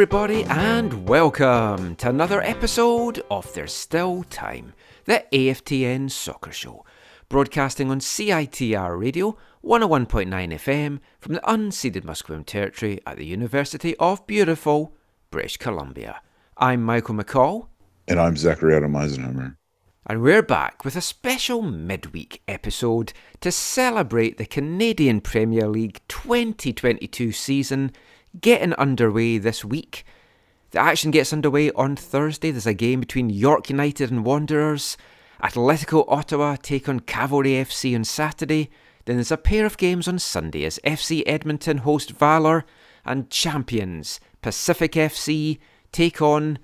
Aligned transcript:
Everybody, 0.00 0.44
and 0.44 1.06
welcome 1.06 1.94
to 1.94 2.08
another 2.08 2.40
episode 2.40 3.22
of 3.30 3.52
There's 3.52 3.74
Still 3.74 4.22
Time, 4.30 4.72
the 5.04 5.26
AFTN 5.30 6.10
Soccer 6.10 6.52
Show, 6.52 6.86
broadcasting 7.28 7.90
on 7.90 8.00
CITR 8.00 8.98
Radio 8.98 9.36
101.9 9.62 10.26
FM 10.54 11.00
from 11.18 11.34
the 11.34 11.40
unceded 11.40 12.04
Musqueam 12.04 12.46
Territory 12.46 12.98
at 13.06 13.18
the 13.18 13.26
University 13.26 13.94
of 13.98 14.26
beautiful 14.26 14.94
British 15.30 15.58
Columbia. 15.58 16.22
I'm 16.56 16.82
Michael 16.82 17.16
McCall, 17.16 17.66
And 18.08 18.18
I'm 18.18 18.38
Zachary 18.38 18.74
Adam 18.76 18.96
Eisenhower. 18.96 19.58
and 20.06 20.22
we're 20.22 20.40
back 20.40 20.82
with 20.82 20.96
a 20.96 21.02
special 21.02 21.60
midweek 21.60 22.40
episode 22.48 23.12
to 23.42 23.52
celebrate 23.52 24.38
the 24.38 24.46
Canadian 24.46 25.20
Premier 25.20 25.68
League 25.68 26.00
2022 26.08 27.32
season 27.32 27.92
getting 28.38 28.74
underway 28.74 29.38
this 29.38 29.64
week. 29.64 30.04
The 30.70 30.80
action 30.80 31.10
gets 31.10 31.32
underway 31.32 31.70
on 31.72 31.96
Thursday. 31.96 32.50
There's 32.50 32.66
a 32.66 32.74
game 32.74 33.00
between 33.00 33.30
York 33.30 33.70
United 33.70 34.10
and 34.10 34.24
Wanderers. 34.24 34.96
Atletico 35.42 36.04
Ottawa 36.06 36.56
take 36.62 36.88
on 36.88 37.00
Cavalry 37.00 37.52
FC 37.52 37.94
on 37.94 38.04
Saturday. 38.04 38.70
Then 39.04 39.16
there's 39.16 39.32
a 39.32 39.36
pair 39.36 39.66
of 39.66 39.78
games 39.78 40.06
on 40.06 40.18
Sunday 40.18 40.64
as 40.64 40.78
FC 40.84 41.22
Edmonton 41.26 41.78
host 41.78 42.10
Valour 42.10 42.64
and 43.04 43.30
champions 43.30 44.20
Pacific 44.42 44.92
FC 44.92 45.58
take 45.92 46.22
on 46.22 46.58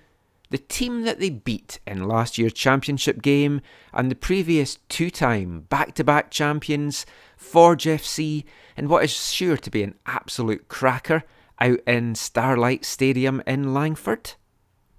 the 0.51 0.59
team 0.59 1.03
that 1.03 1.19
they 1.19 1.31
beat 1.31 1.81
in 1.87 2.07
last 2.07 2.39
year's 2.39 2.53
championship 2.53 3.21
game 3.21 3.61
and 3.93 4.11
the 4.11 4.15
previous 4.15 4.79
two 4.89 5.11
time 5.11 5.63
back 5.63 5.95
to 5.95 6.05
back 6.05 6.31
champions, 6.31 7.05
Forge 7.37 7.85
FC, 7.85 8.45
in 8.77 8.89
what 8.89 9.03
is 9.03 9.11
sure 9.11 9.57
to 9.57 9.71
be 9.71 9.83
an 9.83 9.97
absolute 10.07 10.69
cracker 10.69 11.25
out 11.61 11.81
in 11.87 12.15
Starlight 12.15 12.85
Stadium 12.85 13.43
in 13.47 13.73
Langford. 13.73 14.35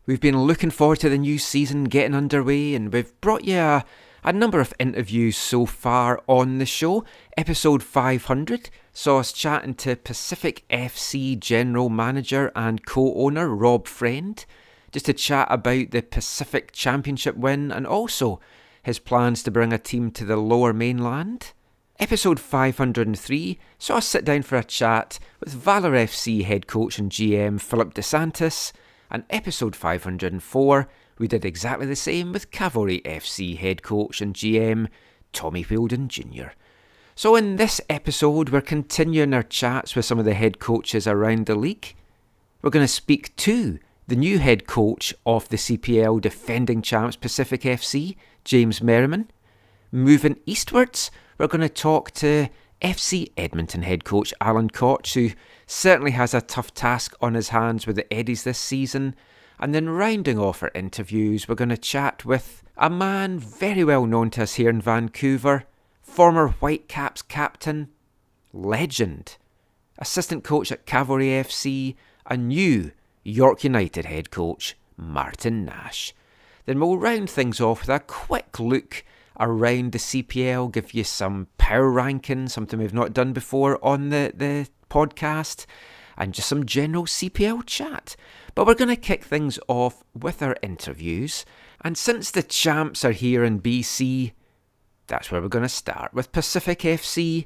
We've 0.05 0.21
been 0.21 0.43
looking 0.43 0.71
forward 0.71 0.99
to 1.01 1.09
the 1.09 1.17
new 1.17 1.37
season 1.37 1.85
getting 1.85 2.15
underway, 2.15 2.75
and 2.75 2.93
we've 2.93 3.19
brought 3.19 3.43
you 3.43 3.57
a, 3.57 3.85
a 4.23 4.31
number 4.31 4.59
of 4.59 4.73
interviews 4.79 5.35
so 5.35 5.65
far 5.65 6.21
on 6.27 6.59
the 6.59 6.65
show. 6.65 7.03
Episode 7.35 7.83
500 7.83 8.69
saw 8.93 9.19
us 9.19 9.33
chatting 9.33 9.75
to 9.75 9.95
Pacific 9.95 10.63
FC 10.69 11.37
General 11.37 11.89
Manager 11.89 12.51
and 12.55 12.85
co 12.85 13.13
owner 13.15 13.49
Rob 13.49 13.85
Friend, 13.85 14.45
just 14.91 15.07
to 15.07 15.13
chat 15.13 15.47
about 15.51 15.91
the 15.91 16.01
Pacific 16.01 16.71
Championship 16.71 17.35
win 17.35 17.71
and 17.71 17.85
also 17.85 18.39
his 18.81 18.99
plans 18.99 19.43
to 19.43 19.51
bring 19.51 19.73
a 19.73 19.77
team 19.77 20.11
to 20.11 20.23
the 20.23 20.37
lower 20.37 20.71
mainland. 20.71 21.51
Episode 21.99 22.39
503 22.39 23.57
saw 23.79 23.97
us 23.97 24.05
sit 24.05 24.23
down 24.23 24.43
for 24.43 24.55
a 24.55 24.63
chat 24.63 25.17
with 25.39 25.51
Valour 25.53 25.93
FC 25.93 26.43
head 26.43 26.67
coach 26.67 26.99
and 26.99 27.11
GM 27.11 27.59
Philip 27.59 27.95
Dos 27.95 28.05
Santos, 28.05 28.71
and 29.09 29.23
episode 29.31 29.75
504 29.75 30.87
we 31.17 31.27
did 31.27 31.43
exactly 31.43 31.87
the 31.87 31.95
same 31.95 32.31
with 32.31 32.51
Cavalry 32.51 33.01
FC 33.01 33.57
head 33.57 33.81
coach 33.81 34.21
and 34.21 34.35
GM 34.35 34.89
Tommy 35.33 35.63
Wheeldon 35.63 36.07
Jr. 36.07 36.49
So, 37.15 37.35
in 37.35 37.55
this 37.55 37.81
episode, 37.89 38.49
we're 38.49 38.61
continuing 38.61 39.33
our 39.33 39.41
chats 39.41 39.95
with 39.95 40.05
some 40.05 40.19
of 40.19 40.25
the 40.25 40.35
head 40.35 40.59
coaches 40.59 41.07
around 41.07 41.47
the 41.47 41.55
league. 41.55 41.95
We're 42.61 42.69
going 42.69 42.85
to 42.85 42.87
speak 42.87 43.35
to 43.37 43.79
the 44.07 44.15
new 44.15 44.37
head 44.37 44.67
coach 44.67 45.15
of 45.25 45.49
the 45.49 45.57
CPL 45.57 46.21
defending 46.21 46.83
champs 46.83 47.15
Pacific 47.15 47.61
FC, 47.61 48.17
James 48.43 48.83
Merriman. 48.83 49.31
Moving 49.91 50.37
eastwards, 50.45 51.09
we're 51.37 51.47
going 51.47 51.61
to 51.61 51.69
talk 51.69 52.11
to 52.11 52.47
FC 52.81 53.31
Edmonton 53.37 53.83
head 53.83 54.03
coach 54.03 54.33
Alan 54.41 54.69
Koch, 54.69 55.13
who 55.13 55.31
certainly 55.65 56.11
has 56.11 56.33
a 56.33 56.41
tough 56.41 56.73
task 56.73 57.15
on 57.21 57.33
his 57.33 57.49
hands 57.49 57.85
with 57.85 57.95
the 57.95 58.11
Eddies 58.13 58.43
this 58.43 58.59
season. 58.59 59.15
And 59.59 59.73
then 59.73 59.89
rounding 59.89 60.37
off 60.37 60.61
our 60.61 60.71
interviews, 60.75 61.47
we're 61.47 61.55
going 61.55 61.69
to 61.69 61.77
chat 61.77 62.25
with 62.25 62.63
a 62.77 62.89
man 62.89 63.39
very 63.39 63.83
well 63.83 64.05
known 64.05 64.29
to 64.31 64.43
us 64.43 64.55
here 64.55 64.69
in 64.69 64.81
Vancouver, 64.81 65.65
former 66.01 66.49
Whitecaps 66.49 67.23
captain, 67.23 67.89
legend, 68.53 69.37
assistant 69.97 70.43
coach 70.43 70.71
at 70.71 70.85
Cavalry 70.85 71.27
FC, 71.27 71.95
and 72.27 72.47
new 72.47 72.91
York 73.23 73.63
United 73.63 74.05
head 74.05 74.29
coach, 74.29 74.77
Martin 74.95 75.65
Nash. 75.65 76.13
Then 76.65 76.79
we'll 76.79 76.97
round 76.97 77.29
things 77.29 77.59
off 77.59 77.81
with 77.81 77.89
a 77.89 77.99
quick 77.99 78.59
look 78.59 79.03
around 79.39 79.91
the 79.91 79.99
CPL, 79.99 80.71
give 80.71 80.93
you 80.93 81.03
some 81.03 81.47
power 81.57 81.89
ranking, 81.89 82.47
something 82.47 82.79
we've 82.79 82.93
not 82.93 83.13
done 83.13 83.33
before 83.33 83.83
on 83.83 84.09
the, 84.09 84.31
the 84.35 84.67
podcast, 84.89 85.65
and 86.17 86.33
just 86.33 86.49
some 86.49 86.65
general 86.65 87.05
CPL 87.05 87.65
chat. 87.65 88.15
But 88.55 88.65
we're 88.65 88.73
going 88.73 88.89
to 88.89 88.95
kick 88.95 89.23
things 89.23 89.59
off 89.67 90.03
with 90.13 90.41
our 90.41 90.55
interviews. 90.61 91.45
And 91.81 91.97
since 91.97 92.31
the 92.31 92.43
champs 92.43 93.05
are 93.05 93.11
here 93.11 93.43
in 93.43 93.61
BC, 93.61 94.31
that's 95.07 95.31
where 95.31 95.41
we're 95.41 95.47
going 95.47 95.63
to 95.63 95.69
start 95.69 96.13
with 96.13 96.31
Pacific 96.31 96.79
FC. 96.79 97.45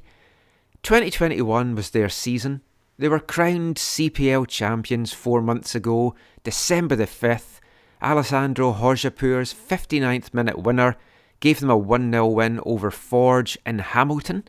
2021 0.82 1.74
was 1.74 1.90
their 1.90 2.08
season. 2.08 2.62
They 2.98 3.08
were 3.08 3.20
crowned 3.20 3.76
CPL 3.76 4.48
champions 4.48 5.12
four 5.12 5.42
months 5.42 5.74
ago, 5.74 6.14
December 6.44 6.96
the 6.96 7.06
5th. 7.06 7.60
Alessandro 8.02 8.72
Hojabrpour's 8.72 9.54
59th 9.54 10.34
minute 10.34 10.58
winner 10.58 10.96
gave 11.42 11.58
them 11.58 11.70
a 11.70 11.76
1 11.76 12.10
0 12.12 12.26
win 12.28 12.60
over 12.64 12.90
Forge 12.90 13.58
in 13.66 13.80
Hamilton. 13.80 14.44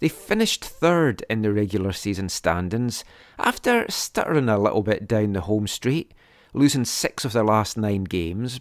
They 0.00 0.08
finished 0.08 0.64
third 0.64 1.24
in 1.30 1.42
the 1.42 1.52
regular 1.52 1.92
season 1.92 2.28
standings 2.28 3.04
after 3.38 3.88
stuttering 3.88 4.48
a 4.48 4.58
little 4.58 4.82
bit 4.82 5.06
down 5.06 5.32
the 5.32 5.42
home 5.42 5.68
straight, 5.68 6.12
losing 6.52 6.84
six 6.84 7.24
of 7.24 7.32
their 7.32 7.44
last 7.44 7.76
nine 7.76 8.02
games. 8.02 8.60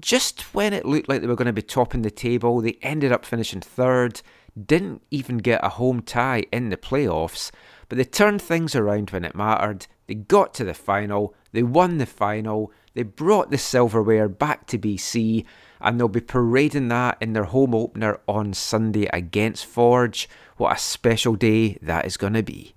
Just 0.00 0.54
when 0.54 0.72
it 0.72 0.84
looked 0.84 1.08
like 1.08 1.20
they 1.20 1.28
were 1.28 1.36
going 1.36 1.46
to 1.46 1.52
be 1.52 1.62
topping 1.62 2.02
the 2.02 2.10
table, 2.10 2.60
they 2.60 2.78
ended 2.82 3.12
up 3.12 3.24
finishing 3.24 3.60
third, 3.60 4.20
didn't 4.60 5.02
even 5.12 5.38
get 5.38 5.64
a 5.64 5.68
home 5.68 6.02
tie 6.02 6.44
in 6.50 6.70
the 6.70 6.76
playoffs, 6.76 7.52
but 7.88 7.96
they 7.96 8.04
turned 8.04 8.42
things 8.42 8.74
around 8.74 9.10
when 9.10 9.24
it 9.24 9.36
mattered. 9.36 9.86
They 10.08 10.14
got 10.14 10.52
to 10.54 10.64
the 10.64 10.74
final, 10.74 11.32
they 11.52 11.62
won 11.62 11.98
the 11.98 12.06
final, 12.06 12.72
they 12.94 13.04
brought 13.04 13.52
the 13.52 13.58
silverware 13.58 14.28
back 14.28 14.66
to 14.66 14.78
BC, 14.78 15.44
and 15.82 15.98
they'll 15.98 16.08
be 16.08 16.20
parading 16.20 16.88
that 16.88 17.18
in 17.20 17.32
their 17.32 17.44
home 17.44 17.74
opener 17.74 18.20
on 18.28 18.54
Sunday 18.54 19.06
against 19.12 19.66
Forge. 19.66 20.28
What 20.56 20.76
a 20.76 20.78
special 20.78 21.34
day 21.34 21.78
that 21.82 22.06
is 22.06 22.16
going 22.16 22.34
to 22.34 22.42
be. 22.42 22.74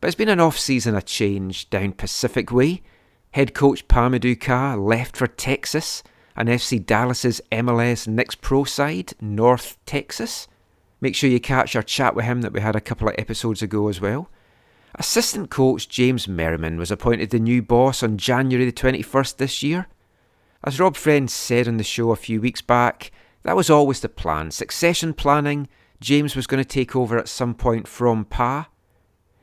But 0.00 0.08
it's 0.08 0.16
been 0.16 0.28
an 0.28 0.40
off 0.40 0.58
season 0.58 0.96
of 0.96 1.04
change 1.04 1.70
down 1.70 1.92
Pacific 1.92 2.50
Way. 2.50 2.82
Head 3.32 3.54
coach 3.54 3.86
Pa-Modou 3.86 4.40
Kah 4.40 4.74
left 4.74 5.16
for 5.16 5.26
Texas, 5.26 6.02
and 6.36 6.48
FC 6.48 6.84
Dallas's 6.84 7.40
MLS 7.50 8.08
Next 8.08 8.40
Pro 8.40 8.64
side, 8.64 9.12
North 9.20 9.76
Texas. 9.86 10.48
Make 11.00 11.14
sure 11.14 11.30
you 11.30 11.40
catch 11.40 11.76
our 11.76 11.82
chat 11.82 12.14
with 12.14 12.24
him 12.24 12.42
that 12.42 12.52
we 12.52 12.60
had 12.60 12.76
a 12.76 12.80
couple 12.80 13.08
of 13.08 13.14
episodes 13.18 13.62
ago 13.62 13.88
as 13.88 14.00
well. 14.00 14.30
Assistant 14.94 15.50
coach 15.50 15.88
James 15.88 16.28
Merriman 16.28 16.78
was 16.78 16.90
appointed 16.90 17.30
the 17.30 17.38
new 17.38 17.62
boss 17.62 18.02
on 18.02 18.18
January 18.18 18.64
the 18.64 18.72
21st 18.72 19.36
this 19.36 19.62
year. 19.62 19.86
As 20.64 20.78
Rob 20.78 20.94
Friend 20.94 21.28
said 21.28 21.66
on 21.66 21.76
the 21.76 21.82
show 21.82 22.12
a 22.12 22.16
few 22.16 22.40
weeks 22.40 22.60
back, 22.60 23.10
That 23.42 23.56
was 23.56 23.68
always 23.68 23.98
the 23.98 24.08
plan. 24.08 24.52
Succession 24.52 25.12
planning, 25.12 25.66
James 26.00 26.36
was 26.36 26.46
going 26.46 26.62
to 26.62 26.68
take 26.68 26.94
over 26.94 27.18
at 27.18 27.28
some 27.28 27.54
point 27.54 27.88
from 27.88 28.24
Pa. 28.24 28.68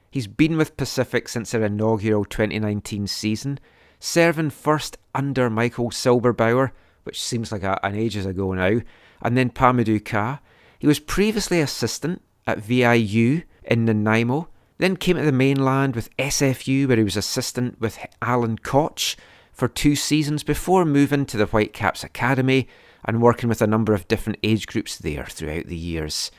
He's 0.10 0.27
been 0.27 0.56
with 0.56 0.77
Pacific 0.77 1.27
since 1.27 1.51
their 1.51 1.66
inaugural 1.66 2.24
2019 2.24 3.06
season, 3.07 3.60
serving 4.00 4.51
first 4.51 4.98
under 5.13 5.50
Michael 5.50 5.89
Silberbauer, 5.89 6.71
which 7.04 7.21
seems 7.21 7.51
like 7.51 7.63
an 7.63 7.95
ages 7.95 8.25
ago 8.25 8.54
now, 8.54 8.80
and 9.21 9.38
then 9.38 9.50
Pa-Modou 9.50 10.00
Kah. 10.00 10.39
He 10.80 10.88
was 10.88 11.00
previously 11.00 11.60
assistant 11.60 12.21
at 12.48 12.60
VIU 12.60 13.42
in 13.66 13.83
Nanaimo, 13.83 14.48
then 14.77 14.95
came 14.95 15.18
to 15.18 15.24
the 15.24 15.33
mainland 15.33 15.95
with 15.95 16.16
SFU, 16.16 16.88
where 16.88 16.98
he 16.98 17.04
was 17.04 17.18
assistant 17.18 17.81
with 17.81 18.00
Alan 18.21 18.57
Koch 18.57 19.18
for 19.59 19.67
two 19.67 19.95
seasons 19.95 20.41
before 20.41 20.85
moving 20.85 21.25
to 21.25 21.35
the 21.35 21.45
Whitecaps 21.45 22.03
Academy 22.03 22.67
and 23.03 23.21
working 23.21 23.50
with 23.50 23.61
a 23.61 23.67
number 23.67 23.94
of 23.94 24.07
different 24.07 24.39
age 24.41 24.65
groups 24.65 24.97
there 24.97 25.25
throughout 25.25 25.67
the 25.67 25.75
years. 25.75 26.31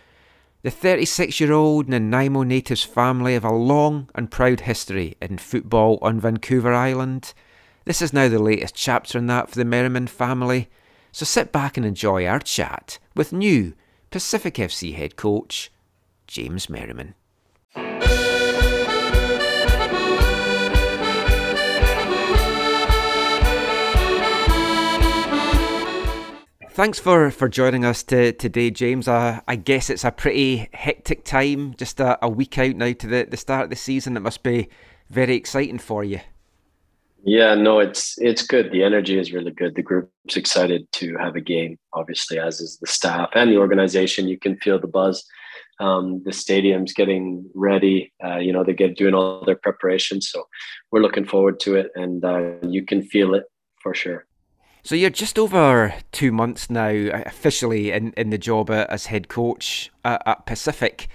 The 0.62 0.70
36 0.70 1.38
year 1.38 1.52
old 1.52 1.88
Nanaimo 1.88 2.42
Natives 2.42 2.82
family 2.82 3.34
have 3.34 3.44
a 3.44 3.52
long 3.52 4.08
and 4.14 4.30
proud 4.30 4.60
history 4.60 5.16
in 5.20 5.38
football 5.38 5.98
on 6.00 6.18
Vancouver 6.18 6.72
Island. 6.72 7.34
This 7.84 8.00
is 8.00 8.12
now 8.12 8.28
the 8.28 8.38
latest 8.38 8.74
chapter 8.74 9.18
in 9.18 9.26
that 9.26 9.50
for 9.50 9.56
the 9.56 9.64
Merriman 9.64 10.06
family, 10.06 10.70
so 11.12 11.24
sit 11.24 11.52
back 11.52 11.76
and 11.76 11.84
enjoy 11.84 12.26
our 12.26 12.40
chat 12.40 12.98
with 13.14 13.32
new 13.32 13.74
Pacific 14.10 14.54
FC 14.54 14.94
head 14.94 15.16
coach 15.16 15.70
James 16.26 16.70
Merriman. 16.70 17.14
Thanks 26.72 27.00
for, 27.00 27.32
for 27.32 27.48
joining 27.48 27.84
us 27.84 28.04
to, 28.04 28.30
today, 28.30 28.70
James. 28.70 29.08
Uh, 29.08 29.40
I 29.48 29.56
guess 29.56 29.90
it's 29.90 30.04
a 30.04 30.12
pretty 30.12 30.68
hectic 30.72 31.24
time, 31.24 31.74
just 31.76 31.98
a, 31.98 32.16
a 32.24 32.28
week 32.28 32.58
out 32.58 32.76
now 32.76 32.92
to 32.92 33.06
the, 33.08 33.26
the 33.28 33.36
start 33.36 33.64
of 33.64 33.70
the 33.70 33.76
season. 33.76 34.16
It 34.16 34.20
must 34.20 34.44
be 34.44 34.68
very 35.10 35.34
exciting 35.34 35.80
for 35.80 36.04
you. 36.04 36.20
Yeah, 37.24 37.56
no, 37.56 37.80
it's 37.80 38.16
it's 38.18 38.46
good. 38.46 38.70
The 38.70 38.84
energy 38.84 39.18
is 39.18 39.32
really 39.32 39.50
good. 39.50 39.74
The 39.74 39.82
group's 39.82 40.36
excited 40.36 40.90
to 40.92 41.16
have 41.18 41.34
a 41.34 41.40
game, 41.40 41.76
obviously, 41.92 42.38
as 42.38 42.60
is 42.60 42.78
the 42.78 42.86
staff 42.86 43.30
and 43.34 43.50
the 43.50 43.58
organization. 43.58 44.28
You 44.28 44.38
can 44.38 44.56
feel 44.58 44.78
the 44.78 44.86
buzz. 44.86 45.26
Um, 45.80 46.22
the 46.24 46.32
stadium's 46.32 46.94
getting 46.94 47.50
ready. 47.54 48.12
Uh, 48.24 48.38
you 48.38 48.52
know, 48.52 48.62
they 48.62 48.74
get 48.74 48.96
doing 48.96 49.14
all 49.14 49.44
their 49.44 49.56
preparations, 49.56 50.30
so 50.30 50.46
we're 50.92 51.02
looking 51.02 51.26
forward 51.26 51.58
to 51.60 51.74
it, 51.74 51.90
and 51.96 52.24
uh, 52.24 52.52
you 52.62 52.86
can 52.86 53.02
feel 53.02 53.34
it 53.34 53.44
for 53.82 53.92
sure. 53.92 54.24
So 54.82 54.94
you're 54.94 55.10
just 55.10 55.38
over 55.38 55.94
two 56.10 56.32
months 56.32 56.70
now 56.70 56.88
uh, 56.88 57.22
officially 57.26 57.92
in, 57.92 58.12
in 58.16 58.30
the 58.30 58.38
job 58.38 58.70
as 58.70 59.06
head 59.06 59.28
coach 59.28 59.90
at, 60.04 60.22
at 60.26 60.46
Pacific. 60.46 61.08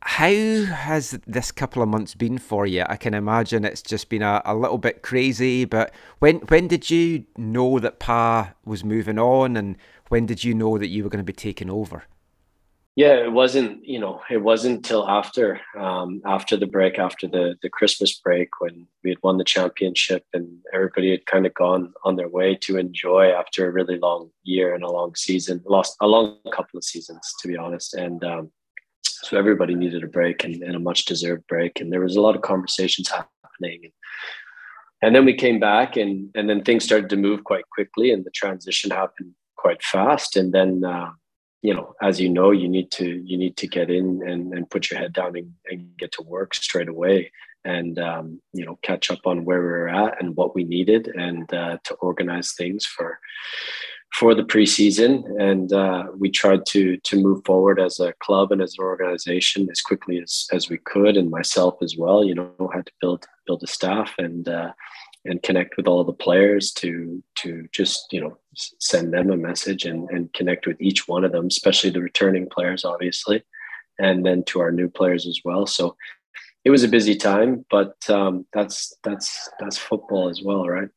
How 0.00 0.64
has 0.66 1.18
this 1.26 1.50
couple 1.50 1.82
of 1.82 1.88
months 1.88 2.14
been 2.14 2.38
for 2.38 2.64
you? 2.64 2.84
I 2.88 2.96
can 2.96 3.12
imagine 3.12 3.64
it's 3.64 3.82
just 3.82 4.08
been 4.08 4.22
a, 4.22 4.40
a 4.44 4.54
little 4.54 4.78
bit 4.78 5.02
crazy, 5.02 5.64
but 5.64 5.92
when 6.20 6.36
when 6.46 6.68
did 6.68 6.90
you 6.90 7.24
know 7.36 7.80
that 7.80 7.98
Pa 7.98 8.52
was 8.64 8.84
moving 8.84 9.18
on 9.18 9.56
and 9.56 9.76
when 10.08 10.26
did 10.26 10.44
you 10.44 10.54
know 10.54 10.78
that 10.78 10.88
you 10.88 11.02
were 11.02 11.10
going 11.10 11.24
to 11.24 11.24
be 11.24 11.32
taking 11.32 11.68
over? 11.68 12.04
Yeah, 12.96 13.12
it 13.16 13.30
wasn't, 13.30 13.84
you 13.84 13.98
know, 13.98 14.22
it 14.30 14.38
wasn't 14.38 14.82
till 14.82 15.06
after 15.06 15.60
um, 15.78 16.22
after 16.24 16.56
the 16.56 16.66
break, 16.66 16.98
after 16.98 17.28
the 17.28 17.54
the 17.60 17.68
Christmas 17.68 18.18
break, 18.18 18.48
when 18.58 18.86
we 19.04 19.10
had 19.10 19.18
won 19.22 19.36
the 19.36 19.44
championship 19.44 20.24
and 20.32 20.48
everybody 20.72 21.10
had 21.10 21.26
kind 21.26 21.44
of 21.44 21.52
gone 21.52 21.92
on 22.04 22.16
their 22.16 22.30
way 22.30 22.54
to 22.62 22.78
enjoy 22.78 23.32
after 23.32 23.68
a 23.68 23.70
really 23.70 23.98
long 23.98 24.30
year 24.44 24.74
and 24.74 24.82
a 24.82 24.90
long 24.90 25.14
season, 25.14 25.62
lost 25.66 25.94
a 26.00 26.06
long 26.06 26.38
couple 26.52 26.78
of 26.78 26.84
seasons, 26.84 27.34
to 27.42 27.48
be 27.48 27.58
honest. 27.58 27.92
And 27.92 28.24
um, 28.24 28.50
so 29.02 29.36
everybody 29.36 29.74
needed 29.74 30.02
a 30.02 30.08
break 30.08 30.44
and, 30.44 30.62
and, 30.62 30.74
a 30.74 30.80
much 30.80 31.04
deserved 31.04 31.46
break. 31.48 31.78
And 31.80 31.92
there 31.92 32.00
was 32.00 32.16
a 32.16 32.22
lot 32.22 32.34
of 32.34 32.40
conversations 32.40 33.10
happening. 33.10 33.80
And, 33.82 33.92
and 35.02 35.14
then 35.14 35.26
we 35.26 35.34
came 35.34 35.60
back 35.60 35.98
and, 35.98 36.30
and 36.34 36.48
then 36.48 36.62
things 36.64 36.84
started 36.84 37.10
to 37.10 37.16
move 37.16 37.44
quite 37.44 37.68
quickly 37.68 38.10
and 38.10 38.24
the 38.24 38.30
transition 38.30 38.90
happened 38.90 39.34
quite 39.56 39.82
fast. 39.82 40.34
And 40.34 40.54
then, 40.54 40.82
uh, 40.82 41.10
you 41.62 41.74
know, 41.74 41.94
as 42.02 42.20
you 42.20 42.28
know, 42.28 42.50
you 42.50 42.68
need 42.68 42.90
to 42.92 43.22
you 43.24 43.36
need 43.36 43.56
to 43.56 43.66
get 43.66 43.90
in 43.90 44.22
and, 44.26 44.52
and 44.52 44.70
put 44.70 44.90
your 44.90 45.00
head 45.00 45.12
down 45.12 45.36
and, 45.36 45.52
and 45.70 45.96
get 45.96 46.12
to 46.12 46.22
work 46.22 46.54
straight 46.54 46.88
away, 46.88 47.32
and 47.64 47.98
um, 47.98 48.40
you 48.52 48.64
know, 48.64 48.78
catch 48.82 49.10
up 49.10 49.20
on 49.26 49.44
where 49.44 49.60
we 49.60 49.68
are 49.68 49.88
at 49.88 50.22
and 50.22 50.36
what 50.36 50.54
we 50.54 50.64
needed, 50.64 51.08
and 51.08 51.52
uh, 51.52 51.78
to 51.84 51.94
organize 51.94 52.52
things 52.52 52.84
for 52.84 53.18
for 54.12 54.34
the 54.34 54.44
preseason. 54.44 55.24
And 55.40 55.72
uh, 55.72 56.04
we 56.16 56.30
tried 56.30 56.66
to 56.66 56.98
to 56.98 57.22
move 57.22 57.42
forward 57.44 57.80
as 57.80 57.98
a 57.98 58.14
club 58.20 58.52
and 58.52 58.62
as 58.62 58.76
an 58.78 58.84
organization 58.84 59.68
as 59.70 59.80
quickly 59.80 60.18
as 60.18 60.46
as 60.52 60.68
we 60.68 60.78
could, 60.78 61.16
and 61.16 61.30
myself 61.30 61.76
as 61.82 61.96
well. 61.96 62.24
You 62.24 62.34
know, 62.34 62.70
had 62.72 62.86
to 62.86 62.92
build 63.00 63.26
build 63.46 63.62
a 63.62 63.66
staff 63.66 64.14
and 64.18 64.48
uh, 64.48 64.72
and 65.28 65.42
connect 65.42 65.76
with 65.76 65.86
all 65.86 66.04
the 66.04 66.12
players 66.12 66.72
to 66.72 67.22
to 67.36 67.68
just 67.72 68.12
you 68.12 68.20
know 68.20 68.36
send 68.54 69.12
them 69.12 69.30
a 69.30 69.36
message 69.36 69.84
and, 69.84 70.08
and 70.10 70.32
connect 70.32 70.66
with 70.66 70.80
each 70.80 71.06
one 71.06 71.24
of 71.24 71.32
them 71.32 71.46
especially 71.46 71.90
the 71.90 72.00
returning 72.00 72.48
players 72.48 72.84
obviously 72.84 73.42
and 73.98 74.24
then 74.24 74.44
to 74.44 74.60
our 74.60 74.72
new 74.72 74.88
players 74.88 75.26
as 75.26 75.40
well. 75.44 75.66
So 75.66 75.96
it 76.64 76.70
was 76.70 76.82
a 76.82 76.88
busy 76.88 77.14
time 77.14 77.64
but 77.70 77.94
um, 78.10 78.46
that's 78.52 78.96
that's 79.04 79.48
that's 79.60 79.78
football 79.78 80.28
as 80.28 80.42
well 80.42 80.66
right 80.66 80.88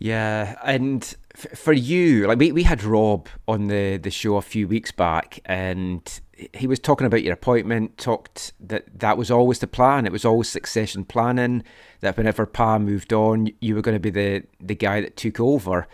yeah, 0.00 0.54
and 0.62 1.02
f- 1.34 1.58
for 1.58 1.72
you, 1.72 2.28
like 2.28 2.38
we, 2.38 2.52
we 2.52 2.62
had 2.62 2.84
Rob 2.84 3.28
on 3.48 3.66
the, 3.66 3.96
the 3.96 4.12
show 4.12 4.36
a 4.36 4.42
few 4.42 4.68
weeks 4.68 4.92
back, 4.92 5.40
and 5.44 6.20
he 6.52 6.68
was 6.68 6.78
talking 6.78 7.04
about 7.04 7.24
your 7.24 7.32
appointment. 7.32 7.98
Talked 7.98 8.52
that 8.60 9.00
that 9.00 9.18
was 9.18 9.28
always 9.28 9.58
the 9.58 9.66
plan. 9.66 10.06
It 10.06 10.12
was 10.12 10.24
always 10.24 10.48
succession 10.48 11.04
planning. 11.04 11.64
That 11.98 12.16
whenever 12.16 12.46
Pa 12.46 12.78
moved 12.78 13.12
on, 13.12 13.48
you 13.60 13.74
were 13.74 13.82
going 13.82 13.96
to 13.96 14.00
be 14.00 14.10
the 14.10 14.44
the 14.60 14.76
guy 14.76 15.00
that 15.00 15.16
took 15.16 15.40
over. 15.40 15.88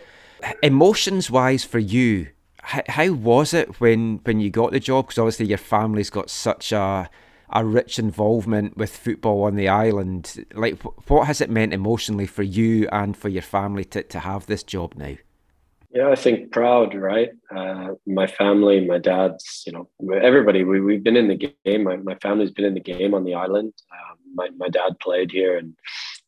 Emotions 0.61 1.31
wise, 1.31 1.63
for 1.63 1.79
you, 1.79 2.27
how, 2.61 2.83
how 2.87 3.11
was 3.11 3.55
it 3.55 3.81
when 3.81 4.19
when 4.23 4.39
you 4.39 4.51
got 4.51 4.71
the 4.71 4.79
job? 4.79 5.07
Because 5.07 5.17
obviously 5.17 5.47
your 5.47 5.57
family's 5.57 6.11
got 6.11 6.29
such 6.29 6.71
a 6.71 7.09
a 7.49 7.65
rich 7.65 7.99
involvement 7.99 8.77
with 8.77 8.95
football 8.95 9.43
on 9.43 9.55
the 9.55 9.67
island. 9.67 10.45
Like, 10.53 10.81
what 11.09 11.27
has 11.27 11.41
it 11.41 11.49
meant 11.49 11.73
emotionally 11.73 12.25
for 12.25 12.43
you 12.43 12.87
and 12.91 13.15
for 13.15 13.29
your 13.29 13.41
family 13.41 13.85
to, 13.85 14.03
to 14.03 14.19
have 14.19 14.45
this 14.45 14.63
job 14.63 14.95
now? 14.95 15.15
Yeah, 15.95 16.09
I 16.09 16.15
think 16.15 16.51
proud, 16.51 16.93
right? 16.93 17.29
Uh, 17.55 17.91
my 18.05 18.27
family, 18.27 18.85
my 18.85 18.97
dad's, 18.97 19.63
you 19.65 19.71
know, 19.71 19.87
everybody, 20.13 20.65
we, 20.65 20.81
we've 20.81 21.03
been 21.03 21.15
in 21.15 21.29
the 21.29 21.53
game. 21.65 21.83
My, 21.83 21.95
my 21.95 22.15
family's 22.15 22.51
been 22.51 22.65
in 22.65 22.73
the 22.73 22.81
game 22.81 23.13
on 23.13 23.23
the 23.23 23.33
island. 23.33 23.71
Um, 23.93 24.17
my, 24.35 24.49
my 24.57 24.67
dad 24.67 24.99
played 24.99 25.31
here 25.31 25.57
and 25.57 25.73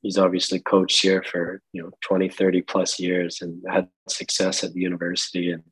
he's 0.01 0.17
obviously 0.17 0.59
coached 0.61 1.01
here 1.01 1.21
for, 1.21 1.61
you 1.73 1.83
know, 1.83 1.91
20, 1.99 2.29
30 2.29 2.61
plus 2.61 2.97
years 2.97 3.41
and 3.41 3.61
had 3.69 3.89
success 4.07 4.63
at 4.63 4.71
the 4.73 4.79
university. 4.79 5.51
And 5.51 5.63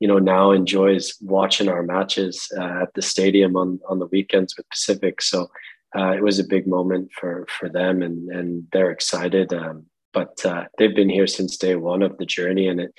you 0.00 0.08
know 0.08 0.18
now 0.18 0.50
enjoys 0.50 1.16
watching 1.20 1.68
our 1.68 1.82
matches 1.82 2.46
uh, 2.56 2.82
at 2.82 2.94
the 2.94 3.02
stadium 3.02 3.56
on 3.56 3.80
on 3.88 3.98
the 3.98 4.06
weekends 4.06 4.56
with 4.56 4.68
Pacific. 4.70 5.20
So 5.20 5.48
uh, 5.96 6.10
it 6.10 6.22
was 6.22 6.38
a 6.38 6.44
big 6.44 6.66
moment 6.66 7.10
for 7.12 7.46
for 7.58 7.68
them, 7.68 8.02
and 8.02 8.28
and 8.30 8.64
they're 8.72 8.90
excited. 8.90 9.52
Um, 9.52 9.86
but 10.12 10.44
uh, 10.44 10.64
they've 10.78 10.94
been 10.94 11.10
here 11.10 11.26
since 11.26 11.56
day 11.56 11.76
one 11.76 12.02
of 12.02 12.16
the 12.18 12.26
journey, 12.26 12.68
and 12.68 12.80
it 12.80 12.94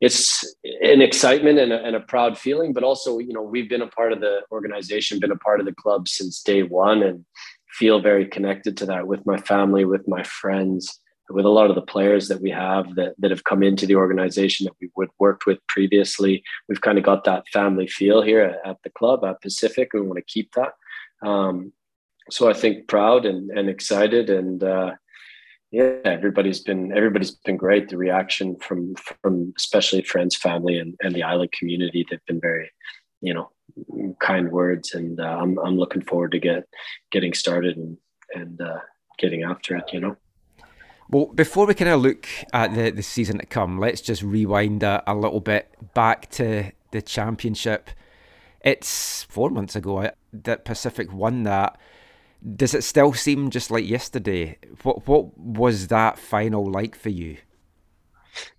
it's 0.00 0.54
an 0.82 1.00
excitement 1.00 1.58
and 1.58 1.72
a, 1.72 1.82
and 1.82 1.96
a 1.96 2.00
proud 2.00 2.36
feeling. 2.36 2.72
But 2.72 2.84
also, 2.84 3.18
you 3.18 3.32
know, 3.32 3.42
we've 3.42 3.68
been 3.68 3.82
a 3.82 3.88
part 3.88 4.12
of 4.12 4.20
the 4.20 4.40
organization, 4.52 5.20
been 5.20 5.30
a 5.30 5.36
part 5.36 5.60
of 5.60 5.66
the 5.66 5.74
club 5.74 6.06
since 6.06 6.42
day 6.42 6.62
one, 6.62 7.02
and 7.02 7.24
feel 7.70 8.00
very 8.00 8.26
connected 8.26 8.76
to 8.78 8.86
that 8.86 9.06
with 9.06 9.24
my 9.26 9.38
family, 9.38 9.84
with 9.84 10.06
my 10.06 10.22
friends 10.22 11.00
with 11.30 11.44
a 11.44 11.50
lot 11.50 11.70
of 11.70 11.76
the 11.76 11.82
players 11.82 12.28
that 12.28 12.40
we 12.40 12.50
have 12.50 12.94
that, 12.94 13.14
that 13.18 13.30
have 13.30 13.44
come 13.44 13.62
into 13.62 13.86
the 13.86 13.96
organization 13.96 14.64
that 14.64 14.76
we 14.80 14.90
would 14.96 15.08
worked 15.18 15.46
with 15.46 15.58
previously. 15.68 16.42
We've 16.68 16.80
kind 16.80 16.98
of 16.98 17.04
got 17.04 17.24
that 17.24 17.48
family 17.52 17.86
feel 17.86 18.22
here 18.22 18.42
at, 18.42 18.70
at 18.70 18.76
the 18.84 18.90
club 18.90 19.24
at 19.24 19.42
Pacific. 19.42 19.92
We 19.92 20.00
want 20.00 20.18
to 20.18 20.22
keep 20.22 20.52
that. 20.52 20.72
Um, 21.26 21.72
so 22.30 22.48
I 22.48 22.52
think 22.52 22.88
proud 22.88 23.24
and, 23.26 23.50
and 23.50 23.68
excited 23.68 24.30
and 24.30 24.62
uh, 24.62 24.92
yeah, 25.72 25.98
everybody's 26.04 26.60
been 26.60 26.92
everybody's 26.96 27.32
been 27.32 27.56
great. 27.56 27.88
The 27.88 27.98
reaction 27.98 28.56
from 28.56 28.94
from 29.20 29.52
especially 29.56 30.02
friends, 30.02 30.36
family, 30.36 30.78
and, 30.78 30.94
and 31.02 31.14
the 31.14 31.24
island 31.24 31.52
community, 31.52 32.06
they've 32.08 32.24
been 32.26 32.40
very, 32.40 32.70
you 33.20 33.34
know, 33.34 33.50
kind 34.20 34.50
words, 34.50 34.94
and 34.94 35.20
uh, 35.20 35.38
I'm 35.40 35.58
I'm 35.58 35.76
looking 35.76 36.02
forward 36.02 36.32
to 36.32 36.38
get 36.38 36.64
getting 37.10 37.34
started 37.34 37.76
and 37.76 37.98
and 38.34 38.60
uh, 38.60 38.78
getting 39.18 39.42
after 39.42 39.76
it. 39.76 39.92
You 39.92 40.00
know. 40.00 40.16
Well, 41.08 41.26
before 41.26 41.66
we 41.66 41.74
kind 41.74 41.90
of 41.90 42.00
look 42.00 42.26
at 42.52 42.74
the, 42.74 42.90
the 42.90 43.02
season 43.02 43.38
to 43.38 43.46
come, 43.46 43.78
let's 43.78 44.00
just 44.00 44.22
rewind 44.22 44.82
a, 44.82 45.02
a 45.06 45.14
little 45.14 45.40
bit 45.40 45.72
back 45.94 46.30
to 46.32 46.72
the 46.90 47.02
championship. 47.02 47.90
It's 48.64 49.22
four 49.24 49.50
months 49.50 49.76
ago 49.76 49.98
uh, 49.98 50.10
that 50.32 50.64
Pacific 50.64 51.12
won 51.12 51.44
that. 51.44 51.78
Does 52.56 52.74
it 52.74 52.82
still 52.82 53.12
seem 53.12 53.50
just 53.50 53.70
like 53.70 53.88
yesterday? 53.88 54.58
What 54.82 55.06
what 55.06 55.36
was 55.38 55.88
that 55.88 56.18
final 56.18 56.64
like 56.64 56.94
for 56.96 57.08
you? 57.08 57.38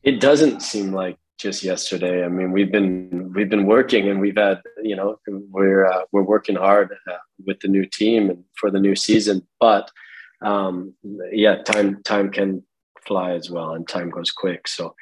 It 0.04 0.20
doesn't 0.20 0.62
seem 0.62 0.94
like 0.94 1.18
just 1.38 1.64
yesterday. 1.64 2.26
I 2.26 2.30
mean, 2.30 2.52
we've 2.52 2.72
been 2.72 3.32
we've 3.34 3.50
been 3.50 3.66
working, 3.66 4.10
and 4.10 4.20
we've 4.20 4.38
had 4.38 4.62
you 4.82 4.96
know 4.96 5.20
we're 5.28 5.86
uh, 5.86 6.02
we're 6.12 6.24
working 6.24 6.56
hard 6.56 6.92
uh, 7.12 7.18
with 7.46 7.60
the 7.60 7.68
new 7.68 7.86
team 7.86 8.30
and 8.30 8.44
for 8.60 8.72
the 8.72 8.80
new 8.80 8.96
season. 8.96 9.46
But 9.60 9.92
um, 10.42 10.94
yeah, 11.32 11.62
time 11.64 12.02
time 12.04 12.32
can 12.32 12.64
fly 13.06 13.32
as 13.32 13.50
well, 13.50 13.72
and 13.74 13.88
time 13.88 14.10
goes 14.10 14.32
quick. 14.32 14.68
So 14.68 14.96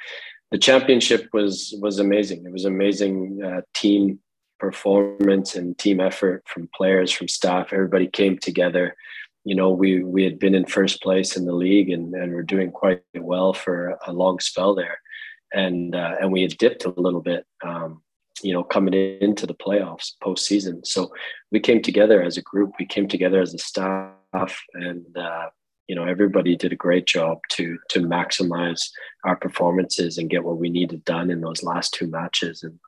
the 0.51 0.57
championship 0.57 1.29
was 1.33 1.75
was 1.81 1.99
amazing. 1.99 2.45
It 2.45 2.51
was 2.51 2.65
amazing 2.65 3.41
uh, 3.43 3.61
team 3.73 4.19
performance 4.59 5.55
and 5.55 5.77
team 5.77 5.99
effort 5.99 6.43
from 6.47 6.69
players, 6.75 7.11
from 7.11 7.27
staff. 7.27 7.73
Everybody 7.73 8.07
came 8.07 8.37
together. 8.37 8.95
You 9.43 9.55
know, 9.55 9.69
we 9.69 10.03
we 10.03 10.23
had 10.23 10.39
been 10.39 10.55
in 10.55 10.65
first 10.65 11.01
place 11.01 11.35
in 11.35 11.45
the 11.45 11.53
league 11.53 11.89
and 11.89 12.13
and 12.13 12.33
we're 12.33 12.43
doing 12.43 12.71
quite 12.71 13.01
well 13.15 13.53
for 13.53 13.97
a 14.07 14.13
long 14.13 14.39
spell 14.39 14.75
there, 14.75 14.99
and 15.53 15.95
uh, 15.95 16.15
and 16.21 16.31
we 16.31 16.41
had 16.41 16.57
dipped 16.57 16.85
a 16.85 16.93
little 16.99 17.21
bit. 17.21 17.45
Um, 17.63 18.01
you 18.41 18.51
know, 18.51 18.63
coming 18.63 18.93
into 18.93 19.47
the 19.47 19.55
playoffs 19.55 20.11
postseason. 20.21 20.85
So 20.85 21.11
we 21.51 21.59
came 21.59 21.81
together 21.81 22.21
as 22.21 22.37
a 22.37 22.41
group. 22.41 22.73
We 22.77 22.85
came 22.85 23.07
together 23.07 23.41
as 23.41 23.53
a 23.53 23.57
staff, 23.57 24.11
and 24.73 25.05
uh, 25.17 25.47
you 25.87 25.95
know 25.95 26.05
everybody 26.05 26.55
did 26.55 26.73
a 26.73 26.75
great 26.75 27.05
job 27.05 27.39
to 27.51 27.77
to 27.89 28.01
maximize 28.01 28.89
our 29.25 29.35
performances 29.35 30.17
and 30.17 30.29
get 30.29 30.43
what 30.43 30.57
we 30.57 30.69
needed 30.69 31.03
done 31.03 31.29
in 31.29 31.41
those 31.41 31.63
last 31.63 31.93
two 31.93 32.07
matches. 32.07 32.63
And 32.63 32.79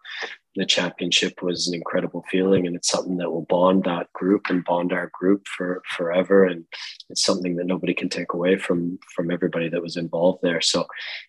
the 0.55 0.65
championship 0.65 1.43
was 1.43 1.67
an 1.67 1.75
incredible 1.75 2.25
feeling 2.31 2.65
and 2.65 2.75
it's 2.75 2.89
something 2.89 3.17
that 3.17 3.31
will 3.31 3.45
bond 3.45 3.83
that 3.83 4.11
group 4.13 4.47
and 4.49 4.65
bond 4.65 4.91
our 4.91 5.11
group 5.13 5.47
for 5.47 5.83
forever. 5.95 6.45
And 6.45 6.65
it's 7.09 7.23
something 7.23 7.55
that 7.57 7.67
nobody 7.67 7.93
can 7.93 8.09
take 8.09 8.33
away 8.33 8.57
from 8.57 8.97
from 9.15 9.29
everybody 9.29 9.69
that 9.69 9.81
was 9.81 9.97
involved 9.97 10.39
there. 10.41 10.61
So 10.61 10.87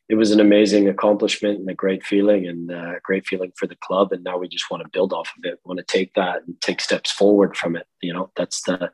it 0.09 0.15
was 0.15 0.31
an 0.31 0.41
amazing 0.41 0.89
accomplishment 0.89 1.59
and 1.59 1.69
a 1.69 1.75
great 1.75 2.05
feeling 2.05 2.47
and 2.47 2.71
a 2.71 3.01
great 3.03 3.27
feeling 3.27 3.53
for 3.57 3.67
the 3.67 3.77
club. 3.77 4.13
And 4.13 4.25
now 4.25 4.39
we 4.39 4.49
just 4.49 4.71
want 4.71 4.83
to 4.83 4.91
build 4.91 5.13
off 5.13 5.31
of 5.37 5.45
it 5.45 5.59
we 5.65 5.69
want 5.69 5.79
to 5.79 5.93
take 5.93 6.15
that 6.15 6.43
and 6.47 6.59
take 6.61 6.81
steps 6.81 7.11
forward 7.11 7.57
from 7.57 7.77
it. 7.77 7.87
You 8.01 8.15
know 8.15 8.31
that's 8.35 8.63
the 8.63 8.91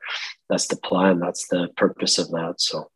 that's 0.48 0.66
the 0.66 0.76
plan. 0.76 1.20
That's 1.20 1.46
the 1.48 1.68
purpose 1.76 2.18
of 2.18 2.30
that. 2.30 2.54
So 2.58 2.90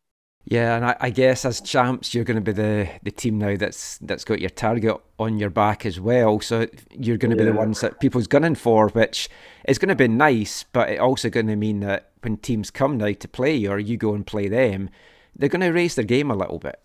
yeah, 0.51 0.77
and 0.77 0.85
I, 0.87 0.97
I, 0.99 1.11
guess 1.11 1.45
as 1.45 1.61
champs, 1.61 2.15
you're 2.15 2.25
going 2.25 2.37
to 2.37 2.41
be 2.41 2.53
the, 2.53 2.89
the 3.03 3.11
team 3.11 3.39
now 3.39 3.55
that's 3.57 3.99
that's 3.99 4.25
got 4.25 4.41
your 4.41 4.49
target 4.49 4.97
on 5.19 5.39
your 5.39 5.51
back 5.51 5.85
as 5.85 6.01
well. 6.01 6.41
So 6.41 6.67
you're 6.91 7.19
going 7.19 7.37
to 7.37 7.37
yeah. 7.37 7.51
be 7.51 7.53
the 7.53 7.59
ones 7.59 7.83
that 7.83 8.01
people's 8.01 8.27
gunning 8.27 8.55
for, 8.55 8.89
which 8.89 9.29
is 9.67 9.77
going 9.77 9.91
to 9.91 9.95
be 9.95 10.09
nice, 10.09 10.65
but 10.73 10.89
it 10.89 11.01
also 11.01 11.29
going 11.29 11.49
to 11.49 11.57
mean 11.57 11.81
that 11.81 12.13
when 12.23 12.39
teams 12.39 12.71
come 12.71 12.97
now 12.97 13.13
to 13.13 13.29
play 13.29 13.67
or 13.67 13.79
you 13.79 13.99
go 13.99 14.15
and 14.15 14.27
play 14.27 14.49
them, 14.49 14.89
they're 15.37 15.51
going 15.51 15.61
to 15.61 15.69
raise 15.69 15.97
their 15.97 16.05
game 16.07 16.31
a 16.31 16.37
little 16.37 16.59
bit. 16.59 16.81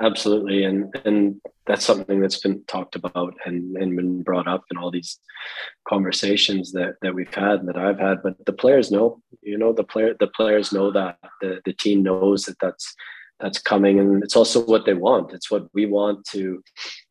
Absolutely, 0.00 0.64
and 0.64 0.94
and 1.06 1.40
that's 1.66 1.84
something 1.84 2.20
that's 2.20 2.40
been 2.40 2.62
talked 2.64 2.96
about 2.96 3.34
and, 3.46 3.76
and 3.76 3.96
been 3.96 4.22
brought 4.22 4.46
up 4.46 4.64
in 4.70 4.76
all 4.76 4.90
these 4.90 5.18
conversations 5.88 6.70
that, 6.72 6.94
that 7.02 7.14
we've 7.14 7.34
had 7.34 7.60
and 7.60 7.68
that 7.68 7.78
I've 7.78 7.98
had. 7.98 8.22
But 8.22 8.44
the 8.44 8.52
players 8.52 8.90
know, 8.90 9.20
you 9.42 9.56
know, 9.56 9.72
the 9.72 9.84
player 9.84 10.14
the 10.20 10.26
players 10.28 10.70
know 10.72 10.92
that 10.92 11.18
the 11.40 11.60
the 11.64 11.72
team 11.72 12.02
knows 12.02 12.44
that 12.44 12.58
that's 12.60 12.94
that's 13.40 13.58
coming, 13.58 13.98
and 13.98 14.22
it's 14.22 14.36
also 14.36 14.64
what 14.66 14.84
they 14.84 14.94
want. 14.94 15.32
It's 15.32 15.50
what 15.50 15.66
we 15.72 15.86
want 15.86 16.26
to 16.32 16.62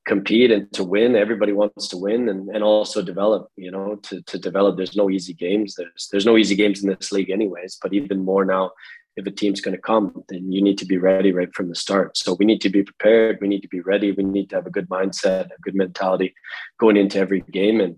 compete 0.07 0.51
and 0.51 0.71
to 0.73 0.83
win. 0.83 1.15
Everybody 1.15 1.53
wants 1.53 1.87
to 1.89 1.97
win 1.97 2.29
and, 2.29 2.49
and 2.49 2.63
also 2.63 3.01
develop. 3.01 3.47
You 3.57 3.71
know, 3.71 3.95
to 3.95 4.21
to 4.21 4.37
develop. 4.37 4.77
There's 4.77 4.95
no 4.95 5.09
easy 5.09 5.33
games. 5.33 5.73
There's 5.73 6.07
there's 6.11 6.25
no 6.27 6.37
easy 6.37 6.55
games 6.55 6.83
in 6.83 6.89
this 6.89 7.11
league, 7.11 7.31
anyways. 7.31 7.79
But 7.81 7.93
even 7.95 8.23
more 8.23 8.45
now 8.45 8.71
if 9.15 9.25
a 9.25 9.31
team's 9.31 9.61
going 9.61 9.75
to 9.75 9.81
come, 9.81 10.23
then 10.29 10.51
you 10.51 10.61
need 10.61 10.77
to 10.79 10.85
be 10.85 10.97
ready 10.97 11.31
right 11.31 11.53
from 11.53 11.69
the 11.69 11.75
start. 11.75 12.17
So 12.17 12.33
we 12.33 12.45
need 12.45 12.61
to 12.61 12.69
be 12.69 12.83
prepared. 12.83 13.39
We 13.41 13.47
need 13.47 13.61
to 13.61 13.67
be 13.67 13.81
ready. 13.81 14.11
We 14.11 14.23
need 14.23 14.49
to 14.49 14.57
have 14.57 14.67
a 14.67 14.71
good 14.71 14.89
mindset, 14.89 15.45
a 15.45 15.61
good 15.61 15.75
mentality 15.75 16.33
going 16.79 16.97
into 16.97 17.19
every 17.19 17.41
game. 17.41 17.79
And 17.79 17.97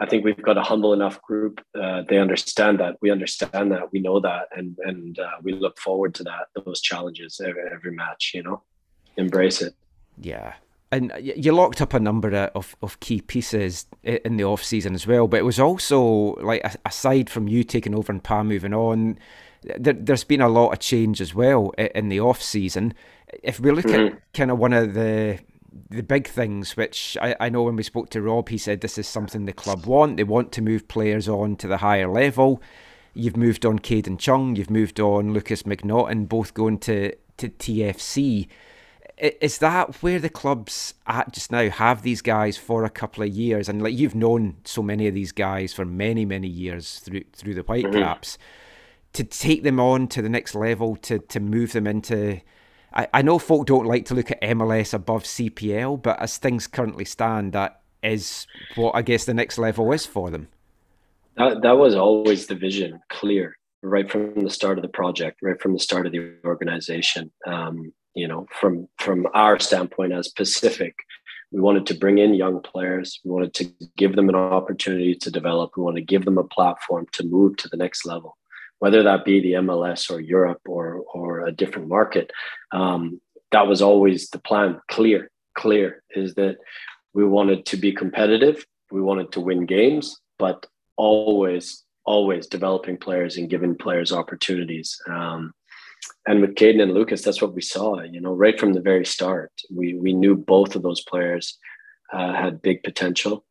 I 0.00 0.06
think 0.06 0.24
we've 0.24 0.42
got 0.42 0.58
a 0.58 0.62
humble 0.62 0.92
enough 0.92 1.22
group. 1.22 1.60
Uh, 1.80 2.02
they 2.08 2.18
understand 2.18 2.80
that. 2.80 2.96
We 3.00 3.10
understand 3.10 3.70
that. 3.72 3.92
We 3.92 4.00
know 4.00 4.18
that, 4.20 4.48
and 4.56 4.76
and 4.84 5.18
uh, 5.18 5.36
we 5.42 5.52
look 5.52 5.78
forward 5.78 6.14
to 6.16 6.24
that. 6.24 6.64
Those 6.64 6.80
challenges 6.80 7.40
every, 7.40 7.62
every 7.72 7.92
match. 7.92 8.32
You 8.34 8.42
know, 8.42 8.62
embrace 9.16 9.62
it. 9.62 9.74
Yeah, 10.20 10.54
and 10.90 11.12
you 11.22 11.52
locked 11.52 11.80
up 11.80 11.94
a 11.94 12.00
number 12.00 12.32
of, 12.54 12.76
of 12.82 13.00
key 13.00 13.20
pieces 13.20 13.86
in 14.02 14.36
the 14.36 14.44
off 14.44 14.62
season 14.62 14.94
as 14.94 15.06
well. 15.06 15.26
But 15.26 15.38
it 15.38 15.44
was 15.44 15.58
also 15.58 16.34
like 16.36 16.64
aside 16.84 17.30
from 17.30 17.48
you 17.48 17.64
taking 17.64 17.94
over 17.94 18.12
and 18.12 18.22
Pa 18.22 18.42
moving 18.42 18.74
on, 18.74 19.18
there, 19.78 19.96
has 20.08 20.24
been 20.24 20.40
a 20.40 20.48
lot 20.48 20.72
of 20.72 20.78
change 20.78 21.20
as 21.20 21.34
well 21.34 21.70
in 21.76 22.08
the 22.08 22.20
off 22.20 22.42
season. 22.42 22.94
If 23.42 23.60
we 23.60 23.70
look 23.70 23.86
mm-hmm. 23.86 24.16
at 24.16 24.32
kind 24.32 24.50
of 24.50 24.58
one 24.58 24.72
of 24.72 24.94
the 24.94 25.38
the 25.90 26.02
big 26.02 26.28
things, 26.28 26.76
which 26.76 27.16
I, 27.20 27.34
I 27.40 27.48
know 27.48 27.64
when 27.64 27.76
we 27.76 27.82
spoke 27.82 28.10
to 28.10 28.22
Rob, 28.22 28.48
he 28.48 28.58
said 28.58 28.80
this 28.80 28.96
is 28.96 29.08
something 29.08 29.44
the 29.44 29.52
club 29.52 29.86
want. 29.86 30.16
They 30.16 30.24
want 30.24 30.52
to 30.52 30.62
move 30.62 30.86
players 30.86 31.28
on 31.28 31.56
to 31.56 31.66
the 31.66 31.78
higher 31.78 32.08
level. 32.08 32.62
You've 33.12 33.36
moved 33.36 33.66
on 33.66 33.78
Kadin 33.80 34.18
Chung, 34.18 34.56
you've 34.56 34.70
moved 34.70 35.00
on 35.00 35.32
Lukas 35.32 35.64
MacNaughton, 35.64 36.28
both 36.28 36.54
going 36.54 36.78
to, 36.78 37.14
to 37.38 37.48
TFC. 37.48 38.48
Is 39.18 39.58
that 39.58 40.02
where 40.02 40.18
the 40.18 40.28
club's 40.28 40.94
at 41.06 41.32
just 41.32 41.52
now? 41.52 41.68
Have 41.70 42.02
these 42.02 42.22
guys 42.22 42.56
for 42.56 42.84
a 42.84 42.90
couple 42.90 43.22
of 43.22 43.30
years, 43.30 43.68
and 43.68 43.82
like 43.82 43.96
you've 43.96 44.16
known 44.16 44.56
so 44.64 44.82
many 44.82 45.06
of 45.06 45.14
these 45.14 45.32
guys 45.32 45.72
for 45.72 45.84
many, 45.84 46.24
many 46.24 46.48
years 46.48 46.98
through 47.00 47.22
through 47.32 47.54
the 47.54 47.62
Whitecaps. 47.62 48.36
Mm-hmm 48.36 48.60
to 49.14 49.24
take 49.24 49.62
them 49.62 49.80
on 49.80 50.08
to 50.08 50.20
the 50.20 50.28
next 50.28 50.54
level, 50.54 50.96
to 50.96 51.18
to 51.18 51.40
move 51.40 51.72
them 51.72 51.86
into. 51.86 52.40
I, 52.92 53.08
I 53.14 53.22
know 53.22 53.38
folk 53.38 53.66
don't 53.66 53.86
like 53.86 54.04
to 54.06 54.14
look 54.14 54.30
at 54.30 54.40
MLS 54.42 54.94
above 54.94 55.24
CPL, 55.24 56.02
but 56.02 56.20
as 56.20 56.36
things 56.36 56.66
currently 56.66 57.04
stand, 57.04 57.52
that 57.52 57.80
is 58.02 58.46
what 58.76 58.94
I 58.94 59.02
guess 59.02 59.24
the 59.24 59.34
next 59.34 59.58
level 59.58 59.92
is 59.92 60.04
for 60.04 60.30
them. 60.30 60.48
That 61.36 61.62
that 61.62 61.78
was 61.78 61.94
always 61.94 62.46
the 62.46 62.54
vision, 62.54 63.00
clear 63.08 63.56
right 63.82 64.10
from 64.10 64.42
the 64.42 64.50
start 64.50 64.78
of 64.78 64.82
the 64.82 64.88
project, 64.88 65.40
right 65.42 65.60
from 65.60 65.74
the 65.74 65.78
start 65.78 66.06
of 66.06 66.12
the 66.12 66.34
organization. 66.44 67.30
Um, 67.46 67.92
you 68.14 68.28
know, 68.28 68.46
from 68.60 68.88
from 68.98 69.26
our 69.34 69.58
standpoint 69.58 70.12
as 70.12 70.28
Pacific, 70.28 70.94
we 71.52 71.60
wanted 71.60 71.86
to 71.86 71.94
bring 71.94 72.18
in 72.18 72.34
young 72.34 72.60
players. 72.62 73.20
We 73.24 73.30
wanted 73.30 73.54
to 73.54 73.72
give 73.96 74.16
them 74.16 74.28
an 74.28 74.34
opportunity 74.34 75.14
to 75.14 75.30
develop. 75.30 75.72
We 75.76 75.84
wanted 75.84 76.00
to 76.00 76.06
give 76.06 76.24
them 76.24 76.38
a 76.38 76.44
platform 76.44 77.06
to 77.12 77.24
move 77.24 77.56
to 77.58 77.68
the 77.68 77.76
next 77.76 78.04
level 78.06 78.36
whether 78.84 79.02
that 79.02 79.24
be 79.24 79.40
the 79.40 79.54
MLS 79.68 80.10
or 80.10 80.20
Europe 80.20 80.60
or 80.68 80.86
or 81.14 81.46
a 81.46 81.56
different 81.60 81.88
market. 81.88 82.30
Um, 82.70 83.18
that 83.50 83.66
was 83.66 83.80
always 83.80 84.28
the 84.28 84.42
plan. 84.48 84.78
Clear, 84.90 85.30
clear 85.56 86.02
is 86.10 86.34
that 86.34 86.56
we 87.14 87.24
wanted 87.24 87.64
to 87.70 87.78
be 87.78 87.92
competitive. 87.92 88.66
We 88.92 89.00
wanted 89.00 89.32
to 89.32 89.40
win 89.40 89.64
games, 89.64 90.20
but 90.38 90.66
always, 90.98 91.82
always 92.04 92.46
developing 92.46 92.98
players 92.98 93.38
and 93.38 93.48
giving 93.48 93.74
players 93.74 94.12
opportunities. 94.12 95.00
Um, 95.08 95.54
and 96.28 96.42
with 96.42 96.54
Kadin 96.54 96.82
and 96.82 96.92
Lukas, 96.92 97.22
that's 97.22 97.40
what 97.40 97.54
we 97.54 97.62
saw. 97.62 98.02
You 98.02 98.20
know, 98.20 98.34
right 98.34 98.60
from 98.60 98.74
the 98.74 98.86
very 98.90 99.06
start, 99.06 99.50
we 99.78 99.94
we 99.94 100.12
knew 100.12 100.36
both 100.36 100.76
of 100.76 100.82
those 100.82 101.02
players 101.10 101.58
uh, 102.12 102.34
had 102.34 102.60
big 102.60 102.82
potential 102.82 103.46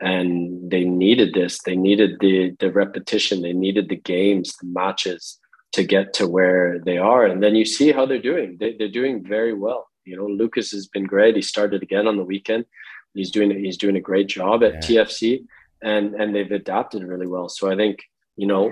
and 0.00 0.70
they 0.70 0.84
needed 0.84 1.32
this 1.34 1.60
they 1.64 1.76
needed 1.76 2.18
the 2.20 2.54
the 2.60 2.70
repetition 2.70 3.42
they 3.42 3.52
needed 3.52 3.88
the 3.88 3.96
games 3.96 4.54
the 4.60 4.66
matches 4.66 5.38
to 5.72 5.82
get 5.82 6.12
to 6.12 6.26
where 6.26 6.78
they 6.84 6.98
are 6.98 7.24
and 7.24 7.42
then 7.42 7.54
you 7.54 7.64
see 7.64 7.92
how 7.92 8.04
they're 8.04 8.20
doing 8.20 8.56
they, 8.60 8.74
they're 8.78 8.88
doing 8.88 9.24
very 9.24 9.54
well 9.54 9.88
you 10.04 10.16
know 10.16 10.26
lukas 10.26 10.70
has 10.70 10.86
been 10.86 11.04
great 11.04 11.36
he 11.36 11.42
started 11.42 11.82
again 11.82 12.06
on 12.06 12.16
the 12.16 12.24
weekend 12.24 12.64
he's 13.14 13.30
doing 13.30 13.50
he's 13.50 13.78
doing 13.78 13.96
a 13.96 14.00
great 14.00 14.26
job 14.26 14.62
at 14.62 14.74
yeah. 14.88 15.02
tfc 15.02 15.44
and 15.82 16.14
and 16.14 16.34
they've 16.34 16.52
adapted 16.52 17.02
really 17.02 17.26
well 17.26 17.48
so 17.48 17.70
i 17.70 17.76
think 17.76 18.02
you 18.36 18.46
know 18.46 18.70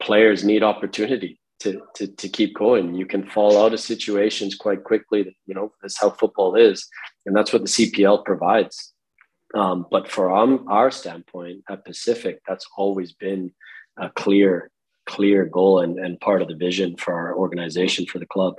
players 0.00 0.44
need 0.44 0.62
opportunity 0.62 1.38
to, 1.60 1.80
to, 1.94 2.06
to 2.06 2.28
keep 2.28 2.54
going. 2.54 2.94
You 2.94 3.06
can 3.06 3.26
fall 3.28 3.62
out 3.64 3.72
of 3.72 3.80
situations 3.80 4.54
quite 4.54 4.84
quickly. 4.84 5.36
You 5.46 5.54
know, 5.54 5.72
that's 5.80 5.98
how 5.98 6.10
football 6.10 6.54
is. 6.54 6.86
And 7.24 7.34
that's 7.34 7.52
what 7.52 7.62
the 7.62 7.68
CPL 7.68 8.24
provides. 8.24 8.92
Um, 9.56 9.86
but 9.90 10.06
from 10.08 10.66
our 10.68 10.90
standpoint 10.90 11.64
at 11.70 11.84
Pacific, 11.84 12.40
that's 12.46 12.66
always 12.76 13.12
been 13.12 13.52
a 13.96 14.10
clear, 14.10 14.70
clear 15.06 15.46
goal 15.46 15.80
and, 15.80 15.98
and 15.98 16.20
part 16.20 16.42
of 16.42 16.48
the 16.48 16.54
vision 16.54 16.96
for 16.96 17.14
our 17.14 17.34
organization 17.34 18.04
for 18.04 18.18
the 18.18 18.26
club. 18.26 18.56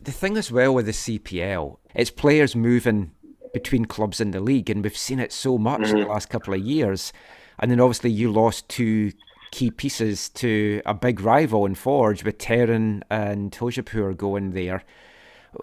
The 0.00 0.10
thing 0.10 0.38
as 0.38 0.50
well 0.50 0.74
with 0.74 0.86
the 0.86 0.92
CPL, 0.92 1.76
it's 1.94 2.10
players 2.10 2.56
moving 2.56 3.12
between 3.52 3.84
clubs 3.84 4.20
in 4.20 4.30
the 4.30 4.40
league, 4.40 4.70
and 4.70 4.82
we've 4.82 4.96
seen 4.96 5.20
it 5.20 5.32
so 5.32 5.58
much 5.58 5.82
mm-hmm. 5.82 5.90
in 5.90 5.96
the 5.96 6.02
mm-hmm. 6.04 6.12
last 6.12 6.30
couple 6.30 6.54
of 6.54 6.60
years. 6.60 7.12
And 7.58 7.70
then 7.70 7.78
obviously 7.78 8.10
you 8.10 8.32
lost 8.32 8.68
two 8.70 9.12
key 9.50 9.70
pieces 9.70 10.30
to 10.30 10.80
a 10.86 10.94
big 10.94 11.20
rival 11.20 11.66
in 11.66 11.74
Forge 11.74 12.24
with 12.24 12.38
Terran 12.38 13.04
and 13.10 13.52
Hojabrpour 13.52 14.16
going 14.16 14.52
there. 14.52 14.82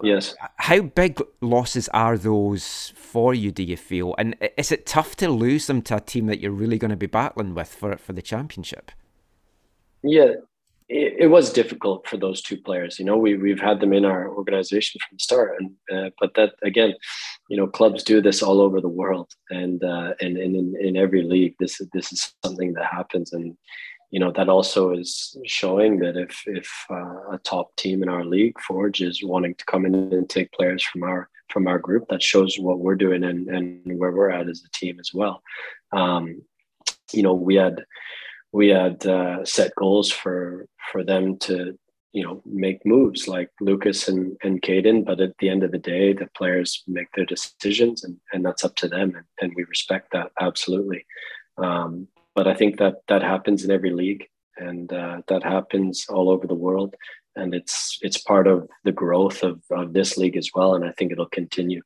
Yes. 0.02 0.34
How 0.56 0.80
big 0.82 1.20
losses 1.40 1.88
are 1.88 2.16
those 2.16 2.92
for 2.96 3.34
you, 3.34 3.50
do 3.50 3.62
you 3.62 3.76
feel? 3.76 4.14
And 4.18 4.36
is 4.56 4.70
it 4.70 4.86
tough 4.86 5.16
to 5.16 5.28
lose 5.28 5.66
them 5.66 5.82
to 5.82 5.96
a 5.96 6.00
team 6.00 6.26
that 6.26 6.40
you're 6.40 6.52
really 6.52 6.78
going 6.78 6.90
to 6.90 6.96
be 6.96 7.06
battling 7.06 7.54
with 7.54 7.68
for, 7.68 7.96
for 7.96 8.12
the 8.12 8.22
championship? 8.22 8.92
Yeah, 10.02 10.34
it, 10.88 11.14
it, 11.18 11.26
was 11.26 11.52
difficult 11.52 12.06
for 12.06 12.16
those 12.16 12.42
two 12.42 12.56
players. 12.56 12.98
You 12.98 13.04
know, 13.04 13.16
we 13.16 13.36
we've 13.36 13.60
had 13.60 13.80
them 13.80 13.92
in 13.92 14.04
our 14.04 14.28
organization 14.28 14.98
from 15.00 15.16
the 15.16 15.22
start, 15.22 15.56
and 15.60 15.70
uh, 15.92 16.10
but 16.18 16.34
that 16.34 16.54
again, 16.62 16.94
you 17.48 17.56
know, 17.56 17.66
clubs 17.66 18.02
do 18.02 18.20
this 18.20 18.42
all 18.42 18.60
over 18.60 18.80
the 18.80 18.88
world, 18.88 19.30
and 19.50 19.82
uh, 19.84 20.14
and, 20.20 20.36
and 20.36 20.56
in, 20.56 20.74
in 20.80 20.96
every 20.96 21.22
league, 21.22 21.54
this 21.60 21.80
this 21.92 22.12
is 22.12 22.32
something 22.44 22.72
that 22.74 22.86
happens, 22.86 23.32
and 23.32 23.56
you 24.10 24.18
know 24.18 24.32
that 24.32 24.48
also 24.48 24.92
is 24.92 25.36
showing 25.46 26.00
that 26.00 26.16
if 26.16 26.42
if 26.46 26.68
uh, 26.90 27.32
a 27.32 27.40
top 27.44 27.74
team 27.76 28.02
in 28.02 28.08
our 28.08 28.24
league, 28.24 28.58
Forge, 28.60 29.02
is 29.02 29.22
wanting 29.22 29.54
to 29.54 29.64
come 29.66 29.86
in 29.86 29.94
and 29.94 30.28
take 30.28 30.52
players 30.52 30.82
from 30.82 31.04
our 31.04 31.28
from 31.48 31.66
our 31.66 31.78
group, 31.78 32.06
that 32.08 32.22
shows 32.22 32.58
what 32.58 32.80
we're 32.80 32.96
doing 32.96 33.22
and 33.24 33.48
and 33.48 33.98
where 33.98 34.12
we're 34.12 34.30
at 34.30 34.48
as 34.48 34.62
a 34.64 34.78
team 34.78 34.98
as 34.98 35.12
well. 35.14 35.42
Um, 35.92 36.42
you 37.12 37.22
know, 37.22 37.34
we 37.34 37.54
had 37.54 37.84
we 38.52 38.68
had 38.68 39.06
uh, 39.06 39.44
set 39.44 39.74
goals 39.76 40.10
for 40.10 40.66
for 40.90 41.04
them 41.04 41.38
to 41.38 41.78
you 42.12 42.24
know 42.24 42.42
make 42.44 42.84
moves 42.84 43.28
like 43.28 43.50
Lukas 43.60 44.08
and 44.08 44.36
and 44.42 44.60
Kadin, 44.60 45.04
but 45.04 45.20
at 45.20 45.38
the 45.38 45.48
end 45.48 45.62
of 45.62 45.70
the 45.70 45.78
day, 45.78 46.12
the 46.12 46.28
players 46.36 46.82
make 46.88 47.12
their 47.14 47.26
decisions, 47.26 48.02
and 48.02 48.16
and 48.32 48.44
that's 48.44 48.64
up 48.64 48.74
to 48.76 48.88
them, 48.88 49.14
and, 49.14 49.26
and 49.40 49.52
we 49.54 49.62
respect 49.64 50.12
that 50.12 50.32
absolutely. 50.40 51.06
Um, 51.58 52.08
but 52.40 52.48
I 52.48 52.54
think 52.54 52.78
that 52.78 52.94
that 53.08 53.20
happens 53.20 53.66
in 53.66 53.70
every 53.70 53.92
league, 53.92 54.24
and 54.56 54.90
uh, 54.90 55.20
that 55.28 55.42
happens 55.42 56.06
all 56.08 56.30
over 56.30 56.46
the 56.46 56.54
world, 56.54 56.94
and 57.36 57.54
it's 57.54 57.98
it's 58.00 58.16
part 58.16 58.46
of 58.46 58.66
the 58.82 58.92
growth 58.92 59.42
of, 59.42 59.60
of 59.70 59.92
this 59.92 60.16
league 60.16 60.38
as 60.38 60.48
well, 60.54 60.74
and 60.74 60.82
I 60.82 60.92
think 60.92 61.12
it'll 61.12 61.26
continue 61.26 61.82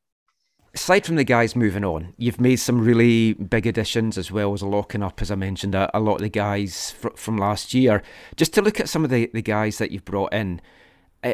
aside 0.73 1.05
from 1.07 1.17
the 1.17 1.25
guys 1.25 1.57
moving 1.57 1.85
on, 1.85 2.15
you've 2.17 2.41
made 2.41 2.57
some 2.57 2.85
really 2.85 3.33
big 3.33 3.67
additions 3.67 4.17
as 4.17 4.31
well 4.31 4.53
as 4.53 4.63
locking 4.63 5.03
up, 5.05 5.23
as 5.23 5.31
I 5.31 5.37
mentioned, 5.37 5.75
a, 5.75 5.89
a 5.97 6.01
lot 6.01 6.17
of 6.17 6.23
the 6.23 6.29
guys 6.29 6.93
fr- 6.93 7.17
from 7.17 7.37
last 7.37 7.75
year. 7.75 8.03
Just 8.37 8.53
to 8.55 8.63
look 8.63 8.81
at 8.81 8.89
some 8.89 9.05
of 9.05 9.11
the, 9.11 9.31
the 9.33 9.43
guys 9.43 9.79
that 9.79 9.91
you've 9.93 10.05
brought 10.05 10.33
in. 10.33 10.61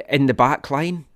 In 0.09 0.27
the 0.27 0.35
back 0.35 0.71
line, 0.71 1.07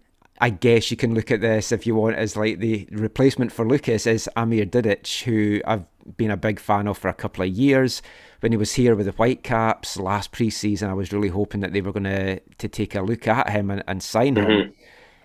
I 0.44 0.50
guess 0.50 0.90
you 0.90 0.98
can 0.98 1.14
look 1.14 1.30
at 1.30 1.40
this 1.40 1.72
if 1.72 1.86
you 1.86 1.94
want 1.94 2.16
as 2.16 2.36
like 2.36 2.58
the 2.58 2.86
replacement 2.90 3.50
for 3.50 3.66
Lukas 3.66 4.06
is 4.06 4.28
Amer 4.36 4.66
Didic, 4.66 5.22
who 5.22 5.62
I've 5.66 5.86
been 6.18 6.30
a 6.30 6.36
big 6.36 6.60
fan 6.60 6.86
of 6.86 6.98
for 6.98 7.08
a 7.08 7.14
couple 7.14 7.44
of 7.44 7.48
years. 7.48 8.02
When 8.40 8.52
he 8.52 8.58
was 8.58 8.74
here 8.74 8.94
with 8.94 9.06
the 9.06 9.12
Whitecaps 9.12 9.96
last 9.96 10.32
preseason, 10.32 10.90
I 10.90 10.92
was 10.92 11.14
really 11.14 11.30
hoping 11.30 11.62
that 11.62 11.72
they 11.72 11.80
were 11.80 11.92
going 11.92 12.04
to 12.04 12.40
to 12.40 12.68
take 12.68 12.94
a 12.94 13.00
look 13.00 13.26
at 13.26 13.48
him 13.48 13.70
and, 13.70 13.82
and 13.88 14.02
sign 14.02 14.36
him. 14.36 14.44
Mm-hmm 14.44 14.70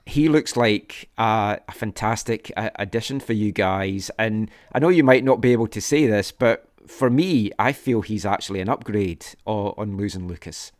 he 0.05 0.27
looks 0.27 0.57
like 0.57 1.07
a, 1.19 1.59
a 1.67 1.71
fantastic 1.71 2.51
addition 2.57 3.19
for 3.19 3.33
you 3.33 3.51
guys. 3.51 4.09
And 4.17 4.49
I 4.71 4.79
know 4.79 4.89
you 4.89 5.03
might 5.03 5.23
not 5.23 5.39
be 5.39 5.51
able 5.51 5.67
to 5.67 5.79
say 5.79 6.07
this, 6.07 6.31
but 6.31 6.65
for 6.87 7.11
me, 7.11 7.51
I 7.59 7.73
feel 7.73 8.01
he's 8.01 8.25
actually 8.25 8.59
an 8.59 8.69
upgrade 8.69 9.23
on, 9.45 9.75
on 9.77 9.97
losing 9.97 10.27
Lukas. 10.27 10.71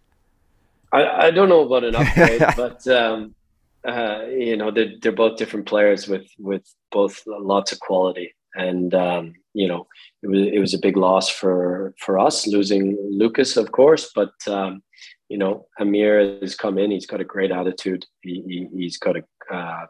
I, 0.91 1.27
I, 1.27 1.31
don't 1.31 1.50
know 1.50 1.63
about 1.63 1.84
an 1.84 1.96
upgrade, 1.98 2.43
but 2.58 2.88
um, 2.88 3.36
uh, 3.88 4.25
you 4.29 4.57
know 4.57 4.71
they're, 4.71 4.93
they're 5.01 5.12
both 5.12 5.38
different 5.38 5.65
players 5.65 6.07
with 6.07 6.27
with 6.38 6.63
both 6.91 7.24
lots 7.25 7.71
of 7.71 7.79
quality, 7.79 8.33
and 8.55 8.93
um, 8.93 9.33
you 9.53 9.67
know 9.67 9.88
it 10.24 10.27
was 10.27 10.48
it 10.48 10.59
was 10.59 10.74
a 10.74 10.79
big 10.79 10.98
loss 10.98 11.29
for 11.29 11.93
for 12.00 12.19
us 12.19 12.48
losing 12.48 12.98
Lukas, 13.12 13.57
of 13.57 13.71
course, 13.71 14.12
but 14.13 14.33
um, 14.48 14.81
you 15.29 15.38
know, 15.38 15.67
Amer 15.79 16.39
has 16.41 16.55
come 16.55 16.77
in. 16.77 16.91
He's 16.91 17.05
got 17.05 17.21
a 17.21 17.25
great 17.25 17.51
attitude. 17.51 18.05
He, 18.21 18.67
he, 18.74 18.83
has 18.83 18.98
got 18.98 19.15
a, 19.15 19.55
uh, 19.55 19.86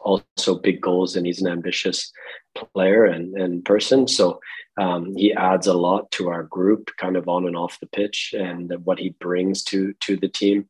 also 0.00 0.58
big 0.58 0.80
goals, 0.80 1.14
and 1.14 1.26
he's 1.26 1.42
an 1.42 1.48
ambitious 1.52 2.10
player 2.54 3.04
and, 3.04 3.34
and 3.36 3.64
person. 3.64 4.08
So 4.08 4.40
um, 4.80 5.14
he 5.14 5.32
adds 5.34 5.66
a 5.66 5.74
lot 5.74 6.10
to 6.12 6.28
our 6.28 6.44
group, 6.44 6.90
kind 6.96 7.16
of 7.16 7.28
on 7.28 7.46
and 7.46 7.56
off 7.56 7.80
the 7.80 7.86
pitch, 7.86 8.34
and 8.36 8.72
what 8.84 8.98
he 8.98 9.10
brings 9.20 9.62
to 9.64 9.92
to 10.00 10.16
the 10.16 10.28
team. 10.28 10.68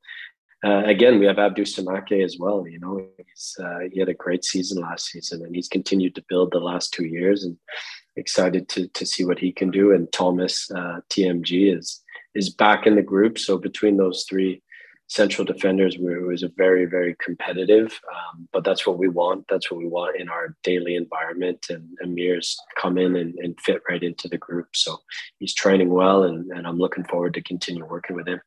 Uh, 0.65 0.83
again, 0.85 1.19
we 1.19 1.27
have 1.27 1.37
Abdou 1.37 1.63
Samake 1.63 2.25
as 2.25 2.37
well. 2.39 2.67
You 2.67 2.81
know, 2.81 3.07
uh, 3.65 3.79
he 3.93 4.01
had 4.01 4.09
a 4.09 4.15
great 4.15 4.45
season 4.45 4.83
last 4.83 5.07
season, 5.07 5.45
and 5.45 5.55
he's 5.55 5.69
continued 5.69 6.15
to 6.17 6.25
build 6.29 6.53
the 6.53 6.59
last 6.59 6.93
two 6.93 7.05
years. 7.05 7.45
And 7.45 7.57
excited 8.17 8.69
to 8.69 8.89
to 8.89 9.07
see 9.07 9.25
what 9.25 9.39
he 9.39 9.53
can 9.53 9.71
do. 9.71 9.93
And 9.93 10.13
Thomas 10.13 10.71
uh, 10.71 11.01
TMG 11.11 11.77
is 11.77 12.03
is 12.35 12.51
back 12.51 12.87
in 12.87 12.97
the 12.97 13.03
group. 13.03 13.39
So 13.39 13.57
between 13.57 13.97
those 13.97 14.25
three 14.29 14.63
central 15.09 15.45
defenders, 15.45 15.97
it 15.97 16.27
was 16.27 16.43
a 16.43 16.51
very, 16.57 16.85
very 16.85 17.17
competitive. 17.19 17.99
Um, 18.15 18.49
but 18.53 18.63
that's 18.63 18.87
what 18.87 18.99
we 18.99 19.09
want. 19.09 19.47
That's 19.49 19.71
what 19.71 19.79
we 19.79 19.89
want 19.89 20.21
in 20.21 20.29
our 20.29 20.55
daily 20.63 20.97
environment. 20.97 21.67
And 21.71 21.89
Amer's 22.05 22.57
come 22.79 22.99
in 22.99 23.17
and, 23.17 23.35
and 23.39 23.59
fit 23.61 23.81
right 23.89 24.03
into 24.03 24.29
the 24.29 24.37
group. 24.37 24.69
So 24.75 24.99
he's 25.39 25.55
training 25.55 25.89
well, 25.89 26.25
and, 26.25 26.51
and 26.53 26.67
I'm 26.67 26.79
looking 26.79 27.05
forward 27.05 27.35
to 27.35 27.43
continue 27.43 27.87
working 27.87 28.17
with 28.17 28.29
him. 28.29 28.41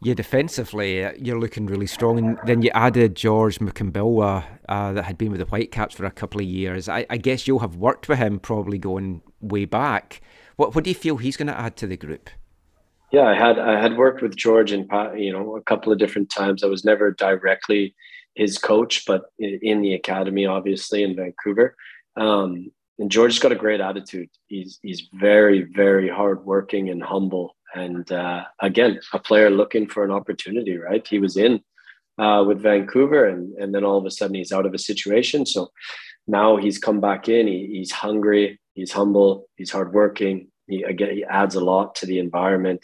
Yeah, 0.00 0.14
defensively, 0.14 1.08
you're 1.18 1.40
looking 1.40 1.66
really 1.66 1.88
strong. 1.88 2.18
And 2.18 2.38
then 2.46 2.62
you 2.62 2.70
added 2.72 3.16
George 3.16 3.58
Mukumbilwa, 3.58 4.44
uh, 4.68 4.92
that 4.92 5.04
had 5.04 5.18
been 5.18 5.32
with 5.32 5.40
the 5.40 5.46
Whitecaps 5.46 5.94
for 5.96 6.04
a 6.04 6.10
couple 6.10 6.40
of 6.40 6.46
years. 6.46 6.88
I, 6.88 7.04
I, 7.10 7.16
guess 7.16 7.48
you'll 7.48 7.58
have 7.60 7.76
worked 7.76 8.08
with 8.08 8.18
him 8.18 8.38
probably 8.38 8.78
going 8.78 9.22
way 9.40 9.64
back. 9.64 10.20
What, 10.56 10.74
what 10.74 10.84
do 10.84 10.90
you 10.90 10.94
feel 10.94 11.16
he's 11.16 11.36
going 11.36 11.48
to 11.48 11.58
add 11.58 11.76
to 11.78 11.86
the 11.86 11.96
group? 11.96 12.30
Yeah, 13.10 13.22
I 13.22 13.34
had 13.34 13.58
I 13.58 13.80
had 13.80 13.96
worked 13.96 14.20
with 14.20 14.36
George 14.36 14.70
in 14.70 14.86
you 15.16 15.32
know 15.32 15.56
a 15.56 15.62
couple 15.62 15.92
of 15.92 15.98
different 15.98 16.28
times. 16.28 16.62
I 16.62 16.66
was 16.66 16.84
never 16.84 17.10
directly 17.12 17.94
his 18.34 18.58
coach, 18.58 19.04
but 19.06 19.22
in 19.38 19.80
the 19.80 19.94
academy, 19.94 20.44
obviously 20.44 21.02
in 21.02 21.16
Vancouver. 21.16 21.74
Um, 22.16 22.70
and 22.98 23.10
George's 23.10 23.38
got 23.38 23.52
a 23.52 23.56
great 23.56 23.80
attitude. 23.80 24.28
He's 24.46 24.78
he's 24.82 25.08
very 25.14 25.62
very 25.74 26.08
hardworking 26.08 26.90
and 26.90 27.02
humble. 27.02 27.56
And 27.78 28.10
uh, 28.12 28.44
again, 28.60 29.00
a 29.12 29.18
player 29.18 29.50
looking 29.50 29.86
for 29.88 30.04
an 30.04 30.10
opportunity. 30.10 30.76
Right? 30.76 31.06
He 31.06 31.18
was 31.18 31.36
in 31.36 31.62
uh, 32.18 32.44
with 32.46 32.60
Vancouver, 32.60 33.26
and 33.26 33.54
and 33.54 33.74
then 33.74 33.84
all 33.84 33.98
of 33.98 34.06
a 34.06 34.10
sudden 34.10 34.34
he's 34.34 34.52
out 34.52 34.66
of 34.66 34.74
a 34.74 34.78
situation. 34.78 35.46
So 35.46 35.70
now 36.26 36.56
he's 36.56 36.78
come 36.78 37.00
back 37.00 37.28
in. 37.28 37.46
He, 37.46 37.66
he's 37.72 37.92
hungry. 37.92 38.60
He's 38.74 38.92
humble. 38.92 39.48
He's 39.56 39.70
hardworking. 39.70 40.48
He 40.66 40.82
again 40.82 41.14
he 41.14 41.24
adds 41.24 41.54
a 41.54 41.64
lot 41.64 41.94
to 41.96 42.06
the 42.06 42.18
environment, 42.18 42.80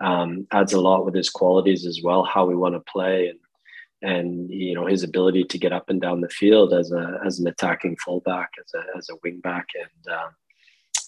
um, 0.00 0.46
adds 0.50 0.72
a 0.72 0.80
lot 0.80 1.04
with 1.04 1.14
his 1.14 1.30
qualities 1.30 1.86
as 1.86 2.00
well, 2.02 2.24
how 2.24 2.46
we 2.46 2.56
want 2.56 2.74
to 2.74 2.92
play 2.92 3.28
and 3.28 3.38
and 4.00 4.50
you 4.50 4.74
know 4.74 4.86
his 4.86 5.02
ability 5.02 5.44
to 5.44 5.58
get 5.58 5.72
up 5.72 5.88
and 5.90 6.00
down 6.00 6.20
the 6.20 6.28
field 6.28 6.72
as 6.72 6.92
a 6.92 7.20
as 7.24 7.38
an 7.38 7.46
attacking 7.46 7.96
fullback, 8.04 8.50
as 8.58 8.72
a 8.74 8.98
as 8.98 9.08
a 9.08 9.18
wingback, 9.26 9.64
and 9.74 10.14
um, 10.14 10.30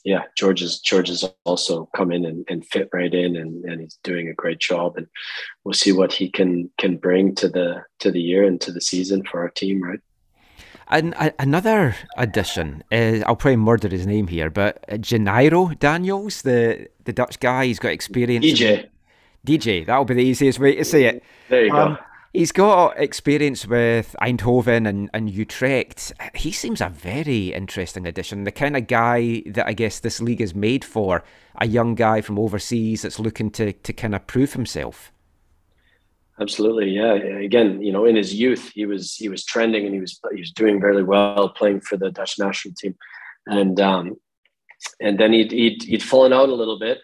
yeah, 0.05 0.23
George 0.37 0.63
is 0.63 0.81
George 0.81 1.09
has 1.09 1.25
also 1.45 1.89
come 1.95 2.11
in 2.11 2.25
and, 2.25 2.45
and 2.49 2.67
fit 2.67 2.89
right 2.93 3.13
in, 3.13 3.37
and, 3.37 3.65
and 3.65 3.81
he's 3.81 3.99
doing 4.03 4.29
a 4.29 4.35
great 4.35 4.59
job, 4.59 4.97
and 4.97 5.07
we'll 5.65 5.75
see 5.75 5.93
what 5.93 6.13
he 6.13 6.31
can 6.31 6.71
can 6.79 6.97
bring 6.97 7.35
to 7.37 7.49
the 7.49 7.83
to 8.01 8.11
the 8.11 8.21
year 8.21 8.45
and 8.45 8.61
to 8.63 8.73
the 8.73 8.81
season 8.81 9.23
for 9.25 9.41
our 9.41 9.51
team, 9.51 9.83
right? 9.83 10.01
And 10.89 11.15
another 11.39 11.95
addition 12.17 12.83
is 12.91 13.23
I'll 13.23 13.37
probably 13.37 13.57
murder 13.57 13.89
his 13.89 14.07
name 14.07 14.27
here, 14.27 14.51
but 14.51 14.85
Janeiro 15.01 15.69
Daniels, 15.79 16.43
the 16.43 16.89
the 17.05 17.13
Dutch 17.13 17.39
guy, 17.39 17.67
he's 17.67 17.79
got 17.79 17.93
experience. 17.93 18.45
DJ. 18.45 18.89
DJ, 19.47 19.87
that'll 19.87 20.05
be 20.05 20.15
the 20.15 20.23
easiest 20.23 20.59
way 20.59 20.75
to 20.75 20.85
say 20.85 21.05
it. 21.05 21.23
There 21.49 21.65
you 21.65 21.73
um, 21.73 21.95
go. 21.95 22.01
He's 22.33 22.53
got 22.53 22.97
experience 22.97 23.67
with 23.67 24.15
Eindhoven 24.23 24.89
and, 24.89 25.11
and 25.13 25.29
Utrecht. 25.29 26.13
He 26.35 26.53
seems 26.53 26.81
a 26.81 26.89
very 26.89 27.53
interesting 27.53 28.07
addition. 28.07 28.45
The 28.45 28.53
kind 28.53 28.77
of 28.77 28.87
guy 28.87 29.43
that 29.47 29.67
I 29.67 29.73
guess 29.73 29.99
this 29.99 30.21
league 30.21 30.41
is 30.41 30.55
made 30.55 30.85
for. 30.85 31.25
A 31.61 31.67
young 31.67 31.97
guy 31.97 32.21
from 32.21 32.39
overseas 32.39 33.03
that's 33.03 33.19
looking 33.19 33.51
to, 33.53 33.73
to 33.73 33.93
kind 33.93 34.15
of 34.15 34.29
prove 34.29 34.53
himself. 34.53 35.13
Absolutely, 36.41 36.91
yeah. 36.91 37.15
Again, 37.15 37.83
you 37.83 37.93
know, 37.93 38.05
in 38.05 38.15
his 38.15 38.33
youth, 38.33 38.71
he 38.75 38.87
was 38.87 39.15
he 39.17 39.29
was 39.29 39.45
trending 39.45 39.85
and 39.85 39.93
he 39.93 40.01
was 40.01 40.19
he 40.33 40.41
was 40.41 40.53
doing 40.53 40.81
very 40.81 41.03
well 41.03 41.51
playing 41.51 41.81
for 41.81 41.97
the 41.99 42.11
Dutch 42.11 42.39
national 42.39 42.75
team, 42.77 42.97
and 43.47 43.79
um, 43.79 44.17
and 45.01 45.19
then 45.19 45.33
he'd, 45.35 45.53
he'd 45.53 45.83
he'd 45.83 46.03
fallen 46.03 46.33
out 46.33 46.49
a 46.49 46.55
little 46.55 46.79
bit, 46.79 46.99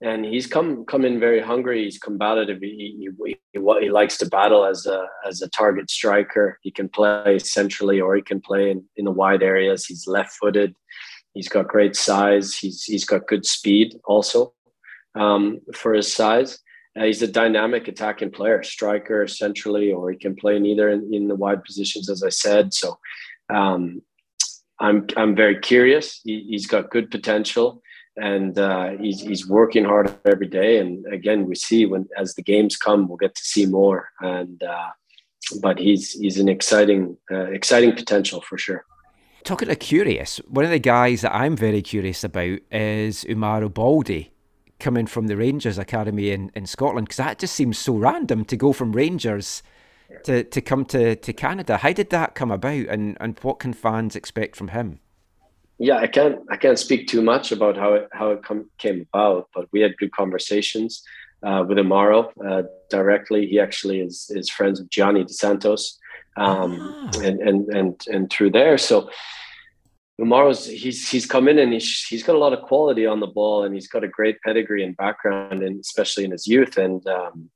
and 0.00 0.24
he's 0.24 0.46
come 0.46 0.84
come 0.86 1.04
in 1.04 1.20
very 1.20 1.40
hungry. 1.40 1.84
He's 1.84 1.98
combative. 1.98 2.60
He, 2.60 3.08
he, 3.24 3.36
he, 3.52 3.60
he 3.80 3.90
likes 3.90 4.16
to 4.18 4.26
battle 4.26 4.64
as 4.64 4.86
a 4.86 5.06
as 5.26 5.42
a 5.42 5.48
target 5.48 5.90
striker. 5.90 6.58
He 6.62 6.70
can 6.70 6.88
play 6.88 7.38
centrally 7.38 8.00
or 8.00 8.16
he 8.16 8.22
can 8.22 8.40
play 8.40 8.70
in, 8.70 8.84
in 8.96 9.04
the 9.04 9.10
wide 9.10 9.42
areas. 9.42 9.86
He's 9.86 10.06
left 10.06 10.32
footed. 10.32 10.74
He's 11.34 11.48
got 11.48 11.68
great 11.68 11.96
size. 11.96 12.56
He's 12.56 12.84
he's 12.84 13.04
got 13.04 13.26
good 13.26 13.46
speed 13.46 13.94
also 14.04 14.54
um, 15.14 15.60
for 15.74 15.94
his 15.94 16.12
size 16.12 16.58
uh, 16.98 17.04
he's 17.04 17.22
a 17.22 17.28
dynamic 17.28 17.86
attacking 17.88 18.30
player, 18.30 18.62
striker 18.62 19.26
centrally, 19.26 19.92
or 19.92 20.10
he 20.10 20.16
can 20.16 20.34
play 20.34 20.56
in 20.56 20.66
either 20.66 20.88
in, 20.88 21.12
in 21.14 21.28
the 21.28 21.34
wide 21.34 21.62
positions, 21.62 22.10
as 22.10 22.22
I 22.24 22.30
said. 22.30 22.74
So 22.74 22.98
um, 23.48 24.02
I'm 24.80 25.06
I'm 25.16 25.36
very 25.36 25.58
curious. 25.58 26.20
He, 26.24 26.52
has 26.52 26.66
got 26.66 26.90
good 26.90 27.10
potential, 27.10 27.80
and 28.20 28.58
uh, 28.58 28.90
he's 29.00 29.20
he's 29.20 29.48
working 29.48 29.84
hard 29.84 30.14
every 30.24 30.46
day. 30.46 30.78
And 30.78 31.04
again, 31.12 31.46
we 31.46 31.54
see 31.54 31.86
when 31.86 32.08
as 32.16 32.34
the 32.34 32.42
games 32.42 32.76
come, 32.76 33.08
we'll 33.08 33.16
get 33.16 33.34
to 33.34 33.42
see 33.42 33.66
more. 33.66 34.10
And 34.20 34.62
uh, 34.62 34.90
but 35.62 35.78
he's 35.78 36.12
he's 36.12 36.38
an 36.38 36.48
exciting 36.48 37.16
uh, 37.30 37.50
exciting 37.50 37.92
potential 37.92 38.40
for 38.42 38.58
sure. 38.58 38.84
Talking 39.42 39.68
to 39.68 39.76
curious, 39.76 40.36
one 40.48 40.66
of 40.66 40.70
the 40.70 40.78
guys 40.78 41.22
that 41.22 41.34
I'm 41.34 41.56
very 41.56 41.80
curious 41.80 42.22
about 42.22 42.58
is 42.70 43.24
Umaro 43.24 43.70
Baldé 43.70 44.28
coming 44.78 45.06
from 45.06 45.28
the 45.28 45.36
Rangers 45.36 45.78
Academy 45.78 46.30
in, 46.30 46.50
in 46.54 46.66
Scotland? 46.66 47.06
Because 47.06 47.16
that 47.16 47.38
just 47.38 47.54
seems 47.54 47.78
so 47.78 47.94
random 47.94 48.44
to 48.46 48.56
go 48.56 48.74
from 48.74 48.92
Rangers 48.92 49.62
to, 50.24 50.44
to 50.44 50.60
come 50.60 50.84
to, 50.86 51.16
to 51.16 51.32
Canada. 51.32 51.78
How 51.78 51.92
did 51.92 52.10
that 52.10 52.34
come 52.34 52.50
about, 52.50 52.86
and, 52.88 53.16
and 53.20 53.38
what 53.40 53.60
can 53.60 53.72
fans 53.72 54.14
expect 54.14 54.56
from 54.56 54.68
him? 54.68 55.00
Yeah, 55.82 55.96
I 55.96 56.08
can't 56.08 56.40
I 56.50 56.56
can't 56.58 56.78
speak 56.78 57.08
too 57.08 57.22
much 57.22 57.52
about 57.52 57.74
how 57.74 57.94
it 57.94 58.08
how 58.12 58.32
it 58.32 58.44
come, 58.44 58.70
came 58.76 59.06
about, 59.08 59.48
but 59.54 59.66
we 59.72 59.80
had 59.80 59.96
good 59.96 60.12
conversations 60.12 61.02
uh, 61.42 61.64
with 61.66 61.78
Amaro 61.78 62.30
uh, 62.46 62.64
directly. 62.90 63.46
He 63.46 63.58
actually 63.58 64.00
is 64.00 64.30
is 64.34 64.50
friends 64.50 64.78
with 64.78 64.90
Gianni 64.90 65.22
Dos 65.22 65.38
Santos, 65.38 65.98
um, 66.36 66.76
ah. 66.78 67.10
and 67.24 67.40
and 67.40 67.68
and 67.70 68.00
and 68.08 68.30
through 68.30 68.50
there, 68.50 68.76
so 68.76 69.08
Amaro's 70.20 70.66
he's 70.66 71.08
he's 71.08 71.24
come 71.24 71.48
in 71.48 71.58
and 71.58 71.72
he's 71.72 72.04
he's 72.04 72.22
got 72.22 72.36
a 72.36 72.44
lot 72.44 72.52
of 72.52 72.60
quality 72.60 73.06
on 73.06 73.20
the 73.20 73.26
ball, 73.26 73.64
and 73.64 73.74
he's 73.74 73.88
got 73.88 74.04
a 74.04 74.08
great 74.08 74.36
pedigree 74.42 74.84
and 74.84 74.94
background, 74.98 75.62
and 75.62 75.80
especially 75.80 76.24
in 76.24 76.32
his 76.32 76.46
youth, 76.46 76.76
and 76.76 77.06
um, 77.06 77.50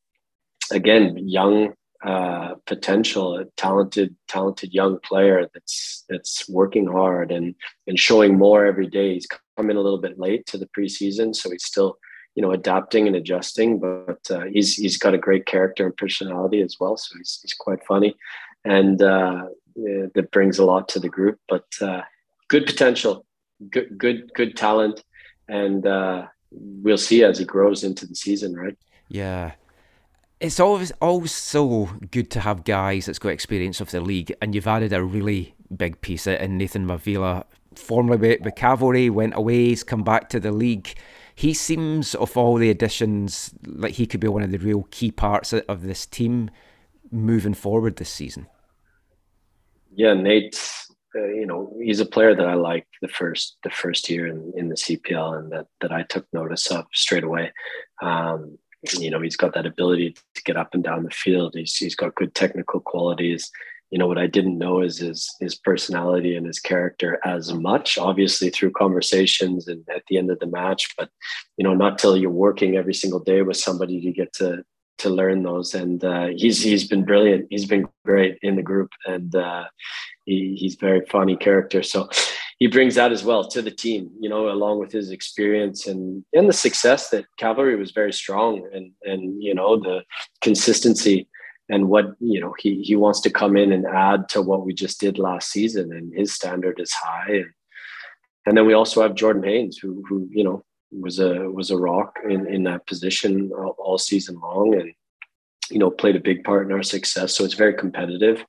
again, 0.73 1.29
young 1.29 1.75
uh, 2.05 2.55
potential, 2.67 3.39
a 3.39 3.47
talented, 3.57 4.15
talented 4.29 4.75
young 4.75 4.99
player 5.01 5.49
that's 5.55 6.05
that's 6.09 6.47
working 6.49 6.87
hard 6.87 7.33
and 7.33 7.55
and 7.87 7.99
showing 7.99 8.37
more 8.37 8.67
every 8.67 8.87
day. 8.87 9.15
He's 9.15 9.27
come 9.57 9.71
in 9.71 9.77
a 9.77 9.81
little 9.81 10.01
bit 10.01 10.19
late 10.19 10.45
to 10.47 10.59
the 10.59 10.69
preseason, 10.77 11.35
so 11.35 11.51
he's 11.51 11.65
still, 11.65 11.97
you 12.35 12.43
know, 12.43 12.51
adapting 12.51 13.07
and 13.07 13.17
adjusting. 13.17 13.81
But 13.81 14.21
uh, 14.31 14.45
he's 14.53 14.75
he's 14.75 14.99
got 14.99 15.15
a 15.15 15.19
great 15.19 15.47
character 15.47 15.87
and 15.87 15.97
personality 15.97 16.61
as 16.61 16.77
well, 16.79 16.99
so 16.99 17.17
he's 17.17 17.39
he's 17.41 17.55
quite 17.55 17.83
funny, 17.87 18.15
and 18.67 19.01
uh, 19.01 19.47
yeah, 19.75 20.07
that 20.15 20.31
brings 20.31 20.59
a 20.59 20.65
lot 20.67 20.89
to 20.91 21.01
the 21.01 21.09
group. 21.09 21.39
But 21.49 21.67
uh, 21.81 22.03
good 22.49 22.67
potential, 22.67 23.25
good 23.71 23.97
good 23.97 24.31
good 24.35 24.59
talent, 24.59 25.03
and 25.49 25.87
uh, 25.87 26.27
we'll 26.51 26.99
see 26.99 27.25
as 27.25 27.39
he 27.39 27.47
grows 27.47 27.83
into 27.83 28.07
the 28.07 28.15
season, 28.15 28.55
right? 28.55 28.77
Yeah, 29.09 29.53
it's 30.45 30.61
always 30.61 30.93
always 31.01 31.33
so 31.33 31.87
good 32.11 32.31
to 32.33 32.41
have 32.41 32.65
guys 32.65 33.07
that's 33.07 33.19
got 33.19 33.31
experience 33.31 33.81
of 33.81 33.91
the 33.91 34.01
league, 34.01 34.35
and 34.43 34.55
you've 34.55 34.67
added 34.67 34.93
a 34.93 35.03
really 35.03 35.55
big 35.75 36.01
piece 36.03 36.27
in 36.27 36.59
Nathan 36.59 36.87
Mavila. 36.87 37.45
Formerly 37.75 38.39
with 38.39 38.55
Cavalry, 38.55 39.11
went 39.11 39.35
away, 39.35 39.67
he's 39.67 39.83
come 39.83 40.05
back 40.05 40.29
to 40.29 40.39
the 40.39 40.53
league. 40.53 40.95
He 41.35 41.55
seems, 41.55 42.15
of 42.15 42.37
all 42.37 42.57
the 42.57 42.71
additions, 42.71 43.55
like 43.67 43.95
he 43.95 44.07
could 44.07 44.21
be 44.21 44.29
one 44.29 44.43
of 44.43 44.53
the 44.53 44.59
real 44.59 44.87
key 44.91 45.11
parts 45.11 45.53
of 45.53 45.83
this 45.83 46.07
team 46.07 46.51
moving 47.11 47.55
forward 47.55 47.97
this 47.97 48.11
season. 48.11 48.47
Yeah, 49.95 50.15
Nate. 50.15 50.61
Uh, 51.17 51.27
you 51.29 51.47
know, 51.47 51.73
he's 51.81 52.01
a 52.01 52.07
player 52.07 52.35
that 52.35 52.47
I 52.47 52.55
like 52.55 52.87
the 53.01 53.09
first 53.09 53.57
the 53.63 53.71
first 53.71 54.11
year 54.11 54.27
in, 54.27 54.53
in 54.57 54.69
the 54.69 54.75
CPL, 54.75 55.39
and 55.39 55.53
that 55.53 55.67
that 55.81 55.93
I 55.93 56.03
took 56.03 56.27
notice 56.33 56.67
of 56.71 56.85
straight 56.93 57.25
away. 57.25 57.53
Um, 58.03 58.59
you 58.93 59.11
know, 59.11 59.21
he's 59.21 59.37
got 59.37 59.55
that 59.55 59.67
ability 59.67 60.17
to 60.35 60.43
get 60.43 60.57
up 60.57 60.75
and 60.75 60.83
down 60.83 61.05
the 61.05 61.11
field. 61.11 61.55
He's 61.55 61.77
he's 61.77 61.97
got 61.97 62.15
good 62.15 62.35
technical 62.35 62.81
qualities. 62.81 63.51
You 63.91 63.99
know, 63.99 64.07
what 64.07 64.19
I 64.19 64.27
didn't 64.27 64.59
know 64.59 64.81
is 64.81 64.99
his 64.99 65.35
his 65.41 65.55
personality 65.55 66.37
and 66.37 66.47
his 66.47 66.59
character 66.59 67.21
as 67.25 67.53
much, 67.53 67.99
obviously 67.99 68.51
through 68.51 68.73
conversations 68.73 69.69
and 69.69 69.85
at 69.95 70.03
the 70.09 70.19
end 70.19 70.31
of 70.31 70.39
the 70.41 70.47
match. 70.47 70.95
But 70.97 71.11
you 71.57 71.65
know, 71.65 71.75
not 71.75 71.99
till 71.99 72.17
you're 72.17 72.31
working 72.31 72.77
every 72.77 72.95
single 72.95 73.21
day 73.21 73.43
with 73.43 73.57
somebody 73.57 74.01
to 74.01 74.13
get 74.13 74.33
to 74.35 74.65
to 74.99 75.11
learn 75.11 75.43
those. 75.43 75.75
And 75.75 76.05
uh, 76.05 76.29
he's 76.35 76.63
he's 76.63 76.87
been 76.87 77.05
brilliant. 77.05 77.47
He's 77.51 77.67
been 77.67 77.87
great 78.05 78.39
in 78.43 78.57
the 78.57 78.63
group, 78.63 78.91
and 79.07 79.35
uh, 79.35 79.65
he, 80.25 80.57
he's 80.59 80.77
very 80.77 81.05
funny 81.07 81.37
character. 81.37 81.83
So 81.83 82.09
he 82.65 82.69
brings 82.69 82.95
that 82.95 83.13
as 83.13 83.23
well 83.23 83.47
to 83.47 83.61
the 83.61 83.71
team, 83.71 84.11
you 84.19 84.27
know, 84.27 84.49
along 84.49 84.79
with 84.79 84.91
his 84.91 85.11
experience 85.11 85.87
and 85.87 86.25
and 86.33 86.49
the 86.49 86.55
success 86.67 87.11
that 87.11 87.27
Cavalry 87.37 87.77
was 87.77 87.91
very 87.91 88.11
strong 88.11 88.67
and 88.73 88.91
and 89.03 89.43
you 89.43 89.55
know 89.55 89.79
the 89.79 90.01
consistency 90.41 91.29
and 91.69 91.91
what 91.91 92.07
you 92.21 92.41
know 92.41 92.55
he 92.59 92.83
he 92.83 92.97
wants 92.97 93.21
to 93.21 93.29
come 93.29 93.59
in 93.59 93.71
and 93.71 93.85
add 93.87 94.31
to 94.31 94.41
what 94.41 94.65
we 94.65 94.73
just 94.73 94.99
did 94.99 95.19
last 95.19 95.51
season 95.51 95.93
and 95.93 96.15
his 96.15 96.33
standard 96.33 96.81
is 96.81 96.91
high. 96.95 97.35
And 97.43 97.53
and 98.47 98.57
then 98.57 98.65
we 98.65 98.73
also 98.73 99.03
have 99.03 99.15
Jordan 99.15 99.43
Haynes 99.43 99.77
who 99.77 100.03
who 100.09 100.27
you 100.31 100.43
know 100.43 100.65
was 100.91 101.19
a 101.19 101.51
was 101.51 101.71
a 101.71 101.77
rock 101.77 102.19
in 102.27 102.47
in 102.47 102.63
that 102.65 102.87
position 102.87 103.53
all, 103.55 103.77
all 103.77 103.99
season 103.99 104.41
long 104.41 104.75
and 104.81 104.91
you 105.71 105.79
know 105.79 105.91
played 105.91 106.17
a 106.17 106.29
big 106.31 106.45
part 106.45 106.65
in 106.65 106.73
our 106.73 106.83
success. 106.83 107.35
So 107.35 107.45
it's 107.45 107.63
very 107.65 107.75
competitive 107.75 108.43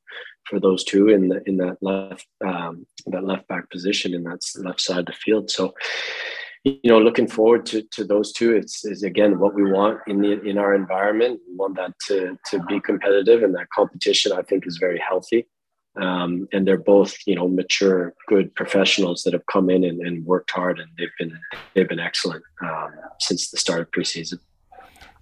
for 0.46 0.60
those 0.60 0.84
two 0.84 1.10
in 1.10 1.30
the 1.30 1.42
in 1.46 1.58
that 1.58 1.78
left 1.82 2.28
um, 2.46 2.86
that 3.08 3.24
left 3.24 3.48
back 3.48 3.70
position 3.70 4.14
in 4.14 4.24
that 4.24 4.40
left 4.58 4.82
side 4.82 5.00
of 5.00 5.06
the 5.08 5.14
field. 5.14 5.50
So, 5.50 5.74
you 6.64 6.80
know, 6.86 7.00
looking 7.00 7.28
forward 7.28 7.66
to, 7.68 7.84
to 7.92 8.04
those 8.04 8.32
two. 8.32 8.56
It's 8.56 8.86
is 8.86 9.04
again 9.04 9.40
what 9.40 9.54
we 9.54 9.70
want 9.72 10.00
in 10.08 10.22
the 10.22 10.42
in 10.42 10.58
our 10.58 10.74
environment. 10.74 11.40
We 11.48 11.56
want 11.56 11.76
that 11.78 11.94
to 12.08 12.38
to 12.52 12.64
be 12.64 12.80
competitive, 12.80 13.44
and 13.44 13.56
that 13.56 13.70
competition 13.70 14.32
I 14.32 14.42
think 14.42 14.66
is 14.68 14.78
very 14.78 15.00
healthy. 15.00 15.48
Um, 15.98 16.50
and 16.52 16.68
they're 16.68 16.78
both 16.78 17.16
you 17.26 17.36
know 17.36 17.48
mature, 17.48 18.14
good 18.28 18.54
professionals 18.56 19.24
that 19.24 19.34
have 19.34 19.46
come 19.46 19.70
in 19.70 19.84
and, 19.84 20.02
and 20.02 20.26
worked 20.26 20.52
hard, 20.52 20.80
and 20.80 20.90
they've 20.98 21.10
been 21.18 21.38
they've 21.74 21.90
been 21.90 22.00
excellent 22.00 22.44
um, 22.62 22.92
since 23.20 23.50
the 23.50 23.58
start 23.58 23.82
of 23.82 23.92
preseason. 23.92 24.40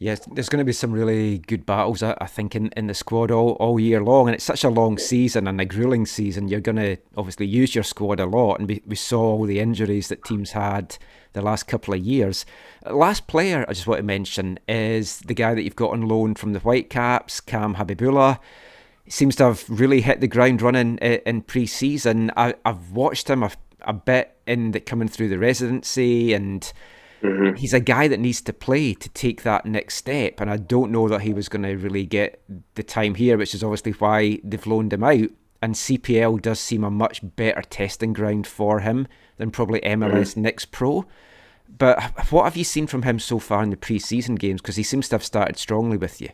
Yes, 0.03 0.19
there's 0.33 0.49
going 0.49 0.59
to 0.59 0.65
be 0.65 0.73
some 0.73 0.91
really 0.91 1.37
good 1.37 1.65
battles, 1.65 2.03
I, 2.03 2.25
think, 2.25 2.57
in, 2.57 2.67
in 2.75 2.87
the 2.87 2.93
squad 2.93 3.31
all, 3.31 3.51
all 3.51 3.79
year 3.79 4.03
long. 4.03 4.27
And 4.27 4.35
it's 4.35 4.43
such 4.43 4.65
a 4.65 4.69
long 4.69 4.97
season 4.97 5.47
and 5.47 5.61
a 5.61 5.65
grueling 5.65 6.05
season. 6.05 6.49
You're 6.49 6.59
going 6.59 6.75
to 6.75 6.97
obviously 7.15 7.45
use 7.45 7.73
your 7.73 7.85
squad 7.85 8.19
a 8.19 8.25
lot. 8.25 8.59
And 8.59 8.67
we, 8.67 8.81
we 8.85 8.97
saw 8.97 9.21
all 9.21 9.45
the 9.45 9.61
injuries 9.61 10.09
that 10.09 10.25
teams 10.25 10.51
had 10.51 10.97
the 11.31 11.41
last 11.41 11.67
couple 11.67 11.93
of 11.93 12.01
years. 12.01 12.45
Last 12.85 13.27
player 13.27 13.63
I 13.65 13.71
just 13.71 13.87
want 13.87 13.99
to 13.99 14.03
mention 14.03 14.59
is 14.67 15.19
the 15.19 15.33
guy 15.33 15.53
that 15.53 15.63
you've 15.63 15.77
got 15.77 15.91
on 15.91 16.01
loan 16.01 16.35
from 16.35 16.51
the 16.51 16.59
Whitecaps, 16.59 17.39
Cam 17.39 17.75
Habibullah. 17.75 18.39
He 19.05 19.11
seems 19.11 19.37
to 19.37 19.45
have 19.45 19.63
really 19.69 20.01
hit 20.01 20.19
the 20.19 20.27
ground 20.27 20.61
running 20.61 20.97
in, 20.97 21.21
in 21.25 21.41
pre 21.43 21.65
season. 21.65 22.29
I've 22.35 22.91
watched 22.91 23.29
him 23.29 23.41
a, 23.41 23.51
a 23.79 23.93
bit 23.93 24.35
in 24.45 24.71
the 24.71 24.81
coming 24.81 25.07
through 25.07 25.29
the 25.29 25.39
residency 25.39 26.33
and 26.33 26.73
Mm-hmm. 27.23 27.55
He's 27.55 27.73
a 27.73 27.79
guy 27.79 28.09
that 28.09 28.19
needs 28.19 28.41
to 28.41 28.53
play 28.53 28.93
to 28.93 29.09
take 29.09 29.43
that 29.43 29.65
next 29.65 29.95
step, 29.95 30.41
and 30.41 30.51
I 30.51 30.57
don't 30.57 30.91
know 30.91 31.07
that 31.07 31.21
he 31.21 31.33
was 31.33 31.47
going 31.47 31.63
to 31.63 31.75
really 31.77 32.05
get 32.05 32.41
the 32.75 32.83
time 32.83 33.15
here, 33.15 33.37
which 33.37 33.55
is 33.55 33.63
obviously 33.63 33.93
why 33.93 34.39
they've 34.43 34.67
loaned 34.67 34.91
him 34.91 35.03
out. 35.03 35.29
And 35.61 35.75
CPL 35.75 36.41
does 36.41 36.59
seem 36.59 36.83
a 36.83 36.91
much 36.91 37.21
better 37.37 37.61
testing 37.61 38.11
ground 38.11 38.45
for 38.45 38.81
him 38.81 39.07
than 39.37 39.51
probably 39.51 39.79
MLS 39.79 40.31
mm-hmm. 40.31 40.41
Next 40.41 40.65
Pro. 40.71 41.05
But 41.77 42.01
what 42.29 42.43
have 42.43 42.57
you 42.57 42.65
seen 42.65 42.87
from 42.87 43.03
him 43.03 43.19
so 43.19 43.39
far 43.39 43.63
in 43.63 43.69
the 43.69 43.77
pre-season 43.77 44.35
games? 44.35 44.61
Because 44.61 44.75
he 44.75 44.83
seems 44.83 45.07
to 45.09 45.15
have 45.15 45.23
started 45.23 45.57
strongly 45.57 45.95
with 45.95 46.21
you. 46.21 46.29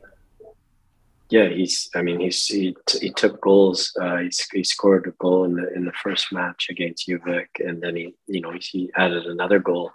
Yeah, 1.29 1.47
he's. 1.49 1.91
I 1.93 2.01
mean, 2.01 2.19
he's 2.19 2.43
he, 2.47 2.75
he 2.99 3.11
took 3.11 3.39
goals. 3.39 3.95
Uh, 4.01 4.17
he, 4.17 4.31
he 4.51 4.63
scored 4.63 5.05
a 5.05 5.11
goal 5.23 5.45
in 5.45 5.53
the 5.53 5.71
in 5.75 5.85
the 5.85 5.91
first 5.91 6.33
match 6.33 6.67
against 6.71 7.07
UVic, 7.07 7.45
and 7.59 7.79
then 7.83 7.95
he 7.95 8.15
you 8.25 8.41
know 8.41 8.51
he 8.59 8.89
added 8.97 9.27
another 9.27 9.59
goal 9.59 9.91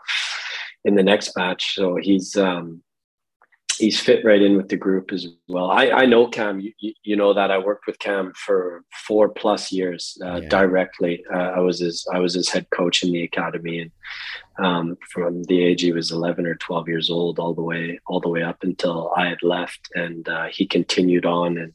in 0.85 0.95
the 0.95 1.03
next 1.03 1.37
match. 1.37 1.75
So 1.75 1.97
he's 1.97 2.37
um, 2.37 2.83
he's 3.77 4.01
fit 4.01 4.25
right 4.25 4.41
in 4.41 4.57
with 4.57 4.69
the 4.69 4.77
group 4.77 5.13
as 5.13 5.27
well. 5.49 5.71
I, 5.71 5.91
I 5.91 6.07
know 6.07 6.27
Cam. 6.27 6.61
You, 6.61 6.95
you 7.03 7.17
know 7.17 7.35
that 7.35 7.51
I 7.51 7.59
worked 7.59 7.87
with 7.87 7.99
Cam 7.99 8.33
for 8.35 8.85
four 9.07 9.29
plus 9.29 9.73
years 9.73 10.17
uh, 10.25 10.41
yeah. 10.43 10.49
directly. 10.49 11.25
Uh, 11.33 11.53
I 11.57 11.61
was 11.61 11.81
his 11.81 12.07
I 12.13 12.19
was 12.19 12.35
his 12.35 12.49
head 12.49 12.69
coach 12.71 13.03
in 13.03 13.13
the 13.13 13.23
academy, 13.23 13.81
and 13.81 13.91
um, 14.65 14.97
from 15.11 15.43
the 15.45 15.63
age 15.63 15.83
he 15.83 15.93
was 15.93 16.11
eleven 16.11 16.47
or 16.47 16.55
twelve 16.57 16.89
years 16.89 17.11
old, 17.11 17.39
all 17.39 17.55
the 17.55 17.63
way 17.63 17.99
all 18.07 18.21
the 18.21 18.29
way 18.29 18.43
up 18.43 18.63
until 18.63 19.13
I 19.17 19.29
had 19.29 19.43
left, 19.43 19.89
and 19.95 20.29
uh, 20.29 20.47
he 20.47 20.67
continued 20.67 21.27
on 21.27 21.59
and 21.59 21.73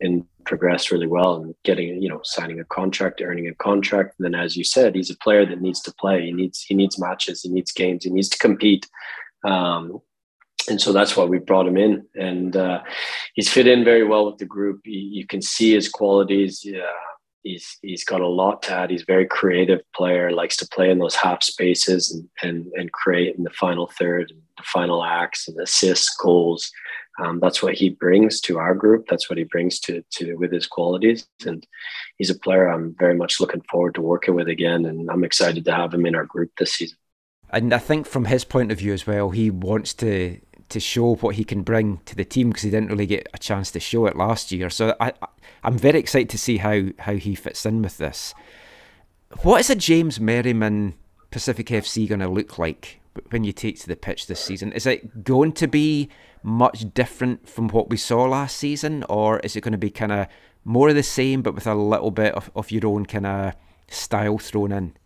and 0.00 0.24
progressed 0.44 0.90
really 0.90 1.06
well 1.06 1.36
and 1.36 1.54
getting 1.62 2.02
you 2.02 2.08
know 2.08 2.20
signing 2.24 2.58
a 2.58 2.64
contract 2.64 3.22
earning 3.22 3.46
a 3.46 3.54
contract 3.54 4.14
and 4.18 4.24
then 4.24 4.34
as 4.34 4.56
you 4.56 4.64
said 4.64 4.92
he's 4.92 5.08
a 5.08 5.16
player 5.18 5.46
that 5.46 5.60
needs 5.60 5.80
to 5.80 5.94
play 5.94 6.26
he 6.26 6.32
needs 6.32 6.60
he 6.62 6.74
needs 6.74 6.98
matches 6.98 7.42
he 7.42 7.48
needs 7.48 7.70
games 7.70 8.02
he 8.02 8.10
needs 8.10 8.28
to 8.28 8.36
compete 8.38 8.88
um, 9.44 10.00
and 10.68 10.80
so 10.80 10.92
that's 10.92 11.16
why 11.16 11.24
we 11.24 11.38
brought 11.38 11.66
him 11.66 11.76
in 11.76 12.04
and 12.14 12.56
uh, 12.56 12.82
he's 13.34 13.50
fit 13.50 13.66
in 13.66 13.84
very 13.84 14.04
well 14.04 14.26
with 14.26 14.38
the 14.38 14.44
group 14.44 14.80
he, 14.84 14.92
you 14.92 15.26
can 15.26 15.42
see 15.42 15.72
his 15.72 15.88
qualities 15.88 16.64
yeah 16.64 16.92
he's 17.42 17.78
he's 17.82 18.04
got 18.04 18.20
a 18.20 18.26
lot 18.26 18.62
to 18.62 18.72
add 18.72 18.90
he's 18.90 19.02
a 19.02 19.06
very 19.06 19.26
creative 19.26 19.80
player 19.94 20.30
likes 20.30 20.56
to 20.56 20.68
play 20.68 20.90
in 20.90 20.98
those 20.98 21.14
half 21.14 21.42
spaces 21.42 22.10
and 22.12 22.28
and, 22.42 22.72
and 22.74 22.92
create 22.92 23.36
in 23.36 23.44
the 23.44 23.50
final 23.50 23.86
third 23.98 24.30
and 24.30 24.40
the 24.56 24.62
final 24.62 25.02
acts 25.04 25.48
and 25.48 25.58
assists 25.60 26.14
goals 26.16 26.70
um, 27.18 27.40
that's 27.40 27.62
what 27.62 27.74
he 27.74 27.90
brings 27.90 28.40
to 28.42 28.58
our 28.58 28.74
group. 28.74 29.06
That's 29.08 29.28
what 29.28 29.38
he 29.38 29.44
brings 29.44 29.78
to 29.80 30.02
to 30.12 30.34
with 30.36 30.52
his 30.52 30.66
qualities, 30.66 31.26
and 31.46 31.66
he's 32.16 32.30
a 32.30 32.38
player 32.38 32.68
I'm 32.68 32.94
very 32.98 33.14
much 33.14 33.40
looking 33.40 33.62
forward 33.70 33.94
to 33.96 34.00
working 34.00 34.34
with 34.34 34.48
again. 34.48 34.86
And 34.86 35.10
I'm 35.10 35.24
excited 35.24 35.64
to 35.66 35.72
have 35.72 35.92
him 35.92 36.06
in 36.06 36.14
our 36.14 36.24
group 36.24 36.52
this 36.58 36.74
season. 36.74 36.96
And 37.50 37.74
I 37.74 37.78
think 37.78 38.06
from 38.06 38.24
his 38.24 38.44
point 38.44 38.72
of 38.72 38.78
view 38.78 38.94
as 38.94 39.06
well, 39.06 39.30
he 39.30 39.50
wants 39.50 39.92
to 39.94 40.40
to 40.72 40.80
show 40.80 41.14
what 41.16 41.36
he 41.36 41.44
can 41.44 41.62
bring 41.62 41.98
to 42.06 42.14
the 42.14 42.24
team 42.24 42.50
because 42.50 42.62
he 42.62 42.70
didn't 42.70 42.88
really 42.88 43.06
get 43.06 43.28
a 43.32 43.38
chance 43.38 43.70
to 43.72 43.80
show 43.80 44.06
it 44.06 44.16
last 44.16 44.52
year. 44.52 44.68
So 44.70 44.94
I, 45.00 45.12
I'm 45.62 45.78
very 45.78 45.98
excited 45.98 46.30
to 46.30 46.38
see 46.38 46.58
how 46.58 46.82
how 46.98 47.14
he 47.14 47.34
fits 47.34 47.64
in 47.64 47.82
with 47.82 47.98
this. 47.98 48.34
What 49.42 49.60
is 49.60 49.70
a 49.70 49.74
James 49.74 50.20
Merriman 50.20 50.94
Pacific 51.30 51.66
FC 51.68 52.08
going 52.08 52.20
to 52.20 52.28
look 52.28 52.58
like 52.58 53.00
when 53.30 53.44
you 53.44 53.52
take 53.52 53.80
to 53.80 53.88
the 53.88 53.96
pitch 53.96 54.26
this 54.26 54.40
season? 54.40 54.72
Is 54.72 54.86
it 54.86 55.24
going 55.24 55.52
to 55.52 55.66
be 55.66 56.08
much 56.42 56.92
different 56.92 57.48
from 57.48 57.68
what 57.68 57.88
we 57.88 57.96
saw 57.96 58.24
last 58.24 58.56
season, 58.56 59.04
or 59.08 59.38
is 59.40 59.56
it 59.56 59.62
going 59.62 59.72
to 59.72 59.78
be 59.78 59.90
kind 59.90 60.12
of 60.12 60.26
more 60.64 60.88
of 60.88 60.94
the 60.94 61.02
same 61.02 61.42
but 61.42 61.54
with 61.54 61.66
a 61.66 61.74
little 61.74 62.10
bit 62.10 62.34
of, 62.34 62.50
of 62.54 62.70
your 62.70 62.86
own 62.86 63.06
kind 63.06 63.26
of 63.26 63.54
style 63.88 64.38
thrown 64.38 64.72
in? 64.72 64.96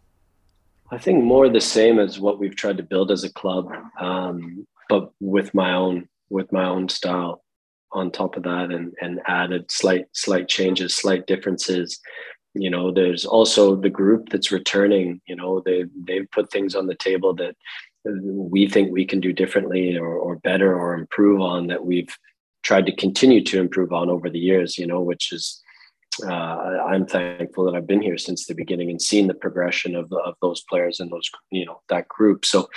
I 0.90 0.98
think 0.98 1.24
more 1.24 1.48
the 1.48 1.60
same 1.60 1.98
as 1.98 2.20
what 2.20 2.38
we've 2.38 2.54
tried 2.54 2.76
to 2.76 2.82
build 2.82 3.10
as 3.10 3.24
a 3.24 3.32
club, 3.32 3.72
um, 3.98 4.66
but 4.88 5.10
with 5.20 5.54
my 5.54 5.74
own 5.74 6.08
with 6.30 6.52
my 6.52 6.64
own 6.64 6.88
style 6.88 7.42
on 7.92 8.10
top 8.10 8.36
of 8.36 8.42
that, 8.44 8.70
and 8.70 8.92
and 9.00 9.20
added 9.26 9.70
slight 9.70 10.06
slight 10.12 10.48
changes, 10.48 10.94
slight 10.94 11.26
differences. 11.26 12.00
You 12.54 12.70
know, 12.70 12.90
there's 12.90 13.24
also 13.24 13.76
the 13.76 13.90
group 13.90 14.30
that's 14.30 14.52
returning. 14.52 15.20
You 15.26 15.36
know, 15.36 15.62
they 15.64 15.84
they've 16.06 16.30
put 16.30 16.50
things 16.50 16.74
on 16.74 16.86
the 16.86 16.94
table 16.94 17.34
that 17.34 17.54
we 18.04 18.68
think 18.68 18.92
we 18.92 19.04
can 19.04 19.20
do 19.20 19.32
differently 19.32 19.96
or, 19.96 20.14
or 20.14 20.36
better 20.36 20.78
or 20.78 20.94
improve 20.94 21.40
on 21.40 21.66
that 21.66 21.84
we've 21.84 22.16
tried 22.62 22.86
to 22.86 22.94
continue 22.94 23.42
to 23.42 23.58
improve 23.60 23.92
on 23.92 24.08
over 24.10 24.30
the 24.30 24.38
years. 24.38 24.78
You 24.78 24.86
know, 24.86 25.00
which 25.00 25.32
is 25.32 25.62
uh, 26.24 26.30
I'm 26.30 27.06
thankful 27.06 27.64
that 27.64 27.74
I've 27.74 27.86
been 27.86 28.02
here 28.02 28.18
since 28.18 28.46
the 28.46 28.54
beginning 28.54 28.90
and 28.90 29.00
seen 29.00 29.26
the 29.26 29.34
progression 29.34 29.94
of, 29.94 30.10
of 30.12 30.34
those 30.40 30.62
players 30.68 31.00
and 31.00 31.10
those, 31.10 31.30
you 31.50 31.66
know, 31.66 31.80
that 31.88 32.08
group. 32.08 32.44
So 32.44 32.68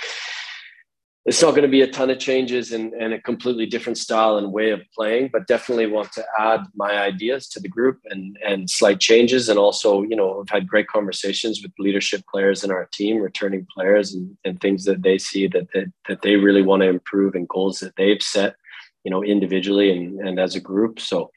it's 1.30 1.42
not 1.42 1.52
going 1.52 1.62
to 1.62 1.68
be 1.68 1.82
a 1.82 1.86
ton 1.86 2.10
of 2.10 2.18
changes 2.18 2.72
and, 2.72 2.92
and 2.94 3.14
a 3.14 3.20
completely 3.20 3.64
different 3.64 3.96
style 3.96 4.36
and 4.36 4.52
way 4.52 4.70
of 4.70 4.80
playing, 4.92 5.30
but 5.32 5.46
definitely 5.46 5.86
want 5.86 6.10
to 6.10 6.24
add 6.40 6.58
my 6.74 6.98
ideas 6.98 7.46
to 7.46 7.60
the 7.60 7.68
group 7.68 8.00
and, 8.06 8.36
and 8.44 8.68
slight 8.68 8.98
changes. 8.98 9.48
And 9.48 9.56
also, 9.56 10.02
you 10.02 10.16
know, 10.16 10.40
I've 10.40 10.50
had 10.50 10.66
great 10.66 10.88
conversations 10.88 11.62
with 11.62 11.70
leadership 11.78 12.22
players 12.28 12.64
in 12.64 12.72
our 12.72 12.88
team, 12.92 13.18
returning 13.18 13.64
players 13.72 14.12
and, 14.12 14.36
and 14.44 14.60
things 14.60 14.84
that 14.86 15.02
they 15.02 15.18
see 15.18 15.46
that, 15.46 15.68
that, 15.72 15.92
that 16.08 16.22
they 16.22 16.34
really 16.34 16.62
want 16.62 16.82
to 16.82 16.88
improve 16.88 17.36
and 17.36 17.48
goals 17.48 17.78
that 17.78 17.94
they've 17.94 18.20
set, 18.20 18.56
you 19.04 19.12
know, 19.12 19.22
individually 19.22 19.92
and, 19.92 20.18
and 20.18 20.40
as 20.40 20.56
a 20.56 20.60
group. 20.60 20.98
So, 20.98 21.30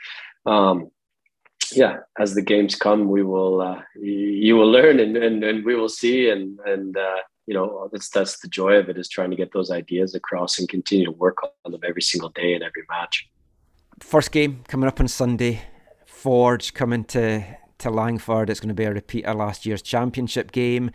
um, 0.47 0.89
yeah, 1.71 1.97
as 2.17 2.33
the 2.33 2.41
games 2.41 2.73
come, 2.73 3.09
we 3.09 3.21
will 3.21 3.61
uh, 3.61 3.81
you 3.95 4.55
will 4.55 4.71
learn 4.71 4.99
and, 4.99 5.15
and 5.17 5.43
and 5.43 5.65
we 5.65 5.75
will 5.75 5.89
see 5.89 6.29
and 6.29 6.59
and 6.65 6.95
uh, 6.97 7.17
you 7.45 7.53
know 7.53 7.89
that's 7.91 8.09
that's 8.09 8.39
the 8.39 8.47
joy 8.47 8.73
of 8.75 8.89
it 8.89 8.97
is 8.97 9.09
trying 9.09 9.29
to 9.29 9.35
get 9.35 9.51
those 9.53 9.69
ideas 9.71 10.15
across 10.15 10.59
and 10.59 10.69
continue 10.69 11.05
to 11.05 11.11
work 11.11 11.37
on 11.43 11.71
them 11.71 11.81
every 11.85 12.01
single 12.01 12.29
day 12.29 12.53
and 12.53 12.63
every 12.63 12.83
match. 12.89 13.27
First 13.99 14.31
game 14.31 14.63
coming 14.67 14.87
up 14.87 14.99
on 14.99 15.07
Sunday, 15.07 15.61
Forge 16.05 16.73
coming 16.73 17.03
to 17.05 17.43
to 17.79 17.89
Langford. 17.89 18.49
It's 18.49 18.59
going 18.59 18.69
to 18.69 18.75
be 18.75 18.85
a 18.85 18.93
repeat 18.93 19.25
of 19.25 19.37
last 19.37 19.65
year's 19.65 19.81
championship 19.81 20.51
game. 20.51 20.91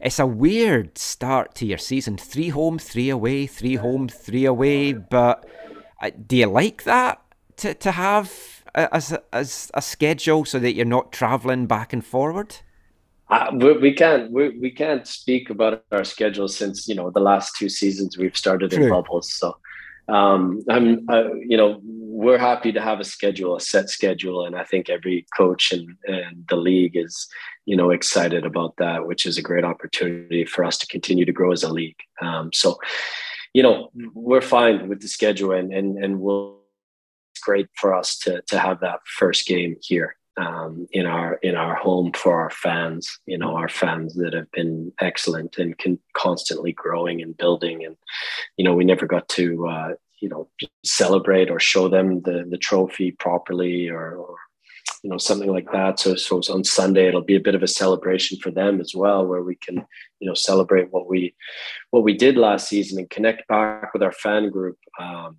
It's 0.00 0.18
a 0.18 0.26
weird 0.26 0.98
start 0.98 1.54
to 1.56 1.66
your 1.66 1.78
season: 1.78 2.16
three 2.16 2.48
home, 2.48 2.78
three 2.78 3.08
away, 3.08 3.46
three 3.46 3.76
home, 3.76 4.08
three 4.08 4.44
away. 4.44 4.92
But 4.92 5.46
uh, 6.02 6.10
do 6.26 6.36
you 6.36 6.46
like 6.46 6.82
that 6.82 7.22
to 7.58 7.74
to 7.74 7.92
have 7.92 8.64
as 8.74 9.12
a, 9.12 9.22
as 9.32 9.70
a 9.74 9.82
schedule 9.82 10.44
so 10.44 10.58
that 10.58 10.74
you're 10.74 10.84
not 10.84 11.12
traveling 11.12 11.66
back 11.66 11.92
and 11.92 12.04
forward? 12.04 12.56
We, 13.52 13.72
we, 13.78 13.92
can't 13.92 14.30
we, 14.30 14.50
we 14.58 14.70
can't 14.70 15.06
speak 15.06 15.50
about 15.50 15.84
our 15.90 16.04
schedule 16.04 16.48
since 16.48 16.86
you 16.88 16.94
know 16.94 17.10
the 17.10 17.20
last 17.20 17.56
two 17.56 17.68
seasons 17.68 18.18
we've 18.18 18.36
started 18.36 18.72
in 18.72 18.88
bubbles. 18.88 19.32
So 19.32 19.56
um, 20.08 20.62
I'm 20.68 21.08
uh, 21.08 21.34
you 21.34 21.56
know 21.56 21.80
we're 21.82 22.38
happy 22.38 22.72
to 22.72 22.80
have 22.80 23.00
a 23.00 23.04
schedule, 23.04 23.56
a 23.56 23.60
set 23.60 23.88
schedule, 23.88 24.44
and 24.44 24.54
I 24.56 24.64
think 24.64 24.90
every 24.90 25.26
coach 25.36 25.72
and, 25.72 25.96
and 26.04 26.44
the 26.48 26.56
league 26.56 26.96
is 26.96 27.28
you 27.64 27.76
know 27.76 27.90
excited 27.90 28.44
about 28.44 28.76
that, 28.76 29.06
which 29.06 29.24
is 29.24 29.38
a 29.38 29.42
great 29.42 29.64
opportunity 29.64 30.44
for 30.44 30.64
us 30.64 30.76
to 30.78 30.86
continue 30.86 31.24
to 31.24 31.32
grow 31.32 31.52
as 31.52 31.62
a 31.62 31.72
league. 31.72 32.00
Um, 32.20 32.52
so 32.52 32.78
you 33.54 33.62
know 33.62 33.90
we're 34.14 34.42
fine 34.42 34.88
with 34.88 35.00
the 35.00 35.08
schedule, 35.08 35.52
and 35.52 35.72
and 35.72 36.02
and 36.02 36.20
we'll 36.20 36.58
great 37.42 37.68
for 37.76 37.94
us 37.94 38.18
to 38.18 38.42
to 38.42 38.58
have 38.58 38.80
that 38.80 39.00
first 39.18 39.46
game 39.46 39.76
here 39.80 40.16
um, 40.36 40.86
in 40.92 41.06
our 41.06 41.34
in 41.42 41.54
our 41.54 41.74
home 41.74 42.12
for 42.12 42.40
our 42.40 42.50
fans. 42.50 43.18
You 43.26 43.38
know, 43.38 43.56
our 43.56 43.68
fans 43.68 44.14
that 44.14 44.32
have 44.34 44.50
been 44.52 44.92
excellent 45.00 45.58
and 45.58 45.76
can 45.78 45.98
constantly 46.14 46.72
growing 46.72 47.22
and 47.22 47.36
building. 47.36 47.84
And 47.84 47.96
you 48.56 48.64
know, 48.64 48.74
we 48.74 48.84
never 48.84 49.06
got 49.06 49.28
to 49.30 49.68
uh, 49.68 49.94
you 50.22 50.28
know 50.28 50.48
celebrate 50.84 51.50
or 51.50 51.60
show 51.60 51.88
them 51.88 52.22
the 52.22 52.46
the 52.48 52.56
trophy 52.56 53.10
properly 53.10 53.88
or, 53.88 54.16
or 54.16 54.36
you 55.02 55.10
know 55.10 55.18
something 55.18 55.50
like 55.50 55.70
that 55.72 55.98
so 55.98 56.14
so 56.14 56.40
on 56.52 56.62
sunday 56.64 57.08
it'll 57.08 57.20
be 57.20 57.36
a 57.36 57.40
bit 57.40 57.54
of 57.54 57.62
a 57.62 57.68
celebration 57.68 58.38
for 58.38 58.50
them 58.50 58.80
as 58.80 58.94
well 58.94 59.26
where 59.26 59.42
we 59.42 59.56
can 59.56 59.76
you 60.20 60.28
know 60.28 60.34
celebrate 60.34 60.92
what 60.92 61.08
we 61.08 61.34
what 61.90 62.04
we 62.04 62.16
did 62.16 62.36
last 62.36 62.68
season 62.68 62.98
and 62.98 63.10
connect 63.10 63.46
back 63.48 63.92
with 63.92 64.02
our 64.02 64.12
fan 64.12 64.48
group 64.48 64.78
um, 65.00 65.38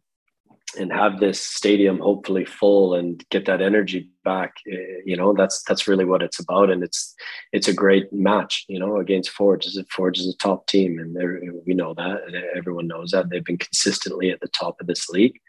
and 0.76 0.92
have 0.92 1.20
this 1.20 1.40
stadium 1.40 2.00
hopefully 2.00 2.46
full 2.46 2.94
and 2.94 3.24
get 3.30 3.46
that 3.46 3.62
energy 3.62 4.10
back 4.24 4.56
eh, 4.72 5.02
you 5.06 5.16
know 5.16 5.34
that's 5.34 5.64
that's 5.64 5.88
really 5.88 6.06
what 6.06 6.22
it's 6.22 6.40
about. 6.40 6.70
And 6.70 6.84
it's 6.84 7.16
it's 7.52 7.68
a 7.68 7.74
great 7.74 8.12
match 8.12 8.66
you 8.68 8.80
know 8.80 8.98
against 8.98 9.30
forge. 9.30 9.68
Forge 9.90 10.20
is 10.20 10.28
a 10.28 10.38
top 10.38 10.68
team 10.68 11.00
and 11.00 11.16
we 11.66 11.74
know 11.74 11.94
that 11.94 12.20
everyone 12.56 12.88
knows 12.88 13.12
that. 13.12 13.30
They've 13.30 13.44
been 13.44 13.58
consistently 13.58 14.32
at 14.32 14.42
the 14.42 14.48
top 14.50 14.80
of 14.80 14.88
this 14.88 15.10
league. 15.10 15.40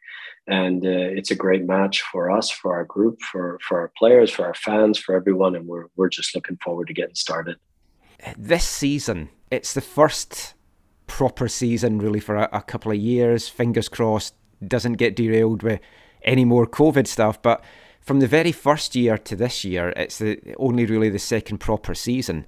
And 0.46 0.84
uh, 0.84 1.18
it's 1.18 1.30
a 1.30 1.34
great 1.34 1.64
match 1.64 2.02
for 2.02 2.30
us 2.30 2.50
for 2.50 2.74
our 2.74 2.84
group 2.84 3.20
for 3.22 3.58
for 3.66 3.80
our 3.80 3.92
players 3.96 4.30
for 4.30 4.44
our 4.44 4.54
fans 4.54 4.98
for 4.98 5.14
everyone. 5.14 5.54
And 5.54 5.66
we're 5.66 5.86
we're 5.96 6.10
just 6.10 6.34
looking 6.34 6.58
forward 6.58 6.88
to 6.88 6.94
getting 6.94 7.14
started. 7.14 7.56
This 8.36 8.64
season 8.64 9.30
it's 9.50 9.74
the 9.74 9.80
first 9.80 10.54
proper 11.06 11.48
season 11.48 11.98
really 11.98 12.20
for 12.20 12.36
a, 12.36 12.48
a 12.52 12.62
couple 12.62 12.90
of 12.90 12.98
years. 12.98 13.48
Fingers 13.48 13.88
crossed 13.88 14.34
doesn't 14.66 14.94
get 14.94 15.16
derailed 15.16 15.62
with 15.62 15.80
any 16.22 16.44
more 16.44 16.66
COVID 16.66 17.06
stuff. 17.06 17.40
But 17.40 17.62
from 18.00 18.20
the 18.20 18.26
very 18.26 18.52
first 18.52 18.94
year 18.94 19.16
to 19.18 19.36
this 19.36 19.64
year, 19.64 19.92
it's 19.96 20.18
the, 20.18 20.38
only 20.58 20.86
really 20.86 21.08
the 21.08 21.18
second 21.18 21.58
proper 21.58 21.94
season. 21.94 22.46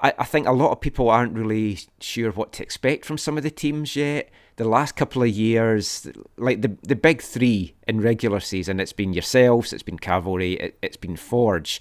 I, 0.00 0.12
I 0.18 0.24
think 0.24 0.46
a 0.46 0.52
lot 0.52 0.72
of 0.72 0.80
people 0.80 1.08
aren't 1.08 1.36
really 1.36 1.78
sure 2.00 2.30
what 2.32 2.52
to 2.54 2.62
expect 2.62 3.04
from 3.04 3.18
some 3.18 3.36
of 3.36 3.42
the 3.42 3.50
teams 3.50 3.96
yet. 3.96 4.30
The 4.56 4.68
last 4.68 4.96
couple 4.96 5.22
of 5.22 5.30
years, 5.30 6.06
like 6.36 6.60
the 6.60 6.76
the 6.82 6.94
big 6.94 7.22
three 7.22 7.74
in 7.88 8.00
regular 8.00 8.38
season, 8.38 8.80
it's 8.80 8.92
been 8.92 9.14
yourselves, 9.14 9.72
it's 9.72 9.82
been 9.82 9.98
Cavalry, 9.98 10.54
it, 10.54 10.78
it's 10.82 10.98
been 10.98 11.16
Forge. 11.16 11.80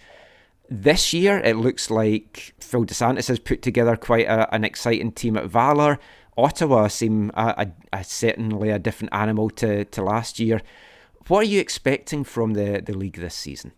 This 0.69 1.12
year, 1.12 1.39
it 1.39 1.57
looks 1.57 1.91
like 1.91 2.53
Phil 2.62 2.86
Dos 2.86 2.97
Santos 2.97 3.27
has 3.27 3.39
put 3.39 3.62
together 3.62 3.97
quite 3.97 4.25
a, 4.25 4.53
an 4.55 4.63
exciting 4.63 5.12
team 5.12 5.36
at 5.36 5.47
Valour. 5.47 5.99
Ottawa 6.38 6.88
seem 6.88 7.32
a, 7.36 7.67
a, 7.94 7.98
a, 8.00 8.04
certainly 8.04 8.70
a 8.70 8.80
different 8.80 9.13
animal 9.13 9.50
to, 9.52 9.86
to 9.86 10.04
last 10.04 10.39
year. 10.39 10.62
What 11.28 11.39
are 11.39 11.50
you 11.50 11.60
expecting 11.60 12.24
from 12.24 12.54
the, 12.54 12.82
the 12.84 12.98
league 12.98 13.17
this 13.17 13.36
season? 13.36 13.74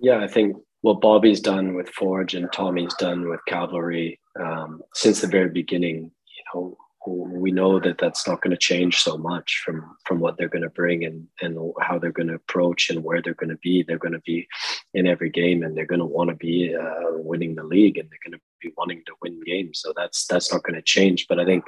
Yeah, 0.00 0.22
I 0.22 0.26
think 0.26 0.56
what 0.80 1.00
Bobby's 1.00 1.40
done 1.40 1.74
with 1.74 1.88
Forge 1.90 2.34
and 2.34 2.52
Tommy's 2.52 2.94
done 2.94 3.28
with 3.28 3.40
Cavalry 3.46 4.20
um, 4.38 4.82
since 4.94 5.20
the 5.20 5.26
very 5.26 5.48
beginning, 5.48 6.10
you 6.26 6.44
know, 6.54 6.76
we 7.06 7.52
know 7.52 7.78
that 7.78 7.98
that's 7.98 8.26
not 8.26 8.40
going 8.42 8.50
to 8.50 8.56
change 8.56 8.98
so 8.98 9.16
much 9.16 9.62
from 9.64 9.96
from 10.04 10.18
what 10.18 10.36
they're 10.36 10.48
going 10.48 10.62
to 10.62 10.70
bring 10.70 11.04
and 11.04 11.26
and 11.40 11.56
how 11.80 11.98
they're 11.98 12.10
going 12.10 12.28
to 12.28 12.34
approach 12.34 12.90
and 12.90 13.04
where 13.04 13.22
they're 13.22 13.34
going 13.34 13.50
to 13.50 13.58
be. 13.62 13.82
They're 13.82 13.98
going 13.98 14.12
to 14.12 14.20
be 14.20 14.48
in 14.92 15.06
every 15.06 15.30
game 15.30 15.62
and 15.62 15.76
they're 15.76 15.86
going 15.86 16.00
to 16.00 16.04
want 16.06 16.30
to 16.30 16.36
be 16.36 16.74
uh, 16.74 17.12
winning 17.12 17.54
the 17.54 17.62
league 17.62 17.96
and 17.96 18.10
they're 18.10 18.18
going 18.24 18.38
to 18.38 18.44
be 18.66 18.74
wanting 18.76 19.02
to 19.06 19.14
win 19.22 19.40
games. 19.44 19.80
So 19.80 19.92
that's 19.96 20.26
that's 20.26 20.52
not 20.52 20.62
going 20.62 20.74
to 20.74 20.82
change. 20.82 21.26
But 21.28 21.40
I 21.40 21.44
think 21.44 21.64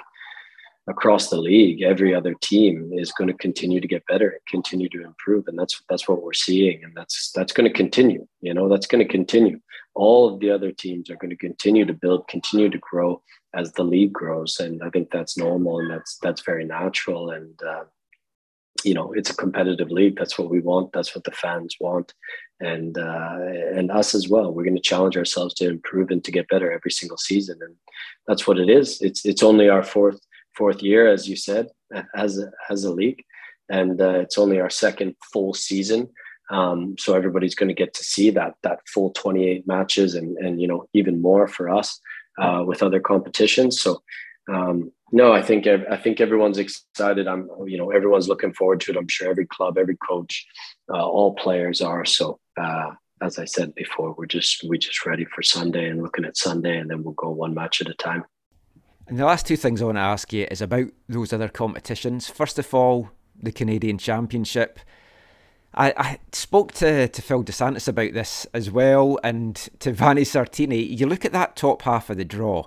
across 0.89 1.29
the 1.29 1.37
league, 1.37 1.83
every 1.83 2.15
other 2.15 2.35
team 2.41 2.91
is 2.93 3.13
going 3.13 3.29
to 3.29 3.35
continue 3.35 3.81
to 3.81 3.89
get 3.89 4.07
better, 4.07 4.31
and 4.31 4.41
continue 4.49 4.89
to 4.91 5.05
improve, 5.05 5.47
and 5.49 5.59
that's 5.59 5.83
that's 5.89 6.09
what 6.09 6.23
we're 6.23 6.33
seeing, 6.33 6.83
and 6.85 6.95
that's 6.97 7.31
that's 7.33 7.53
going 7.53 7.69
to 7.69 7.77
continue. 7.77 8.27
You 8.41 8.55
know, 8.55 8.69
that's 8.69 8.87
going 8.87 9.07
to 9.07 9.13
continue. 9.13 9.61
All 9.95 10.33
of 10.33 10.41
the 10.41 10.51
other 10.51 10.73
teams 10.73 11.11
are 11.11 11.17
going 11.17 11.31
to 11.31 11.37
continue 11.37 11.85
to 11.85 11.93
build, 11.93 12.29
continue 12.29 12.71
to 12.71 12.79
grow 12.79 13.21
as 13.55 13.73
the 13.73 13.83
league 13.83 14.13
grows, 14.13 14.61
and 14.61 14.83
I 14.83 14.91
think 14.91 15.11
that's 15.11 15.37
normal 15.37 15.81
and 15.81 15.91
that's 15.91 16.19
that's 16.23 16.43
very 16.43 16.65
natural. 16.65 17.31
And 17.31 17.61
uh, 17.63 17.85
you 18.85 18.95
know, 18.95 19.13
it's 19.13 19.31
a 19.31 19.37
competitive 19.37 19.91
league. 19.91 20.17
That's 20.17 20.39
what 20.39 20.51
we 20.51 20.61
want. 20.61 20.93
That's 20.93 21.15
what 21.15 21.25
the 21.25 21.33
fans 21.33 21.77
want, 21.81 22.15
and 22.61 22.97
uh, 22.97 23.39
and 23.75 23.91
us 23.91 24.15
as 24.15 24.29
well. 24.29 24.53
We're 24.53 24.65
going 24.65 24.77
to 24.77 24.83
challenge 24.83 25.17
ourselves 25.17 25.55
to 25.55 25.69
improve 25.69 26.11
and 26.11 26.23
to 26.25 26.33
get 26.33 26.49
better 26.49 26.71
every 26.71 26.91
single 26.91 27.19
season, 27.19 27.59
and 27.61 27.75
that's 28.27 28.47
what 28.47 28.59
it 28.59 28.69
is. 28.69 29.01
It's 29.01 29.25
it's 29.25 29.43
only 29.43 29.69
our 29.69 29.83
fourth 29.83 30.21
fourth 30.57 30.83
year, 30.83 31.09
as 31.09 31.29
you 31.29 31.37
said, 31.37 31.69
as 32.15 32.39
a, 32.39 32.51
as 32.71 32.85
a 32.85 32.93
league, 32.93 33.23
and 33.69 34.01
uh, 34.01 34.21
it's 34.21 34.39
only 34.39 34.61
our 34.61 34.71
second 34.71 35.17
full 35.33 35.55
season. 35.55 36.09
Um, 36.51 36.97
so 36.99 37.15
everybody's 37.15 37.55
going 37.55 37.69
to 37.69 37.75
get 37.75 37.93
to 37.95 38.05
see 38.05 38.31
that 38.31 38.55
that 38.63 38.81
full 38.87 39.11
28 39.11 39.67
matches 39.67 40.15
and 40.15 40.37
and 40.39 40.61
you 40.61 40.69
know 40.69 40.87
even 40.95 41.21
more 41.21 41.47
for 41.47 41.69
us 41.69 42.01
uh, 42.39 42.63
with 42.67 42.83
other 42.83 43.01
competitions. 43.01 43.81
So 43.81 44.03
um, 44.49 44.93
no, 45.13 45.33
I 45.33 45.43
think 45.43 45.67
I 45.67 45.97
think 45.97 46.21
everyone's 46.21 46.59
excited. 46.59 47.27
I'm 47.27 47.49
you 47.67 47.79
know 47.79 47.91
everyone's 47.91 48.29
looking 48.29 48.53
forward 48.53 48.81
to 48.83 48.93
it. 48.93 48.97
I'm 48.97 49.09
sure 49.09 49.29
every 49.29 49.47
club, 49.47 49.79
every 49.79 49.97
coach, 49.97 50.47
uh, 50.93 51.07
all 51.07 51.35
players 51.35 51.81
are. 51.81 52.05
So 52.05 52.39
uh, 52.61 52.91
as 53.23 53.39
I 53.39 53.45
said 53.45 53.75
before, 53.75 54.15
we're 54.17 54.27
just 54.27 54.65
we're 54.65 54.79
just 54.79 55.05
ready 55.07 55.25
for 55.25 55.43
Sunday 55.43 55.89
and 55.89 56.03
looking 56.03 56.25
at 56.25 56.37
Sunday, 56.37 56.77
and 56.77 56.91
then 56.91 57.03
we'll 57.03 57.15
go 57.15 57.31
one 57.31 57.55
match 57.55 57.81
at 57.81 57.89
a 57.89 57.95
time. 57.95 58.25
And 59.07 59.19
the 59.19 59.25
last 59.25 59.47
two 59.47 59.57
things 59.57 59.81
I 59.81 59.87
want 59.87 59.97
to 59.97 60.03
ask 60.03 60.33
you 60.33 60.47
is 60.51 60.61
about 60.61 60.89
those 61.09 61.33
other 61.33 61.49
competitions. 61.49 62.29
First 62.29 62.59
of 62.59 62.75
all, 62.75 63.11
the 63.41 63.53
Canadian 63.53 63.99
Championship. 63.99 64.79
I, 65.75 65.93
I 65.97 66.19
spoke 66.33 66.73
to, 66.75 67.09
to 67.09 67.23
Phil 67.23 67.43
Dos 67.43 67.57
Santos 67.57 67.89
about 67.89 68.13
this 68.13 68.47
as 68.53 68.71
well, 68.71 69.19
and 69.25 69.57
to 69.81 69.93
Vanni 69.95 70.23
Sartini. 70.23 70.99
You 70.99 71.07
look 71.07 71.25
at 71.25 71.33
that 71.33 71.57
top 71.57 71.83
half 71.83 72.11
of 72.11 72.19
the 72.19 72.25
draw, 72.25 72.67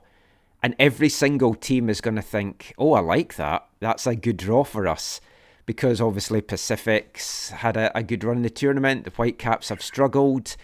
and 0.64 0.76
every 0.78 1.10
single 1.10 1.56
team 1.56 1.90
is 1.90 2.02
going 2.02 2.16
to 2.16 2.22
think, 2.22 2.74
oh, 2.78 2.94
I 2.94 3.00
like 3.00 3.36
that. 3.36 3.68
That's 3.80 4.06
a 4.06 4.16
good 4.16 4.38
draw 4.38 4.64
for 4.64 4.88
us. 4.88 5.20
Because 5.66 6.02
obviously 6.02 6.42
Pacific's 6.42 7.50
had 7.50 7.78
a, 7.78 7.96
a 7.98 8.04
good 8.04 8.24
run 8.24 8.38
in 8.38 8.44
the 8.44 8.50
tournament. 8.50 9.06
The 9.06 9.12
Whitecaps 9.12 9.70
have 9.70 9.82
struggled. 9.82 10.56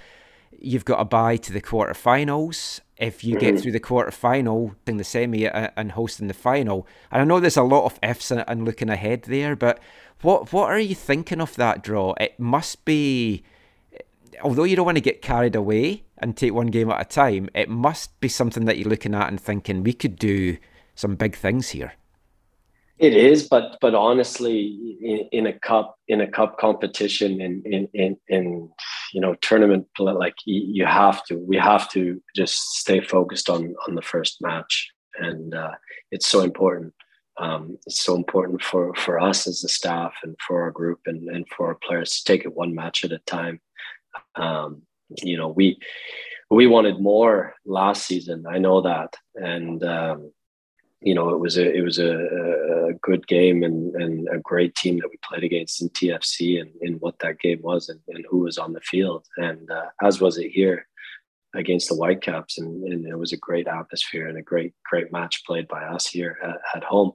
You've 0.60 0.86
got 0.86 1.00
a 1.00 1.06
bye 1.06 1.38
to 1.38 1.54
the 1.54 1.62
quarterfinals. 1.62 2.82
If 2.98 3.24
you 3.24 3.38
get 3.38 3.60
through 3.60 3.74
the 3.74 3.80
quarterfinal, 3.80 4.76
in 4.88 4.98
the 4.98 5.04
semi 5.04 5.48
uh, 5.48 5.70
and 5.78 5.92
hosting 5.92 6.28
the 6.28 6.34
final, 6.34 6.88
and 7.12 7.22
I 7.22 7.26
know 7.26 7.40
there's 7.40 7.56
a 7.58 7.62
lot 7.64 7.86
of 7.86 8.00
ifs 8.02 8.32
and- 8.32 8.44
and 8.48 8.66
looking 8.66 8.90
ahead 8.90 9.24
there, 9.24 9.56
but 9.56 9.80
what 10.24 10.52
what 10.52 10.72
are 10.72 10.80
you 10.80 10.96
thinking 10.96 11.40
of 11.40 11.56
that 11.58 11.84
draw? 11.84 12.16
It 12.20 12.40
must 12.40 12.86
be, 12.86 13.44
although 14.42 14.64
you 14.64 14.76
don't 14.76 14.86
want 14.88 14.98
to 14.98 15.02
get 15.02 15.22
carried 15.22 15.56
away 15.56 16.04
and 16.20 16.36
take 16.36 16.54
one 16.54 16.68
game 16.68 16.90
at 16.90 17.02
a 17.02 17.06
time, 17.06 17.50
it 17.54 17.70
must 17.70 18.20
be 18.20 18.28
something 18.28 18.66
that 18.66 18.78
you're 18.78 18.90
looking 18.90 19.16
at 19.16 19.28
and 19.28 19.40
thinking 19.40 19.84
we 19.84 19.94
could 19.94 20.18
do 20.18 20.58
some 20.96 21.16
big 21.16 21.36
things 21.36 21.70
here. 21.70 21.94
It 23.00 23.14
is, 23.14 23.48
but 23.48 23.78
but 23.80 23.94
honestly, 23.94 24.98
in, 25.02 25.30
in 25.32 25.48
a 25.48 25.60
cup 25.60 26.00
in 26.08 26.22
a 26.22 26.28
cup 26.28 26.58
competition 26.58 27.40
in 27.40 27.62
in 27.64 27.88
in, 27.94 28.18
in 28.28 28.70
you 29.14 29.22
know 29.22 29.36
tournament 29.36 29.86
like 30.00 30.34
you, 30.46 30.84
have 30.86 31.24
to 31.26 31.38
we 31.38 31.58
have 31.58 31.90
to 31.92 32.22
just 32.36 32.58
stay 32.78 33.00
focused 33.00 33.52
on 33.52 33.76
on 33.88 33.94
the 33.94 34.02
first 34.02 34.42
match, 34.42 34.90
and 35.20 35.54
uh, 35.54 35.76
it's 36.12 36.26
so 36.26 36.42
important. 36.42 36.92
Um, 37.40 37.78
it's 37.86 38.02
so 38.04 38.16
important 38.16 38.64
for 38.64 38.96
for 38.96 39.20
us 39.20 39.46
as 39.46 39.62
the 39.62 39.70
staff 39.70 40.14
and 40.24 40.36
for 40.48 40.64
our 40.64 40.72
group 40.72 41.02
and 41.06 41.30
and 41.30 41.46
for 41.56 41.68
our 41.68 41.76
players 41.76 42.10
to 42.10 42.24
take 42.24 42.46
it 42.46 42.56
one 42.56 42.74
match 42.74 43.06
at 43.06 43.12
a 43.12 43.20
time. 43.20 43.62
Um, 44.36 44.87
you 45.10 45.38
know, 45.38 45.50
we 45.50 45.80
we 46.50 46.68
wanted 46.68 47.00
more 47.00 47.56
last 47.66 48.06
season. 48.06 48.46
I 48.48 48.58
know 48.58 48.82
that, 48.82 49.16
and 49.36 49.84
um, 49.84 50.32
you 51.02 51.14
know 51.14 51.30
it 51.30 51.40
was 51.40 51.58
a 51.58 51.72
it 51.72 51.82
was 51.82 52.00
a, 52.00 52.90
a 52.90 52.94
good 53.02 53.28
game 53.28 53.64
and, 53.64 53.96
and 53.96 54.28
a 54.30 54.40
great 54.40 54.76
team 54.76 54.98
that 54.98 55.10
we 55.10 55.18
played 55.24 55.44
against 55.44 55.82
in 55.82 55.90
TFC 55.90 56.60
and 56.60 56.72
in 56.82 56.94
what 56.96 57.20
that 57.20 57.40
game 57.40 57.60
was 57.62 57.90
and, 57.90 58.00
and 58.08 58.26
who 58.30 58.40
was 58.40 58.58
on 58.58 58.74
the 58.74 58.82
field 58.82 59.26
and 59.38 59.70
uh, 59.70 59.86
as 60.02 60.20
was 60.20 60.38
it 60.38 60.50
here 60.50 60.88
against 61.56 61.90
the 61.90 61.96
Whitecaps 61.96 62.58
and, 62.58 62.84
and 62.84 63.06
it 63.06 63.18
was 63.18 63.32
a 63.32 63.38
great 63.38 63.68
atmosphere 63.68 64.28
and 64.28 64.38
a 64.38 64.42
great 64.42 64.74
great 64.90 65.12
match 65.12 65.44
played 65.46 65.68
by 65.68 65.84
us 65.84 66.08
here 66.08 66.38
at, 66.44 66.58
at 66.76 66.84
home 66.84 67.12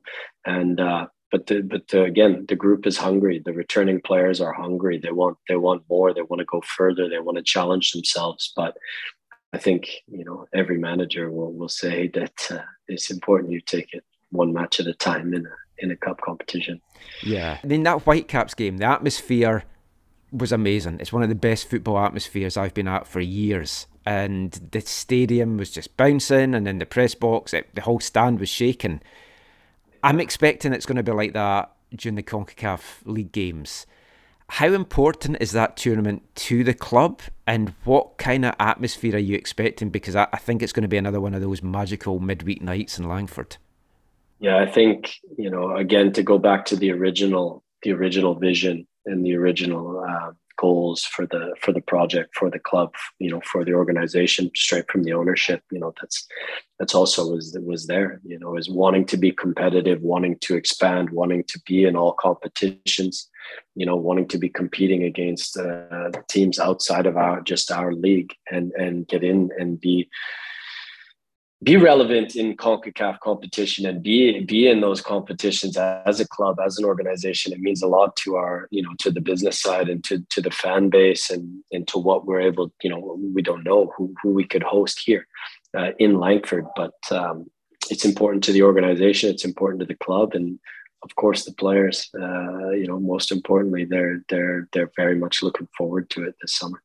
and 0.47 0.81
uh, 0.81 1.07
but 1.33 1.47
the, 1.49 1.63
but 1.63 1.89
the, 1.89 2.03
again 2.05 2.45
the 2.49 2.55
group 2.55 2.87
is 2.87 2.97
hungry 2.97 3.43
the 3.45 3.53
returning 3.53 4.01
players 4.01 4.41
are 4.41 4.53
hungry 4.53 4.99
they 4.99 5.11
want 5.11 5.37
they 5.49 5.57
want 5.57 5.83
more 5.89 6.15
they 6.15 6.23
want 6.23 6.39
to 6.39 6.45
go 6.45 6.61
further 6.61 7.09
they 7.09 7.19
want 7.19 7.37
to 7.37 7.43
challenge 7.43 7.91
themselves 7.91 8.53
but 8.55 8.77
I 9.53 9.59
think 9.59 9.91
you 10.07 10.25
know 10.25 10.47
every 10.55 10.79
manager 10.79 11.31
will, 11.31 11.53
will 11.53 11.69
say 11.69 12.09
that 12.09 12.49
uh, 12.51 12.59
it's 12.89 13.11
important 13.11 13.53
you 13.53 13.61
take 13.61 13.93
it 13.93 14.05
one 14.31 14.53
match 14.53 14.81
at 14.81 14.87
a 14.87 14.95
time 14.95 15.35
in 15.35 15.47
a 15.47 15.57
in 15.83 15.91
a 15.91 15.97
cup 15.97 16.21
competition. 16.21 16.81
Yeah. 17.23 17.59
I 17.63 17.67
mean, 17.67 17.83
that 17.83 18.03
Whitecaps 18.03 18.55
game, 18.55 18.79
the 18.79 18.87
atmosphere 18.87 19.65
was 20.31 20.53
amazing. 20.53 20.99
It's 21.01 21.13
one 21.13 21.23
of 21.23 21.29
the 21.29 21.35
best 21.35 21.69
football 21.69 21.99
atmospheres 21.99 22.57
I've 22.57 22.75
been 22.75 22.89
at 22.89 23.07
for 23.07 23.21
years. 23.21 23.87
And 24.07 24.53
the 24.73 24.81
stadium 24.81 25.57
was 25.57 25.71
just 25.71 25.97
bouncing, 25.97 26.55
and 26.55 26.67
then 26.67 26.79
the 26.79 26.87
press 26.87 27.15
box, 27.15 27.55
it, 27.55 27.73
the 27.75 27.83
whole 27.83 28.01
stand 28.01 28.41
was 28.41 28.49
shaking. 28.49 29.01
I'm 30.03 30.21
expecting 30.21 30.73
it's 30.73 30.87
going 30.87 30.97
to 30.97 31.03
be 31.03 31.13
like 31.13 31.33
that 31.33 31.73
during 31.95 32.17
the 32.17 32.23
CONCACAF 32.23 33.05
League 33.05 33.33
games. 33.33 33.87
How 34.49 34.67
important 34.73 35.39
is 35.41 35.53
that 35.53 35.77
tournament 35.77 36.23
to 36.35 36.63
the 36.63 36.75
club, 36.75 37.23
and 37.47 37.75
what 37.85 38.19
kind 38.19 38.45
of 38.45 38.55
atmosphere 38.61 39.15
are 39.15 39.19
you 39.19 39.35
expecting? 39.35 39.89
Because 39.89 40.15
I, 40.15 40.27
I 40.33 40.37
think 40.37 40.63
it's 40.63 40.73
going 40.73 40.83
to 40.83 40.89
be 40.89 40.99
another 40.99 41.21
one 41.21 41.33
of 41.33 41.41
those 41.41 41.63
magical 41.63 42.21
midweek 42.21 42.61
nights 42.61 42.99
in 42.99 43.09
Langford. 43.09 43.57
Yeah, 44.41 44.59
I 44.59 44.67
think 44.67 45.15
you 45.39 45.49
know 45.49 45.77
again 45.77 46.13
to 46.15 46.23
go 46.23 46.37
back 46.37 46.67
to 46.67 46.77
the 46.77 46.91
original 46.91 47.63
the 47.83 47.93
original 47.93 48.35
vision 48.35 48.87
and 49.07 49.25
the 49.25 49.37
original 49.37 50.05
uh, 50.07 50.33
goals 50.63 51.03
for 51.05 51.27
the 51.27 51.45
for 51.61 51.73
the 51.73 51.81
project 51.93 52.31
for 52.39 52.49
the 52.49 52.59
club 52.71 52.91
you 53.19 53.31
know 53.31 53.43
for 53.51 53.65
the 53.65 53.75
organization 53.83 54.49
straight 54.55 54.89
from 54.91 55.03
the 55.03 55.13
ownership 55.13 55.61
you 55.73 55.81
know 55.81 55.93
that's 56.01 56.19
that's 56.79 56.95
also 56.95 57.21
was 57.33 57.59
was 57.73 57.89
there 57.89 58.21
you 58.25 58.39
know 58.39 58.57
is 58.57 58.71
wanting 58.71 59.05
to 59.05 59.17
be 59.17 59.33
competitive 59.33 60.01
wanting 60.03 60.37
to 60.41 60.55
expand 60.55 61.11
wanting 61.11 61.43
to 61.49 61.59
be 61.67 61.85
in 61.85 61.97
all 61.97 62.15
competitions 62.29 63.29
you 63.75 63.85
know 63.85 63.97
wanting 63.97 64.29
to 64.29 64.39
be 64.39 64.49
competing 64.49 65.03
against 65.03 65.59
uh, 65.59 66.11
teams 66.29 66.61
outside 66.61 67.07
of 67.07 67.17
our 67.17 67.41
just 67.41 67.73
our 67.73 67.93
league 67.93 68.33
and 68.53 68.71
and 68.85 69.09
get 69.09 69.25
in 69.25 69.51
and 69.59 69.81
be 69.81 70.09
be 71.63 71.77
relevant 71.77 72.35
in 72.35 72.57
CONCACAF 72.57 73.21
competition 73.21 73.87
and 73.87 74.03
be 74.03 74.41
be 74.41 74.69
in 74.69 74.81
those 74.81 75.01
competitions 75.01 75.77
as 75.77 76.19
a 76.19 76.27
club, 76.27 76.59
as 76.65 76.79
an 76.79 76.85
organization. 76.85 77.53
It 77.53 77.61
means 77.61 77.83
a 77.83 77.89
lot 77.89 78.17
to 78.17 78.37
our, 78.37 78.69
you 78.71 78.83
know, 78.83 78.91
to 78.99 79.11
the 79.11 79.21
business 79.21 79.61
side 79.61 79.89
and 79.89 80.03
to 80.05 80.25
to 80.31 80.41
the 80.41 80.51
fan 80.51 80.89
base 80.89 81.31
and 81.31 81.63
and 81.71 81.87
to 81.89 81.99
what 81.99 82.27
we're 82.27 82.41
able, 82.41 82.73
you 82.83 82.91
know, 82.91 83.19
we 83.35 83.43
don't 83.43 83.65
know 83.65 83.93
who 83.97 84.13
who 84.23 84.31
we 84.31 84.45
could 84.45 84.63
host 84.63 85.03
here 85.05 85.27
uh, 85.77 85.91
in 85.99 86.19
Langford, 86.19 86.67
but 86.75 86.95
um, 87.11 87.47
it's 87.91 88.05
important 88.05 88.43
to 88.45 88.53
the 88.53 88.63
organization. 88.63 89.31
It's 89.31 89.45
important 89.45 89.81
to 89.81 89.87
the 89.87 89.95
club, 89.95 90.35
and 90.35 90.59
of 91.03 91.15
course 91.15 91.45
the 91.45 91.53
players. 91.53 92.11
Uh, 92.15 92.71
you 92.71 92.87
know, 92.89 92.99
most 92.99 93.31
importantly, 93.31 93.85
they're 93.85 94.25
they're 94.29 94.69
they're 94.73 94.93
very 94.97 95.17
much 95.17 95.43
looking 95.43 95.69
forward 95.79 96.11
to 96.11 96.25
it 96.25 96.35
this 96.41 96.55
summer. 96.55 96.83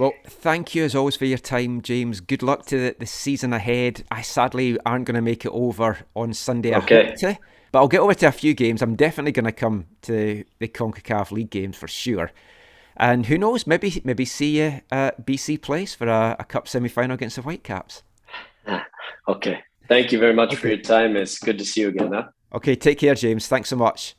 Well, 0.00 0.14
thank 0.24 0.74
you 0.74 0.82
as 0.84 0.94
always 0.94 1.14
for 1.16 1.26
your 1.26 1.36
time, 1.36 1.82
James. 1.82 2.22
Good 2.22 2.42
luck 2.42 2.64
to 2.66 2.78
the, 2.78 2.96
the 2.98 3.04
season 3.04 3.52
ahead. 3.52 4.02
I 4.10 4.22
sadly 4.22 4.78
aren't 4.86 5.04
going 5.04 5.14
to 5.14 5.20
make 5.20 5.44
it 5.44 5.50
over 5.50 5.98
on 6.16 6.32
Sunday. 6.32 6.74
Okay. 6.74 7.14
To, 7.18 7.38
but 7.70 7.80
I'll 7.80 7.88
get 7.88 8.00
over 8.00 8.14
to 8.14 8.28
a 8.28 8.32
few 8.32 8.54
games. 8.54 8.80
I'm 8.80 8.96
definitely 8.96 9.32
going 9.32 9.44
to 9.44 9.52
come 9.52 9.84
to 10.02 10.42
the 10.58 10.68
CONCACAF 10.68 11.32
League 11.32 11.50
games 11.50 11.76
for 11.76 11.86
sure. 11.86 12.30
And 12.96 13.26
who 13.26 13.36
knows, 13.36 13.66
maybe 13.66 14.00
maybe 14.02 14.24
see 14.24 14.62
you 14.62 14.80
at 14.90 15.26
BC 15.26 15.60
Place 15.60 15.94
for 15.94 16.06
a, 16.06 16.34
a 16.38 16.44
cup 16.44 16.66
semi 16.66 16.88
final 16.88 17.12
against 17.14 17.36
the 17.36 17.42
Whitecaps. 17.42 18.02
Okay. 19.28 19.62
Thank 19.86 20.12
you 20.12 20.18
very 20.18 20.34
much 20.34 20.56
for 20.56 20.66
your 20.66 20.78
time. 20.78 21.14
It's 21.14 21.38
good 21.38 21.58
to 21.58 21.64
see 21.64 21.82
you 21.82 21.88
again. 21.88 22.12
Huh? 22.12 22.28
Okay, 22.54 22.74
take 22.74 22.98
care, 22.98 23.14
James. 23.14 23.46
Thanks 23.46 23.68
so 23.68 23.76
much. 23.76 24.16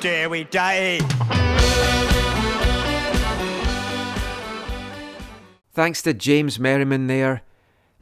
Day 0.00 0.26
we 0.26 0.44
die. 0.44 0.98
Thanks 5.72 6.02
to 6.02 6.14
James 6.14 6.58
Merriman 6.58 7.06
there. 7.06 7.42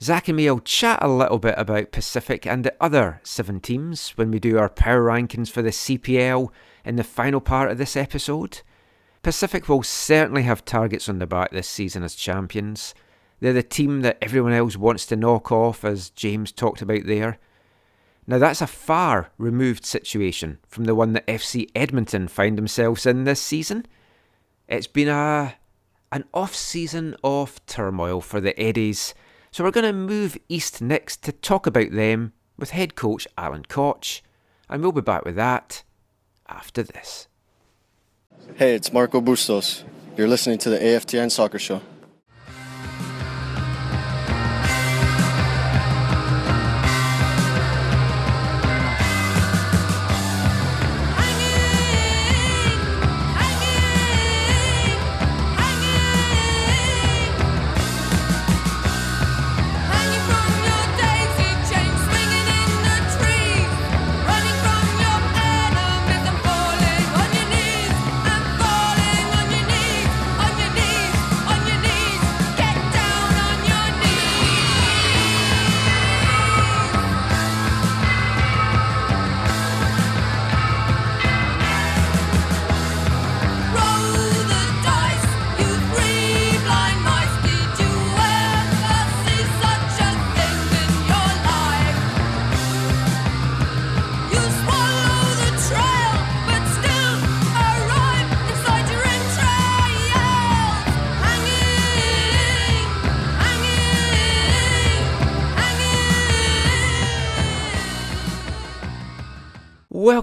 Zach 0.02 0.28
and 0.28 0.36
me 0.36 0.50
will 0.50 0.60
chat 0.60 0.98
a 1.02 1.08
little 1.08 1.38
bit 1.38 1.54
about 1.56 1.92
Pacific 1.92 2.46
and 2.46 2.64
the 2.64 2.74
other 2.80 3.20
seven 3.22 3.60
teams 3.60 4.10
when 4.10 4.30
we 4.30 4.38
do 4.38 4.58
our 4.58 4.68
power 4.68 5.02
rankings 5.02 5.50
for 5.50 5.62
the 5.62 5.70
CPL 5.70 6.50
in 6.84 6.96
the 6.96 7.04
final 7.04 7.40
part 7.40 7.70
of 7.70 7.78
this 7.78 7.96
episode. 7.96 8.60
Pacific 9.22 9.68
will 9.68 9.82
certainly 9.82 10.42
have 10.42 10.64
targets 10.64 11.08
on 11.08 11.18
the 11.18 11.26
back 11.26 11.50
this 11.50 11.68
season 11.68 12.02
as 12.02 12.14
champions. 12.14 12.94
They're 13.40 13.54
the 13.54 13.62
team 13.62 14.02
that 14.02 14.18
everyone 14.20 14.52
else 14.52 14.76
wants 14.76 15.06
to 15.06 15.16
knock 15.16 15.50
off, 15.50 15.84
as 15.84 16.10
James 16.10 16.52
talked 16.52 16.82
about 16.82 17.06
there. 17.06 17.38
Now, 18.26 18.38
that's 18.38 18.60
a 18.60 18.66
far 18.66 19.30
removed 19.38 19.84
situation 19.84 20.58
from 20.66 20.84
the 20.84 20.94
one 20.94 21.12
that 21.12 21.26
FC 21.26 21.70
Edmonton 21.76 22.26
find 22.26 22.58
themselves 22.58 23.06
in 23.06 23.24
this 23.24 23.40
season. 23.40 23.86
It's 24.68 24.88
been 24.88 25.08
a 25.08 25.54
an 26.12 26.24
off 26.32 26.54
season 26.54 27.16
of 27.22 27.64
turmoil 27.66 28.20
for 28.20 28.40
the 28.40 28.58
Eddies, 28.58 29.14
so 29.50 29.62
we're 29.64 29.70
going 29.70 29.86
to 29.86 29.92
move 29.92 30.38
east 30.48 30.80
next 30.80 31.22
to 31.24 31.32
talk 31.32 31.66
about 31.66 31.92
them 31.92 32.32
with 32.56 32.70
head 32.70 32.94
coach 32.94 33.26
Alan 33.36 33.64
Koch, 33.64 34.22
and 34.68 34.82
we'll 34.82 34.92
be 34.92 35.00
back 35.00 35.24
with 35.24 35.36
that 35.36 35.82
after 36.48 36.82
this. 36.82 37.28
Hey, 38.54 38.74
it's 38.74 38.92
Marco 38.92 39.20
Bustos. 39.20 39.84
You're 40.16 40.28
listening 40.28 40.58
to 40.58 40.70
the 40.70 40.78
AFTN 40.78 41.30
Soccer 41.30 41.58
Show. 41.58 41.82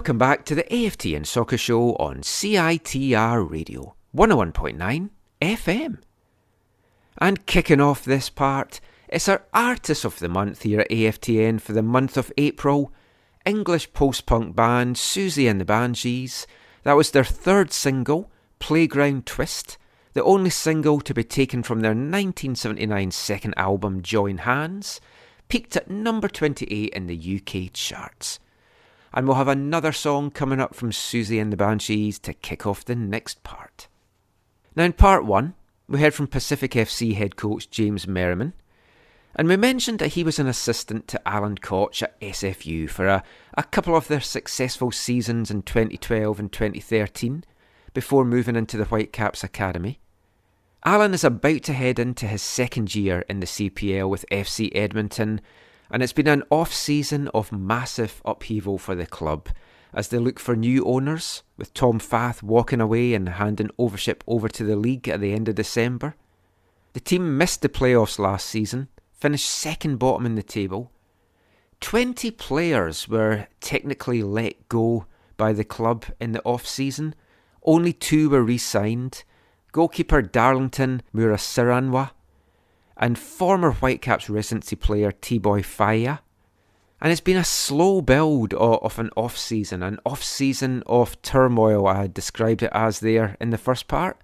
Welcome 0.04 0.18
back 0.18 0.44
to 0.44 0.54
the 0.54 0.64
AFTN 0.64 1.24
Soccer 1.24 1.56
Show 1.56 1.94
on 1.96 2.16
CITR 2.16 3.50
Radio 3.50 3.94
101.9 4.14 5.08
FM. 5.40 5.98
And 7.16 7.46
kicking 7.46 7.80
off 7.80 8.04
this 8.04 8.28
part, 8.28 8.82
it's 9.08 9.30
our 9.30 9.44
Artist 9.54 10.04
of 10.04 10.18
the 10.18 10.28
Month 10.28 10.64
here 10.64 10.80
at 10.80 10.90
AFTN 10.90 11.58
for 11.58 11.72
the 11.72 11.80
month 11.82 12.18
of 12.18 12.30
April. 12.36 12.92
English 13.46 13.94
post 13.94 14.26
punk 14.26 14.54
band 14.54 14.96
Siouxsie 14.96 15.50
and 15.50 15.58
the 15.58 15.64
Banshees. 15.64 16.46
That 16.82 16.98
was 16.98 17.12
their 17.12 17.24
third 17.24 17.72
single, 17.72 18.30
Playground 18.58 19.24
Twist, 19.24 19.78
the 20.12 20.22
only 20.22 20.50
single 20.50 21.00
to 21.00 21.14
be 21.14 21.24
taken 21.24 21.62
from 21.62 21.80
their 21.80 21.92
1979 21.92 23.10
second 23.10 23.54
album 23.56 24.02
Join 24.02 24.36
Hands, 24.36 25.00
peaked 25.48 25.76
at 25.76 25.88
number 25.88 26.28
28 26.28 26.92
in 26.92 27.06
the 27.06 27.40
UK 27.40 27.72
charts. 27.72 28.38
And 29.14 29.26
we'll 29.26 29.36
have 29.36 29.48
another 29.48 29.92
song 29.92 30.32
coming 30.32 30.60
up 30.60 30.74
from 30.74 30.90
Siouxsie 30.90 31.40
and 31.40 31.52
the 31.52 31.56
Banshees 31.56 32.18
to 32.18 32.34
kick 32.34 32.66
off 32.66 32.84
the 32.84 32.96
next 32.96 33.44
part. 33.44 33.86
Now, 34.74 34.82
in 34.82 34.92
part 34.92 35.24
one, 35.24 35.54
we 35.88 36.00
heard 36.00 36.14
from 36.14 36.26
Pacific 36.26 36.72
FC 36.72 37.14
head 37.14 37.36
coach 37.36 37.70
James 37.70 38.08
Merriman, 38.08 38.54
and 39.36 39.46
we 39.46 39.56
mentioned 39.56 40.00
that 40.00 40.14
he 40.14 40.24
was 40.24 40.40
an 40.40 40.48
assistant 40.48 41.06
to 41.08 41.28
Alan 41.28 41.58
Koch 41.58 42.02
at 42.02 42.20
SFU 42.20 42.90
for 42.90 43.06
a, 43.06 43.22
a 43.56 43.62
couple 43.62 43.96
of 43.96 44.08
their 44.08 44.20
successful 44.20 44.90
seasons 44.90 45.48
in 45.50 45.62
2012 45.62 46.40
and 46.40 46.52
2013 46.52 47.44
before 47.92 48.24
moving 48.24 48.56
into 48.56 48.76
the 48.76 48.84
Whitecaps 48.84 49.44
Academy. 49.44 50.00
Alan 50.84 51.14
is 51.14 51.24
about 51.24 51.62
to 51.62 51.72
head 51.72 51.98
into 51.98 52.26
his 52.26 52.42
second 52.42 52.94
year 52.94 53.24
in 53.28 53.40
the 53.40 53.46
CPL 53.46 54.08
with 54.08 54.26
FC 54.30 54.70
Edmonton, 54.74 55.40
and 55.90 56.02
it's 56.02 56.12
been 56.12 56.28
an 56.28 56.42
off 56.50 56.72
season 56.72 57.28
of 57.28 57.52
massive 57.52 58.20
upheaval 58.24 58.78
for 58.78 58.94
the 58.94 59.06
club 59.06 59.48
as 59.92 60.08
they 60.08 60.18
look 60.18 60.40
for 60.40 60.56
new 60.56 60.84
owners, 60.84 61.42
with 61.56 61.72
Tom 61.72 61.98
Fath 61.98 62.42
walking 62.42 62.80
away 62.80 63.14
and 63.14 63.28
handing 63.28 63.70
ownership 63.78 64.24
over 64.26 64.48
to 64.48 64.64
the 64.64 64.76
league 64.76 65.08
at 65.08 65.20
the 65.20 65.32
end 65.32 65.48
of 65.48 65.54
December. 65.54 66.16
The 66.94 67.00
team 67.00 67.38
missed 67.38 67.62
the 67.62 67.68
playoffs 67.68 68.18
last 68.18 68.46
season, 68.46 68.88
finished 69.12 69.48
second 69.48 69.98
bottom 69.98 70.26
in 70.26 70.34
the 70.34 70.42
table. 70.42 70.90
20 71.80 72.30
players 72.32 73.08
were 73.08 73.46
technically 73.60 74.22
let 74.22 74.68
go 74.68 75.06
by 75.36 75.52
the 75.52 75.64
club 75.64 76.04
in 76.20 76.32
the 76.32 76.42
off 76.42 76.66
season, 76.66 77.14
only 77.62 77.92
two 77.92 78.28
were 78.30 78.42
re 78.42 78.58
signed 78.58 79.24
goalkeeper 79.74 80.22
Darlington 80.22 81.02
Murasiranwa, 81.12 82.12
and 82.96 83.18
former 83.18 83.72
Whitecaps 83.72 84.30
residency 84.30 84.76
player 84.76 85.12
T-Boy 85.12 85.62
Faya. 85.62 86.20
And 87.00 87.12
it's 87.12 87.20
been 87.20 87.36
a 87.36 87.44
slow 87.44 88.00
build 88.00 88.54
of 88.54 88.98
an 88.98 89.10
off 89.16 89.36
season, 89.36 89.82
an 89.82 89.98
off 90.06 90.22
season 90.22 90.82
of 90.86 91.20
turmoil, 91.22 91.86
I 91.86 92.02
had 92.02 92.14
described 92.14 92.62
it 92.62 92.70
as 92.72 93.00
there 93.00 93.36
in 93.40 93.50
the 93.50 93.58
first 93.58 93.88
part. 93.88 94.16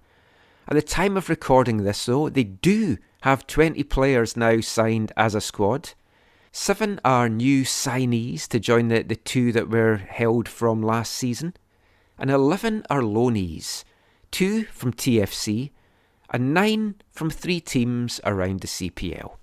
At 0.67 0.75
the 0.75 0.81
time 0.81 1.17
of 1.17 1.29
recording 1.29 1.77
this, 1.77 2.05
though, 2.05 2.29
they 2.29 2.43
do 2.43 2.97
have 3.21 3.45
20 3.45 3.83
players 3.83 4.35
now 4.35 4.61
signed 4.61 5.11
as 5.15 5.35
a 5.35 5.41
squad. 5.41 5.91
Seven 6.51 6.99
are 7.05 7.29
new 7.29 7.63
signees 7.63 8.47
to 8.47 8.59
join 8.59 8.87
the, 8.87 9.03
the 9.03 9.15
two 9.15 9.51
that 9.51 9.69
were 9.69 9.97
held 9.97 10.47
from 10.49 10.81
last 10.81 11.13
season, 11.13 11.53
and 12.17 12.31
11 12.31 12.85
are 12.89 13.01
loanees 13.01 13.83
two 14.31 14.63
from 14.65 14.93
TFC, 14.93 15.71
and 16.31 16.53
nine 16.53 16.95
from 17.11 17.29
three 17.29 17.59
teams 17.59 18.19
around 18.23 18.61
the 18.61 18.67
CPL. 18.67 19.35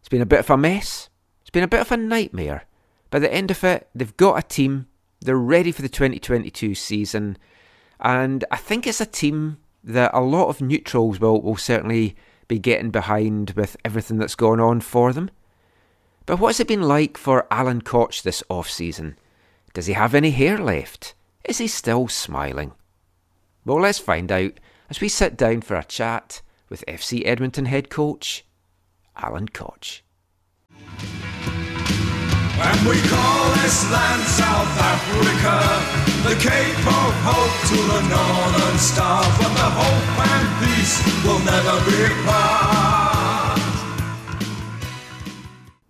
It's 0.00 0.08
been 0.08 0.20
a 0.20 0.26
bit 0.26 0.40
of 0.40 0.50
a 0.50 0.56
mess. 0.56 1.08
It's 1.40 1.50
been 1.50 1.62
a 1.62 1.68
bit 1.68 1.80
of 1.80 1.92
a 1.92 1.96
nightmare. 1.96 2.64
By 3.10 3.20
the 3.20 3.32
end 3.32 3.50
of 3.50 3.64
it, 3.64 3.88
they've 3.94 4.16
got 4.16 4.38
a 4.38 4.46
team. 4.46 4.86
They're 5.20 5.36
ready 5.36 5.72
for 5.72 5.82
the 5.82 5.88
2022 5.88 6.74
season. 6.74 7.38
And 8.00 8.44
I 8.50 8.56
think 8.56 8.86
it's 8.86 9.00
a 9.00 9.06
team 9.06 9.58
that 9.82 10.10
a 10.12 10.20
lot 10.20 10.48
of 10.48 10.60
neutrals 10.60 11.20
will, 11.20 11.40
will 11.40 11.56
certainly 11.56 12.16
be 12.48 12.58
getting 12.58 12.90
behind 12.90 13.52
with 13.52 13.76
everything 13.84 14.18
that's 14.18 14.34
going 14.34 14.60
on 14.60 14.80
for 14.80 15.12
them. 15.12 15.30
But 16.26 16.40
what's 16.40 16.58
it 16.58 16.68
been 16.68 16.82
like 16.82 17.16
for 17.16 17.46
Alan 17.50 17.80
Koch 17.80 18.22
this 18.22 18.42
off 18.48 18.68
season? 18.68 19.16
Does 19.72 19.86
he 19.86 19.92
have 19.92 20.14
any 20.14 20.32
hair 20.32 20.58
left? 20.58 21.14
Is 21.44 21.58
he 21.58 21.68
still 21.68 22.08
smiling? 22.08 22.72
Well, 23.64 23.80
let's 23.80 23.98
find 23.98 24.30
out 24.32 24.52
as 24.90 25.00
we 25.00 25.08
sit 25.08 25.36
down 25.36 25.60
for 25.60 25.76
a 25.76 25.84
chat 25.84 26.42
with 26.68 26.84
FC 26.86 27.22
Edmonton 27.24 27.66
head 27.66 27.90
coach 27.90 28.44
Alan 29.16 29.48
Koch. 29.48 30.02
And 32.58 32.88
we 32.88 32.96
call 33.08 33.50
this 33.62 33.90
land 33.90 34.22
South 34.22 34.78
Africa, 34.80 35.56
the 36.26 36.34
Cape 36.40 36.86
of 36.86 37.12
Hope 37.22 37.56
to 37.68 37.76
the 37.76 38.00
Northern 38.08 38.78
Star. 38.78 39.22
But 39.38 39.52
the 39.54 39.70
hope 39.76 40.18
and 40.26 40.48
peace 40.64 40.96
will 41.24 41.40
never 41.44 41.76
be 41.90 42.04
apart. 42.04 43.05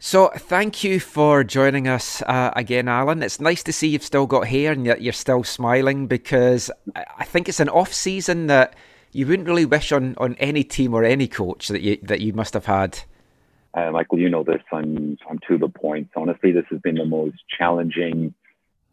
So, 0.06 0.28
thank 0.28 0.84
you 0.84 1.00
for 1.00 1.42
joining 1.42 1.88
us 1.88 2.22
uh, 2.22 2.52
again, 2.54 2.86
Alan. 2.86 3.24
It's 3.24 3.40
nice 3.40 3.64
to 3.64 3.72
see 3.72 3.88
you've 3.88 4.04
still 4.04 4.28
got 4.28 4.46
hair 4.46 4.70
and 4.70 4.86
yet 4.86 5.02
you're 5.02 5.12
still 5.12 5.42
smiling 5.42 6.06
because 6.06 6.70
I 6.94 7.24
think 7.24 7.48
it's 7.48 7.58
an 7.58 7.68
off 7.68 7.92
season 7.92 8.46
that 8.46 8.76
you 9.10 9.26
wouldn't 9.26 9.48
really 9.48 9.64
wish 9.64 9.90
on, 9.90 10.14
on 10.18 10.36
any 10.36 10.62
team 10.62 10.94
or 10.94 11.02
any 11.02 11.26
coach 11.26 11.66
that 11.66 11.80
you 11.80 11.98
that 12.04 12.20
you 12.20 12.32
must 12.32 12.54
have 12.54 12.66
had. 12.66 13.00
Uh, 13.74 13.90
Michael, 13.90 14.20
you 14.20 14.30
know 14.30 14.44
this. 14.44 14.62
I'm 14.70 15.18
I'm 15.28 15.40
to 15.48 15.58
the 15.58 15.68
point. 15.68 16.10
Honestly, 16.14 16.52
this 16.52 16.66
has 16.70 16.78
been 16.82 16.94
the 16.94 17.04
most 17.04 17.38
challenging, 17.58 18.32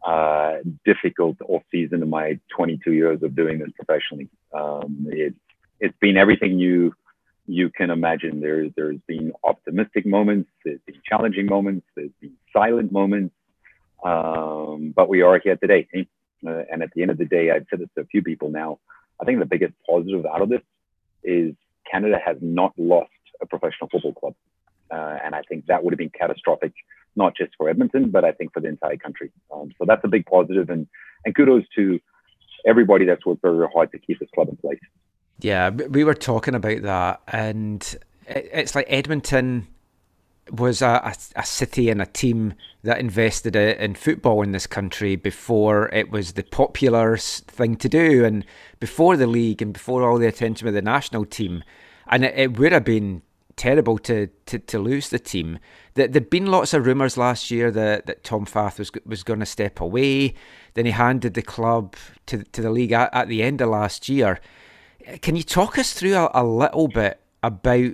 uh, 0.04 0.56
difficult 0.84 1.36
off 1.46 1.62
season 1.70 2.02
in 2.02 2.10
my 2.10 2.40
22 2.56 2.92
years 2.92 3.22
of 3.22 3.36
doing 3.36 3.60
this 3.60 3.70
professionally. 3.76 4.28
Um, 4.52 5.06
it, 5.10 5.32
it's 5.78 5.96
been 6.00 6.16
everything 6.16 6.58
you 6.58 6.92
you 7.46 7.70
can 7.70 7.90
imagine 7.90 8.40
there's 8.40 8.70
there's 8.76 9.00
been 9.06 9.32
optimistic 9.42 10.06
moments, 10.06 10.50
there's 10.64 10.80
been 10.86 11.00
challenging 11.04 11.46
moments, 11.46 11.86
there's 11.94 12.10
been 12.20 12.34
silent 12.52 12.90
moments, 12.90 13.34
um, 14.04 14.92
but 14.94 15.08
we 15.08 15.22
are 15.22 15.38
here 15.38 15.56
today. 15.56 15.86
Uh, 16.46 16.62
and 16.70 16.82
at 16.82 16.90
the 16.94 17.02
end 17.02 17.10
of 17.10 17.18
the 17.18 17.24
day, 17.24 17.50
I've 17.50 17.66
said 17.70 17.80
this 17.80 17.88
to 17.96 18.02
a 18.02 18.06
few 18.06 18.22
people 18.22 18.50
now. 18.50 18.78
I 19.20 19.24
think 19.24 19.38
the 19.38 19.46
biggest 19.46 19.72
positive 19.88 20.26
out 20.26 20.42
of 20.42 20.48
this 20.48 20.60
is 21.22 21.54
Canada 21.90 22.18
has 22.24 22.36
not 22.40 22.72
lost 22.76 23.10
a 23.40 23.46
professional 23.46 23.88
football 23.90 24.12
club, 24.12 24.34
uh, 24.90 25.18
and 25.24 25.34
I 25.34 25.42
think 25.42 25.66
that 25.66 25.82
would 25.82 25.92
have 25.92 25.98
been 25.98 26.10
catastrophic, 26.10 26.72
not 27.16 27.36
just 27.36 27.52
for 27.56 27.68
Edmonton, 27.68 28.10
but 28.10 28.24
I 28.24 28.32
think 28.32 28.52
for 28.52 28.60
the 28.60 28.68
entire 28.68 28.96
country. 28.96 29.30
Um, 29.52 29.70
so 29.78 29.84
that's 29.86 30.04
a 30.04 30.08
big 30.08 30.26
positive, 30.26 30.70
and 30.70 30.86
and 31.24 31.34
kudos 31.34 31.64
to 31.76 32.00
everybody 32.66 33.04
that's 33.04 33.24
worked 33.24 33.42
very 33.42 33.66
hard 33.72 33.92
to 33.92 33.98
keep 33.98 34.18
this 34.18 34.28
club 34.34 34.48
in 34.48 34.56
place. 34.56 34.78
Yeah, 35.40 35.70
we 35.70 36.04
were 36.04 36.14
talking 36.14 36.54
about 36.54 36.82
that, 36.82 37.20
and 37.28 37.96
it's 38.26 38.74
like 38.74 38.86
Edmonton 38.88 39.66
was 40.50 40.82
a, 40.82 41.00
a, 41.04 41.14
a, 41.36 41.46
city 41.46 41.88
and 41.88 42.02
a 42.02 42.06
team 42.06 42.54
that 42.82 42.98
invested 42.98 43.56
in 43.56 43.94
football 43.94 44.42
in 44.42 44.52
this 44.52 44.66
country 44.66 45.16
before 45.16 45.88
it 45.88 46.10
was 46.10 46.34
the 46.34 46.42
popular 46.42 47.16
thing 47.16 47.76
to 47.76 47.88
do, 47.88 48.24
and 48.24 48.44
before 48.78 49.16
the 49.16 49.26
league, 49.26 49.62
and 49.62 49.72
before 49.72 50.02
all 50.02 50.18
the 50.18 50.26
attention 50.26 50.68
of 50.68 50.74
the 50.74 50.82
national 50.82 51.24
team. 51.24 51.64
And 52.06 52.24
it, 52.24 52.34
it 52.36 52.58
would 52.58 52.72
have 52.72 52.84
been 52.84 53.22
terrible 53.56 53.98
to, 53.98 54.28
to, 54.46 54.58
to 54.58 54.78
lose 54.78 55.08
the 55.08 55.18
team. 55.18 55.58
There, 55.94 56.08
there'd 56.08 56.30
been 56.30 56.46
lots 56.46 56.74
of 56.74 56.86
rumours 56.86 57.16
last 57.16 57.50
year 57.50 57.70
that, 57.70 58.06
that 58.06 58.24
Tom 58.24 58.44
Fath 58.44 58.78
was 58.78 58.90
was 59.06 59.22
going 59.22 59.40
to 59.40 59.46
step 59.46 59.80
away. 59.80 60.34
Then 60.74 60.86
he 60.86 60.92
handed 60.92 61.34
the 61.34 61.42
club 61.42 61.96
to 62.26 62.44
to 62.44 62.62
the 62.62 62.70
league 62.70 62.92
at, 62.92 63.14
at 63.14 63.28
the 63.28 63.42
end 63.42 63.60
of 63.60 63.70
last 63.70 64.08
year. 64.08 64.40
Can 65.20 65.36
you 65.36 65.42
talk 65.42 65.78
us 65.78 65.92
through 65.92 66.14
a, 66.14 66.30
a 66.34 66.44
little 66.44 66.88
bit 66.88 67.20
about 67.42 67.92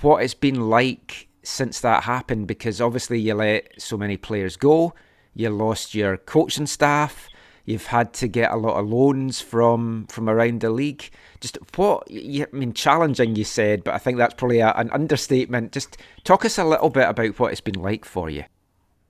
what 0.00 0.22
it's 0.22 0.34
been 0.34 0.68
like 0.68 1.28
since 1.42 1.80
that 1.80 2.04
happened? 2.04 2.46
Because 2.46 2.80
obviously 2.80 3.20
you 3.20 3.34
let 3.34 3.80
so 3.80 3.96
many 3.96 4.16
players 4.16 4.56
go, 4.56 4.94
you 5.34 5.50
lost 5.50 5.94
your 5.94 6.16
coaching 6.16 6.66
staff, 6.66 7.28
you've 7.64 7.86
had 7.86 8.12
to 8.14 8.28
get 8.28 8.52
a 8.52 8.56
lot 8.56 8.78
of 8.78 8.88
loans 8.88 9.40
from 9.40 10.06
from 10.06 10.28
around 10.28 10.60
the 10.60 10.70
league. 10.70 11.10
Just 11.40 11.58
what 11.76 12.06
I 12.10 12.46
mean, 12.52 12.72
challenging 12.72 13.36
you 13.36 13.44
said, 13.44 13.84
but 13.84 13.94
I 13.94 13.98
think 13.98 14.18
that's 14.18 14.34
probably 14.34 14.60
a, 14.60 14.72
an 14.72 14.90
understatement. 14.90 15.72
Just 15.72 15.96
talk 16.24 16.44
us 16.44 16.58
a 16.58 16.64
little 16.64 16.90
bit 16.90 17.08
about 17.08 17.38
what 17.38 17.52
it's 17.52 17.60
been 17.60 17.80
like 17.80 18.04
for 18.04 18.30
you. 18.30 18.44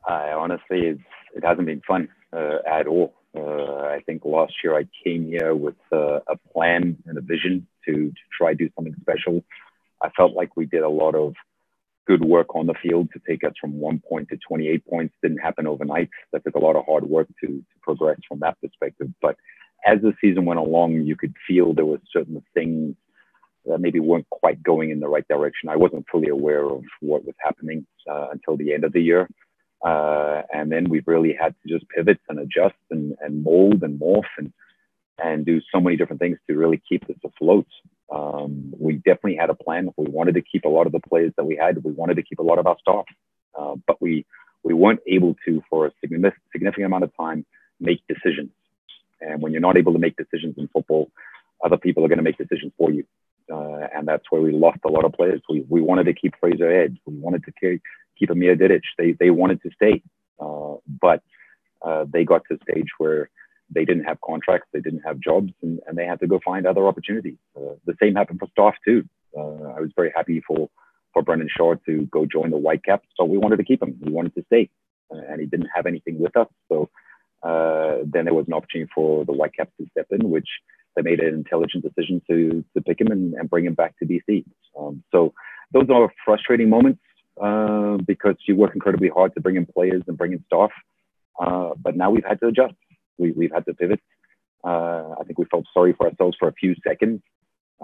Uh, 0.08 0.32
honestly, 0.36 0.98
it 1.34 1.44
hasn't 1.44 1.66
been 1.66 1.82
fun 1.86 2.08
uh, 2.32 2.58
at 2.66 2.86
all. 2.86 3.14
Uh, 3.36 3.86
I 3.86 4.00
think 4.04 4.24
last 4.24 4.54
year 4.62 4.76
I 4.76 4.86
came 5.04 5.26
here 5.26 5.54
with 5.54 5.76
uh, 5.90 6.20
a 6.28 6.36
plan 6.52 6.98
and 7.06 7.16
a 7.16 7.22
vision 7.22 7.66
to, 7.86 7.92
to 7.92 8.22
try 8.36 8.54
do 8.54 8.68
something 8.74 8.94
special. 9.00 9.42
I 10.02 10.10
felt 10.10 10.34
like 10.34 10.56
we 10.56 10.66
did 10.66 10.82
a 10.82 10.88
lot 10.88 11.14
of 11.14 11.34
good 12.06 12.24
work 12.24 12.54
on 12.54 12.66
the 12.66 12.74
field 12.82 13.08
to 13.12 13.20
take 13.26 13.44
us 13.44 13.52
from 13.60 13.78
one 13.78 14.00
point 14.00 14.28
to 14.28 14.36
28 14.36 14.86
points. 14.86 15.14
Didn't 15.22 15.38
happen 15.38 15.66
overnight. 15.66 16.10
That 16.32 16.44
took 16.44 16.56
a 16.56 16.58
lot 16.58 16.76
of 16.76 16.84
hard 16.84 17.04
work 17.04 17.28
to, 17.40 17.46
to 17.46 17.62
progress 17.80 18.18
from 18.28 18.40
that 18.40 18.60
perspective. 18.60 19.08
But 19.20 19.36
as 19.86 20.00
the 20.02 20.12
season 20.20 20.44
went 20.44 20.60
along, 20.60 21.02
you 21.02 21.16
could 21.16 21.34
feel 21.46 21.72
there 21.72 21.86
were 21.86 22.00
certain 22.12 22.42
things 22.54 22.96
that 23.66 23.78
maybe 23.78 24.00
weren't 24.00 24.28
quite 24.30 24.62
going 24.62 24.90
in 24.90 25.00
the 25.00 25.08
right 25.08 25.26
direction. 25.28 25.68
I 25.68 25.76
wasn't 25.76 26.06
fully 26.10 26.28
aware 26.28 26.64
of 26.64 26.82
what 27.00 27.24
was 27.24 27.34
happening 27.42 27.86
uh, 28.10 28.28
until 28.32 28.56
the 28.56 28.72
end 28.72 28.84
of 28.84 28.92
the 28.92 29.00
year. 29.00 29.28
Uh, 29.84 30.42
and 30.52 30.70
then 30.70 30.88
we've 30.88 31.06
really 31.06 31.36
had 31.38 31.54
to 31.62 31.68
just 31.68 31.88
pivot 31.88 32.18
and 32.28 32.38
adjust 32.38 32.76
and, 32.90 33.16
and 33.20 33.42
mold 33.42 33.82
and 33.82 34.00
morph 34.00 34.22
and 34.38 34.52
and 35.22 35.44
do 35.44 35.60
so 35.72 35.80
many 35.80 35.96
different 35.96 36.20
things 36.20 36.38
to 36.48 36.56
really 36.56 36.82
keep 36.88 37.06
this 37.06 37.18
afloat. 37.24 37.66
Um, 38.10 38.72
we 38.78 38.94
definitely 38.94 39.36
had 39.36 39.50
a 39.50 39.54
plan. 39.54 39.88
We 39.96 40.06
wanted 40.10 40.34
to 40.34 40.42
keep 40.42 40.64
a 40.64 40.68
lot 40.68 40.86
of 40.86 40.92
the 40.92 41.00
players 41.00 41.32
that 41.36 41.44
we 41.44 41.56
had. 41.56 41.82
We 41.84 41.92
wanted 41.92 42.16
to 42.16 42.22
keep 42.22 42.38
a 42.38 42.42
lot 42.42 42.58
of 42.58 42.66
our 42.66 42.76
staff, 42.80 43.04
uh, 43.58 43.74
but 43.86 44.00
we 44.00 44.24
we 44.62 44.74
weren't 44.74 45.00
able 45.06 45.34
to, 45.46 45.62
for 45.68 45.86
a 45.86 45.92
significant 46.00 46.84
amount 46.84 47.04
of 47.04 47.16
time, 47.16 47.44
make 47.80 48.00
decisions. 48.06 48.50
And 49.20 49.42
when 49.42 49.52
you're 49.52 49.60
not 49.60 49.76
able 49.76 49.92
to 49.92 49.98
make 49.98 50.16
decisions 50.16 50.54
in 50.56 50.68
football, 50.68 51.10
other 51.64 51.76
people 51.76 52.04
are 52.04 52.08
going 52.08 52.18
to 52.18 52.24
make 52.24 52.38
decisions 52.38 52.72
for 52.78 52.90
you. 52.90 53.04
Uh, 53.52 53.86
and 53.94 54.06
that's 54.06 54.24
where 54.30 54.40
we 54.40 54.52
lost 54.52 54.78
a 54.84 54.88
lot 54.88 55.04
of 55.04 55.12
players. 55.12 55.42
We, 55.48 55.64
we 55.68 55.80
wanted 55.80 56.04
to 56.04 56.14
keep 56.14 56.34
Fraser 56.38 56.70
Edge. 56.70 56.96
We 57.06 57.14
wanted 57.14 57.44
to 57.44 57.52
Amer 58.30 58.56
Didic. 58.56 58.82
They, 58.98 59.12
they 59.12 59.30
wanted 59.30 59.62
to 59.62 59.70
stay. 59.74 60.02
Uh, 60.40 60.76
but 61.00 61.22
uh, 61.82 62.04
they 62.12 62.24
got 62.24 62.42
to 62.48 62.54
a 62.54 62.70
stage 62.70 62.88
where 62.98 63.30
they 63.70 63.84
didn't 63.84 64.04
have 64.04 64.20
contracts, 64.20 64.68
they 64.72 64.80
didn't 64.80 65.00
have 65.00 65.18
jobs, 65.20 65.52
and, 65.62 65.80
and 65.86 65.96
they 65.96 66.04
had 66.04 66.20
to 66.20 66.26
go 66.26 66.40
find 66.44 66.66
other 66.66 66.86
opportunities. 66.86 67.38
Uh, 67.56 67.74
the 67.86 67.94
same 68.00 68.14
happened 68.14 68.38
for 68.38 68.48
staff 68.48 68.74
too. 68.84 69.08
Uh, 69.36 69.74
I 69.76 69.80
was 69.80 69.90
very 69.96 70.12
happy 70.14 70.42
for, 70.46 70.68
for 71.12 71.22
Brendan 71.22 71.48
Shaw 71.56 71.74
to 71.86 72.06
go 72.10 72.26
join 72.26 72.50
the 72.50 72.58
Whitecaps, 72.58 73.08
so 73.16 73.24
we 73.24 73.38
wanted 73.38 73.56
to 73.56 73.64
keep 73.64 73.82
him. 73.82 73.98
We 74.00 74.12
wanted 74.12 74.34
to 74.34 74.44
stay, 74.46 74.68
uh, 75.10 75.20
and 75.28 75.40
he 75.40 75.46
didn't 75.46 75.70
have 75.74 75.86
anything 75.86 76.18
with 76.18 76.36
us. 76.36 76.48
So 76.68 76.90
then 78.04 78.24
there 78.24 78.34
was 78.34 78.46
an 78.46 78.52
opportunity 78.52 78.90
for 78.94 79.24
the 79.24 79.32
Whitecaps 79.32 79.72
to 79.80 79.86
step 79.92 80.06
in, 80.10 80.28
which 80.28 80.48
they 80.96 81.02
made 81.02 81.20
an 81.20 81.34
intelligent 81.34 81.84
decision 81.84 82.20
to 82.28 82.64
to 82.74 82.82
pick 82.82 83.00
him 83.00 83.08
and, 83.08 83.34
and 83.34 83.48
bring 83.48 83.64
him 83.64 83.74
back 83.74 83.96
to 83.98 84.06
BC. 84.06 84.44
Um, 84.78 85.02
so 85.12 85.32
those 85.72 85.88
are 85.90 86.12
frustrating 86.24 86.68
moments 86.68 87.00
uh, 87.40 87.96
because 88.06 88.36
you 88.46 88.56
work 88.56 88.74
incredibly 88.74 89.08
hard 89.08 89.34
to 89.34 89.40
bring 89.40 89.56
in 89.56 89.66
players 89.66 90.02
and 90.06 90.18
bring 90.18 90.32
in 90.32 90.44
staff. 90.46 90.70
Uh, 91.40 91.70
but 91.80 91.96
now 91.96 92.10
we've 92.10 92.24
had 92.24 92.40
to 92.40 92.48
adjust. 92.48 92.74
We, 93.18 93.32
we've 93.32 93.52
had 93.52 93.64
to 93.66 93.74
pivot. 93.74 94.00
Uh, 94.64 95.14
I 95.20 95.24
think 95.24 95.38
we 95.38 95.46
felt 95.46 95.64
sorry 95.74 95.92
for 95.92 96.08
ourselves 96.08 96.36
for 96.38 96.48
a 96.48 96.52
few 96.52 96.74
seconds, 96.86 97.20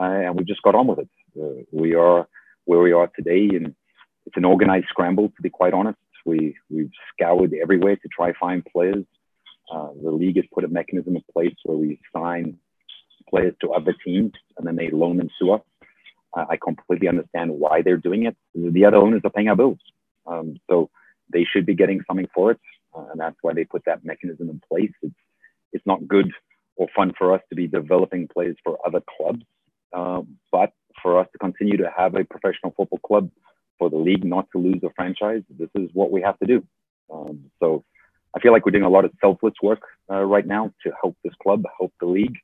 uh, 0.01 0.05
and 0.05 0.37
we 0.37 0.45
just 0.45 0.63
got 0.63 0.75
on 0.75 0.87
with 0.87 1.01
it. 1.01 1.11
Uh, 1.41 1.65
we 1.73 1.95
are 1.95 2.29
where 2.67 2.81
we 2.81 2.93
are 2.93 3.11
today, 3.17 3.49
and 3.57 3.75
it's 4.27 4.37
an 4.37 4.45
organized 4.45 4.87
scramble. 4.89 5.29
To 5.29 5.43
be 5.43 5.51
quite 5.51 5.75
honest, 5.75 5.99
we 6.25 6.57
we've 6.71 6.93
scoured 7.13 7.53
everywhere 7.61 7.97
to 7.97 8.09
try 8.09 8.33
find 8.39 8.65
players. 8.65 9.05
The 9.71 10.11
league 10.11 10.37
has 10.37 10.45
put 10.53 10.65
a 10.65 10.69
mechanism 10.69 11.17
in 11.17 11.23
place 11.33 11.57
where 11.65 11.77
we 11.77 12.01
sign 12.15 12.59
players 13.29 13.55
to 13.61 13.73
other 13.73 13.95
teams 14.05 14.33
and 14.57 14.67
then 14.67 14.77
they 14.77 14.91
loan 14.91 15.17
them 15.19 15.31
to 15.41 15.53
us. 15.53 15.63
Uh, 16.37 16.45
I 16.49 16.57
completely 16.57 17.09
understand 17.09 17.51
why 17.51 17.83
they're 17.83 17.97
doing 17.97 18.27
it. 18.27 18.37
The 18.55 18.85
other 18.85 18.99
owners 18.99 19.23
are 19.25 19.31
paying 19.31 19.49
our 19.49 19.57
bills. 19.57 19.79
Um, 20.27 20.57
so 20.69 20.91
they 21.33 21.45
should 21.45 21.67
be 21.67 21.75
getting 21.75 22.03
something 22.07 22.29
for 22.35 22.51
it. 22.53 22.61
Uh, 22.95 23.07
and 23.11 23.21
that's 23.21 23.37
why 23.43 23.53
they 23.53 23.65
put 23.65 23.85
that 23.87 24.05
mechanism 24.05 24.49
in 24.51 24.61
place. 24.71 24.93
It's, 25.03 25.15
it's 25.73 25.87
not 25.87 26.07
good 26.07 26.31
or 26.77 26.89
fun 26.95 27.13
for 27.17 27.35
us 27.35 27.43
to 27.51 27.57
be 27.57 27.67
developing 27.67 28.29
players 28.29 28.57
for 28.65 28.79
other 28.87 29.03
clubs. 29.17 29.43
Um, 29.93 30.39
but 30.53 30.73
for 31.03 31.19
us 31.19 31.27
to 31.33 31.39
continue 31.39 31.77
to 31.79 31.91
have 31.97 32.15
a 32.15 32.25
professional 32.25 32.73
football 32.77 32.99
club 32.99 33.31
for 33.79 33.89
the 33.89 33.97
league 33.97 34.25
not 34.25 34.49
to 34.53 34.59
lose 34.59 34.83
a 34.83 34.91
franchise, 34.95 35.43
this 35.59 35.71
is 35.75 35.89
what 35.93 36.11
we 36.11 36.23
have 36.23 36.39
to 36.41 36.47
do. 36.47 36.65
Um, 37.13 37.51
so 37.61 37.85
I 38.37 38.41
feel 38.41 38.53
like 38.53 38.67
we're 38.67 38.73
doing 38.73 38.85
a 38.85 38.91
lot 38.91 39.05
of 39.05 39.13
selfless 39.21 39.55
work 39.63 39.83
uh, 40.11 40.23
right 40.23 40.47
now 40.47 40.73
to 40.85 40.93
help 41.01 41.17
this 41.25 41.33
club, 41.43 41.65
help 41.79 41.93
the 42.01 42.07
league. 42.07 42.37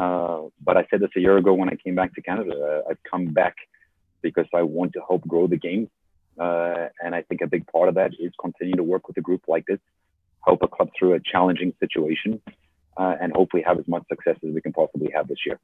Uh, 0.00 0.48
but 0.64 0.78
I 0.78 0.86
said 0.90 1.00
this 1.00 1.10
a 1.16 1.20
year 1.20 1.36
ago 1.36 1.52
when 1.52 1.68
I 1.68 1.76
came 1.76 1.94
back 1.94 2.14
to 2.14 2.22
Canada. 2.22 2.82
I've 2.88 3.02
come 3.08 3.26
back 3.26 3.54
because 4.22 4.46
I 4.54 4.62
want 4.62 4.94
to 4.94 5.00
help 5.06 5.26
grow 5.28 5.46
the 5.46 5.56
game. 5.56 5.90
Uh, 6.38 6.88
and 7.04 7.14
I 7.14 7.22
think 7.22 7.42
a 7.42 7.46
big 7.46 7.66
part 7.66 7.88
of 7.90 7.96
that 7.96 8.12
is 8.18 8.32
continue 8.40 8.74
to 8.76 8.82
work 8.82 9.08
with 9.08 9.16
a 9.18 9.20
group 9.20 9.42
like 9.46 9.66
this, 9.66 9.78
help 10.46 10.62
a 10.62 10.68
club 10.68 10.88
through 10.98 11.14
a 11.14 11.20
challenging 11.20 11.74
situation, 11.80 12.40
uh, 12.96 13.16
and 13.20 13.32
hopefully 13.34 13.62
have 13.66 13.78
as 13.78 13.86
much 13.86 14.04
success 14.08 14.36
as 14.42 14.54
we 14.54 14.62
can 14.62 14.72
possibly 14.72 15.10
have 15.14 15.28
this 15.28 15.38
year. 15.44 15.60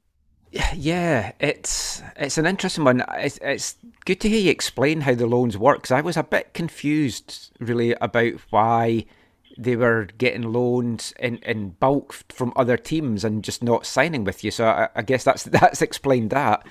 Yeah, 0.75 1.33
it's 1.39 2.01
it's 2.15 2.37
an 2.37 2.45
interesting 2.45 2.85
one. 2.85 3.03
It's, 3.15 3.37
it's 3.41 3.75
good 4.05 4.21
to 4.21 4.29
hear 4.29 4.39
you 4.39 4.51
explain 4.51 5.01
how 5.01 5.13
the 5.13 5.27
loans 5.27 5.57
work 5.57 5.79
because 5.79 5.91
I 5.91 6.01
was 6.01 6.15
a 6.15 6.23
bit 6.23 6.53
confused 6.53 7.51
really 7.59 7.93
about 7.99 8.33
why 8.49 9.05
they 9.57 9.75
were 9.75 10.07
getting 10.17 10.53
loans 10.53 11.13
in, 11.19 11.37
in 11.37 11.69
bulk 11.71 12.13
from 12.29 12.53
other 12.55 12.77
teams 12.77 13.23
and 13.23 13.43
just 13.43 13.63
not 13.63 13.85
signing 13.85 14.23
with 14.23 14.43
you. 14.43 14.51
So 14.51 14.65
I, 14.65 14.89
I 14.95 15.01
guess 15.01 15.23
that's 15.23 15.43
that's 15.59 15.81
explained 15.81 16.29
that. 16.31 16.65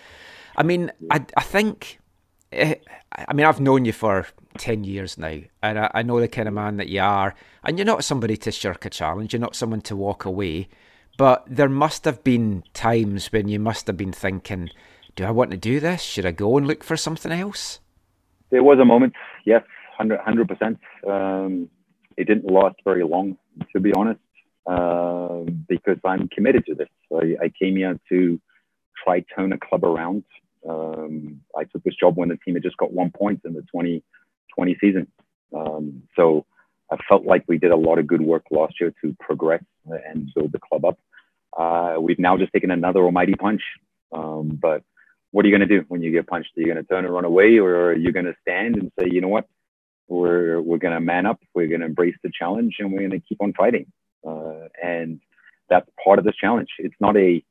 I 0.56 0.62
mean, 0.62 0.92
I 1.10 1.24
I 1.36 1.42
think. 1.42 1.98
Eh, 2.52 2.76
I 3.28 3.32
mean, 3.32 3.46
I've 3.46 3.60
known 3.60 3.84
you 3.84 3.92
for 3.92 4.26
10 4.58 4.84
years 4.84 5.18
now, 5.18 5.38
and 5.62 5.78
I, 5.78 5.90
I 5.94 6.02
know 6.02 6.20
the 6.20 6.28
kind 6.28 6.48
of 6.48 6.54
man 6.54 6.76
that 6.76 6.88
you 6.88 7.00
are. 7.00 7.34
And 7.64 7.78
you're 7.78 7.86
not 7.86 8.04
somebody 8.04 8.36
to 8.38 8.52
shirk 8.52 8.84
a 8.84 8.90
challenge, 8.90 9.32
you're 9.32 9.40
not 9.40 9.56
someone 9.56 9.80
to 9.82 9.96
walk 9.96 10.24
away. 10.24 10.68
But 11.18 11.44
there 11.48 11.68
must 11.68 12.04
have 12.04 12.22
been 12.22 12.62
times 12.74 13.32
when 13.32 13.48
you 13.48 13.58
must 13.58 13.86
have 13.86 13.96
been 13.96 14.12
thinking, 14.12 14.70
do 15.14 15.24
I 15.24 15.30
want 15.30 15.50
to 15.50 15.56
do 15.56 15.80
this? 15.80 16.02
Should 16.02 16.26
I 16.26 16.30
go 16.30 16.58
and 16.58 16.66
look 16.66 16.84
for 16.84 16.96
something 16.96 17.32
else? 17.32 17.80
There 18.50 18.62
was 18.62 18.78
a 18.78 18.84
moment, 18.84 19.14
yes, 19.44 19.62
100%. 19.98 20.22
100%. 20.24 20.78
Um, 21.08 21.70
it 22.16 22.26
didn't 22.26 22.50
last 22.50 22.76
very 22.84 23.04
long, 23.04 23.36
to 23.72 23.80
be 23.80 23.92
honest, 23.92 24.20
uh, 24.66 25.40
because 25.68 25.98
I'm 26.04 26.28
committed 26.28 26.64
to 26.66 26.74
this. 26.74 26.88
I, 27.12 27.44
I, 27.44 27.48
came 27.50 27.76
here 27.76 27.98
to 28.08 28.40
try 29.02 29.20
to 29.20 29.26
turn 29.34 29.52
a 29.52 29.58
club 29.58 29.84
around. 29.84 30.24
Um, 30.68 31.40
I 31.56 31.64
took 31.64 31.84
this 31.84 31.94
job 31.94 32.16
when 32.16 32.28
the 32.28 32.36
team 32.36 32.54
had 32.54 32.62
just 32.62 32.76
got 32.76 32.92
one 32.92 33.10
point 33.10 33.42
in 33.44 33.52
the 33.52 33.60
2020 33.62 34.76
season. 34.80 35.06
Um, 35.54 36.02
so 36.16 36.46
I 36.90 36.96
felt 37.08 37.24
like 37.24 37.44
we 37.46 37.58
did 37.58 37.70
a 37.70 37.76
lot 37.76 37.98
of 37.98 38.06
good 38.06 38.22
work 38.22 38.44
last 38.50 38.74
year 38.80 38.92
to 39.02 39.16
progress 39.20 39.62
and 39.86 40.30
build 40.34 40.52
the 40.52 40.58
club 40.58 40.84
up. 40.84 40.98
Uh, 41.56 42.00
we've 42.00 42.18
now 42.18 42.36
just 42.36 42.52
taken 42.52 42.70
another 42.70 43.00
almighty 43.00 43.34
punch. 43.34 43.62
Um, 44.12 44.58
but 44.60 44.82
what 45.30 45.44
are 45.44 45.48
you 45.48 45.56
going 45.56 45.68
to 45.68 45.80
do 45.80 45.84
when 45.88 46.02
you 46.02 46.12
get 46.12 46.26
punched? 46.26 46.50
Are 46.56 46.60
you 46.60 46.66
going 46.66 46.78
to 46.78 46.84
turn 46.84 47.04
and 47.04 47.12
run 47.12 47.24
away, 47.24 47.58
or 47.58 47.88
are 47.88 47.96
you 47.96 48.12
going 48.12 48.26
to 48.26 48.34
stand 48.42 48.76
and 48.76 48.90
say, 48.98 49.06
you 49.10 49.20
know 49.20 49.28
what, 49.28 49.46
we're 50.08 50.60
we're 50.60 50.78
going 50.78 50.94
to 50.94 51.00
man 51.00 51.26
up. 51.26 51.40
We're 51.54 51.68
going 51.68 51.80
to 51.80 51.86
embrace 51.86 52.16
the 52.22 52.30
challenge, 52.36 52.76
and 52.78 52.92
we're 52.92 53.08
going 53.08 53.10
to 53.10 53.20
keep 53.20 53.40
on 53.40 53.52
fighting. 53.54 53.86
Uh, 54.26 54.68
and 54.82 55.20
that's 55.68 55.88
part 56.02 56.18
of 56.18 56.24
this 56.24 56.36
challenge. 56.36 56.68
It's 56.78 56.94
not 57.00 57.16
a 57.16 57.42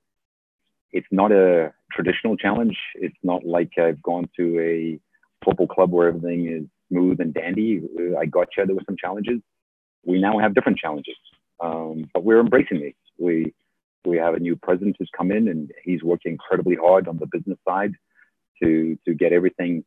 it's 0.91 1.07
not 1.11 1.31
a 1.31 1.73
traditional 1.91 2.37
challenge. 2.37 2.77
It's 2.95 3.17
not 3.23 3.45
like 3.45 3.71
I've 3.77 4.01
gone 4.01 4.29
to 4.37 4.59
a 4.59 4.99
football 5.43 5.67
club 5.67 5.91
where 5.91 6.07
everything 6.07 6.47
is 6.47 6.63
smooth 6.89 7.19
and 7.19 7.33
dandy. 7.33 7.81
I 8.17 8.25
got 8.25 8.47
you. 8.57 8.65
There 8.65 8.75
were 8.75 8.81
some 8.85 8.97
challenges. 8.97 9.41
We 10.05 10.19
now 10.19 10.39
have 10.39 10.53
different 10.55 10.77
challenges, 10.77 11.15
um, 11.59 12.09
but 12.13 12.23
we're 12.23 12.39
embracing 12.39 12.79
these. 12.79 12.93
We 13.17 13.53
we 14.05 14.17
have 14.17 14.35
a 14.35 14.39
new 14.39 14.55
president 14.55 14.95
who's 14.99 15.09
come 15.17 15.31
in, 15.31 15.47
and 15.47 15.71
he's 15.83 16.03
working 16.03 16.33
incredibly 16.33 16.75
hard 16.75 17.07
on 17.07 17.17
the 17.17 17.25
business 17.25 17.57
side 17.67 17.93
to 18.61 18.97
to 19.05 19.13
get 19.13 19.33
everything 19.33 19.83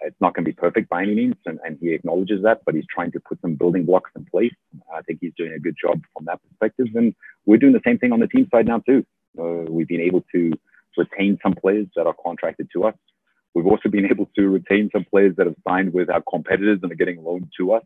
it's 0.00 0.20
not 0.20 0.34
going 0.34 0.44
to 0.44 0.48
be 0.48 0.54
perfect 0.54 0.88
by 0.88 1.02
any 1.02 1.14
means, 1.14 1.34
and, 1.46 1.58
and 1.64 1.78
he 1.80 1.92
acknowledges 1.92 2.42
that, 2.42 2.60
but 2.64 2.74
he's 2.74 2.86
trying 2.92 3.10
to 3.12 3.20
put 3.20 3.40
some 3.40 3.54
building 3.54 3.84
blocks 3.84 4.10
in 4.16 4.24
place. 4.24 4.54
I 4.94 5.02
think 5.02 5.18
he's 5.20 5.32
doing 5.36 5.52
a 5.52 5.58
good 5.58 5.76
job 5.80 6.00
from 6.14 6.26
that 6.26 6.40
perspective, 6.48 6.88
and 6.94 7.14
we're 7.46 7.58
doing 7.58 7.72
the 7.72 7.80
same 7.86 7.98
thing 7.98 8.12
on 8.12 8.20
the 8.20 8.28
team 8.28 8.48
side 8.52 8.66
now 8.66 8.78
too. 8.80 9.04
Uh, 9.38 9.70
we've 9.70 9.88
been 9.88 10.00
able 10.00 10.24
to 10.32 10.52
retain 10.96 11.38
some 11.42 11.54
players 11.54 11.86
that 11.96 12.06
are 12.06 12.14
contracted 12.22 12.68
to 12.72 12.84
us. 12.84 12.94
We've 13.54 13.66
also 13.66 13.88
been 13.88 14.06
able 14.06 14.28
to 14.36 14.48
retain 14.48 14.90
some 14.92 15.04
players 15.04 15.34
that 15.36 15.46
have 15.46 15.56
signed 15.66 15.92
with 15.92 16.10
our 16.10 16.22
competitors 16.28 16.80
and 16.82 16.92
are 16.92 16.96
getting 16.96 17.22
loaned 17.22 17.52
to 17.58 17.72
us. 17.72 17.84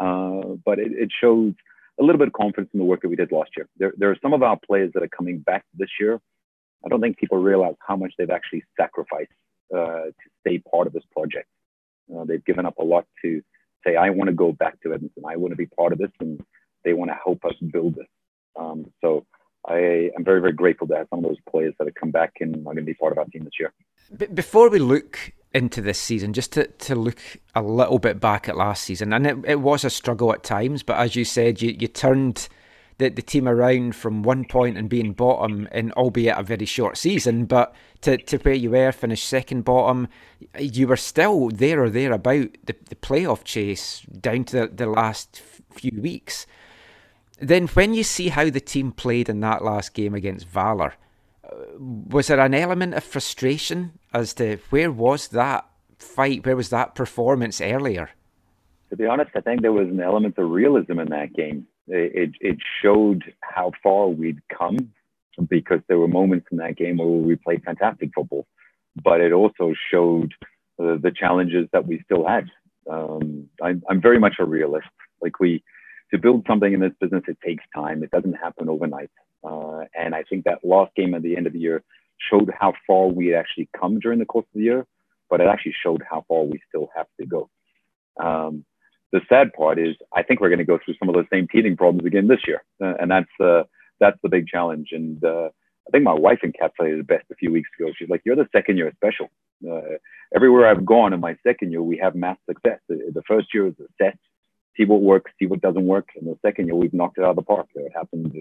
Uh, 0.00 0.56
but 0.64 0.78
it, 0.78 0.92
it, 0.92 1.10
shows 1.20 1.52
a 1.98 2.02
little 2.02 2.18
bit 2.18 2.28
of 2.28 2.32
confidence 2.32 2.70
in 2.72 2.78
the 2.80 2.86
work 2.86 3.02
that 3.02 3.08
we 3.08 3.16
did 3.16 3.30
last 3.32 3.50
year. 3.56 3.68
There, 3.76 3.92
there 3.98 4.10
are 4.10 4.16
some 4.22 4.32
of 4.32 4.42
our 4.42 4.58
players 4.66 4.92
that 4.94 5.02
are 5.02 5.08
coming 5.08 5.40
back 5.40 5.64
this 5.74 5.90
year. 6.00 6.20
I 6.84 6.88
don't 6.88 7.02
think 7.02 7.18
people 7.18 7.36
realize 7.38 7.74
how 7.86 7.96
much 7.96 8.14
they've 8.16 8.30
actually 8.30 8.64
sacrificed 8.78 9.32
to 9.72 10.12
stay 10.40 10.58
part 10.58 10.86
of 10.86 10.92
this 10.92 11.04
project. 11.12 11.48
Uh, 12.14 12.24
they've 12.24 12.44
given 12.44 12.66
up 12.66 12.78
a 12.78 12.84
lot 12.84 13.06
to 13.22 13.42
say, 13.86 13.96
I 13.96 14.10
want 14.10 14.28
to 14.28 14.34
go 14.34 14.52
back 14.52 14.80
to 14.82 14.92
Edmonton. 14.92 15.24
I 15.26 15.36
want 15.36 15.52
to 15.52 15.56
be 15.56 15.66
part 15.66 15.92
of 15.92 15.98
this, 15.98 16.10
and 16.20 16.40
they 16.84 16.92
want 16.92 17.10
to 17.10 17.16
help 17.22 17.44
us 17.44 17.54
build 17.72 17.94
this. 17.94 18.06
Um, 18.58 18.92
so 19.00 19.26
I 19.66 20.10
am 20.16 20.24
very, 20.24 20.40
very 20.40 20.52
grateful 20.52 20.86
to 20.88 20.96
have 20.96 21.06
some 21.10 21.20
of 21.20 21.24
those 21.24 21.38
players 21.48 21.74
that 21.78 21.86
have 21.86 21.94
come 21.94 22.10
back 22.10 22.34
and 22.40 22.56
are 22.56 22.60
going 22.60 22.76
to 22.76 22.82
be 22.82 22.94
part 22.94 23.12
of 23.12 23.18
our 23.18 23.26
team 23.26 23.44
this 23.44 23.52
year. 23.60 23.72
Before 24.34 24.68
we 24.68 24.78
look 24.78 25.32
into 25.52 25.80
this 25.80 25.98
season, 25.98 26.32
just 26.32 26.52
to, 26.52 26.66
to 26.66 26.94
look 26.94 27.18
a 27.54 27.62
little 27.62 27.98
bit 27.98 28.20
back 28.20 28.48
at 28.48 28.56
last 28.56 28.84
season, 28.84 29.12
and 29.12 29.26
it, 29.26 29.36
it 29.46 29.60
was 29.60 29.84
a 29.84 29.90
struggle 29.90 30.32
at 30.32 30.42
times, 30.42 30.82
but 30.82 30.96
as 30.96 31.14
you 31.14 31.24
said, 31.24 31.62
you, 31.62 31.76
you 31.78 31.88
turned 31.88 32.48
the, 33.00 33.08
the 33.08 33.22
team 33.22 33.48
around 33.48 33.96
from 33.96 34.22
one 34.22 34.44
point 34.44 34.76
and 34.76 34.88
being 34.88 35.14
bottom 35.14 35.66
in 35.72 35.90
albeit 35.92 36.38
a 36.38 36.42
very 36.42 36.66
short 36.66 36.98
season, 36.98 37.46
but 37.46 37.74
to, 38.02 38.18
to 38.18 38.36
where 38.38 38.54
you 38.54 38.70
were, 38.70 38.92
finished 38.92 39.26
second 39.26 39.64
bottom, 39.64 40.06
you 40.58 40.86
were 40.86 40.96
still 40.96 41.48
there 41.48 41.82
or 41.82 41.88
there 41.88 42.12
about 42.12 42.48
the, 42.64 42.76
the 42.88 42.94
playoff 42.96 43.42
chase 43.42 44.02
down 44.20 44.44
to 44.44 44.60
the, 44.60 44.66
the 44.68 44.86
last 44.86 45.42
few 45.72 46.00
weeks. 46.00 46.46
Then 47.40 47.68
when 47.68 47.94
you 47.94 48.04
see 48.04 48.28
how 48.28 48.50
the 48.50 48.60
team 48.60 48.92
played 48.92 49.30
in 49.30 49.40
that 49.40 49.64
last 49.64 49.94
game 49.94 50.14
against 50.14 50.46
Valour, 50.46 50.94
uh, 51.42 51.56
was 51.78 52.26
there 52.26 52.38
an 52.38 52.54
element 52.54 52.92
of 52.92 53.02
frustration 53.02 53.98
as 54.12 54.34
to 54.34 54.58
where 54.68 54.92
was 54.92 55.28
that 55.28 55.66
fight, 55.98 56.44
where 56.44 56.56
was 56.56 56.68
that 56.68 56.94
performance 56.94 57.62
earlier? 57.62 58.10
To 58.90 58.96
be 58.96 59.06
honest, 59.06 59.30
I 59.34 59.40
think 59.40 59.62
there 59.62 59.72
was 59.72 59.88
an 59.88 60.00
element 60.00 60.36
of 60.36 60.50
realism 60.50 60.98
in 60.98 61.08
that 61.08 61.32
game. 61.32 61.66
It, 61.92 62.34
it, 62.40 62.58
showed 62.82 63.34
how 63.42 63.72
far 63.82 64.08
we'd 64.08 64.40
come 64.56 64.92
because 65.48 65.80
there 65.88 65.98
were 65.98 66.08
moments 66.08 66.46
in 66.52 66.58
that 66.58 66.76
game 66.76 66.98
where 66.98 67.08
we 67.08 67.34
played 67.34 67.64
fantastic 67.64 68.10
football, 68.14 68.46
but 69.02 69.20
it 69.20 69.32
also 69.32 69.74
showed 69.90 70.32
uh, 70.78 70.96
the 71.02 71.12
challenges 71.14 71.68
that 71.72 71.86
we 71.86 72.00
still 72.04 72.26
had. 72.26 72.48
Um, 72.88 73.48
I'm, 73.62 73.82
I'm 73.88 74.00
very 74.00 74.18
much 74.18 74.34
a 74.38 74.44
realist. 74.44 74.86
Like 75.20 75.40
we, 75.40 75.64
to 76.12 76.18
build 76.18 76.44
something 76.46 76.72
in 76.72 76.80
this 76.80 76.92
business, 77.00 77.24
it 77.26 77.38
takes 77.44 77.64
time. 77.74 78.02
It 78.02 78.10
doesn't 78.10 78.34
happen 78.34 78.68
overnight. 78.68 79.10
Uh, 79.42 79.84
and 79.94 80.14
I 80.14 80.22
think 80.24 80.44
that 80.44 80.64
last 80.64 80.94
game 80.94 81.14
at 81.14 81.22
the 81.22 81.36
end 81.36 81.46
of 81.46 81.52
the 81.52 81.58
year 81.58 81.82
showed 82.30 82.52
how 82.58 82.74
far 82.86 83.06
we 83.08 83.28
had 83.28 83.38
actually 83.40 83.68
come 83.78 83.98
during 83.98 84.18
the 84.18 84.26
course 84.26 84.46
of 84.46 84.58
the 84.58 84.64
year, 84.64 84.86
but 85.28 85.40
it 85.40 85.46
actually 85.46 85.74
showed 85.82 86.02
how 86.08 86.24
far 86.28 86.44
we 86.44 86.60
still 86.68 86.88
have 86.94 87.06
to 87.18 87.26
go. 87.26 87.48
Um, 88.22 88.64
the 89.12 89.20
sad 89.28 89.52
part 89.52 89.78
is 89.78 89.96
I 90.14 90.22
think 90.22 90.40
we're 90.40 90.48
going 90.48 90.58
to 90.58 90.64
go 90.64 90.78
through 90.84 90.94
some 90.98 91.08
of 91.08 91.14
those 91.14 91.26
same 91.32 91.48
teething 91.48 91.76
problems 91.76 92.06
again 92.06 92.28
this 92.28 92.40
year, 92.46 92.62
uh, 92.82 92.94
and 93.00 93.10
that's 93.10 93.40
uh, 93.40 93.64
that's 93.98 94.18
the 94.22 94.28
big 94.28 94.46
challenge. 94.46 94.88
And 94.92 95.22
uh, 95.24 95.48
I 95.86 95.90
think 95.90 96.04
my 96.04 96.14
wife 96.14 96.40
encapsulated 96.44 97.00
it 97.00 97.06
best 97.06 97.24
a 97.30 97.34
few 97.34 97.50
weeks 97.52 97.70
ago. 97.78 97.90
She's 97.96 98.08
like, 98.08 98.22
"You're 98.24 98.36
the 98.36 98.48
second 98.52 98.76
year 98.76 98.92
special. 98.96 99.30
Uh, 99.68 99.98
everywhere 100.34 100.68
I've 100.68 100.86
gone 100.86 101.12
in 101.12 101.20
my 101.20 101.36
second 101.46 101.70
year, 101.70 101.82
we 101.82 101.98
have 101.98 102.14
mass 102.14 102.38
success. 102.48 102.78
The, 102.88 103.10
the 103.12 103.22
first 103.26 103.48
year 103.52 103.66
is 103.66 103.74
a 103.80 103.84
set, 104.02 104.18
see 104.76 104.84
what 104.84 105.02
works, 105.02 105.32
see 105.38 105.46
what 105.46 105.60
doesn't 105.60 105.86
work. 105.86 106.08
And 106.16 106.26
the 106.26 106.38
second 106.44 106.66
year, 106.66 106.76
we've 106.76 106.94
knocked 106.94 107.18
it 107.18 107.24
out 107.24 107.30
of 107.30 107.36
the 107.36 107.42
park. 107.42 107.66
It 107.74 107.92
happened 107.94 108.32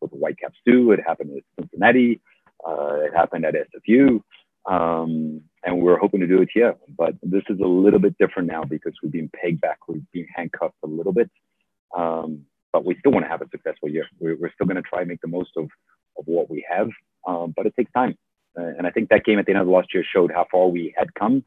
with 0.00 0.10
the 0.10 0.16
Whitecaps 0.16 0.58
two. 0.66 0.92
It 0.92 1.00
happened 1.06 1.36
at 1.36 1.44
Cincinnati. 1.58 2.20
Uh, 2.66 2.96
it 3.06 3.14
happened 3.14 3.44
at 3.44 3.54
SFU. 3.54 4.20
Um, 4.68 5.42
and 5.64 5.80
we're 5.80 5.98
hoping 5.98 6.20
to 6.20 6.26
do 6.26 6.42
it 6.42 6.48
here. 6.52 6.74
But 6.96 7.14
this 7.22 7.42
is 7.48 7.58
a 7.60 7.66
little 7.66 7.98
bit 7.98 8.16
different 8.18 8.48
now 8.48 8.64
because 8.64 8.94
we've 9.02 9.12
been 9.12 9.30
pegged 9.40 9.60
back, 9.60 9.78
we've 9.88 10.02
been 10.12 10.26
handcuffed 10.34 10.76
a 10.84 10.86
little 10.86 11.12
bit. 11.12 11.30
Um, 11.96 12.42
but 12.72 12.84
we 12.84 12.96
still 12.98 13.12
want 13.12 13.24
to 13.24 13.30
have 13.30 13.42
a 13.42 13.48
successful 13.50 13.88
year. 13.88 14.06
We're, 14.20 14.36
we're 14.36 14.52
still 14.52 14.66
going 14.66 14.76
to 14.76 14.82
try 14.82 15.00
and 15.00 15.08
make 15.08 15.20
the 15.20 15.28
most 15.28 15.50
of, 15.56 15.64
of 16.18 16.24
what 16.26 16.50
we 16.50 16.64
have, 16.68 16.88
um, 17.26 17.54
but 17.56 17.66
it 17.66 17.74
takes 17.76 17.90
time. 17.92 18.16
Uh, 18.58 18.72
and 18.78 18.86
I 18.86 18.90
think 18.90 19.08
that 19.08 19.24
game 19.24 19.38
at 19.38 19.46
the 19.46 19.52
end 19.52 19.60
of 19.60 19.68
last 19.68 19.88
year 19.94 20.04
showed 20.14 20.32
how 20.32 20.46
far 20.50 20.68
we 20.68 20.94
had 20.96 21.12
come. 21.14 21.44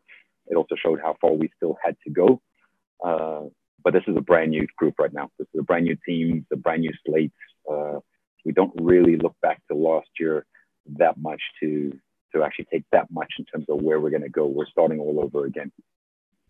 It 0.47 0.55
also 0.55 0.75
showed 0.75 0.99
how 0.99 1.15
far 1.21 1.31
we 1.31 1.49
still 1.55 1.77
had 1.83 1.95
to 2.05 2.09
go. 2.09 2.41
Uh, 3.03 3.49
but 3.83 3.93
this 3.93 4.03
is 4.07 4.17
a 4.17 4.21
brand 4.21 4.51
new 4.51 4.67
group 4.77 4.95
right 4.99 5.13
now. 5.13 5.29
This 5.37 5.47
is 5.53 5.59
a 5.59 5.63
brand 5.63 5.85
new 5.85 5.97
team, 6.05 6.45
a 6.51 6.55
brand 6.55 6.81
new 6.81 6.91
slate. 7.05 7.31
Uh, 7.69 7.99
we 8.45 8.51
don't 8.51 8.73
really 8.81 9.15
look 9.15 9.35
back 9.41 9.61
to 9.67 9.77
last 9.77 10.09
year 10.19 10.45
that 10.97 11.17
much 11.17 11.41
to 11.61 11.91
to 12.33 12.43
actually 12.43 12.67
take 12.71 12.85
that 12.91 13.11
much 13.11 13.33
in 13.37 13.45
terms 13.45 13.65
of 13.69 13.81
where 13.81 13.99
we're 13.99 14.09
going 14.09 14.23
to 14.23 14.29
go. 14.29 14.45
We're 14.45 14.67
starting 14.67 14.99
all 14.99 15.19
over 15.19 15.45
again. 15.45 15.71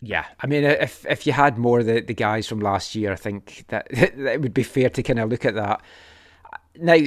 Yeah, 0.01 0.25
I 0.39 0.47
mean, 0.47 0.63
if 0.63 1.05
if 1.05 1.27
you 1.27 1.33
had 1.33 1.57
more 1.57 1.83
the, 1.83 1.99
the 1.99 2.13
guys 2.13 2.47
from 2.47 2.59
last 2.59 2.95
year, 2.95 3.11
I 3.11 3.15
think 3.15 3.65
that, 3.67 3.87
it 3.91 4.41
would 4.41 4.53
be 4.53 4.63
fair 4.63 4.89
to 4.89 5.03
kind 5.03 5.19
of 5.19 5.29
look 5.29 5.43
at 5.43 5.55
that. 5.55 5.81
Now, 6.77 6.97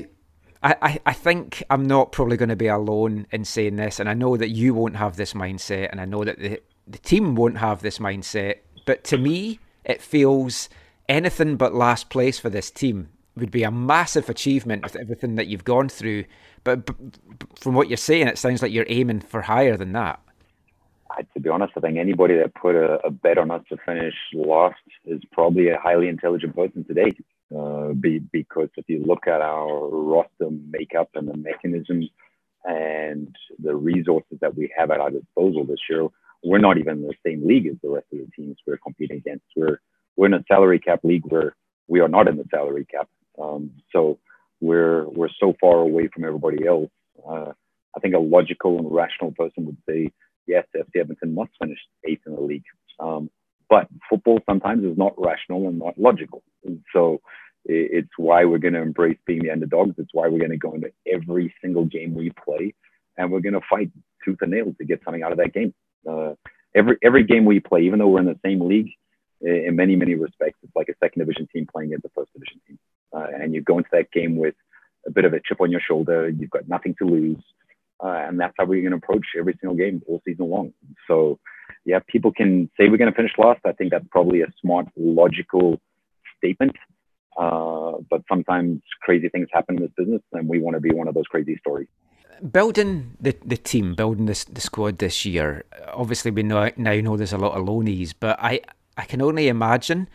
I, 0.63 1.01
I 1.05 1.13
think 1.13 1.65
I'm 1.71 1.87
not 1.87 2.13
probably 2.13 2.37
going 2.37 2.51
to 2.51 2.57
be 2.57 2.69
alone 2.69 3.27
in 3.33 3.45
saying 3.45 3.77
this, 3.77 3.99
and 3.99 4.09
I 4.09 4.15
know 4.15 4.37
that 4.37 4.51
you 4.51 4.75
won't 4.75 4.97
have 4.97 5.17
this 5.17 5.33
mindset, 5.33 5.89
and 5.91 6.01
I 6.01 6.05
know 6.05 6.23
that 6.23 6.39
the, 6.39 6.61
the 6.87 6.99
team 6.99 7.35
won't 7.35 7.59
have 7.59 7.81
this 7.81 7.99
mindset. 7.99 8.59
But 8.87 9.03
to 9.05 9.19
me, 9.19 9.59
it 9.85 10.01
feels 10.01 10.69
anything 11.09 11.57
but 11.57 11.75
last 11.75 12.11
place 12.11 12.39
for 12.39 12.49
this 12.49 12.71
team 12.71 13.09
would 13.37 13.51
be 13.51 13.63
a 13.63 13.71
massive 13.71 14.29
achievement 14.29 14.83
with 14.83 14.97
everything 14.97 15.37
that 15.37 15.47
you've 15.47 15.65
gone 15.65 15.89
through. 15.89 16.25
But, 16.65 16.91
from 17.59 17.75
what 17.75 17.89
you're 17.89 17.97
saying, 17.97 18.29
it 18.29 18.39
sounds 18.39 18.63
like 18.63 18.73
you're 18.73 18.87
aiming 18.89 19.21
for 19.21 19.43
higher 19.43 19.77
than 19.77 19.93
that. 19.93 20.21
I, 21.11 21.23
to 21.35 21.41
be 21.41 21.49
honest, 21.49 21.73
I 21.77 21.81
think 21.81 21.99
anybody 21.99 22.37
that 22.37 22.55
put 22.55 22.75
a, 22.75 22.99
a, 23.07 23.11
bet 23.11 23.39
on 23.39 23.51
us 23.51 23.63
to 23.69 23.77
finish 23.85 24.15
last 24.33 24.81
is 25.05 25.21
probably 25.33 25.69
a 25.69 25.79
highly 25.79 26.09
intelligent 26.09 26.55
person 26.55 26.85
today. 26.85 27.13
Uh, 27.55 27.93
be, 27.93 28.19
because 28.19 28.71
if 28.77 28.89
you 28.89 29.03
look 29.05 29.27
at 29.27 29.43
our 29.43 29.89
roster 29.89 30.49
makeup 30.71 31.11
and 31.15 31.29
the 31.29 31.37
mechanisms 31.37 32.09
and 32.65 33.37
the 33.63 33.75
resources 33.75 34.39
that 34.41 34.57
we 34.57 34.73
have 34.77 34.91
at 34.91 35.01
our 35.01 35.11
disposal 35.11 35.65
this 35.65 35.81
year, 35.91 36.09
we're 36.43 36.59
not 36.59 36.79
even 36.79 36.99
in 36.99 37.03
the 37.03 37.15
same 37.27 37.47
league 37.47 37.67
as 37.67 37.75
the 37.83 37.91
rest 37.91 38.07
of 38.13 38.19
the 38.19 38.29
teams 38.35 38.57
we're 38.67 38.79
competing 38.79 39.19
against. 39.19 39.45
We're 39.55 39.81
we're 40.17 40.27
in 40.27 40.35
a 40.35 40.45
salary 40.49 40.79
cap 40.79 41.01
league 41.05 41.25
where 41.27 41.55
we 41.89 42.01
are 42.01 42.09
not 42.09 42.29
in 42.29 42.37
the 42.37 42.45
salary 42.51 42.87
cap. 42.87 43.09
Um, 43.41 43.71
so 43.93 44.19
we're 44.61 45.09
we're 45.09 45.29
so 45.41 45.55
far 45.61 45.79
away 45.79 46.09
from 46.13 46.25
everybody 46.25 46.67
else. 46.67 46.91
Uh, 47.29 47.53
I 47.97 48.01
think 48.01 48.15
a 48.15 48.19
logical 48.19 48.79
and 48.79 48.91
rational 48.91 49.33
person 49.33 49.67
would 49.67 49.77
say, 49.89 50.11
yes, 50.47 50.65
FC 50.75 51.01
Edmonton 51.01 51.35
must 51.35 51.51
finish 51.61 51.79
eighth 52.09 52.23
in 52.27 52.35
the 52.35 52.41
league. 52.41 52.65
Um, 52.99 53.31
but 53.69 53.89
football 54.09 54.41
sometimes 54.49 54.85
is 54.85 54.97
not 54.97 55.15
rational 55.17 55.69
and 55.69 55.79
not 55.79 55.99
logical. 55.99 56.43
And 56.65 56.83
so 56.93 57.21
it's 57.65 58.11
why 58.17 58.45
we're 58.45 58.59
going 58.59 58.75
to 58.75 58.83
embrace 58.83 59.19
being 59.27 59.43
the 59.43 59.51
underdogs. 59.51 59.95
It's 59.99 60.11
why 60.13 60.29
we're 60.29 60.39
going 60.39 60.51
to 60.51 60.57
go 60.57 60.75
into 60.75 60.91
every 61.11 61.55
single 61.63 61.85
game 61.85 62.15
we 62.15 62.33
play, 62.45 62.75
and 63.17 63.31
we're 63.31 63.41
going 63.41 63.55
to 63.55 63.61
fight 63.71 63.91
tooth 64.25 64.39
and 64.41 64.51
nail 64.51 64.75
to 64.79 64.85
get 64.85 65.01
something 65.05 65.23
out 65.23 65.33
of 65.33 65.39
that 65.39 65.55
game. 65.55 65.73
Uh, 66.09 66.35
every 66.75 66.97
every 67.03 67.25
game 67.25 67.45
we 67.45 67.61
play, 67.61 67.83
even 67.83 67.99
though 67.99 68.09
we're 68.09 68.21
in 68.21 68.27
the 68.27 68.39
same 68.45 68.61
league, 68.61 68.91
in 69.43 69.77
many 69.77 69.97
many 69.97 70.15
respects, 70.15 70.59
it's 70.63 70.75
like 70.75 70.89
a 70.89 70.95
second 71.03 71.21
division 71.21 71.49
team 71.53 71.67
playing 71.71 71.91
against 71.91 72.07
a 72.07 72.11
first 72.15 72.33
division 72.33 72.61
team 72.67 72.79
uh, 73.13 73.27
and 73.41 73.55
you 73.55 73.61
go 73.61 73.79
into 73.79 73.91
that 73.93 74.11
game 74.13 74.37
with 74.37 74.55
a 75.07 75.11
bit 75.11 75.25
of 75.25 75.33
a 75.33 75.41
chip 75.45 75.61
on 75.61 75.71
your 75.71 75.81
shoulder. 75.81 76.29
You've 76.29 76.51
got 76.51 76.69
nothing 76.69 76.95
to 76.99 77.05
lose, 77.05 77.43
uh, 78.03 78.25
and 78.27 78.41
that's 78.41 78.55
how 78.59 78.65
we're 78.65 78.81
going 78.89 78.99
to 78.99 79.05
approach 79.05 79.27
every 79.39 79.57
single 79.61 79.77
game 79.77 80.03
all 80.07 80.23
season 80.25 80.49
long. 80.49 80.73
So, 81.09 81.39
yeah, 81.85 81.99
people 82.07 82.33
can 82.33 82.71
say 82.79 82.89
we're 82.89 82.99
going 82.99 83.11
to 83.11 83.17
finish 83.17 83.33
last. 83.39 83.61
I 83.65 83.73
think 83.73 83.91
that's 83.91 84.07
probably 84.11 84.43
a 84.43 84.47
smart, 84.61 84.87
logical 84.97 85.81
statement. 86.39 86.77
Uh, 87.37 87.93
but 88.11 88.23
sometimes 88.29 88.83
crazy 89.01 89.29
things 89.29 89.49
happen 89.53 89.77
in 89.77 89.83
this 89.83 89.93
business, 89.97 90.23
and 90.33 90.49
we 90.49 90.59
want 90.59 90.75
to 90.75 90.81
be 90.81 90.93
one 90.93 91.09
of 91.09 91.15
those 91.15 91.27
crazy 91.27 91.57
stories. 91.59 91.89
Building 92.51 93.17
the, 93.21 93.37
the 93.45 93.57
team, 93.57 93.95
building 93.95 94.27
this 94.27 94.45
the 94.45 94.61
squad 94.61 94.99
this 94.99 95.25
year. 95.25 95.65
Obviously, 95.93 96.31
we 96.31 96.43
know, 96.43 96.71
now 96.77 96.95
know 96.95 97.17
there's 97.17 97.33
a 97.33 97.39
lot 97.39 97.57
of 97.57 97.65
loanies, 97.65 98.13
but 98.19 98.37
I 98.41 98.61
I 98.97 99.05
can 99.05 99.23
only 99.23 99.49
imagine 99.49 100.09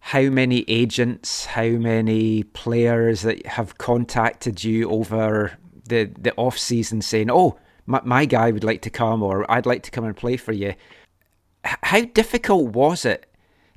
how 0.00 0.22
many 0.22 0.64
agents, 0.68 1.46
how 1.46 1.68
many 1.68 2.42
players 2.44 3.22
that 3.22 3.46
have 3.46 3.78
contacted 3.78 4.62
you 4.64 4.90
over 4.90 5.58
the 5.86 6.10
the 6.18 6.34
off 6.36 6.58
season 6.58 7.02
saying, 7.02 7.30
"Oh, 7.30 7.58
my, 7.86 8.00
my 8.04 8.24
guy 8.24 8.50
would 8.50 8.64
like 8.64 8.82
to 8.82 8.90
come," 8.90 9.22
or 9.22 9.50
"I'd 9.50 9.66
like 9.66 9.82
to 9.84 9.90
come 9.90 10.04
and 10.04 10.16
play 10.16 10.36
for 10.36 10.52
you." 10.52 10.74
How 11.64 12.02
difficult 12.02 12.72
was 12.72 13.04
it 13.04 13.26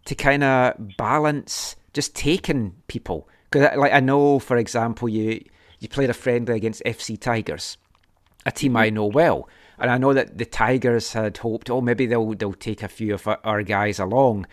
to 0.05 0.15
kind 0.15 0.43
of 0.43 0.97
balance 0.97 1.75
just 1.93 2.15
taking 2.15 2.75
people? 2.87 3.27
Because, 3.49 3.69
uh, 3.75 3.79
like, 3.79 3.91
I 3.91 3.99
know, 3.99 4.39
for 4.39 4.57
example, 4.57 5.09
you 5.09 5.43
you 5.79 5.89
played 5.89 6.09
a 6.09 6.13
friendly 6.13 6.55
against 6.55 6.83
FC 6.85 7.19
Tigers, 7.19 7.77
a 8.45 8.51
team 8.51 8.77
I 8.77 8.87
mm-hmm. 8.87 8.95
know 8.95 9.05
well, 9.05 9.49
and 9.81 9.89
I 9.89 9.97
know 9.97 10.13
that 10.13 10.37
the 10.37 10.45
Tigers 10.45 11.13
had 11.13 11.37
hoped, 11.37 11.69
oh, 11.69 11.81
maybe 11.81 12.05
they'll 12.05 12.33
they'll 12.35 12.53
take 12.53 12.83
a 12.83 12.87
few 12.87 13.15
of 13.15 13.27
our 13.43 13.63
guys 13.63 13.99
along, 13.99 14.45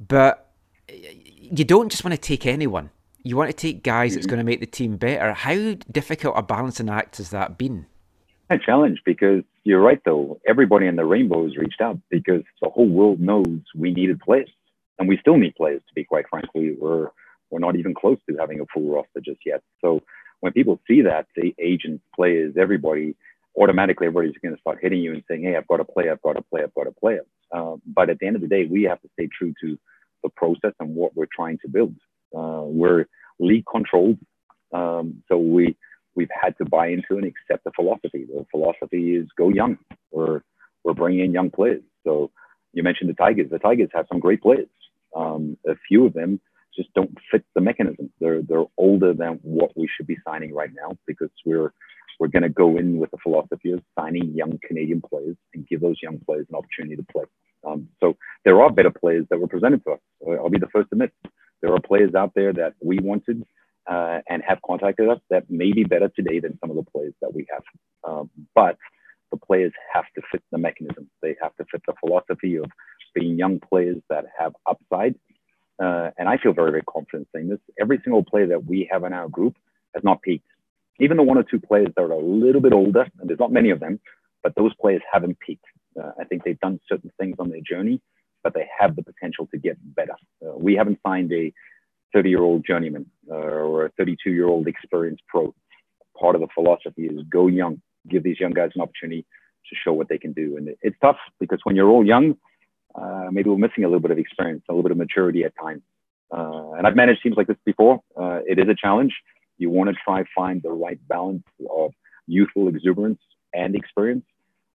but 0.00 0.50
you 0.88 1.64
don't 1.64 1.88
just 1.88 2.04
want 2.04 2.14
to 2.14 2.20
take 2.20 2.46
anyone. 2.46 2.90
You 3.22 3.36
want 3.36 3.50
to 3.50 3.56
take 3.56 3.82
guys 3.82 4.14
that's 4.14 4.26
going 4.26 4.38
to 4.38 4.44
make 4.44 4.60
the 4.60 4.66
team 4.66 4.96
better. 4.96 5.32
How 5.32 5.74
difficult 5.90 6.34
a 6.36 6.42
balancing 6.42 6.88
act 6.88 7.16
has 7.16 7.30
that 7.30 7.58
been? 7.58 7.86
A 8.50 8.58
challenge 8.58 9.00
because 9.04 9.42
you're 9.64 9.80
right 9.80 10.00
though. 10.04 10.40
Everybody 10.46 10.86
in 10.86 10.96
the 10.96 11.04
rainbow 11.04 11.44
has 11.44 11.56
reached 11.56 11.80
out 11.80 11.98
because 12.10 12.42
the 12.60 12.68
whole 12.68 12.88
world 12.88 13.20
knows 13.20 13.62
we 13.74 13.92
needed 13.92 14.20
players, 14.20 14.50
and 14.98 15.08
we 15.08 15.18
still 15.18 15.36
need 15.36 15.54
players. 15.54 15.82
To 15.88 15.94
be 15.94 16.04
quite 16.04 16.28
frankly, 16.28 16.76
we're 16.78 17.08
we're 17.50 17.60
not 17.60 17.76
even 17.76 17.94
close 17.94 18.18
to 18.28 18.36
having 18.36 18.60
a 18.60 18.66
full 18.74 18.92
roster 18.92 19.20
just 19.24 19.40
yet. 19.46 19.62
So 19.80 20.02
when 20.40 20.52
people 20.52 20.80
see 20.86 21.02
that, 21.02 21.26
the 21.34 21.54
agents, 21.58 22.04
players, 22.14 22.54
everybody, 22.56 23.16
automatically 23.58 24.06
everybody's 24.06 24.38
going 24.42 24.54
to 24.54 24.60
start 24.60 24.78
hitting 24.80 25.00
you 25.00 25.12
and 25.12 25.22
saying, 25.28 25.42
"Hey, 25.42 25.56
I've 25.56 25.68
got 25.68 25.80
a 25.80 25.84
player, 25.84 26.12
I've 26.12 26.22
got 26.22 26.36
a 26.36 26.42
player, 26.42 26.64
I've 26.64 26.74
got 26.74 26.86
a 26.86 26.92
player." 26.92 27.22
Uh, 27.52 27.76
but 27.86 28.10
at 28.10 28.18
the 28.18 28.26
end 28.26 28.36
of 28.36 28.42
the 28.42 28.48
day, 28.48 28.66
we 28.66 28.84
have 28.84 29.00
to 29.02 29.08
stay 29.14 29.28
true 29.36 29.54
to 29.62 29.78
the 30.22 30.30
process 30.30 30.72
and 30.80 30.94
what 30.94 31.14
we're 31.16 31.26
trying 31.34 31.58
to 31.58 31.68
build. 31.68 31.94
Uh, 32.36 32.62
we're 32.64 33.06
league 33.38 33.64
controlled, 33.70 34.18
um, 34.72 35.22
so 35.28 35.38
we 35.38 35.76
we've 36.14 36.30
had 36.42 36.56
to 36.58 36.64
buy 36.64 36.88
into 36.88 37.16
and 37.16 37.24
accept 37.24 37.64
the 37.64 37.70
philosophy. 37.76 38.26
The 38.26 38.46
philosophy 38.50 39.14
is 39.14 39.28
go 39.36 39.48
young. 39.50 39.78
We're 40.10 40.42
we're 40.84 40.94
bringing 40.94 41.24
in 41.24 41.32
young 41.32 41.50
players. 41.50 41.82
So 42.04 42.30
you 42.72 42.82
mentioned 42.82 43.10
the 43.10 43.14
Tigers. 43.14 43.50
The 43.50 43.58
Tigers 43.58 43.90
have 43.94 44.06
some 44.08 44.20
great 44.20 44.42
players. 44.42 44.68
Um, 45.14 45.56
a 45.66 45.74
few 45.88 46.06
of 46.06 46.12
them 46.12 46.40
just 46.76 46.92
don't 46.94 47.16
fit 47.30 47.44
the 47.54 47.60
mechanism. 47.60 48.10
They're 48.20 48.42
they're 48.42 48.66
older 48.76 49.14
than 49.14 49.38
what 49.42 49.76
we 49.76 49.88
should 49.94 50.06
be 50.06 50.18
signing 50.26 50.54
right 50.54 50.70
now 50.74 50.96
because 51.06 51.30
we're 51.44 51.72
we're 52.18 52.28
going 52.28 52.42
to 52.42 52.48
go 52.48 52.76
in 52.76 52.98
with 52.98 53.10
the 53.10 53.18
philosophy 53.22 53.72
of 53.72 53.82
signing 53.98 54.32
young 54.34 54.58
Canadian 54.66 55.02
players 55.02 55.36
and 55.54 55.66
give 55.66 55.80
those 55.80 55.96
young 56.02 56.18
players 56.26 56.46
an 56.48 56.56
opportunity 56.56 56.96
to 56.96 57.06
play. 57.12 57.24
Um, 57.66 57.88
so 58.00 58.16
there 58.44 58.60
are 58.62 58.70
better 58.70 58.90
players 58.90 59.26
that 59.30 59.38
were 59.38 59.48
presented 59.48 59.82
to 59.84 59.92
us. 59.92 60.00
I'll 60.26 60.50
be 60.50 60.58
the 60.58 60.68
first 60.68 60.90
to 60.90 60.94
admit 60.94 61.12
there 61.62 61.74
are 61.74 61.80
players 61.80 62.14
out 62.14 62.32
there 62.34 62.52
that 62.52 62.74
we 62.80 62.98
wanted 62.98 63.44
uh, 63.86 64.18
and 64.28 64.42
have 64.46 64.58
contacted 64.64 65.08
us 65.08 65.18
that 65.30 65.50
may 65.50 65.72
be 65.72 65.84
better 65.84 66.08
today 66.14 66.40
than 66.40 66.58
some 66.60 66.70
of 66.70 66.76
the 66.76 66.84
players 66.90 67.14
that 67.20 67.34
we 67.34 67.46
have. 67.50 67.62
Um, 68.04 68.30
but 68.54 68.76
the 69.30 69.36
players 69.36 69.72
have 69.92 70.04
to 70.14 70.22
fit 70.30 70.42
the 70.52 70.58
mechanism. 70.58 71.08
They 71.22 71.36
have 71.42 71.54
to 71.56 71.64
fit 71.70 71.82
the 71.86 71.94
philosophy 72.00 72.56
of 72.56 72.66
being 73.14 73.38
young 73.38 73.60
players 73.60 73.96
that 74.10 74.24
have 74.38 74.54
upside. 74.68 75.14
Uh, 75.82 76.10
and 76.18 76.28
I 76.28 76.38
feel 76.38 76.52
very, 76.52 76.70
very 76.70 76.84
confident 76.88 77.28
saying 77.34 77.48
this. 77.48 77.58
Every 77.80 78.00
single 78.02 78.24
player 78.24 78.46
that 78.48 78.64
we 78.64 78.88
have 78.90 79.04
in 79.04 79.12
our 79.12 79.28
group 79.28 79.56
has 79.94 80.04
not 80.04 80.22
peaked. 80.22 80.46
Even 81.00 81.16
the 81.16 81.22
one 81.22 81.38
or 81.38 81.42
two 81.42 81.60
players 81.60 81.88
that 81.96 82.02
are 82.02 82.12
a 82.12 82.18
little 82.18 82.60
bit 82.60 82.72
older, 82.72 83.06
and 83.20 83.28
there's 83.28 83.40
not 83.40 83.52
many 83.52 83.70
of 83.70 83.80
them, 83.80 84.00
but 84.42 84.54
those 84.56 84.74
players 84.80 85.02
haven't 85.12 85.38
peaked. 85.40 85.64
Uh, 86.00 86.12
I 86.20 86.24
think 86.24 86.44
they've 86.44 86.60
done 86.60 86.80
certain 86.88 87.10
things 87.18 87.36
on 87.38 87.50
their 87.50 87.60
journey, 87.60 88.00
but 88.42 88.54
they 88.54 88.68
have 88.78 88.96
the 88.96 89.02
potential 89.02 89.48
to 89.52 89.58
get 89.58 89.76
better. 89.94 90.14
Uh, 90.44 90.56
we 90.56 90.74
haven't 90.74 90.98
signed 91.06 91.32
a 91.32 91.52
30 92.14 92.30
year 92.30 92.42
old 92.42 92.64
journeyman 92.66 93.06
uh, 93.30 93.34
or 93.34 93.86
a 93.86 93.90
32 93.98 94.30
year 94.30 94.46
old 94.46 94.68
experienced 94.68 95.22
pro. 95.28 95.54
Part 96.18 96.34
of 96.34 96.40
the 96.40 96.48
philosophy 96.54 97.06
is 97.06 97.20
go 97.30 97.46
young, 97.46 97.82
give 98.08 98.22
these 98.22 98.40
young 98.40 98.52
guys 98.52 98.70
an 98.74 98.82
opportunity 98.82 99.26
to 99.68 99.76
show 99.84 99.92
what 99.92 100.08
they 100.08 100.18
can 100.18 100.32
do. 100.32 100.56
And 100.56 100.74
it's 100.80 100.96
tough 101.02 101.18
because 101.40 101.60
when 101.64 101.76
you're 101.76 101.90
all 101.90 102.06
young, 102.06 102.36
uh, 102.94 103.28
maybe 103.30 103.50
we're 103.50 103.58
missing 103.58 103.84
a 103.84 103.88
little 103.88 104.00
bit 104.00 104.10
of 104.10 104.18
experience, 104.18 104.62
a 104.68 104.72
little 104.72 104.82
bit 104.82 104.92
of 104.92 104.98
maturity 104.98 105.44
at 105.44 105.52
times. 105.60 105.82
Uh, 106.32 106.72
and 106.72 106.86
I've 106.86 106.96
managed 106.96 107.22
teams 107.22 107.36
like 107.36 107.46
this 107.46 107.56
before. 107.64 108.00
Uh, 108.18 108.40
it 108.46 108.58
is 108.58 108.68
a 108.68 108.74
challenge. 108.74 109.12
You 109.58 109.70
want 109.70 109.90
to 109.90 109.96
try 110.04 110.24
find 110.34 110.62
the 110.62 110.70
right 110.70 110.98
balance 111.08 111.44
of 111.70 111.92
youthful 112.26 112.68
exuberance 112.68 113.20
and 113.54 113.74
experience. 113.74 114.24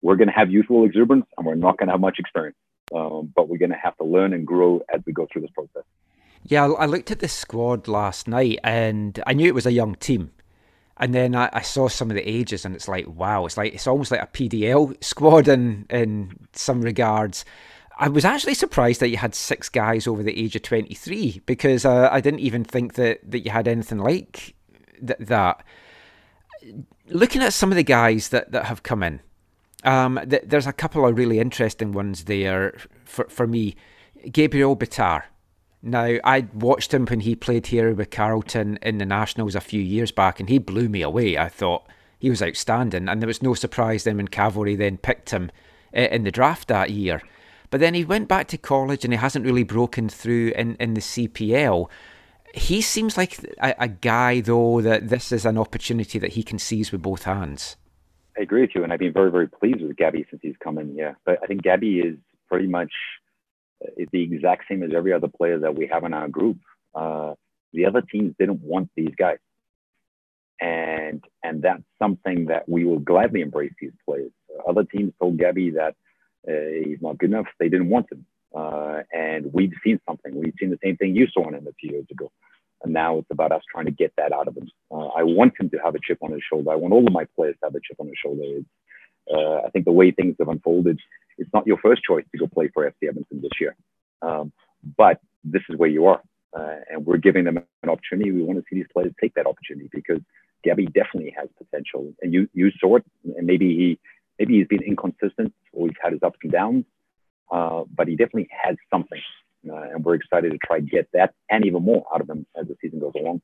We're 0.02 0.16
going 0.16 0.28
to 0.28 0.34
have 0.34 0.50
youthful 0.50 0.84
exuberance, 0.84 1.26
and 1.36 1.46
we're 1.46 1.54
not 1.54 1.76
going 1.76 1.88
to 1.88 1.92
have 1.92 2.00
much 2.00 2.18
experience. 2.18 2.56
Um, 2.94 3.32
but 3.36 3.48
we're 3.48 3.58
going 3.58 3.70
to 3.70 3.76
have 3.76 3.96
to 3.98 4.04
learn 4.04 4.32
and 4.32 4.46
grow 4.46 4.82
as 4.92 5.00
we 5.06 5.12
go 5.12 5.28
through 5.30 5.42
this 5.42 5.50
process. 5.50 5.84
Yeah, 6.44 6.70
I 6.72 6.86
looked 6.86 7.10
at 7.10 7.20
the 7.20 7.28
squad 7.28 7.86
last 7.86 8.26
night, 8.26 8.58
and 8.64 9.22
I 9.26 9.34
knew 9.34 9.46
it 9.46 9.54
was 9.54 9.66
a 9.66 9.72
young 9.72 9.94
team. 9.96 10.32
And 10.96 11.14
then 11.14 11.34
I, 11.34 11.48
I, 11.52 11.62
saw 11.62 11.88
some 11.88 12.10
of 12.10 12.14
the 12.14 12.28
ages, 12.28 12.64
and 12.64 12.74
it's 12.74 12.88
like, 12.88 13.06
wow, 13.06 13.46
it's 13.46 13.56
like 13.56 13.72
it's 13.72 13.86
almost 13.86 14.10
like 14.10 14.22
a 14.22 14.26
PDL 14.26 15.02
squad 15.02 15.48
in 15.48 15.86
in 15.88 16.36
some 16.52 16.82
regards. 16.82 17.44
I 18.00 18.08
was 18.08 18.24
actually 18.24 18.54
surprised 18.54 19.00
that 19.00 19.10
you 19.10 19.18
had 19.18 19.34
six 19.34 19.68
guys 19.68 20.06
over 20.06 20.22
the 20.22 20.36
age 20.36 20.56
of 20.56 20.62
23 20.62 21.42
because 21.44 21.84
uh, 21.84 22.08
I 22.10 22.22
didn't 22.22 22.40
even 22.40 22.64
think 22.64 22.94
that, 22.94 23.30
that 23.30 23.40
you 23.40 23.50
had 23.50 23.68
anything 23.68 23.98
like 23.98 24.54
th- 25.06 25.18
that. 25.20 25.64
Looking 27.08 27.42
at 27.42 27.52
some 27.52 27.70
of 27.70 27.76
the 27.76 27.82
guys 27.82 28.28
that, 28.28 28.52
that 28.52 28.66
have 28.66 28.82
come 28.82 29.02
in, 29.02 29.20
um, 29.84 30.20
th- 30.28 30.44
there's 30.46 30.66
a 30.66 30.72
couple 30.72 31.06
of 31.06 31.16
really 31.16 31.38
interesting 31.38 31.92
ones 31.92 32.24
there 32.24 32.76
for, 33.04 33.26
for 33.28 33.46
me. 33.46 33.76
Gabriel 34.30 34.76
Bitar. 34.76 35.24
Now, 35.82 36.18
I 36.24 36.46
watched 36.52 36.92
him 36.92 37.06
when 37.06 37.20
he 37.20 37.34
played 37.34 37.68
here 37.68 37.94
with 37.94 38.10
Carleton 38.10 38.78
in 38.82 38.98
the 38.98 39.06
Nationals 39.06 39.54
a 39.54 39.60
few 39.60 39.80
years 39.80 40.12
back, 40.12 40.38
and 40.38 40.48
he 40.48 40.58
blew 40.58 40.90
me 40.90 41.00
away. 41.00 41.38
I 41.38 41.48
thought 41.48 41.86
he 42.18 42.28
was 42.28 42.42
outstanding, 42.42 43.08
and 43.08 43.22
there 43.22 43.26
was 43.26 43.42
no 43.42 43.54
surprise 43.54 44.04
then 44.04 44.18
when 44.18 44.28
Cavalry 44.28 44.76
then 44.76 44.98
picked 44.98 45.30
him 45.30 45.50
uh, 45.96 46.00
in 46.00 46.24
the 46.24 46.30
draft 46.30 46.68
that 46.68 46.90
year. 46.90 47.22
But 47.70 47.80
then 47.80 47.94
he 47.94 48.04
went 48.04 48.28
back 48.28 48.48
to 48.48 48.58
college 48.58 49.04
and 49.04 49.12
he 49.12 49.18
hasn't 49.18 49.44
really 49.44 49.62
broken 49.62 50.08
through 50.08 50.52
in, 50.56 50.74
in 50.76 50.94
the 50.94 51.00
CPL. 51.00 51.88
He 52.54 52.80
seems 52.80 53.16
like 53.16 53.38
a, 53.62 53.74
a 53.78 53.88
guy, 53.88 54.40
though, 54.40 54.80
that 54.80 55.08
this 55.08 55.32
is 55.32 55.44
an 55.44 55.58
opportunity 55.58 56.18
that 56.18 56.32
he 56.32 56.42
can 56.42 56.58
seize 56.58 56.90
with 56.92 57.02
both 57.02 57.22
hands. 57.24 57.76
I 58.38 58.42
agree 58.42 58.62
with 58.62 58.70
you, 58.74 58.82
and 58.82 58.92
I've 58.92 58.98
been 58.98 59.12
very, 59.12 59.30
very 59.30 59.48
pleased 59.48 59.82
with 59.82 59.96
Gabby 59.96 60.26
since 60.30 60.40
he's 60.42 60.56
come 60.62 60.78
in. 60.78 60.94
Yeah, 60.94 61.14
but 61.24 61.38
I 61.42 61.46
think 61.46 61.62
Gabby 61.62 62.00
is 62.00 62.16
pretty 62.48 62.66
much 62.66 62.92
uh, 63.84 64.04
the 64.12 64.22
exact 64.22 64.64
same 64.68 64.82
as 64.82 64.90
every 64.94 65.12
other 65.12 65.28
player 65.28 65.58
that 65.58 65.74
we 65.74 65.86
have 65.88 66.04
in 66.04 66.14
our 66.14 66.28
group. 66.28 66.58
Uh, 66.94 67.34
the 67.72 67.86
other 67.86 68.00
teams 68.00 68.34
didn't 68.38 68.62
want 68.62 68.90
these 68.96 69.14
guys, 69.16 69.38
and 70.60 71.24
and 71.42 71.62
that's 71.62 71.82
something 71.98 72.46
that 72.46 72.68
we 72.68 72.84
will 72.84 72.98
gladly 72.98 73.42
embrace 73.42 73.72
these 73.80 73.92
players. 74.04 74.32
Other 74.68 74.84
teams 74.84 75.12
told 75.20 75.38
Gabby 75.38 75.70
that 75.70 75.94
uh, 76.48 76.84
he's 76.84 77.02
not 77.02 77.18
good 77.18 77.30
enough. 77.30 77.46
They 77.58 77.68
didn't 77.68 77.90
want 77.90 78.10
him. 78.10 78.26
Uh, 78.54 79.02
and 79.12 79.52
we've 79.52 79.72
seen 79.84 80.00
something. 80.08 80.34
We've 80.34 80.54
seen 80.58 80.70
the 80.70 80.78
same 80.82 80.96
thing 80.96 81.14
you 81.14 81.26
saw 81.32 81.48
in 81.48 81.54
him 81.54 81.66
a 81.66 81.72
few 81.74 81.90
years 81.90 82.06
ago. 82.10 82.30
And 82.82 82.92
now 82.92 83.18
it's 83.18 83.30
about 83.30 83.52
us 83.52 83.62
trying 83.70 83.84
to 83.86 83.90
get 83.90 84.12
that 84.16 84.32
out 84.32 84.48
of 84.48 84.56
him. 84.56 84.68
Uh, 84.90 85.08
I 85.08 85.22
want 85.22 85.52
him 85.58 85.70
to 85.70 85.78
have 85.84 85.94
a 85.94 85.98
chip 86.02 86.18
on 86.22 86.32
his 86.32 86.42
shoulder. 86.48 86.70
I 86.70 86.76
want 86.76 86.94
all 86.94 87.06
of 87.06 87.12
my 87.12 87.26
players 87.36 87.56
to 87.60 87.66
have 87.66 87.74
a 87.74 87.80
chip 87.80 87.98
on 88.00 88.06
his 88.06 88.16
shoulder. 88.22 88.42
Uh, 89.32 89.66
I 89.66 89.70
think 89.70 89.84
the 89.84 89.92
way 89.92 90.10
things 90.10 90.36
have 90.38 90.48
unfolded, 90.48 90.98
it's 91.38 91.50
not 91.52 91.66
your 91.66 91.78
first 91.78 92.02
choice 92.02 92.24
to 92.32 92.38
go 92.38 92.46
play 92.46 92.70
for 92.72 92.88
FC 92.88 93.08
Edmonton 93.08 93.42
this 93.42 93.52
year. 93.60 93.76
Um, 94.22 94.52
but 94.96 95.20
this 95.44 95.62
is 95.68 95.76
where 95.76 95.90
you 95.90 96.06
are. 96.06 96.22
Uh, 96.56 96.76
and 96.90 97.06
we're 97.06 97.18
giving 97.18 97.44
them 97.44 97.58
an 97.58 97.88
opportunity. 97.88 98.32
We 98.32 98.42
want 98.42 98.58
to 98.58 98.64
see 98.68 98.76
these 98.76 98.90
players 98.92 99.12
take 99.20 99.34
that 99.34 99.46
opportunity 99.46 99.88
because 99.92 100.20
Gabby 100.64 100.86
definitely 100.86 101.34
has 101.38 101.48
potential. 101.58 102.12
And 102.22 102.32
you, 102.32 102.48
you 102.54 102.70
saw 102.80 102.96
it. 102.96 103.04
And 103.36 103.46
maybe 103.46 103.76
he, 103.76 104.00
maybe 104.38 104.58
he's 104.58 104.66
been 104.66 104.82
inconsistent 104.82 105.52
or 105.72 105.86
he's 105.86 105.96
had 106.02 106.12
his 106.12 106.22
ups 106.22 106.38
and 106.42 106.50
downs, 106.50 106.84
uh, 107.50 107.84
but 107.94 108.08
he 108.08 108.16
definitely 108.16 108.48
has 108.64 108.76
something. 108.90 109.20
Uh, 109.68 109.94
and 109.94 110.04
we're 110.04 110.14
excited 110.14 110.50
to 110.50 110.58
try 110.58 110.78
and 110.78 110.90
get 110.90 111.06
that 111.12 111.34
and 111.50 111.66
even 111.66 111.82
more 111.82 112.04
out 112.14 112.20
of 112.20 112.30
him 112.30 112.46
as 112.58 112.66
the 112.66 112.76
season 112.80 112.98
goes 112.98 113.12
along. 113.14 113.42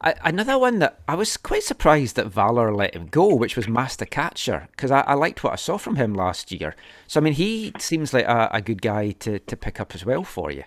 Another 0.00 0.56
one 0.56 0.78
that 0.78 1.00
I 1.08 1.16
was 1.16 1.36
quite 1.36 1.64
surprised 1.64 2.14
that 2.14 2.28
Valour 2.28 2.72
let 2.72 2.94
him 2.94 3.06
go, 3.06 3.34
which 3.34 3.56
was 3.56 3.66
Masta 3.66 4.06
Kacher, 4.06 4.68
because 4.70 4.92
I, 4.92 5.00
I, 5.00 5.14
liked 5.14 5.42
what 5.42 5.52
I 5.52 5.56
saw 5.56 5.76
from 5.76 5.96
him 5.96 6.14
last 6.14 6.52
year. 6.52 6.76
So, 7.08 7.18
I 7.18 7.22
mean, 7.24 7.32
he 7.32 7.72
seems 7.80 8.14
like 8.14 8.24
a, 8.24 8.48
a 8.52 8.62
good 8.62 8.80
guy 8.80 9.10
to, 9.10 9.40
to 9.40 9.56
pick 9.56 9.80
up 9.80 9.96
as 9.96 10.06
well 10.06 10.22
for 10.22 10.52
you. 10.52 10.62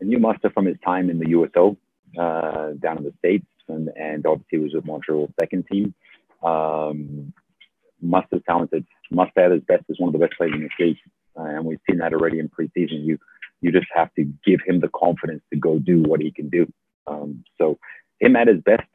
A 0.00 0.04
new 0.04 0.18
Master 0.18 0.50
from 0.50 0.66
his 0.66 0.76
time 0.84 1.10
in 1.10 1.20
the 1.20 1.26
USL 1.26 1.76
uh, 2.18 2.72
down 2.72 2.98
in 2.98 3.04
the 3.04 3.12
States, 3.20 3.46
and, 3.68 3.88
and 3.96 4.26
obviously 4.26 4.58
was 4.58 4.74
with 4.74 4.84
Montreal's 4.84 5.30
second 5.38 5.68
team. 5.70 5.94
Um, 6.42 7.32
Must 8.02 8.26
is 8.32 8.42
talented. 8.46 8.86
Must 9.10 9.36
at 9.36 9.52
his 9.52 9.62
best 9.62 9.84
is 9.88 9.98
one 9.98 10.08
of 10.08 10.12
the 10.12 10.18
best 10.18 10.36
players 10.36 10.52
in 10.54 10.62
the 10.62 10.84
league, 10.84 10.98
uh, 11.38 11.44
and 11.44 11.64
we've 11.64 11.80
seen 11.88 11.98
that 11.98 12.12
already 12.12 12.38
in 12.38 12.48
preseason. 12.48 13.04
You 13.04 13.18
you 13.60 13.70
just 13.70 13.86
have 13.94 14.12
to 14.14 14.24
give 14.44 14.60
him 14.66 14.80
the 14.80 14.88
confidence 14.88 15.42
to 15.52 15.58
go 15.58 15.78
do 15.78 16.02
what 16.02 16.20
he 16.20 16.32
can 16.32 16.48
do. 16.48 16.70
Um, 17.06 17.44
so 17.58 17.78
him 18.20 18.36
at 18.36 18.48
his 18.48 18.60
best, 18.60 18.88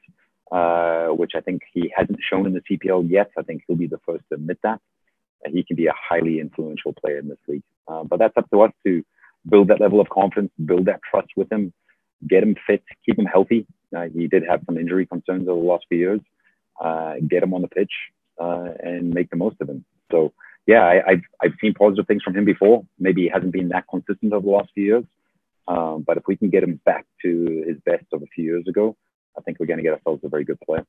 uh, 0.52 1.08
which 1.08 1.32
I 1.36 1.42
think 1.42 1.62
he 1.74 1.92
hasn't 1.96 2.20
shown 2.30 2.46
in 2.46 2.54
the 2.54 2.62
CPL 2.62 3.10
yet. 3.10 3.32
I 3.38 3.44
think 3.44 3.64
he'll 3.66 3.78
be 3.78 3.88
the 3.88 4.00
first 4.06 4.24
to 4.30 4.36
admit 4.36 4.60
that. 4.64 4.80
And 5.44 5.54
he 5.54 5.64
can 5.64 5.76
be 5.76 5.88
a 5.88 5.94
highly 5.96 6.40
influential 6.40 6.94
player 6.94 7.20
in 7.20 7.30
this 7.30 7.38
league. 7.48 7.64
Uh, 7.88 8.04
but 8.04 8.20
that's 8.20 8.36
up 8.36 8.50
to 8.52 8.62
us 8.62 8.72
to 8.86 9.04
build 9.50 9.70
that 9.70 9.80
level 9.80 10.02
of 10.02 10.10
confidence, 10.10 10.52
build 10.66 10.86
that 10.86 11.00
trust 11.10 11.30
with 11.38 11.52
him, 11.52 11.74
get 12.28 12.44
him 12.44 12.56
fit, 12.66 12.84
keep 13.06 13.18
him 13.18 13.26
healthy. 13.26 13.66
Uh, 13.96 14.08
he 14.14 14.28
did 14.28 14.44
have 14.44 14.62
some 14.66 14.78
injury 14.78 15.06
concerns 15.06 15.48
over 15.48 15.62
the 15.62 15.68
last 15.68 15.86
few 15.88 15.98
years. 15.98 16.20
Uh, 16.82 17.16
get 17.28 17.44
him 17.44 17.54
on 17.54 17.62
the 17.62 17.68
pitch, 17.68 17.92
uh, 18.40 18.70
and 18.84 19.14
make 19.14 19.30
the 19.30 19.36
most 19.36 19.58
of 19.62 19.70
him. 19.70 19.86
So 20.12 20.34
yeah, 20.66 20.84
I, 20.84 21.12
have 21.12 21.22
I've 21.42 21.54
seen 21.62 21.74
positive 21.74 22.08
things 22.08 22.24
from 22.24 22.36
him 22.36 22.46
before. 22.46 22.86
Maybe 23.00 23.24
he 23.24 23.30
hasn't 23.30 23.54
been 23.54 23.70
that 23.70 23.86
consistent 23.90 24.34
over 24.34 24.46
the 24.46 24.52
last 24.52 24.70
few 24.74 24.84
years, 24.84 25.04
um, 25.68 26.04
but 26.06 26.18
if 26.18 26.24
we 26.28 26.36
can 26.36 26.50
get 26.50 26.64
him 26.64 26.80
back 26.86 27.06
to 27.24 27.64
his 27.68 27.78
best 27.86 28.06
of 28.14 28.22
a 28.22 28.28
few 28.28 28.44
years 28.44 28.68
ago, 28.68 28.96
I 29.38 29.42
think 29.42 29.60
we're 29.60 29.66
going 29.66 29.78
to 29.78 29.84
get 29.84 29.94
ourselves 29.94 30.24
a 30.24 30.30
very 30.30 30.44
good 30.44 30.60
player. 30.62 30.86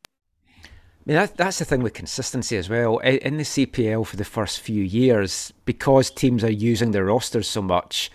I 0.64 0.68
mean, 1.06 1.16
that, 1.16 1.36
that's 1.36 1.58
the 1.58 1.64
thing 1.64 1.82
with 1.82 1.94
consistency 1.94 2.56
as 2.56 2.68
well. 2.68 2.98
In 2.98 3.38
the 3.38 3.44
CPL 3.44 4.04
for 4.06 4.16
the 4.16 4.24
first 4.24 4.60
few 4.60 4.82
years, 4.82 5.52
because 5.64 6.10
teams 6.10 6.44
are 6.44 6.50
using 6.50 6.90
their 6.90 7.06
rosters 7.06 7.48
so 7.48 7.62
much, 7.62 8.10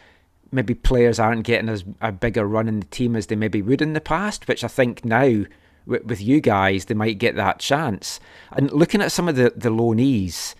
maybe 0.51 0.75
players 0.75 1.19
aren't 1.19 1.43
getting 1.43 1.69
as 1.69 1.83
a 2.01 2.11
bigger 2.11 2.45
run 2.45 2.67
in 2.67 2.81
the 2.81 2.85
team 2.87 3.15
as 3.15 3.27
they 3.27 3.35
maybe 3.35 3.61
would 3.61 3.81
in 3.81 3.93
the 3.93 4.01
past, 4.01 4.47
which 4.47 4.63
I 4.63 4.67
think 4.67 5.03
now 5.03 5.45
with, 5.85 6.05
with 6.05 6.21
you 6.21 6.41
guys, 6.41 6.85
they 6.85 6.93
might 6.93 7.17
get 7.17 7.35
that 7.35 7.59
chance. 7.59 8.19
And 8.51 8.71
looking 8.71 9.01
at 9.01 9.11
some 9.11 9.27
of 9.27 9.35
the, 9.35 9.53
the 9.55 9.69
loanees, 9.69 10.55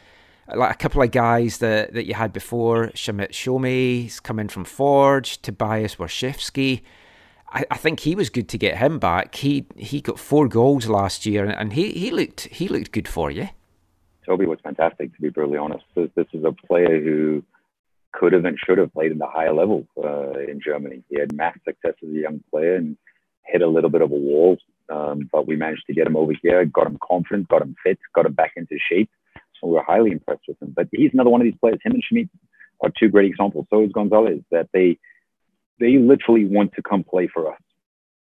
like 0.54 0.72
a 0.72 0.78
couple 0.78 1.02
of 1.02 1.12
guys 1.12 1.60
that, 1.60 1.94
that 1.94 2.06
you 2.06 2.14
had 2.14 2.34
before, 2.34 2.88
Shamit 2.90 3.32
Shome 3.32 4.22
coming 4.24 4.48
from 4.48 4.66
Forge, 4.66 5.42
Tobias 5.42 5.96
Warschewski. 5.96 6.82
I, 7.52 7.66
I 7.72 7.78
think 7.78 8.02
he 8.02 8.16
was 8.16 8.30
good 8.30 8.50
to 8.50 8.58
get 8.58 8.78
him 8.78 9.00
back. 9.00 9.36
He 9.36 9.66
he 9.78 10.02
got 10.02 10.20
four 10.20 10.48
goals 10.48 10.88
last 10.88 11.26
year, 11.26 11.46
and 11.46 11.74
he, 11.74 11.92
he 11.92 12.12
looked 12.12 12.42
he 12.42 12.68
looked 12.68 12.92
good 12.92 13.08
for 13.08 13.32
you. 13.32 13.50
Toby 14.26 14.46
was 14.46 14.60
fantastic, 14.64 15.14
to 15.16 15.22
be 15.22 15.30
brutally 15.30 15.58
honest. 15.58 15.84
This, 15.96 16.10
this 16.16 16.28
is 16.34 16.46
a 16.46 16.52
player 16.52 17.02
who 17.02 17.44
could 18.14 18.32
have 18.32 18.46
and 18.46 18.58
should 18.58 18.78
have 18.78 18.94
played 18.94 19.12
in 19.12 19.18
the 19.18 19.28
higher 19.28 19.54
level 19.54 19.86
uh, 20.02 20.40
in 20.40 20.62
Germany. 20.64 21.04
He 21.10 21.20
had 21.20 21.34
mass 21.34 21.58
success 21.66 21.96
as 22.02 22.10
a 22.10 22.20
young 22.20 22.42
player 22.50 22.76
and 22.76 22.96
hit 23.46 23.62
a 23.62 23.68
little 23.68 23.90
bit 23.90 24.02
of 24.02 24.12
a 24.12 24.16
wall 24.16 24.58
um, 24.94 25.30
but 25.32 25.48
we 25.48 25.56
managed 25.56 25.86
to 25.88 25.94
get 25.94 26.08
him 26.08 26.16
over 26.16 26.34
here, 26.42 26.66
got 26.66 26.88
him 26.88 27.00
confident, 27.02 27.48
got 27.48 27.62
him 27.62 27.76
fit, 27.84 28.00
got 28.14 28.26
him 28.26 28.34
back 28.34 28.54
into 28.56 28.78
shape. 28.90 29.10
So 29.60 29.68
we 29.68 29.78
are 29.78 29.84
highly 29.84 30.12
impressed 30.12 30.44
with 30.48 30.62
him. 30.62 30.74
But 30.76 30.88
he's 30.92 31.12
another 31.14 31.30
one 31.30 31.42
of 31.42 31.46
these 31.46 31.60
players. 31.60 31.80
Him 31.84 31.94
and 31.94 32.04
Shamit 32.04 32.30
are 32.82 32.92
two 32.98 33.10
great 33.10 33.30
examples. 33.30 33.66
So 33.70 33.84
is 33.84 33.92
Gonzalez. 33.92 34.42
That 34.52 34.70
they 34.74 35.00
they 35.80 35.98
literally 35.98 36.46
want 36.46 36.74
to 36.74 36.84
come 36.84 37.04
play 37.04 37.28
for 37.28 37.52
us, 37.52 37.62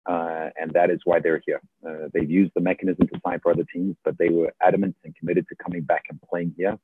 uh, 0.09 0.49
and 0.59 0.71
that 0.74 0.89
is 0.89 0.99
why 1.03 1.19
they're 1.19 1.41
here. 1.45 1.61
Uh, 1.88 2.07
they've 2.13 2.30
used 2.30 2.51
the 2.55 2.61
mechanism 2.61 3.07
to 3.07 3.19
sign 3.26 3.39
for 3.41 3.51
other 3.51 3.65
teams, 3.71 3.95
but 4.03 4.17
they 4.17 4.30
were 4.30 4.51
adamant 4.61 4.95
and 5.03 5.15
committed 5.15 5.45
to 5.49 5.55
coming 5.55 5.82
back 5.82 6.03
and 6.09 6.19
playing 6.21 6.53
here 6.57 6.78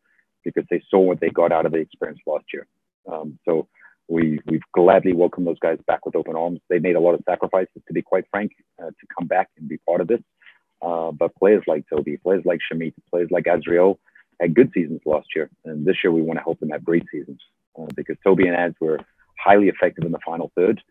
because 0.43 0.65
they 0.69 0.81
saw 0.89 0.99
what 0.99 1.19
they 1.19 1.29
got 1.29 1.51
out 1.51 1.65
of 1.65 1.71
the 1.71 1.79
experience 1.79 2.19
last 2.25 2.45
year. 2.53 2.67
Um, 3.11 3.39
so 3.45 3.67
we, 4.10 4.39
we've 4.47 4.64
gladly 4.74 5.14
welcomed 5.14 5.47
those 5.47 5.60
guys 5.60 5.78
back 5.86 6.05
with 6.05 6.16
open 6.16 6.36
arms. 6.36 6.60
They 6.68 6.80
made 6.80 6.95
a 6.95 6.99
lot 6.99 7.14
of 7.14 7.22
sacrifices, 7.30 7.82
to 7.88 7.93
be 7.93 8.01
quite 8.01 8.26
frank, 8.32 8.51
uh, 8.82 8.88
to 8.88 9.07
come 9.18 9.28
back 9.28 9.49
and 9.57 9.70
be 9.70 9.78
part 9.78 10.01
of 10.01 10.07
this. 10.07 10.22
Uh, 10.82 11.12
but 11.12 11.36
players 11.36 11.64
like 11.68 11.86
Toby, 11.89 12.18
players 12.18 12.43
like 12.45 12.60
Shamit, 12.72 12.93
players 13.12 13.30
like 13.32 13.45
Azriel, 13.45 13.97
had 14.41 14.55
good 14.55 14.72
seasons 14.74 15.01
last 15.05 15.28
year, 15.36 15.49
and 15.66 15.86
this 15.86 15.97
year 16.03 16.12
we 16.12 16.22
want 16.22 16.39
to 16.39 16.43
help 16.43 16.60
them 16.60 16.70
have 16.70 16.84
great 16.84 17.03
seasons 17.12 17.39
uh, 17.78 17.86
because 17.95 18.16
Toby 18.24 18.47
and 18.47 18.55
Az 18.55 18.74
were 18.80 18.99
highly 19.38 19.68
effective 19.68 20.05
in 20.05 20.12
the 20.12 20.20
final 20.26 20.51
third. 20.55 20.82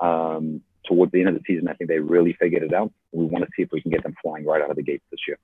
Um, 0.00 0.62
towards 0.86 1.12
the 1.12 1.20
end 1.20 1.28
of 1.28 1.34
the 1.34 1.42
season, 1.46 1.68
I 1.68 1.74
think 1.74 1.88
they 1.88 1.98
really 1.98 2.32
figured 2.40 2.62
it 2.62 2.72
out. 2.72 2.92
We 3.12 3.26
want 3.26 3.44
to 3.44 3.50
see 3.56 3.62
if 3.62 3.70
we 3.72 3.82
can 3.82 3.90
get 3.90 4.02
them 4.02 4.14
flying 4.22 4.44
right 4.44 4.62
out 4.62 4.70
of 4.70 4.76
the 4.76 4.82
gates 4.82 5.04
this 5.10 5.20
year. 5.28 5.38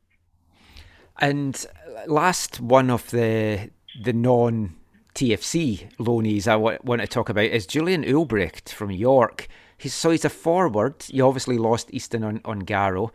And 1.19 1.65
last 2.07 2.61
one 2.61 2.91
of 2.91 3.11
the 3.11 3.71
the 4.03 4.13
non 4.13 4.77
TFC 5.21 5.95
loanees 5.99 6.49
I 6.49 6.57
want 6.57 7.03
to 7.03 7.07
talk 7.07 7.29
about 7.29 7.45
is 7.45 7.67
Julian 7.67 8.05
Ulbricht 8.05 8.71
from 8.71 8.91
York. 8.91 9.49
He's, 9.77 9.93
so 9.93 10.09
he's 10.09 10.25
a 10.25 10.31
forward. 10.31 11.05
You 11.09 11.27
obviously 11.27 11.59
lost 11.59 11.93
Easton 11.93 12.25
on, 12.25 12.39
Ongaro. 12.39 13.11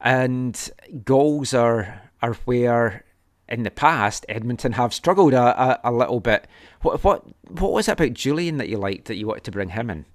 And 0.00 0.70
goals 1.04 1.52
are 1.52 2.10
are 2.22 2.32
where 2.46 3.04
in 3.50 3.64
the 3.64 3.70
past 3.70 4.24
Edmonton 4.30 4.72
have 4.72 4.94
struggled 4.94 5.34
a, 5.34 5.62
a, 5.62 5.90
a, 5.90 5.92
little 5.92 6.20
bit. 6.20 6.48
What 6.80 7.04
what 7.04 7.26
what 7.48 7.72
was 7.72 7.86
it 7.86 7.92
about 7.92 8.14
Julian 8.14 8.56
that 8.56 8.70
you 8.70 8.78
liked 8.78 9.04
that 9.08 9.16
you 9.16 9.26
wanted 9.26 9.44
to 9.44 9.50
bring 9.50 9.68
him 9.68 9.90
in? 9.90 10.06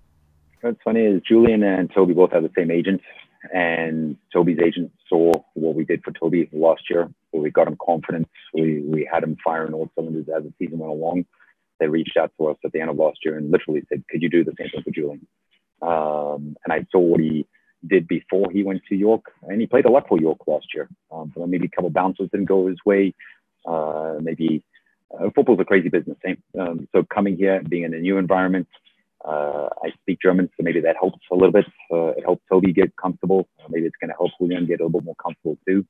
What's 0.61 0.81
funny 0.83 1.01
is 1.01 1.21
Julian 1.21 1.61
and 1.61 1.91
Toby 1.93 2.13
both 2.13 2.31
have 2.31 2.41
the 2.41 2.51
same 2.57 2.71
agent, 2.71 3.01
and 3.53 4.17
Toby's 4.33 4.59
agent 4.63 4.91
saw 5.07 5.31
what 5.53 5.75
we 5.75 5.85
did 5.85 6.03
for 6.03 6.11
Toby 6.11 6.49
last 6.51 6.83
year. 6.89 7.09
Where 7.31 7.43
we 7.43 7.51
got 7.51 7.67
him 7.67 7.77
confidence. 7.83 8.29
We 8.53 8.81
we 8.81 9.09
had 9.11 9.23
him 9.23 9.37
firing 9.43 9.73
all 9.73 9.89
cylinders 9.95 10.27
as 10.35 10.43
the 10.43 10.53
season 10.59 10.79
went 10.79 10.91
along. 10.91 11.25
They 11.79 11.87
reached 11.87 12.17
out 12.17 12.31
to 12.37 12.47
us 12.47 12.57
at 12.65 12.71
the 12.71 12.79
end 12.79 12.89
of 12.89 12.97
last 12.97 13.19
year 13.23 13.37
and 13.37 13.51
literally 13.51 13.83
said, 13.89 14.03
"Could 14.09 14.21
you 14.21 14.29
do 14.29 14.43
the 14.43 14.53
same 14.57 14.69
thing 14.69 14.83
for 14.83 14.91
Julian?" 14.91 15.27
Um, 15.81 16.55
and 16.63 16.73
I 16.73 16.85
saw 16.91 16.99
what 16.99 17.19
he 17.19 17.45
did 17.85 18.07
before 18.07 18.49
he 18.51 18.63
went 18.63 18.81
to 18.89 18.95
York, 18.95 19.25
and 19.43 19.61
he 19.61 19.67
played 19.67 19.85
a 19.85 19.91
lot 19.91 20.07
for 20.07 20.19
York 20.19 20.47
last 20.47 20.67
year. 20.73 20.89
Um, 21.11 21.31
maybe 21.47 21.67
a 21.67 21.75
couple 21.75 21.89
bounces 21.89 22.29
didn't 22.31 22.47
go 22.47 22.67
his 22.67 22.79
way. 22.85 23.13
Uh, 23.65 24.15
maybe 24.21 24.63
uh, 25.13 25.29
football's 25.35 25.59
a 25.59 25.65
crazy 25.65 25.89
business. 25.89 26.17
Eh? 26.25 26.35
Um, 26.59 26.87
so 26.91 27.03
coming 27.03 27.37
here, 27.37 27.61
being 27.67 27.83
in 27.83 27.93
a 27.93 27.99
new 27.99 28.17
environment, 28.17 28.67
uh, 29.25 29.69
I 29.83 29.89
speak 30.01 30.19
German, 30.21 30.49
so 30.57 30.63
maybe 30.63 30.81
that 30.81 30.95
helps 30.99 31.19
a 31.31 31.35
little 31.35 31.51
bit. 31.51 31.65
Uh, 31.91 32.09
it 32.17 32.23
helps 32.23 32.43
Toby 32.49 32.73
get 32.73 32.95
comfortable. 32.95 33.47
Uh, 33.59 33.67
maybe 33.69 33.85
it's 33.85 33.95
going 33.99 34.09
to 34.09 34.15
help 34.15 34.31
Julian 34.39 34.65
get 34.65 34.79
a 34.79 34.85
little 34.85 34.99
bit 34.99 35.05
more 35.05 35.15
comfortable 35.15 35.57
too. 35.67 35.85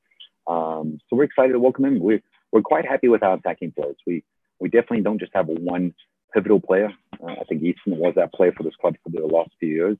Um, 0.47 0.99
so 1.09 1.15
we're 1.17 1.25
excited 1.25 1.53
to 1.53 1.59
welcome 1.59 1.85
him. 1.85 1.99
We're 1.99 2.21
we're 2.51 2.61
quite 2.61 2.85
happy 2.85 3.09
with 3.09 3.23
our 3.23 3.35
attacking 3.35 3.73
players. 3.73 3.97
We 4.05 4.23
we 4.59 4.69
definitely 4.69 5.01
don't 5.01 5.19
just 5.19 5.33
have 5.35 5.47
one 5.47 5.93
pivotal 6.33 6.59
player. 6.59 6.91
Uh, 7.21 7.31
I 7.31 7.43
think 7.47 7.63
Easton 7.63 7.97
was 7.97 8.13
that 8.15 8.33
player 8.33 8.53
for 8.55 8.63
this 8.63 8.75
club 8.79 8.95
for 9.03 9.09
the 9.09 9.25
last 9.25 9.51
few 9.59 9.69
years. 9.69 9.97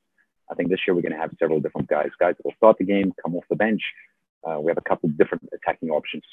I 0.50 0.56
think 0.56 0.70
this 0.70 0.80
year 0.88 0.96
we're 0.96 1.02
going 1.02 1.14
to 1.14 1.18
have 1.18 1.32
several 1.40 1.60
different 1.60 1.88
guys, 1.90 2.10
guys 2.20 2.36
that 2.38 2.46
will 2.46 2.56
start 2.56 2.78
the 2.78 2.86
game, 2.86 3.14
come 3.22 3.36
off 3.36 3.44
the 3.50 3.56
bench. 3.56 3.82
Uh, 4.48 4.60
we 4.60 4.70
have 4.70 4.78
a 4.78 4.90
couple 4.90 5.10
different 5.10 5.44
attacking 5.54 5.90
options. 5.90 6.24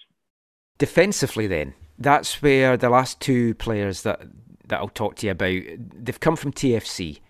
Defensively, 0.78 1.46
then, 1.46 1.74
that's 1.98 2.42
where 2.42 2.76
the 2.76 2.90
last 2.90 3.20
two 3.20 3.54
players 3.54 4.02
that 4.02 4.20
that 4.68 4.80
I'll 4.80 4.88
talk 4.88 5.16
to 5.16 5.26
you 5.26 5.32
about 5.32 5.60
they've 5.78 6.20
come 6.20 6.36
from 6.36 6.52
TFC. 6.52 7.20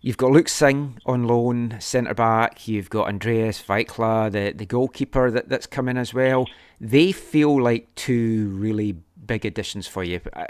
You've 0.00 0.18
got 0.18 0.30
Luke 0.30 0.48
Singh 0.48 0.98
on 1.06 1.24
loan, 1.24 1.78
centre 1.80 2.14
back. 2.14 2.68
You've 2.68 2.90
got 2.90 3.08
Andreas 3.08 3.62
Vaikla, 3.62 4.30
the, 4.30 4.52
the 4.52 4.66
goalkeeper 4.66 5.30
that, 5.30 5.48
that's 5.48 5.66
come 5.66 5.88
in 5.88 5.96
as 5.96 6.14
well. 6.14 6.46
They 6.80 7.12
feel 7.12 7.60
like 7.60 7.92
two 7.96 8.50
really 8.50 8.96
big 9.26 9.44
additions 9.44 9.88
for 9.88 10.04
you. 10.04 10.20
Uh, 10.32 10.44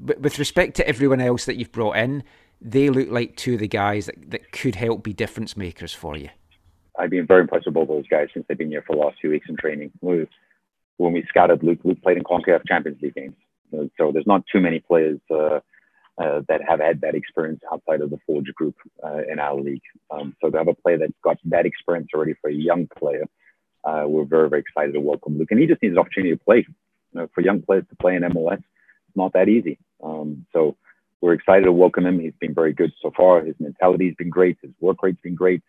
with 0.00 0.38
respect 0.38 0.76
to 0.76 0.88
everyone 0.88 1.20
else 1.20 1.44
that 1.44 1.56
you've 1.56 1.72
brought 1.72 1.96
in, 1.96 2.22
they 2.60 2.88
look 2.88 3.10
like 3.10 3.36
two 3.36 3.54
of 3.54 3.60
the 3.60 3.68
guys 3.68 4.06
that, 4.06 4.30
that 4.30 4.52
could 4.52 4.76
help 4.76 5.02
be 5.02 5.12
difference 5.12 5.56
makers 5.56 5.92
for 5.92 6.16
you. 6.16 6.30
I've 6.98 7.10
been 7.10 7.26
very 7.26 7.42
impressed 7.42 7.66
with 7.66 7.74
both 7.74 7.88
those 7.88 8.06
guys 8.08 8.28
since 8.32 8.46
they've 8.48 8.56
been 8.56 8.70
here 8.70 8.84
for 8.86 8.94
the 8.94 9.02
last 9.02 9.18
few 9.20 9.30
weeks 9.30 9.46
in 9.48 9.56
training. 9.56 9.90
when 10.00 10.28
we 10.98 11.24
scouted 11.28 11.62
Luke, 11.62 11.80
Luke 11.84 12.00
played 12.02 12.16
in 12.16 12.22
CONCACAF 12.22 12.62
Champions 12.66 13.02
League 13.02 13.14
games. 13.14 13.34
So 13.98 14.12
there's 14.12 14.26
not 14.26 14.44
too 14.52 14.60
many 14.60 14.80
players 14.80 15.18
uh, 15.30 15.60
uh, 16.18 16.42
that 16.48 16.60
have 16.68 16.80
had 16.80 17.00
that 17.00 17.14
experience 17.14 17.60
outside 17.72 18.00
of 18.00 18.10
the 18.10 18.18
Forge 18.26 18.52
group 18.54 18.76
uh, 19.02 19.22
in 19.30 19.38
our 19.38 19.58
league. 19.58 19.82
Um, 20.10 20.36
so 20.40 20.50
to 20.50 20.58
have 20.58 20.68
a 20.68 20.74
player 20.74 20.98
that's 20.98 21.12
got 21.22 21.38
that 21.46 21.66
experience 21.66 22.08
already 22.14 22.34
for 22.40 22.50
a 22.50 22.54
young 22.54 22.86
player, 22.98 23.24
uh, 23.84 24.04
we're 24.06 24.24
very, 24.24 24.48
very 24.48 24.60
excited 24.60 24.92
to 24.92 25.00
welcome 25.00 25.38
Luke. 25.38 25.50
And 25.50 25.60
he 25.60 25.66
just 25.66 25.82
needs 25.82 25.92
an 25.92 25.98
opportunity 25.98 26.34
to 26.34 26.44
play. 26.44 26.66
You 27.12 27.20
know, 27.20 27.28
for 27.34 27.40
young 27.40 27.62
players 27.62 27.84
to 27.90 27.96
play 27.96 28.14
in 28.14 28.22
MLS, 28.22 28.58
it's 28.58 29.16
not 29.16 29.32
that 29.32 29.48
easy. 29.48 29.78
Um, 30.02 30.46
so 30.52 30.76
we're 31.20 31.34
excited 31.34 31.64
to 31.64 31.72
welcome 31.72 32.06
him. 32.06 32.20
He's 32.20 32.34
been 32.40 32.54
very 32.54 32.72
good 32.72 32.92
so 33.00 33.12
far. 33.16 33.42
His 33.44 33.54
mentality's 33.58 34.14
been 34.16 34.30
great. 34.30 34.58
His 34.62 34.72
work 34.80 35.02
rate's 35.02 35.20
been 35.20 35.34
great. 35.34 35.62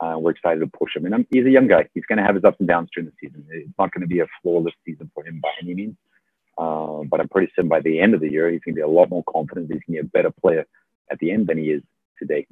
Uh, 0.00 0.16
we're 0.18 0.32
excited 0.32 0.60
to 0.60 0.66
push 0.66 0.94
him. 0.94 1.06
And 1.06 1.14
I'm, 1.14 1.26
he's 1.30 1.46
a 1.46 1.50
young 1.50 1.68
guy. 1.68 1.88
He's 1.94 2.04
going 2.04 2.18
to 2.18 2.24
have 2.24 2.34
his 2.34 2.44
ups 2.44 2.56
and 2.58 2.68
downs 2.68 2.90
during 2.94 3.08
the 3.08 3.14
season. 3.20 3.46
It's 3.50 3.70
not 3.78 3.92
going 3.92 4.02
to 4.02 4.06
be 4.06 4.20
a 4.20 4.26
flawless 4.42 4.74
season 4.84 5.10
for 5.14 5.24
him 5.24 5.40
by 5.40 5.50
any 5.62 5.74
means. 5.74 5.96
Uh, 6.58 7.02
but 7.10 7.20
I'm 7.20 7.28
pretty 7.28 7.52
certain 7.54 7.68
by 7.68 7.80
the 7.80 8.00
end 8.00 8.14
of 8.14 8.20
the 8.20 8.30
year, 8.30 8.50
he's 8.50 8.60
going 8.64 8.74
to 8.74 8.78
be 8.78 8.82
a 8.82 8.88
lot 8.88 9.10
more 9.10 9.24
confident. 9.28 9.70
He's 9.70 9.82
going 9.86 9.98
to 9.98 10.02
be 10.02 10.08
a 10.08 10.10
better 10.10 10.30
player 10.30 10.64
at 11.10 11.18
the 11.18 11.30
end 11.30 11.46
than 11.46 11.58
he 11.58 11.66
is 11.66 11.82
today. 12.18 12.46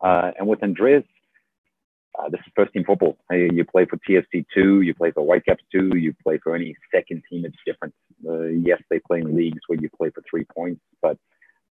Uh, 0.00 0.32
and 0.38 0.48
with 0.48 0.62
Andreas, 0.62 1.04
uh, 2.18 2.28
this 2.28 2.40
is 2.46 2.52
first 2.54 2.72
team 2.72 2.84
football. 2.84 3.16
You 3.30 3.64
play 3.64 3.86
for 3.86 3.98
TFC 4.08 4.44
two, 4.54 4.82
you 4.82 4.94
play 4.94 5.10
for 5.10 5.24
Whitecaps 5.24 5.64
two, 5.72 5.96
you 5.96 6.14
play 6.22 6.38
for 6.38 6.54
any 6.54 6.76
second 6.92 7.22
team. 7.30 7.44
It's 7.44 7.56
different. 7.66 7.94
Uh, 8.28 8.42
yes, 8.44 8.80
they 8.90 9.00
play 9.00 9.20
in 9.20 9.36
leagues 9.36 9.60
where 9.66 9.78
you 9.80 9.88
play 9.96 10.10
for 10.10 10.22
three 10.28 10.44
points, 10.44 10.80
but 11.02 11.18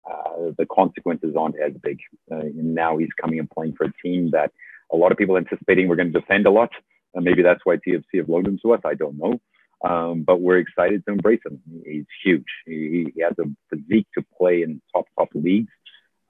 uh, 0.09 0.51
the 0.57 0.65
consequences 0.65 1.35
aren't 1.37 1.55
as 1.59 1.73
big. 1.81 1.99
Uh, 2.31 2.41
now 2.55 2.97
he's 2.97 3.13
coming 3.21 3.39
and 3.39 3.49
playing 3.49 3.73
for 3.75 3.85
a 3.85 3.93
team 4.03 4.31
that 4.31 4.51
a 4.91 4.97
lot 4.97 5.11
of 5.11 5.17
people 5.17 5.37
anticipating 5.37 5.87
we're 5.87 5.95
going 5.95 6.11
to 6.11 6.19
defend 6.19 6.45
a 6.45 6.51
lot. 6.51 6.71
Maybe 7.15 7.41
that's 7.43 7.61
why 7.63 7.77
TFC 7.77 8.17
have 8.17 8.27
loaned 8.27 8.47
him 8.47 8.59
to 8.63 8.73
us. 8.73 8.81
I 8.83 8.95
don't 8.95 9.17
know. 9.17 9.39
Um, 9.83 10.23
but 10.23 10.39
we're 10.39 10.59
excited 10.59 11.03
to 11.05 11.11
embrace 11.11 11.41
him. 11.45 11.61
He's 11.85 12.05
huge. 12.23 12.45
He, 12.65 13.11
he 13.13 13.21
has 13.21 13.33
a 13.37 13.43
physique 13.69 14.07
to 14.17 14.23
play 14.37 14.61
in 14.63 14.81
top, 14.95 15.05
top 15.17 15.29
leagues. 15.33 15.71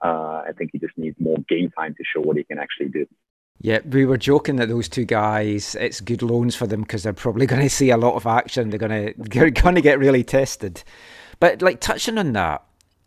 Uh, 0.04 0.43
I 0.47 0.51
think 0.58 0.72
he 0.74 0.80
just 0.80 0.97
needs 0.97 1.16
more 1.20 1.38
game 1.47 1.72
time 1.78 1.93
to 1.95 2.04
show 2.04 2.22
what 2.22 2.38
he 2.38 2.43
can 2.43 2.58
actually 2.58 2.89
do. 2.89 3.06
Yeah, 3.62 3.80
we 3.86 4.06
were 4.06 4.18
joking 4.18 4.58
that 4.58 4.70
those 4.70 4.89
two 4.89 5.06
guys, 5.06 5.76
it's 5.76 6.01
good 6.01 6.22
loans 6.22 6.56
for 6.56 6.68
them 6.68 6.82
because 6.82 7.04
they're 7.04 7.14
probably 7.14 7.45
going 7.47 7.62
to 7.62 7.70
see 7.70 7.91
a 7.91 7.97
lot 7.97 8.16
of 8.16 8.26
action. 8.26 8.70
They're 8.70 8.80
going 8.80 9.14
to 9.14 9.14
they're 9.18 9.51
going 9.51 9.76
to 9.76 9.82
get 9.82 9.99
really 9.99 10.24
tested. 10.24 10.84
But 11.39 11.62
like 11.62 11.80
touching 11.80 12.18
on 12.18 12.34
that, 12.34 12.64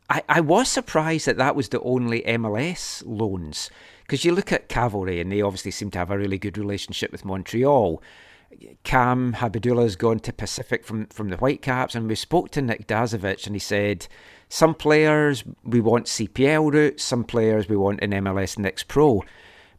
I, 0.08 0.22
I 0.28 0.40
was 0.40 0.68
surprised 0.68 1.26
that 1.26 1.36
that 1.38 1.56
was 1.56 1.68
the 1.68 1.80
only 1.80 2.22
MLS 2.22 3.02
loans 3.04 3.70
because 4.02 4.24
you 4.24 4.32
look 4.32 4.52
at 4.52 4.68
Cavalry 4.68 5.20
and 5.20 5.32
they 5.32 5.42
obviously 5.42 5.72
seem 5.72 5.90
to 5.90 5.98
have 5.98 6.10
a 6.10 6.18
really 6.18 6.38
good 6.38 6.56
relationship 6.56 7.10
with 7.10 7.24
Montreal. 7.24 8.00
Cam 8.84 9.34
Habibullah's 9.34 9.96
gone 9.96 10.20
to 10.20 10.32
Pacific 10.32 10.84
from, 10.84 11.06
from 11.06 11.28
the 11.28 11.36
Whitecaps, 11.36 11.94
and 11.94 12.08
we 12.08 12.14
spoke 12.14 12.50
to 12.52 12.62
Nick 12.62 12.86
Dasovic, 12.86 13.46
and 13.46 13.54
he 13.54 13.60
said 13.60 14.06
some 14.48 14.74
players 14.74 15.44
we 15.64 15.80
want 15.80 16.06
CPL 16.06 16.72
routes, 16.72 17.02
some 17.02 17.24
players 17.24 17.68
we 17.68 17.76
want 17.76 18.00
in 18.00 18.10
MLS 18.10 18.58
Next 18.58 18.88
Pro. 18.88 19.22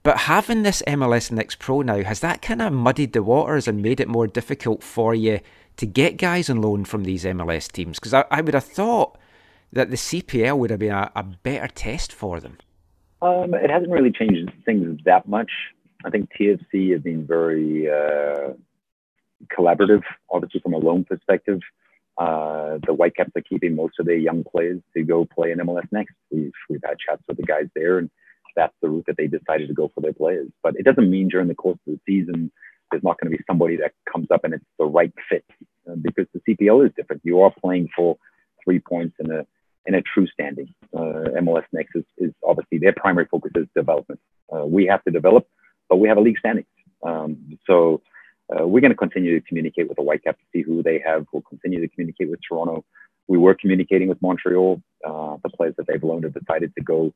But 0.03 0.19
having 0.19 0.63
this 0.63 0.83
MLS 0.87 1.31
Next 1.31 1.59
Pro 1.59 1.81
now, 1.81 2.03
has 2.03 2.19
that 2.21 2.41
kind 2.41 2.61
of 2.61 2.73
muddied 2.73 3.13
the 3.13 3.23
waters 3.23 3.67
and 3.67 3.81
made 3.81 3.99
it 3.99 4.07
more 4.07 4.27
difficult 4.27 4.83
for 4.83 5.13
you 5.13 5.39
to 5.77 5.85
get 5.85 6.17
guys 6.17 6.49
on 6.49 6.61
loan 6.61 6.85
from 6.85 7.03
these 7.03 7.25
MLS 7.25 7.71
teams? 7.71 7.99
Because 7.99 8.13
I, 8.13 8.25
I 8.31 8.41
would 8.41 8.53
have 8.53 8.65
thought 8.65 9.17
that 9.73 9.89
the 9.89 9.97
CPL 9.97 10.57
would 10.57 10.69
have 10.69 10.79
been 10.79 10.93
a, 10.93 11.11
a 11.15 11.23
better 11.23 11.67
test 11.67 12.13
for 12.13 12.39
them. 12.39 12.57
Um, 13.21 13.53
it 13.53 13.69
hasn't 13.69 13.91
really 13.91 14.11
changed 14.11 14.51
things 14.65 14.99
that 15.05 15.27
much. 15.27 15.51
I 16.05 16.09
think 16.09 16.29
TFC 16.39 16.91
has 16.91 17.01
been 17.01 17.25
very 17.25 17.89
uh, 17.89 18.53
collaborative, 19.57 20.03
obviously 20.31 20.61
from 20.61 20.73
a 20.73 20.77
loan 20.77 21.03
perspective. 21.03 21.59
Uh, 22.17 22.79
the 22.85 22.93
Whitecaps 22.93 23.31
are 23.35 23.41
keeping 23.41 23.75
most 23.75 23.99
of 23.99 24.07
their 24.07 24.17
young 24.17 24.43
players 24.43 24.81
to 24.95 25.03
go 25.03 25.25
play 25.25 25.51
in 25.51 25.59
MLS 25.59 25.87
next. 25.91 26.15
We've 26.31 26.51
we've 26.69 26.81
had 26.83 26.97
chats 26.97 27.21
with 27.27 27.37
the 27.37 27.43
guys 27.43 27.67
there, 27.75 27.99
and 27.99 28.09
that's 28.55 28.73
the 28.81 28.89
route 28.89 29.05
that 29.05 29.17
they 29.17 29.27
decided 29.27 29.67
to 29.67 29.73
go 29.73 29.91
for 29.93 30.01
their 30.01 30.13
players. 30.13 30.49
But 30.63 30.75
it 30.77 30.83
doesn't 30.83 31.11
mean 31.11 31.27
during 31.29 31.47
the 31.47 31.55
course 31.55 31.77
of 31.87 31.93
the 31.93 31.99
season 32.07 32.51
there's 32.91 33.03
not 33.03 33.19
going 33.19 33.31
to 33.31 33.37
be 33.37 33.43
somebody 33.47 33.75
that 33.77 33.93
comes 34.11 34.27
up 34.31 34.43
and 34.43 34.53
it's 34.53 34.65
the 34.79 34.85
right 34.85 35.13
fit 35.29 35.45
uh, 35.89 35.95
because 36.01 36.25
the 36.33 36.39
CPL 36.47 36.85
is 36.85 36.91
different. 36.95 37.21
You 37.25 37.41
are 37.41 37.53
playing 37.61 37.89
for 37.95 38.17
three 38.63 38.79
points 38.79 39.15
in 39.19 39.31
a 39.31 39.45
in 39.85 39.95
a 39.95 40.01
true 40.01 40.27
standing. 40.27 40.73
Uh, 40.93 41.31
MLS 41.41 41.63
Next 41.71 41.95
is, 41.95 42.03
is, 42.17 42.31
obviously 42.45 42.77
their 42.77 42.91
primary 42.91 43.25
focus 43.31 43.51
is 43.55 43.67
development. 43.73 44.19
Uh, 44.53 44.65
we 44.65 44.85
have 44.85 45.01
to 45.05 45.11
develop, 45.11 45.47
but 45.87 45.95
we 45.97 46.09
have 46.09 46.17
a 46.17 46.21
league 46.21 46.37
standing. 46.39 46.65
Um, 47.03 47.57
so 47.65 48.01
uh, 48.49 48.67
we're 48.67 48.81
going 48.81 48.91
to 48.91 48.97
continue 48.97 49.39
to 49.39 49.45
communicate 49.45 49.87
with 49.87 49.97
the 49.97 50.03
Whitecaps 50.03 50.39
to 50.39 50.45
see 50.53 50.61
who 50.61 50.81
they 50.81 51.01
have. 51.05 51.25
We'll 51.31 51.43
continue 51.43 51.81
to 51.81 51.87
communicate 51.87 52.29
with 52.29 52.39
Toronto. 52.47 52.85
We 53.27 53.37
were 53.37 53.55
communicating 53.55 54.07
with 54.07 54.21
Montreal. 54.21 54.81
Uh, 55.05 55.37
the 55.43 55.49
players 55.49 55.75
that 55.77 55.87
they've 55.87 56.03
loaned 56.03 56.23
have 56.23 56.33
decided 56.33 56.73
to 56.77 56.83
go. 56.83 57.13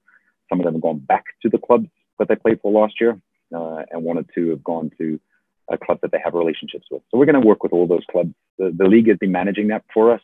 Some 0.50 0.60
of 0.60 0.66
them 0.66 0.76
have 0.76 0.82
gone 0.82 1.00
back 1.00 1.24
to 1.44 1.50
the 1.50 1.58
clubs 1.58 1.88
that 2.20 2.28
they 2.28 2.36
played 2.36 2.60
for 2.62 2.72
last 2.72 3.00
year, 3.00 3.20
uh, 3.56 3.84
and 3.92 4.04
one 4.04 4.18
or 4.18 4.26
two 4.36 4.50
have 4.50 4.64
gone 4.64 4.92
to 4.98 5.20
a 5.72 5.78
club 5.78 6.00
that 6.02 6.12
they 6.12 6.20
have 6.24 6.34
relationships 6.34 6.86
with. 6.92 7.02
So 7.10 7.18
we're 7.18 7.26
going 7.26 7.42
to 7.42 7.48
work 7.48 7.64
with 7.64 7.72
all 7.72 7.88
those 7.88 8.04
clubs. 8.12 8.34
The, 8.58 8.74
the 8.76 8.86
league 8.88 9.08
has 9.08 9.18
been 9.18 9.32
managing 9.32 9.70
that 9.70 9.84
for 9.94 10.12
us. 10.12 10.22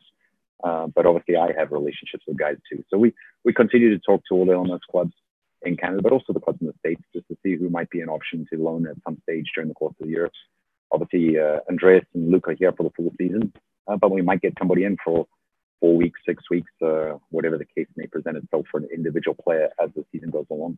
Uh, 0.63 0.87
but 0.87 1.05
obviously, 1.05 1.37
I 1.37 1.51
have 1.57 1.71
relationships 1.71 2.23
with 2.27 2.37
guys 2.37 2.57
too. 2.69 2.83
So 2.89 2.97
we 2.97 3.13
we 3.45 3.53
continue 3.53 3.89
to 3.91 3.99
talk 3.99 4.23
to 4.27 4.35
all 4.35 4.45
the 4.45 4.53
MLS 4.53 4.79
clubs 4.89 5.13
in 5.61 5.77
Canada, 5.77 6.01
but 6.01 6.11
also 6.11 6.33
the 6.33 6.39
clubs 6.39 6.59
in 6.61 6.67
the 6.67 6.73
states, 6.79 7.01
just 7.13 7.27
to 7.27 7.37
see 7.43 7.55
who 7.55 7.69
might 7.69 7.89
be 7.89 8.01
an 8.01 8.09
option 8.09 8.45
to 8.51 8.61
loan 8.61 8.87
at 8.87 8.95
some 9.05 9.17
stage 9.23 9.45
during 9.53 9.69
the 9.69 9.75
course 9.75 9.95
of 9.99 10.05
the 10.05 10.11
year. 10.11 10.31
Obviously, 10.91 11.39
uh, 11.39 11.59
Andreas 11.69 12.05
and 12.13 12.31
Luca 12.31 12.53
here 12.57 12.71
for 12.71 12.83
the 12.83 12.91
full 12.91 13.11
season, 13.17 13.53
uh, 13.87 13.97
but 13.97 14.11
we 14.11 14.21
might 14.21 14.41
get 14.41 14.53
somebody 14.57 14.83
in 14.83 14.97
for 15.03 15.27
four 15.79 15.95
weeks, 15.95 16.19
six 16.25 16.43
weeks, 16.49 16.71
uh, 16.81 17.17
whatever 17.29 17.57
the 17.57 17.65
case 17.65 17.87
may 17.95 18.07
present 18.07 18.37
itself 18.37 18.65
for 18.71 18.79
an 18.79 18.87
individual 18.93 19.35
player 19.35 19.69
as 19.83 19.89
the 19.95 20.03
season 20.11 20.29
goes 20.29 20.45
along. 20.49 20.77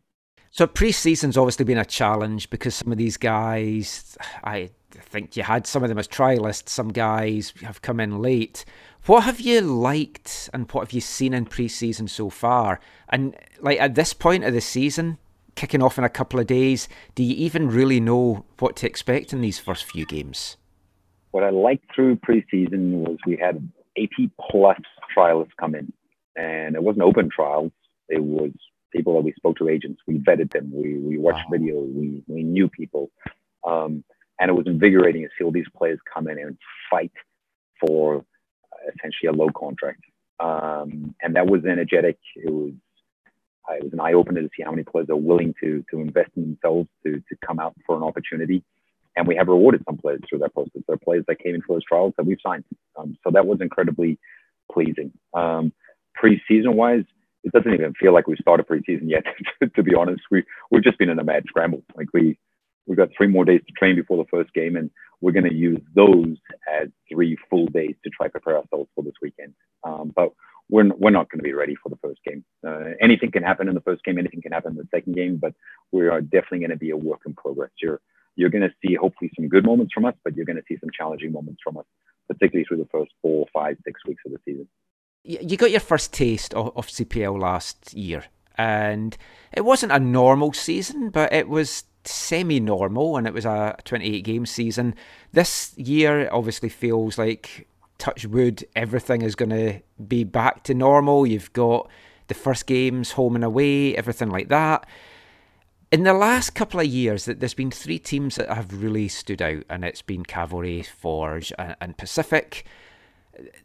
So 0.50 0.66
pre-season's 0.66 1.36
obviously 1.36 1.64
been 1.64 1.78
a 1.78 1.84
challenge 1.84 2.50
because 2.50 2.74
some 2.74 2.90
of 2.90 2.98
these 2.98 3.16
guys, 3.16 4.18
I 4.42 4.70
think 4.90 5.36
you 5.36 5.44
had 5.44 5.66
some 5.66 5.84
of 5.84 5.88
them 5.88 5.98
as 5.98 6.08
trialists. 6.08 6.70
Some 6.70 6.88
guys 6.88 7.54
have 7.62 7.82
come 7.82 8.00
in 8.00 8.20
late. 8.20 8.64
What 9.06 9.22
have 9.24 9.40
you 9.40 9.60
liked 9.60 10.50
and 10.52 10.70
what 10.72 10.82
have 10.82 10.92
you 10.92 11.00
seen 11.00 11.34
in 11.34 11.44
pre-season 11.46 12.08
so 12.08 12.30
far? 12.30 12.80
And 13.08 13.36
like 13.60 13.80
at 13.80 13.94
this 13.94 14.12
point 14.12 14.42
of 14.42 14.52
the 14.52 14.60
season, 14.60 15.18
kicking 15.60 15.82
off 15.82 15.98
in 15.98 16.04
a 16.04 16.08
couple 16.08 16.40
of 16.40 16.46
days, 16.46 16.88
do 17.14 17.22
you 17.22 17.34
even 17.36 17.68
really 17.68 18.00
know 18.00 18.46
what 18.60 18.76
to 18.76 18.86
expect 18.86 19.34
in 19.34 19.42
these 19.42 19.58
first 19.58 19.84
few 19.84 20.06
games? 20.06 20.56
What 21.32 21.44
I 21.44 21.50
liked 21.50 21.84
through 21.94 22.16
preseason 22.16 22.92
was 22.92 23.18
we 23.26 23.36
had 23.36 23.70
80 23.94 24.30
plus 24.50 24.80
trialists 25.14 25.50
come 25.60 25.74
in, 25.74 25.92
and 26.34 26.76
it 26.76 26.82
wasn't 26.82 27.02
open 27.02 27.28
trials. 27.28 27.72
It 28.08 28.24
was 28.24 28.52
people 28.90 29.12
that 29.14 29.20
we 29.20 29.34
spoke 29.34 29.58
to 29.58 29.68
agents. 29.68 30.00
We 30.06 30.18
vetted 30.18 30.50
them. 30.50 30.72
We 30.74 30.98
we 30.98 31.18
watched 31.18 31.44
wow. 31.50 31.58
video. 31.58 31.80
We 31.80 32.22
we 32.26 32.42
knew 32.42 32.68
people, 32.68 33.10
um, 33.62 34.02
and 34.40 34.48
it 34.48 34.54
was 34.54 34.66
invigorating 34.66 35.22
to 35.24 35.28
see 35.38 35.44
all 35.44 35.52
these 35.52 35.70
players 35.76 35.98
come 36.12 36.26
in 36.26 36.38
and 36.38 36.56
fight 36.90 37.12
for 37.80 38.24
essentially 38.88 39.28
a 39.28 39.32
low 39.32 39.50
contract. 39.54 40.00
Um, 40.40 41.14
and 41.20 41.36
that 41.36 41.46
was 41.46 41.66
energetic. 41.66 42.18
It 42.34 42.50
was 42.50 42.72
it 43.74 43.84
was 43.84 43.92
an 43.92 44.00
eye 44.00 44.12
opener 44.12 44.42
to 44.42 44.50
see 44.56 44.62
how 44.62 44.70
many 44.70 44.84
players 44.84 45.08
are 45.10 45.16
willing 45.16 45.54
to 45.62 45.84
to 45.90 46.00
invest 46.00 46.30
in 46.36 46.42
themselves 46.42 46.88
to 47.04 47.14
to 47.14 47.36
come 47.46 47.58
out 47.58 47.74
for 47.86 47.96
an 47.96 48.02
opportunity. 48.02 48.62
And 49.16 49.26
we 49.26 49.36
have 49.36 49.48
rewarded 49.48 49.82
some 49.84 49.98
players 49.98 50.20
through 50.28 50.38
that 50.40 50.54
process. 50.54 50.82
There 50.86 50.94
are 50.94 50.98
players 50.98 51.24
that 51.26 51.40
came 51.40 51.54
in 51.54 51.62
for 51.62 51.74
those 51.74 51.84
trials 51.84 52.14
that 52.16 52.24
we've 52.24 52.38
signed. 52.44 52.64
Um, 52.96 53.16
so 53.24 53.30
that 53.32 53.46
was 53.46 53.60
incredibly 53.60 54.18
pleasing. 54.72 55.12
Um, 55.34 55.72
preseason 56.22 56.74
wise, 56.74 57.04
it 57.42 57.52
doesn't 57.52 57.74
even 57.74 57.92
feel 57.94 58.14
like 58.14 58.26
we've 58.26 58.38
started 58.40 58.68
preseason 58.68 59.08
yet. 59.08 59.24
to 59.74 59.82
be 59.82 59.94
honest, 59.94 60.22
we 60.30 60.44
we've 60.70 60.84
just 60.84 60.98
been 60.98 61.10
in 61.10 61.18
a 61.18 61.24
mad 61.24 61.44
scramble. 61.48 61.82
Like 61.96 62.08
we 62.12 62.38
we've 62.86 62.98
got 62.98 63.10
three 63.16 63.28
more 63.28 63.44
days 63.44 63.60
to 63.66 63.72
train 63.72 63.96
before 63.96 64.16
the 64.16 64.28
first 64.30 64.52
game, 64.54 64.76
and 64.76 64.90
we're 65.20 65.32
going 65.32 65.48
to 65.48 65.54
use 65.54 65.80
those 65.94 66.36
as 66.80 66.88
three 67.10 67.36
full 67.48 67.66
days 67.66 67.94
to 68.04 68.10
try 68.10 68.26
to 68.26 68.30
prepare 68.30 68.56
ourselves 68.56 68.88
for 68.94 69.04
this 69.04 69.14
weekend. 69.20 69.54
Um, 69.84 70.12
but 70.14 70.32
we're 70.70 70.88
we're 70.96 71.10
not 71.10 71.30
going 71.30 71.40
to 71.40 71.44
be 71.44 71.52
ready 71.52 71.74
for 71.74 71.88
the 71.88 71.98
first 72.02 72.20
game. 72.24 72.44
Uh, 72.66 72.94
anything 73.00 73.30
can 73.30 73.42
happen 73.42 73.68
in 73.68 73.74
the 73.74 73.80
first 73.80 74.04
game. 74.04 74.18
Anything 74.18 74.42
can 74.42 74.52
happen 74.52 74.72
in 74.72 74.78
the 74.78 74.88
second 74.90 75.14
game. 75.14 75.36
But 75.36 75.54
we 75.92 76.08
are 76.08 76.20
definitely 76.20 76.60
going 76.60 76.70
to 76.70 76.76
be 76.76 76.90
a 76.90 76.96
work 76.96 77.20
in 77.26 77.34
progress. 77.34 77.70
You're 77.82 78.00
you're 78.36 78.50
going 78.50 78.62
to 78.62 78.74
see 78.84 78.94
hopefully 78.94 79.30
some 79.36 79.48
good 79.48 79.64
moments 79.64 79.92
from 79.92 80.04
us, 80.04 80.14
but 80.24 80.36
you're 80.36 80.46
going 80.46 80.56
to 80.56 80.64
see 80.68 80.78
some 80.80 80.90
challenging 80.96 81.32
moments 81.32 81.60
from 81.62 81.76
us, 81.76 81.84
particularly 82.28 82.64
through 82.64 82.78
the 82.78 82.88
first 82.90 83.12
four, 83.20 83.46
five, 83.52 83.76
six 83.84 84.00
weeks 84.06 84.22
of 84.24 84.32
the 84.32 84.38
season 84.44 84.68
you 85.24 85.56
got 85.56 85.70
your 85.70 85.80
first 85.80 86.12
taste 86.12 86.54
of, 86.54 86.76
of 86.76 86.86
CPL 86.86 87.40
last 87.40 87.92
year, 87.94 88.24
and 88.56 89.16
it 89.52 89.62
wasn't 89.62 89.92
a 89.92 89.98
normal 89.98 90.52
season, 90.52 91.10
but 91.10 91.32
it 91.32 91.48
was 91.48 91.84
semi-normal, 92.04 93.16
and 93.16 93.26
it 93.26 93.34
was 93.34 93.44
a 93.44 93.76
28 93.84 94.22
game 94.22 94.46
season. 94.46 94.94
This 95.32 95.76
year 95.76 96.28
obviously 96.32 96.68
feels 96.68 97.18
like 97.18 97.68
touch 98.00 98.26
wood, 98.26 98.64
everything 98.74 99.22
is 99.22 99.36
going 99.36 99.50
to 99.50 99.80
be 100.06 100.24
back 100.24 100.64
to 100.64 100.74
normal. 100.74 101.26
You've 101.26 101.52
got 101.52 101.88
the 102.26 102.34
first 102.34 102.66
games 102.66 103.12
home 103.12 103.36
and 103.36 103.44
away, 103.44 103.96
everything 103.96 104.30
like 104.30 104.48
that. 104.48 104.86
In 105.92 106.04
the 106.04 106.14
last 106.14 106.54
couple 106.54 106.80
of 106.80 106.86
years, 106.86 107.24
there's 107.26 107.54
been 107.54 107.70
three 107.70 107.98
teams 107.98 108.36
that 108.36 108.48
have 108.48 108.82
really 108.82 109.08
stood 109.08 109.42
out, 109.42 109.64
and 109.68 109.84
it's 109.84 110.02
been 110.02 110.24
Cavalry, 110.24 110.82
Forge, 110.82 111.52
and, 111.58 111.96
Pacific 111.96 112.64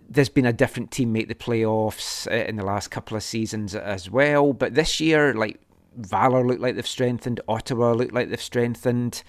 there's 0.08 0.30
been 0.30 0.46
a 0.46 0.54
different 0.54 0.92
team 0.92 1.12
make 1.12 1.28
the 1.28 1.36
playoffs 1.36 2.32
uh, 2.32 2.46
in 2.46 2.56
the 2.56 2.66
last 2.66 2.90
couple 2.90 3.18
of 3.18 3.24
seasons 3.24 3.76
as 3.76 4.10
well. 4.10 4.54
But 4.54 4.76
this 4.76 5.00
year, 5.00 5.34
like 5.34 5.60
Valour 5.96 6.46
look 6.46 6.60
like 6.60 6.76
they've 6.76 6.88
strengthened, 6.88 7.40
Ottawa 7.48 7.94
look 7.94 8.12
like 8.12 8.30
they've 8.30 8.42
strengthened. 8.42 9.24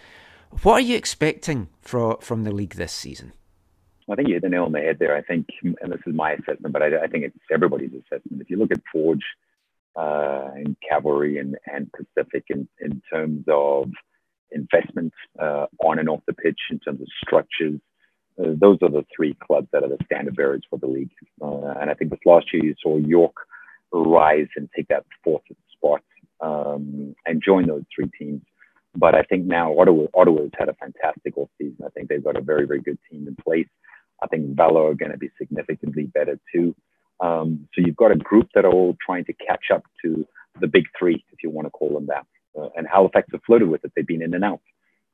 What 0.63 0.75
are 0.75 0.81
you 0.81 0.97
expecting 0.97 1.69
from 1.81 2.19
from 2.21 2.45
the 2.45 2.53
league 2.53 2.75
this 2.75 2.93
season? 2.93 3.33
I 4.11 4.15
think 4.15 4.29
you 4.29 4.35
hit 4.35 4.43
the 4.43 4.49
nail 4.49 4.65
on 4.65 4.73
the 4.73 4.81
head 4.81 4.99
there. 4.99 5.17
I 5.17 5.23
think, 5.23 5.47
and 5.63 5.93
this 5.93 6.01
is 6.07 6.15
my 6.15 6.33
assessment, 6.33 6.73
but 6.73 6.83
I, 6.83 7.05
I 7.05 7.07
think 7.09 7.25
it's 7.25 7.37
everybody's 7.53 7.91
assessment. 7.91 8.41
If 8.41 8.51
you 8.51 8.57
look 8.57 8.71
at 8.71 8.83
Forge 8.93 9.25
uh, 9.97 10.51
and 10.55 10.77
Cavalry 10.89 11.39
and, 11.39 11.57
and 11.67 11.91
Pacific 11.93 12.45
in, 12.49 12.69
in 12.81 13.03
terms 13.13 13.45
of 13.49 13.91
investment 14.53 15.13
uh, 15.41 15.67
on 15.85 15.99
and 15.99 16.09
off 16.09 16.21
the 16.27 16.35
pitch, 16.35 16.61
in 16.71 16.79
terms 16.79 17.01
of 17.01 17.09
structures, 17.25 17.81
uh, 18.39 18.51
those 18.61 18.79
are 18.83 18.91
the 18.91 19.05
three 19.15 19.35
clubs 19.45 19.69
that 19.73 19.83
are 19.83 19.89
the 19.89 19.99
standard 20.05 20.37
bearers 20.37 20.63
for 20.69 20.79
the 20.79 20.87
league. 20.87 21.11
Uh, 21.43 21.75
and 21.81 21.91
I 21.91 21.95
think 21.95 22.11
this 22.11 22.21
last 22.25 22.53
year 22.53 22.65
you 22.65 22.75
saw 22.81 22.97
York 22.99 23.35
rise 23.93 24.49
and 24.57 24.69
take 24.75 24.89
that 24.89 25.05
fourth 25.25 25.43
spot 25.73 26.03
um, 26.41 27.15
and 27.25 27.43
join 27.43 27.67
those 27.67 27.85
three 27.95 28.11
teams. 28.19 28.43
But 28.95 29.15
I 29.15 29.23
think 29.23 29.45
now 29.45 29.79
Ottawa, 29.79 30.07
Ottawa's 30.15 30.51
had 30.59 30.69
a 30.69 30.75
fantastic 30.75 31.37
off 31.37 31.51
season. 31.59 31.85
I 31.85 31.91
think 31.91 32.09
they've 32.09 32.23
got 32.25 32.37
a 32.37 32.41
very, 32.41 32.67
very 32.67 32.81
good 32.81 32.99
team 33.11 33.27
in 33.29 33.37
place. 33.37 33.69
I 34.23 34.27
think 34.27 34.57
Valour 34.57 34.91
are 34.91 34.95
going 34.95 35.13
to 35.13 35.19
be 35.19 35.31
significantly 35.39 36.05
better 36.05 36.39
too. 36.55 36.75
Um, 37.21 37.69
so 37.75 37.83
you've 37.85 37.97
got 37.97 38.13
a 38.13 38.17
group 38.17 38.49
that 38.55 38.65
are 38.65 38.73
all 38.73 38.97
trying 39.05 39.25
to 39.27 39.33
catch 39.33 39.67
up 39.73 39.83
to 40.05 40.27
the 40.61 40.67
big 40.67 40.85
three, 40.99 41.25
if 41.33 41.43
you 41.43 41.51
want 41.51 41.67
to 41.67 41.71
call 41.71 41.95
them 41.95 42.07
that. 42.07 42.27
Uh, 42.59 42.69
and 42.77 42.87
Halifax 42.87 43.29
have 43.33 43.43
flirted 43.47 43.69
with 43.69 43.85
it. 43.85 43.93
They've 43.95 44.07
been 44.07 44.23
in 44.23 44.35
and 44.35 44.45
out. 44.45 44.61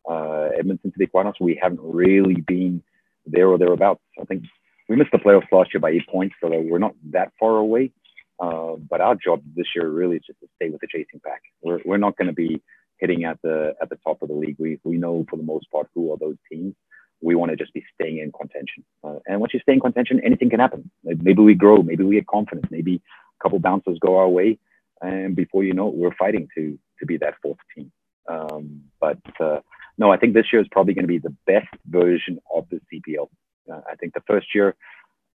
Uh, 0.08 0.48
Edmonton, 0.58 0.92
to 0.92 0.98
be 0.98 1.06
quite 1.06 1.26
honest, 1.26 1.40
we 1.40 1.58
haven't 1.60 1.80
really 1.82 2.40
been 2.40 2.82
there 3.26 3.48
or 3.48 3.58
thereabouts. 3.58 4.02
I 4.20 4.24
think 4.24 4.44
we 4.88 4.96
missed 4.96 5.12
the 5.12 5.18
playoffs 5.18 5.50
last 5.52 5.72
year 5.72 5.80
by 5.80 5.90
eight 5.90 6.06
points, 6.08 6.34
so 6.40 6.48
we're 6.48 6.78
not 6.78 6.94
that 7.10 7.32
far 7.38 7.56
away. 7.56 7.92
Uh, 8.40 8.74
but 8.90 9.00
our 9.00 9.14
job 9.14 9.42
this 9.54 9.66
year 9.74 9.88
really 9.88 10.16
is 10.16 10.22
just 10.26 10.40
to 10.40 10.48
stay 10.56 10.70
with 10.70 10.80
the 10.80 10.88
chasing 10.88 11.20
pack. 11.24 11.42
We're, 11.62 11.80
we're 11.84 11.98
not 11.98 12.16
going 12.16 12.26
to 12.26 12.32
be 12.34 12.60
hitting 12.98 13.24
at 13.24 13.38
the 13.42 13.74
at 13.82 13.90
the 13.90 13.98
top 14.04 14.22
of 14.22 14.28
the 14.28 14.34
league. 14.34 14.56
We 14.58 14.78
we 14.84 14.96
know 14.96 15.24
for 15.28 15.36
the 15.36 15.42
most 15.42 15.70
part 15.70 15.88
who 15.94 16.12
are 16.12 16.18
those 16.18 16.36
teams. 16.50 16.74
We 17.22 17.34
want 17.34 17.50
to 17.50 17.56
just 17.56 17.72
be 17.72 17.84
staying 17.94 18.18
in 18.18 18.32
contention. 18.32 18.84
Uh, 19.04 19.18
and 19.26 19.40
once 19.40 19.54
you 19.54 19.60
stay 19.60 19.72
in 19.72 19.80
contention, 19.80 20.20
anything 20.24 20.50
can 20.50 20.60
happen. 20.60 20.90
Maybe 21.04 21.42
we 21.42 21.54
grow. 21.54 21.76
Maybe 21.78 22.04
we 22.04 22.16
get 22.16 22.26
confidence. 22.26 22.66
Maybe 22.70 22.96
a 22.96 23.42
couple 23.42 23.58
bounces 23.60 23.98
go 24.00 24.18
our 24.18 24.28
way, 24.28 24.58
and 25.00 25.36
before 25.36 25.64
you 25.64 25.72
know 25.72 25.88
it, 25.88 25.94
we're 25.94 26.14
fighting 26.14 26.48
to 26.56 26.78
to 26.98 27.06
be 27.06 27.16
that 27.18 27.34
fourth 27.42 27.58
team. 27.74 27.90
Um, 28.28 28.82
but 29.00 29.18
uh, 29.40 29.60
no, 29.98 30.12
I 30.12 30.16
think 30.16 30.34
this 30.34 30.46
year 30.52 30.62
is 30.62 30.68
probably 30.70 30.94
going 30.94 31.04
to 31.04 31.08
be 31.08 31.18
the 31.18 31.36
best 31.46 31.74
version 31.86 32.38
of 32.54 32.66
the 32.70 32.80
CPL. 32.92 33.28
Uh, 33.70 33.80
I 33.90 33.94
think 33.96 34.14
the 34.14 34.22
first 34.26 34.54
year 34.54 34.74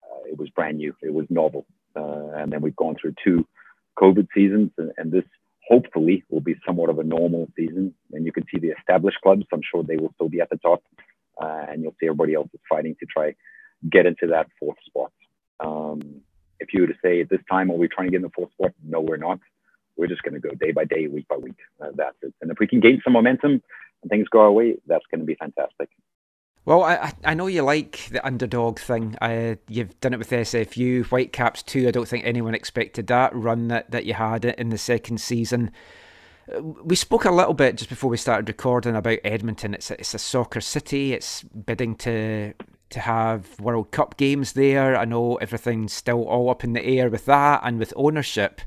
uh, 0.04 0.24
it 0.30 0.38
was 0.38 0.50
brand 0.50 0.78
new, 0.78 0.96
it 1.02 1.14
was 1.14 1.26
novel, 1.30 1.66
uh, 1.96 2.30
and 2.38 2.52
then 2.52 2.62
we've 2.62 2.76
gone 2.76 2.96
through 3.00 3.16
two 3.24 3.46
COVID 3.98 4.28
seasons, 4.34 4.72
and, 4.78 4.92
and, 4.98 5.12
this 5.12 5.24
hopefully 5.68 6.24
will 6.30 6.42
be 6.42 6.56
somewhat 6.66 6.90
of 6.90 7.00
a 7.00 7.04
normal 7.04 7.48
season. 7.56 7.94
And 8.12 8.26
you 8.26 8.32
can 8.32 8.46
see 8.52 8.60
the 8.60 8.74
established 8.78 9.18
clubs; 9.22 9.46
I'm 9.52 9.62
sure 9.70 9.84
they 9.84 9.98
will 9.98 10.12
still 10.16 10.30
be 10.30 10.42
at 10.42 10.50
the 10.50 10.58
top, 10.58 10.84
uh, 11.42 11.66
and 11.70 11.82
you'll 11.82 11.96
see 12.00 12.08
everybody 12.08 12.34
else 12.34 12.50
is 12.54 12.60
fighting 12.70 12.96
to 13.00 13.06
try 13.06 13.36
get 13.90 14.06
into 14.06 14.28
that 14.28 14.48
fourth 14.60 14.78
spot. 14.86 15.12
Um, 15.60 16.22
if 16.60 16.74
you 16.74 16.82
were 16.82 16.88
to 16.88 16.96
say 17.04 17.22
at 17.22 17.30
this 17.30 17.42
time, 17.50 17.70
are 17.70 17.76
we 17.76 17.88
trying 17.88 18.08
to 18.08 18.12
get 18.12 18.18
in 18.18 18.24
the 18.24 18.30
fourth 18.30 18.52
spot? 18.52 18.72
No, 18.84 19.02
we're 19.02 19.18
not. 19.18 19.40
We're 19.98 20.08
just 20.08 20.24
going 20.24 20.34
to 20.34 20.40
go 20.40 20.50
day 20.56 20.72
by 20.72 20.86
day, 20.86 21.08
week 21.08 21.28
by 21.28 21.38
week. 21.38 21.58
Uh, 21.82 21.90
that's 21.96 22.18
it. 22.22 22.34
And 22.42 22.52
if 22.52 22.58
we 22.60 22.68
can 22.68 22.80
gain 22.80 23.02
some 23.04 23.14
momentum 23.14 23.62
and 24.02 24.10
things 24.10 24.28
go 24.30 24.42
our 24.42 24.52
way, 24.52 24.76
that's 24.88 25.06
going 25.12 25.22
to 25.22 25.26
be 25.26 25.36
fantastic. 25.36 25.90
Well, 26.66 26.82
I 26.82 27.14
I 27.24 27.36
know 27.36 27.46
you 27.46 27.62
like 27.62 28.10
the 28.12 28.26
underdog 28.26 28.80
thing. 28.80 29.16
I, 29.22 29.60
you've 29.68 30.00
done 30.00 30.14
it 30.14 30.20
with 30.20 30.32
SFU, 30.32 31.06
Whitecaps 31.06 31.62
two. 31.62 31.88
I 31.88 31.92
don't 31.92 32.08
think 32.08 32.26
anyone 32.26 32.56
expected 32.56 33.06
that 33.08 33.36
run 33.36 33.68
that, 33.68 33.92
that 33.92 34.06
you 34.06 34.16
had 34.16 34.46
in 34.46 34.70
the 34.70 34.78
second 34.80 35.22
season. 35.22 35.72
Uh, 36.54 36.62
we 36.62 36.96
spoke 36.96 37.26
a 37.26 37.32
little 37.32 37.54
bit 37.54 37.78
just 37.78 37.90
before 37.90 38.10
we 38.10 38.18
started 38.18 38.48
recording 38.48 38.96
about 38.96 39.20
Edmonton. 39.24 39.74
It's 39.74 39.92
a, 39.92 40.00
it's 40.00 40.14
a 40.14 40.20
soccer 40.20 40.62
city. 40.62 41.14
It's 41.14 41.44
bidding 41.44 41.96
to 41.98 42.54
to 42.92 43.00
have 43.00 43.60
World 43.60 43.92
Cup 43.92 44.16
games 44.16 44.54
there. 44.54 44.96
I 44.96 45.06
know 45.06 45.36
everything's 45.38 45.92
still 45.92 46.24
all 46.24 46.50
up 46.50 46.64
in 46.64 46.74
the 46.74 46.86
air 46.86 47.10
with 47.10 47.26
that 47.26 47.62
and 47.64 47.80
with 47.80 47.94
ownership. 47.96 48.62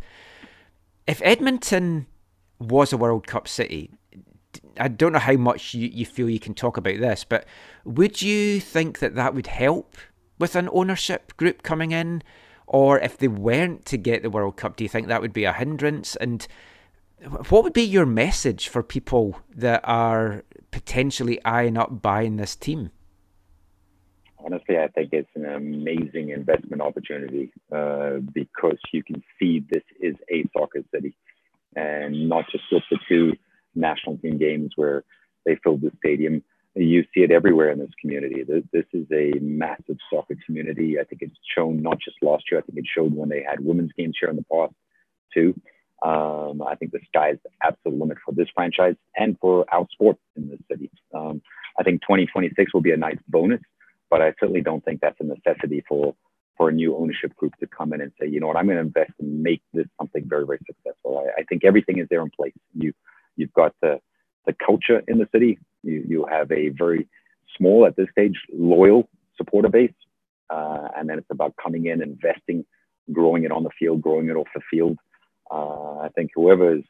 If 1.07 1.23
Edmonton 1.23 2.07
was 2.59 2.93
a 2.93 2.97
World 2.97 3.27
Cup 3.29 3.47
city, 3.47 3.93
I 4.77 4.89
don't 4.89 5.13
know 5.13 5.21
how 5.21 5.37
much 5.37 5.73
you, 5.73 5.89
you 5.89 6.05
feel 6.05 6.29
you 6.29 6.41
can 6.41 6.55
talk 6.55 6.77
about 6.77 6.99
this, 6.99 7.25
but 7.25 7.47
would 7.85 8.21
you 8.21 8.61
think 8.61 8.99
that 8.99 9.15
that 9.15 9.35
would 9.35 9.47
help 9.47 9.97
with 10.39 10.57
an 10.57 10.69
ownership 10.73 11.37
group 11.37 11.63
coming 11.63 11.93
in? 11.93 12.23
Or 12.67 12.99
if 12.99 13.17
they 13.17 13.29
weren't 13.29 13.87
to 13.87 13.97
get 13.97 14.23
the 14.23 14.31
World 14.31 14.57
Cup, 14.57 14.77
do 14.77 14.85
you 14.85 14.91
think 14.91 15.07
that 15.07 15.23
would 15.23 15.33
be 15.33 15.45
a 15.45 15.53
hindrance? 15.53 16.17
And 16.17 16.47
what 17.27 17.65
would 17.65 17.73
be 17.73 17.83
your 17.83 18.07
message 18.07 18.69
for 18.69 18.83
people 18.83 19.41
that 19.55 19.81
are 19.85 20.45
potentially 20.71 21.43
eyeing 21.45 21.77
up 21.77 22.03
buying 22.03 22.37
this 22.37 22.55
team? 22.55 22.91
Honestly, 24.39 24.79
I 24.79 24.89
think 24.89 25.11
it's 25.13 25.29
an 25.35 25.47
amazing 25.47 26.31
investment 26.31 26.81
opportunity 26.81 27.53
uh, 27.75 28.19
because 28.33 28.79
you 28.93 29.03
can 29.03 29.23
see 29.39 29.65
this 29.69 29.83
is 30.01 30.15
a 30.31 30.45
soccer 30.57 30.83
city 30.95 31.15
and 31.75 32.29
not 32.29 32.45
just 32.51 32.65
with 32.71 32.85
the 32.91 32.99
two 33.09 33.33
national 33.75 34.17
team 34.19 34.39
games 34.39 34.73
where 34.77 35.05
they 35.45 35.57
filled 35.63 35.83
the 35.83 35.91
stadium. 35.99 36.43
you 36.75 37.03
see 37.15 37.21
it 37.21 37.33
everywhere 37.33 37.71
in 37.71 37.79
this 37.79 37.91
community. 38.01 38.45
This, 38.45 38.63
this 38.73 38.85
is 38.93 39.07
a 39.13 39.39
massive 39.41 39.97
soccer 40.11 40.37
community. 40.47 40.99
I 41.01 41.05
think 41.05 41.23
it's 41.23 41.37
shown 41.57 41.83
not 41.83 41.99
just 41.99 42.17
last 42.23 42.45
year. 42.51 42.61
I 42.61 42.63
think 42.63 42.79
it 42.79 42.87
showed 42.95 43.15
when 43.15 43.29
they 43.29 43.43
had 43.43 43.65
women's 43.65 43.93
games 43.99 44.17
here 44.21 44.31
in 44.31 44.37
the 44.37 44.45
past 44.45 44.75
too. 45.35 45.55
Um, 46.03 46.63
I 46.63 46.75
think 46.77 46.93
the 46.93 47.01
sky 47.09 47.31
is 47.31 47.39
the 47.43 47.51
absolute 47.63 47.99
limit 47.99 48.19
for 48.25 48.33
this 48.33 48.49
franchise 48.55 48.95
and 49.17 49.37
for 49.41 49.65
our 49.73 49.87
sport 49.93 50.17
in 50.37 50.49
this 50.49 50.61
city. 50.71 50.91
Um, 51.15 51.43
I 51.79 51.83
think 51.83 52.03
2026 52.03 52.73
will 52.73 52.81
be 52.81 52.93
a 52.93 52.97
nice 52.97 53.19
bonus, 53.29 53.61
but 54.11 54.23
I 54.23 54.33
certainly 54.39 54.61
don't 54.61 54.85
think 54.85 55.01
that's 55.01 55.21
a 55.21 55.25
necessity 55.25 55.85
for 55.89 56.15
for 56.57 56.69
a 56.69 56.73
new 56.73 56.97
ownership 56.97 57.35
group 57.37 57.55
to 57.61 57.69
come 57.69 57.93
in 57.93 58.01
and 58.01 58.11
say, 58.21 58.27
you 58.27 58.41
know 58.41 58.49
what, 58.49 58.57
I'm 58.57 58.67
going 58.67 58.79
to 58.79 58.83
invest 58.83 59.13
and 59.21 59.45
make 59.45 59.63
this 59.73 59.87
something 59.97 60.25
very, 60.29 60.45
very 60.45 60.59
successful. 60.67 61.25
I, 61.25 61.43
I 61.43 61.45
think 61.45 61.65
everything 61.65 61.99
is 61.99 62.09
there 62.11 62.21
in 62.21 62.31
place. 62.31 62.53
You 62.75 62.93
you've 63.37 63.53
got 63.53 63.75
the 63.81 64.01
the 64.47 64.55
culture 64.65 65.03
in 65.09 65.19
the 65.19 65.29
city. 65.33 65.59
You 65.83 66.05
you 66.09 66.27
have 66.31 66.51
a 66.53 66.71
very 66.71 67.09
small 67.57 67.87
at 67.87 67.97
this 67.97 68.09
stage 68.11 68.37
loyal 68.53 69.09
supporter 69.37 69.69
base, 69.69 69.93
uh, 70.51 70.89
and 70.97 71.09
then 71.09 71.19
it's 71.19 71.31
about 71.31 71.55
coming 71.63 71.87
in, 71.87 72.03
investing, 72.03 72.65
growing 73.13 73.45
it 73.45 73.53
on 73.53 73.63
the 73.63 73.71
field, 73.79 74.03
growing 74.03 74.29
it 74.29 74.37
off 74.37 74.49
the 74.55 74.61
field. 74.71 74.99
Uh, 75.51 75.99
I 75.99 76.09
think 76.15 76.31
whoever 76.35 76.77
is 76.77 76.85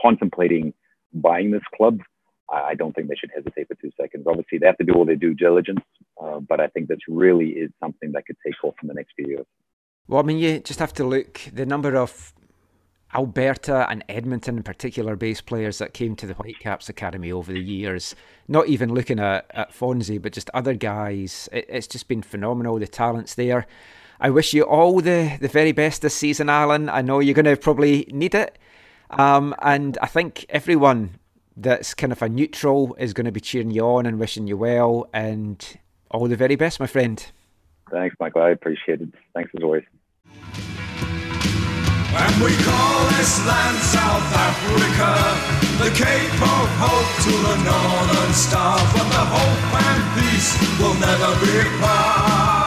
contemplating 0.00 0.74
buying 1.12 1.50
this 1.50 1.62
club, 1.76 2.00
I, 2.50 2.74
don't 2.74 2.94
think 2.94 3.08
they 3.08 3.14
should 3.14 3.30
hesitate 3.34 3.68
for 3.68 3.74
two 3.76 3.90
seconds. 4.00 4.24
Obviously, 4.26 4.58
they 4.58 4.66
have 4.66 4.76
to 4.78 4.84
do 4.84 4.92
all 4.92 5.04
their 5.04 5.16
due 5.16 5.34
diligence, 5.34 5.80
uh, 6.22 6.40
but 6.40 6.60
I 6.60 6.66
think 6.68 6.88
this 6.88 6.98
really 7.08 7.50
is 7.50 7.70
something 7.80 8.12
that 8.12 8.26
could 8.26 8.36
take 8.44 8.54
off 8.62 8.74
in 8.82 8.88
the 8.88 8.94
next 8.94 9.12
few 9.16 9.26
years. 9.26 9.46
Well, 10.08 10.20
I 10.20 10.22
mean, 10.24 10.38
you 10.38 10.60
just 10.60 10.78
have 10.78 10.92
to 10.94 11.04
look 11.04 11.40
the 11.52 11.64
number 11.64 11.96
of 11.96 12.34
Alberta 13.14 13.86
and 13.90 14.04
Edmonton 14.08 14.56
in 14.56 14.62
particular 14.62 15.16
base 15.16 15.40
players 15.40 15.78
that 15.78 15.92
came 15.92 16.16
to 16.16 16.26
the 16.26 16.34
Whitecaps 16.34 16.88
Academy 16.88 17.30
over 17.30 17.52
the 17.52 17.60
years. 17.60 18.14
Not 18.48 18.68
even 18.68 18.94
looking 18.94 19.20
at, 19.20 19.46
at 19.50 19.72
Fonzie, 19.72 20.20
but 20.20 20.32
just 20.32 20.50
other 20.54 20.74
guys. 20.74 21.48
It, 21.52 21.66
it's 21.68 21.86
just 21.86 22.08
been 22.08 22.22
phenomenal. 22.22 22.78
The 22.78 22.86
talent's 22.86 23.34
there. 23.34 23.66
I 24.22 24.30
wish 24.30 24.54
you 24.54 24.62
all 24.62 25.00
the, 25.00 25.36
the 25.40 25.48
very 25.48 25.72
best 25.72 26.02
this 26.02 26.14
season, 26.14 26.48
Alan. 26.48 26.88
I 26.88 27.02
know 27.02 27.18
you're 27.18 27.34
going 27.34 27.44
to 27.44 27.56
probably 27.56 28.06
need 28.12 28.36
it. 28.36 28.56
Um, 29.10 29.52
and 29.60 29.98
I 30.00 30.06
think 30.06 30.46
everyone 30.48 31.18
that's 31.56 31.92
kind 31.92 32.12
of 32.12 32.22
a 32.22 32.28
neutral 32.28 32.94
is 33.00 33.12
going 33.14 33.24
to 33.24 33.32
be 33.32 33.40
cheering 33.40 33.72
you 33.72 33.84
on 33.84 34.06
and 34.06 34.20
wishing 34.20 34.46
you 34.46 34.56
well. 34.56 35.10
And 35.12 35.58
all 36.12 36.28
the 36.28 36.36
very 36.36 36.54
best, 36.54 36.78
my 36.78 36.86
friend. 36.86 37.26
Thanks, 37.90 38.14
Michael. 38.20 38.42
I 38.42 38.50
appreciate 38.50 39.00
it. 39.00 39.08
Thanks 39.34 39.50
as 39.56 39.64
always. 39.64 39.82
And 42.14 42.34
we 42.44 42.54
call 42.62 43.06
this 43.18 43.44
land 43.44 43.76
South 43.78 44.30
Africa, 44.38 45.18
the 45.82 45.90
Cape 45.98 46.42
of 46.46 46.68
Hope 46.78 47.10
to 47.26 47.32
the 47.48 47.56
Northern 47.66 48.32
Star. 48.34 48.78
But 48.78 49.08
the 49.10 49.24
hope 49.34 49.82
and 49.82 50.04
peace 50.14 50.54
will 50.78 50.94
never 51.00 51.34
be 51.44 51.58
apart. 51.58 52.61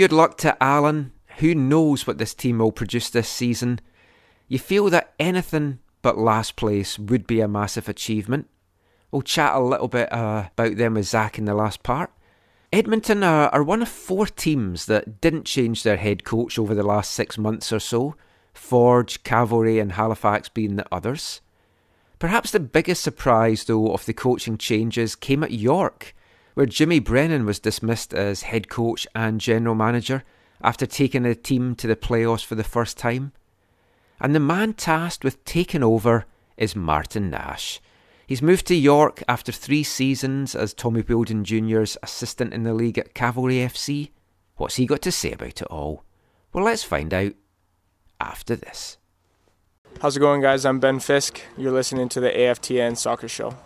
Good 0.00 0.14
luck 0.14 0.38
to 0.38 0.56
Alan. 0.62 1.12
Who 1.40 1.54
knows 1.54 2.06
what 2.06 2.16
this 2.16 2.32
team 2.32 2.56
will 2.56 2.72
produce 2.72 3.10
this 3.10 3.28
season? 3.28 3.80
You 4.48 4.58
feel 4.58 4.88
that 4.88 5.12
anything 5.20 5.80
but 6.00 6.16
last 6.16 6.56
place 6.56 6.98
would 6.98 7.26
be 7.26 7.42
a 7.42 7.46
massive 7.46 7.86
achievement. 7.86 8.48
We'll 9.10 9.20
chat 9.20 9.54
a 9.54 9.60
little 9.60 9.88
bit 9.88 10.10
uh, 10.10 10.48
about 10.56 10.78
them 10.78 10.94
with 10.94 11.04
Zach 11.04 11.36
in 11.36 11.44
the 11.44 11.52
last 11.52 11.82
part. 11.82 12.10
Edmonton 12.72 13.22
are, 13.22 13.50
are 13.50 13.62
one 13.62 13.82
of 13.82 13.90
four 13.90 14.24
teams 14.26 14.86
that 14.86 15.20
didn't 15.20 15.44
change 15.44 15.82
their 15.82 15.98
head 15.98 16.24
coach 16.24 16.58
over 16.58 16.74
the 16.74 16.82
last 16.82 17.10
six 17.10 17.36
months 17.36 17.70
or 17.70 17.78
so, 17.78 18.16
Forge, 18.54 19.22
Cavalry, 19.22 19.78
and 19.78 19.92
Halifax 19.92 20.48
being 20.48 20.76
the 20.76 20.86
others. 20.90 21.42
Perhaps 22.18 22.52
the 22.52 22.60
biggest 22.60 23.02
surprise, 23.02 23.64
though, 23.64 23.92
of 23.92 24.06
the 24.06 24.14
coaching 24.14 24.56
changes 24.56 25.14
came 25.14 25.44
at 25.44 25.50
York, 25.50 26.14
where 26.60 26.66
Jimmy 26.66 26.98
Brennan 26.98 27.46
was 27.46 27.58
dismissed 27.58 28.12
as 28.12 28.42
head 28.42 28.68
coach 28.68 29.06
and 29.14 29.40
general 29.40 29.74
manager 29.74 30.24
after 30.60 30.84
taking 30.84 31.22
the 31.22 31.34
team 31.34 31.74
to 31.76 31.86
the 31.86 31.96
playoffs 31.96 32.44
for 32.44 32.54
the 32.54 32.62
first 32.62 32.98
time. 32.98 33.32
And 34.20 34.34
the 34.34 34.40
man 34.40 34.74
tasked 34.74 35.24
with 35.24 35.42
taking 35.46 35.82
over 35.82 36.26
is 36.58 36.76
Martin 36.76 37.30
Nash. 37.30 37.80
He's 38.26 38.42
moved 38.42 38.66
to 38.66 38.74
York 38.74 39.22
after 39.26 39.50
three 39.50 39.82
seasons 39.82 40.54
as 40.54 40.74
Tommy 40.74 41.00
Wheeldon 41.00 41.44
Jr.'s 41.44 41.96
assistant 42.02 42.52
in 42.52 42.64
the 42.64 42.74
league 42.74 42.98
at 42.98 43.14
Cavalry 43.14 43.54
FC. 43.54 44.10
What's 44.56 44.76
he 44.76 44.84
got 44.84 45.00
to 45.00 45.10
say 45.10 45.32
about 45.32 45.62
it 45.62 45.68
all? 45.68 46.04
Well, 46.52 46.64
let's 46.64 46.84
find 46.84 47.14
out 47.14 47.32
after 48.20 48.54
this. 48.54 48.98
How's 50.02 50.18
it 50.18 50.20
going, 50.20 50.42
guys? 50.42 50.66
I'm 50.66 50.78
Ben 50.78 51.00
Fisk. 51.00 51.40
You're 51.56 51.72
listening 51.72 52.10
to 52.10 52.20
the 52.20 52.28
AFTN 52.28 52.98
Soccer 52.98 53.28
Show. 53.28 53.56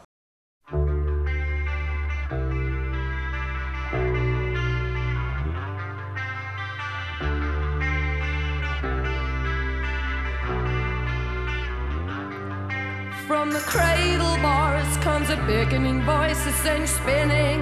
From 13.27 13.51
the 13.51 13.61
cradle 13.61 14.37
bars 14.43 14.99
comes 14.99 15.31
a 15.31 15.37
beckoning 15.47 16.03
voice 16.03 16.45
that 16.45 16.55
sends 16.63 16.91
spinning. 16.91 17.61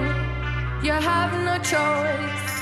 You 0.83 0.91
have 0.91 1.31
no 1.45 1.57
choice. 1.63 2.52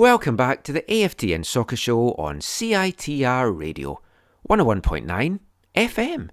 Welcome 0.00 0.34
back 0.34 0.62
to 0.62 0.72
the 0.72 0.80
AFTN 0.80 1.44
Soccer 1.44 1.76
Show 1.76 2.12
on 2.12 2.38
CITR 2.38 3.54
Radio 3.54 4.00
101.9 4.48 5.40
FM. 5.74 6.30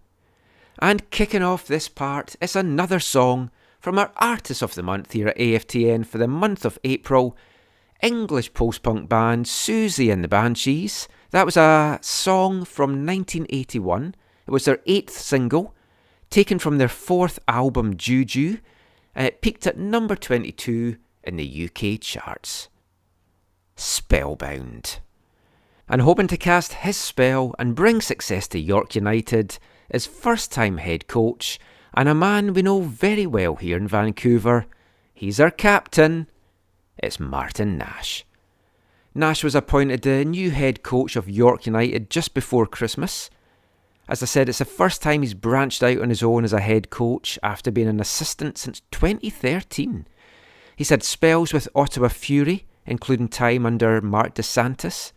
And 0.80 1.10
kicking 1.10 1.44
off 1.44 1.68
this 1.68 1.90
part 1.90 2.38
is 2.40 2.56
another 2.56 3.02
song 3.02 3.52
from 3.82 4.00
our 4.00 4.14
Artist 4.16 4.62
of 4.62 4.76
the 4.76 4.84
Month 4.84 5.12
here 5.12 5.28
at 5.28 5.38
AFTN 5.38 6.06
for 6.06 6.18
the 6.18 6.30
month 6.30 6.64
of 6.64 6.80
April. 6.86 7.36
English 8.02 8.54
post 8.54 8.84
punk 8.84 9.10
band 9.10 9.48
Siouxsie 9.48 10.14
and 10.14 10.24
the 10.24 10.30
Banshees. 10.30 11.10
That 11.32 11.46
was 11.46 11.58
a 11.58 12.00
song 12.02 12.64
from 12.64 13.06
1981. 13.06 14.16
It 14.48 14.52
was 14.52 14.64
their 14.64 14.80
eighth 14.86 15.18
single, 15.18 15.76
taken 16.30 16.58
from 16.58 16.78
their 16.78 16.88
fourth 16.88 17.38
album 17.50 17.98
Juju, 17.98 18.60
and 19.14 19.28
it 19.28 19.42
peaked 19.42 19.68
at 19.68 19.78
number 19.78 20.16
22 20.16 20.96
in 21.26 21.36
the 21.36 21.70
UK 21.70 22.00
charts. 22.00 22.70
Spellbound. 23.78 25.00
And 25.88 26.02
hoping 26.02 26.28
to 26.28 26.36
cast 26.38 26.74
his 26.74 26.98
spell 26.98 27.56
and 27.58 27.76
bring 27.76 28.02
success 28.02 28.48
to 28.50 28.60
York 28.60 28.96
United 28.96 29.58
is 29.90 30.06
first 30.06 30.52
time 30.52 30.78
head 30.78 31.08
coach 31.08 31.60
and 31.94 32.10
a 32.10 32.14
man 32.14 32.54
we 32.54 32.62
know 32.62 32.82
very 32.82 33.26
well 33.26 33.56
here 33.56 33.78
in 33.78 33.88
Vancouver. 33.88 34.66
He's 35.14 35.40
our 35.40 35.50
captain. 35.50 36.30
It's 36.98 37.20
Martin 37.20 37.78
Nash. 37.78 38.26
Nash 39.16 39.44
was 39.44 39.56
appointed 39.56 40.02
the 40.02 40.26
new 40.26 40.52
head 40.52 40.84
coach 40.84 41.16
of 41.16 41.30
York 41.30 41.66
United 41.66 42.10
just 42.10 42.34
before 42.34 42.68
Christmas. 42.68 43.30
As 44.08 44.22
I 44.22 44.28
said, 44.28 44.48
it's 44.48 44.60
the 44.60 44.66
first 44.66 45.02
time 45.02 45.22
he's 45.22 45.34
branched 45.34 45.82
out 45.82 46.00
on 46.02 46.10
his 46.10 46.22
own 46.22 46.44
as 46.44 46.54
a 46.54 46.60
head 46.60 46.90
coach 46.90 47.40
after 47.42 47.72
being 47.72 47.88
an 47.88 48.00
assistant 48.00 48.58
since 48.58 48.82
2013. 48.92 50.08
He's 50.76 50.90
had 50.90 51.02
spells 51.02 51.52
with 51.52 51.68
Ottawa 51.74 52.10
Fury, 52.10 52.67
including 52.88 53.28
time 53.28 53.66
under 53.66 54.02
Marc 54.02 54.34
Dos 54.34 54.48
Santos. 54.48 55.14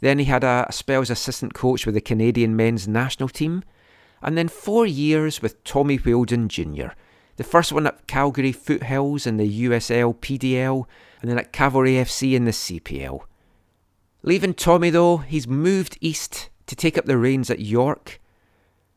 Then 0.00 0.18
he 0.18 0.24
had 0.24 0.44
a 0.44 0.66
spell 0.70 1.02
as 1.02 1.10
assistant 1.10 1.52
coach 1.52 1.84
with 1.84 1.94
the 1.94 2.00
Canadian 2.00 2.56
men's 2.56 2.88
national 2.88 3.28
team, 3.28 3.62
and 4.22 4.38
then 4.38 4.48
four 4.48 4.86
years 4.86 5.42
with 5.42 5.62
Tommy 5.64 5.98
Wheeldon 5.98 6.48
Jr., 6.48 6.94
The 7.36 7.44
first 7.44 7.72
one 7.72 7.86
at 7.86 8.06
Calgary 8.06 8.52
Foothills 8.52 9.26
in 9.26 9.38
the 9.38 9.64
USL 9.66 10.14
PDL, 10.14 10.86
and 11.20 11.30
then 11.30 11.38
at 11.38 11.52
Cavalry 11.52 11.94
FC 11.94 12.34
in 12.34 12.44
the 12.44 12.50
CPL. 12.50 13.22
Leaving 14.22 14.54
Tommy 14.54 14.90
though, 14.90 15.18
he's 15.18 15.48
moved 15.48 15.96
east 16.00 16.50
to 16.66 16.76
take 16.76 16.98
up 16.98 17.06
the 17.06 17.16
reins 17.16 17.50
at 17.50 17.60
York. 17.60 18.20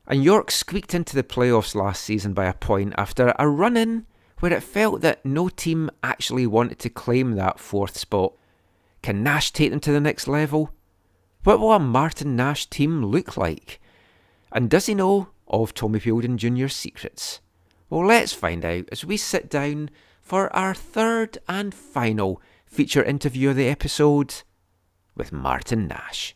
And 0.06 0.24
York 0.24 0.52
squeaked 0.52 0.94
into 0.94 1.16
the 1.16 1.24
playoffs 1.24 1.76
last 1.76 2.04
season 2.04 2.34
by 2.34 2.46
a 2.46 2.54
point 2.54 2.94
after 2.98 3.34
a 3.40 3.48
run 3.48 3.78
in 3.78 4.06
where 4.44 4.52
it 4.52 4.62
felt 4.62 5.00
that 5.00 5.26
no 5.26 5.48
team 5.48 5.90
actually 6.04 6.46
wanted 6.46 6.78
to 6.78 6.90
claim 6.90 7.36
that 7.36 7.62
fourth 7.62 7.98
spot. 7.98 8.34
Can 9.02 9.24
Nash 9.24 9.52
take 9.52 9.70
them 9.70 9.80
to 9.80 9.92
the 9.94 10.02
next 10.02 10.28
level? 10.28 10.72
What 11.46 11.62
will 11.62 11.72
a 11.72 11.80
Martin 11.80 12.36
Nash 12.36 12.66
team 12.66 13.06
look 13.06 13.38
like? 13.38 13.80
And 14.52 14.70
does 14.70 14.88
he 14.88 14.96
know 14.96 15.30
of 15.48 15.74
Tommy 15.74 15.98
Wheeldon 15.98 16.38
Jr.'s 16.38 16.76
secrets? 16.76 17.40
Well, 17.90 18.06
let's 18.06 18.34
find 18.34 18.66
out 18.66 18.90
as 18.92 19.06
we 19.06 19.16
sit 19.16 19.50
down 19.50 19.90
for 20.22 20.54
our 20.54 20.74
third 20.74 21.38
and 21.48 21.74
final 21.74 22.42
feature 22.66 23.02
interview 23.02 23.52
of 23.52 23.56
the 23.56 23.70
episode 23.70 24.44
with 25.16 25.32
Martin 25.32 25.88
Nash. 25.88 26.36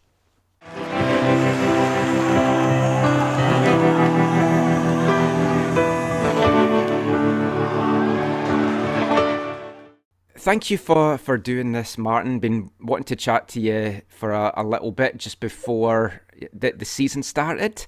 Thank 10.48 10.72
you 10.72 10.78
for, 10.78 11.18
for 11.18 11.38
doing 11.38 11.74
this, 11.74 11.98
Martin. 11.98 12.40
Been 12.40 12.72
wanting 12.80 13.03
to 13.07 13.18
chat 13.18 13.49
to 13.49 13.60
you 13.60 14.02
for 14.07 14.32
a, 14.32 14.53
a 14.56 14.64
little 14.64 14.94
bit 14.94 15.18
just 15.18 15.41
before 15.41 16.22
the, 16.53 16.72
the 16.72 16.86
season 16.86 17.22
started. 17.22 17.86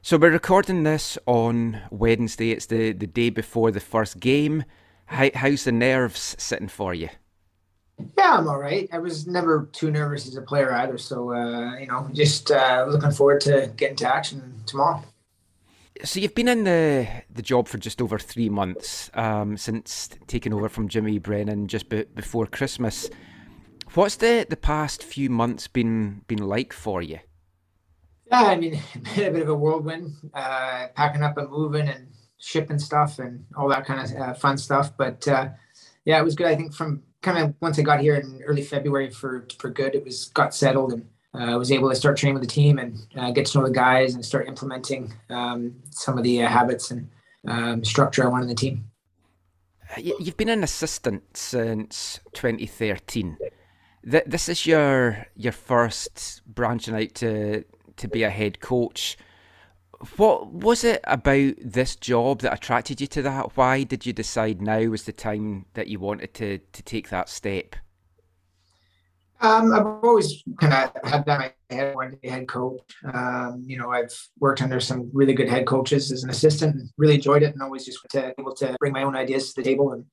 So 0.00 0.16
we're 0.16 0.30
recording 0.30 0.84
this 0.84 1.18
on 1.26 1.82
Wednesday. 1.90 2.50
It's 2.52 2.64
the, 2.64 2.92
the 2.92 3.06
day 3.06 3.28
before 3.28 3.70
the 3.70 3.78
first 3.78 4.20
game. 4.20 4.64
How, 5.04 5.28
how's 5.34 5.64
the 5.64 5.72
nerves 5.72 6.34
sitting 6.38 6.68
for 6.68 6.94
you? 6.94 7.10
Yeah, 8.16 8.38
I'm 8.38 8.48
all 8.48 8.58
right. 8.58 8.88
I 8.90 8.96
was 8.96 9.26
never 9.26 9.68
too 9.72 9.90
nervous 9.90 10.26
as 10.26 10.36
a 10.36 10.40
player 10.40 10.72
either. 10.72 10.96
So, 10.96 11.34
uh, 11.34 11.76
you 11.76 11.88
know, 11.88 12.08
just 12.14 12.50
uh, 12.50 12.86
looking 12.88 13.10
forward 13.10 13.42
to 13.42 13.70
getting 13.76 13.96
to 13.96 14.14
action 14.14 14.62
tomorrow. 14.64 15.04
So 16.04 16.18
you've 16.18 16.34
been 16.34 16.48
in 16.48 16.64
the 16.64 17.06
the 17.32 17.42
job 17.42 17.68
for 17.68 17.78
just 17.78 18.02
over 18.02 18.18
three 18.18 18.48
months 18.48 19.10
um, 19.14 19.56
since 19.56 20.08
taking 20.26 20.52
over 20.52 20.68
from 20.68 20.88
Jimmy 20.88 21.18
Brennan 21.18 21.68
just 21.68 21.88
be, 21.88 22.02
before 22.02 22.46
Christmas. 22.46 23.08
What's 23.94 24.16
the, 24.16 24.44
the 24.48 24.56
past 24.56 25.04
few 25.04 25.30
months 25.30 25.68
been 25.68 26.22
been 26.26 26.42
like 26.42 26.72
for 26.72 27.02
you? 27.02 27.20
Yeah, 28.26 28.42
I 28.42 28.56
mean, 28.56 28.80
a 29.16 29.30
bit 29.30 29.42
of 29.42 29.48
a 29.48 29.54
whirlwind, 29.54 30.14
uh, 30.34 30.88
packing 30.96 31.22
up 31.22 31.38
and 31.38 31.50
moving 31.50 31.88
and 31.88 32.08
shipping 32.38 32.80
stuff 32.80 33.20
and 33.20 33.44
all 33.56 33.68
that 33.68 33.86
kind 33.86 34.00
of 34.00 34.20
uh, 34.20 34.34
fun 34.34 34.58
stuff. 34.58 34.96
But 34.96 35.28
uh, 35.28 35.50
yeah, 36.04 36.18
it 36.18 36.24
was 36.24 36.34
good. 36.34 36.48
I 36.48 36.56
think 36.56 36.74
from 36.74 37.04
kind 37.20 37.38
of 37.38 37.54
once 37.60 37.78
I 37.78 37.82
got 37.82 38.00
here 38.00 38.16
in 38.16 38.42
early 38.44 38.62
February 38.62 39.10
for 39.10 39.46
for 39.56 39.70
good, 39.70 39.94
it 39.94 40.04
was 40.04 40.30
got 40.30 40.52
settled 40.52 40.94
and 40.94 41.06
uh, 41.34 41.56
was 41.58 41.72
able 41.72 41.88
to 41.88 41.94
start 41.94 42.16
training 42.16 42.34
with 42.34 42.42
the 42.42 42.54
team 42.54 42.78
and 42.78 42.98
uh, 43.16 43.30
get 43.30 43.46
to 43.46 43.58
know 43.58 43.64
the 43.64 43.72
guys 43.72 44.14
and 44.14 44.24
start 44.24 44.48
implementing 44.48 45.12
um, 45.30 45.74
some 45.90 46.18
of 46.18 46.24
the 46.24 46.42
uh, 46.42 46.48
habits 46.48 46.90
and 46.90 47.08
um, 47.48 47.84
structure 47.84 48.24
I 48.24 48.28
want 48.28 48.42
in 48.42 48.48
the 48.48 48.54
team. 48.54 48.84
You've 49.98 50.36
been 50.36 50.48
an 50.48 50.64
assistant 50.64 51.36
since 51.36 52.20
2013. 52.32 53.36
This 54.04 54.48
is 54.48 54.66
your 54.66 55.26
your 55.36 55.52
first 55.52 56.42
branching 56.46 56.94
out 56.94 57.14
to 57.16 57.64
to 57.96 58.08
be 58.08 58.22
a 58.22 58.30
head 58.30 58.60
coach. 58.60 59.16
What 60.16 60.50
was 60.50 60.82
it 60.82 61.00
about 61.04 61.54
this 61.62 61.94
job 61.94 62.40
that 62.40 62.54
attracted 62.54 63.00
you 63.00 63.06
to 63.08 63.22
that? 63.22 63.56
Why 63.56 63.84
did 63.84 64.04
you 64.04 64.12
decide 64.12 64.60
now 64.60 64.80
was 64.86 65.04
the 65.04 65.12
time 65.12 65.66
that 65.74 65.88
you 65.88 66.00
wanted 66.00 66.34
to 66.34 66.58
to 66.58 66.82
take 66.82 67.10
that 67.10 67.28
step? 67.28 67.76
Um, 69.42 69.72
I've 69.72 69.86
always 70.04 70.42
kind 70.60 70.72
of 70.72 71.10
had 71.10 71.26
that 71.26 71.34
in 71.34 71.52
my 71.70 71.76
head 71.76 71.94
I 72.24 72.28
head 72.28 72.48
coach. 72.48 72.80
Um, 73.12 73.64
you 73.66 73.76
know, 73.76 73.90
I've 73.90 74.16
worked 74.38 74.62
under 74.62 74.78
some 74.78 75.10
really 75.12 75.34
good 75.34 75.48
head 75.48 75.66
coaches 75.66 76.12
as 76.12 76.22
an 76.22 76.30
assistant, 76.30 76.76
and 76.76 76.90
really 76.96 77.16
enjoyed 77.16 77.42
it, 77.42 77.52
and 77.52 77.60
always 77.60 77.84
just 77.84 77.98
to 78.10 78.32
able 78.38 78.54
to 78.56 78.76
bring 78.78 78.92
my 78.92 79.02
own 79.02 79.16
ideas 79.16 79.52
to 79.52 79.60
the 79.60 79.64
table. 79.64 79.92
And 79.92 80.04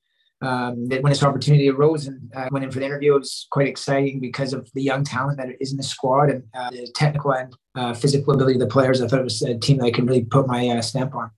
um, 0.42 0.88
that 0.88 1.02
when 1.02 1.10
this 1.10 1.22
opportunity 1.22 1.68
arose 1.68 2.06
and 2.06 2.18
I 2.34 2.48
went 2.50 2.64
in 2.64 2.72
for 2.72 2.80
the 2.80 2.86
interview, 2.86 3.14
it 3.14 3.20
was 3.20 3.46
quite 3.50 3.68
exciting 3.68 4.18
because 4.20 4.52
of 4.52 4.68
the 4.74 4.82
young 4.82 5.04
talent 5.04 5.38
that 5.38 5.48
is 5.60 5.70
in 5.70 5.76
the 5.76 5.84
squad 5.84 6.30
and 6.30 6.42
uh, 6.54 6.70
the 6.70 6.90
technical 6.96 7.32
and 7.32 7.54
uh, 7.76 7.94
physical 7.94 8.34
ability 8.34 8.54
of 8.54 8.60
the 8.60 8.66
players. 8.66 9.00
I 9.00 9.06
thought 9.06 9.20
it 9.20 9.24
was 9.24 9.42
a 9.42 9.56
team 9.56 9.78
that 9.78 9.84
I 9.84 9.90
could 9.92 10.08
really 10.08 10.24
put 10.24 10.48
my 10.48 10.68
uh, 10.68 10.82
stamp 10.82 11.14
on. 11.14 11.30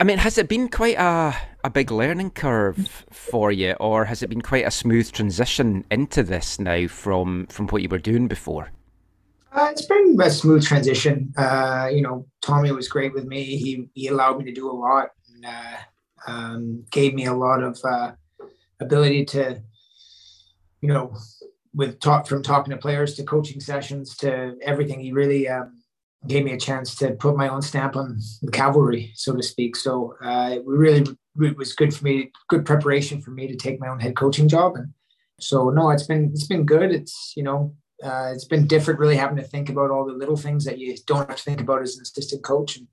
I 0.00 0.04
mean, 0.04 0.18
has 0.18 0.38
it 0.38 0.48
been 0.48 0.68
quite 0.68 0.96
a, 0.96 1.34
a 1.64 1.70
big 1.70 1.90
learning 1.90 2.30
curve 2.30 3.04
for 3.10 3.50
you, 3.50 3.72
or 3.80 4.04
has 4.04 4.22
it 4.22 4.28
been 4.28 4.42
quite 4.42 4.64
a 4.64 4.70
smooth 4.70 5.10
transition 5.10 5.84
into 5.90 6.22
this 6.22 6.60
now 6.60 6.86
from, 6.86 7.46
from 7.48 7.66
what 7.68 7.82
you 7.82 7.88
were 7.88 7.98
doing 7.98 8.28
before? 8.28 8.70
Uh, 9.50 9.68
it's 9.72 9.86
been 9.86 10.16
a 10.22 10.30
smooth 10.30 10.64
transition. 10.64 11.32
Uh, 11.36 11.88
you 11.92 12.02
know, 12.02 12.26
Tommy 12.42 12.70
was 12.70 12.86
great 12.86 13.12
with 13.12 13.24
me. 13.24 13.42
He, 13.42 13.88
he 13.94 14.06
allowed 14.06 14.38
me 14.38 14.44
to 14.44 14.52
do 14.52 14.70
a 14.70 14.72
lot 14.72 15.10
and 15.34 15.46
uh, 15.46 15.76
um, 16.28 16.84
gave 16.90 17.14
me 17.14 17.26
a 17.26 17.34
lot 17.34 17.62
of 17.62 17.76
uh, 17.82 18.12
ability 18.78 19.24
to, 19.24 19.60
you 20.80 20.88
know, 20.88 21.12
with 21.74 21.98
talk 21.98 22.28
from 22.28 22.44
talking 22.44 22.70
to 22.70 22.76
players 22.76 23.14
to 23.14 23.24
coaching 23.24 23.60
sessions 23.60 24.16
to 24.18 24.56
everything. 24.62 25.00
He 25.00 25.12
really 25.12 25.48
um, 25.48 25.77
gave 26.26 26.44
me 26.44 26.52
a 26.52 26.58
chance 26.58 26.94
to 26.96 27.12
put 27.12 27.36
my 27.36 27.48
own 27.48 27.62
stamp 27.62 27.96
on 27.96 28.18
the 28.42 28.50
cavalry, 28.50 29.12
so 29.14 29.36
to 29.36 29.42
speak. 29.42 29.76
So 29.76 30.14
uh, 30.22 30.50
it 30.54 30.62
really 30.66 31.06
it 31.40 31.56
was 31.56 31.74
good 31.74 31.94
for 31.94 32.04
me, 32.04 32.32
good 32.48 32.66
preparation 32.66 33.20
for 33.20 33.30
me 33.30 33.46
to 33.46 33.56
take 33.56 33.80
my 33.80 33.88
own 33.88 34.00
head 34.00 34.16
coaching 34.16 34.48
job. 34.48 34.74
And 34.76 34.92
so 35.38 35.70
no, 35.70 35.90
it's 35.90 36.06
been 36.06 36.30
it's 36.32 36.46
been 36.46 36.64
good. 36.64 36.92
It's 36.92 37.32
you 37.36 37.44
know 37.44 37.74
uh, 38.02 38.30
it's 38.32 38.44
been 38.44 38.66
different, 38.66 39.00
really 39.00 39.16
having 39.16 39.36
to 39.36 39.42
think 39.42 39.68
about 39.68 39.90
all 39.90 40.04
the 40.04 40.12
little 40.12 40.36
things 40.36 40.64
that 40.64 40.78
you 40.78 40.96
don't 41.06 41.28
have 41.28 41.36
to 41.36 41.42
think 41.42 41.60
about 41.60 41.82
as 41.82 41.96
an 41.96 42.02
assistant 42.02 42.44
coach. 42.44 42.78
And, 42.78 42.88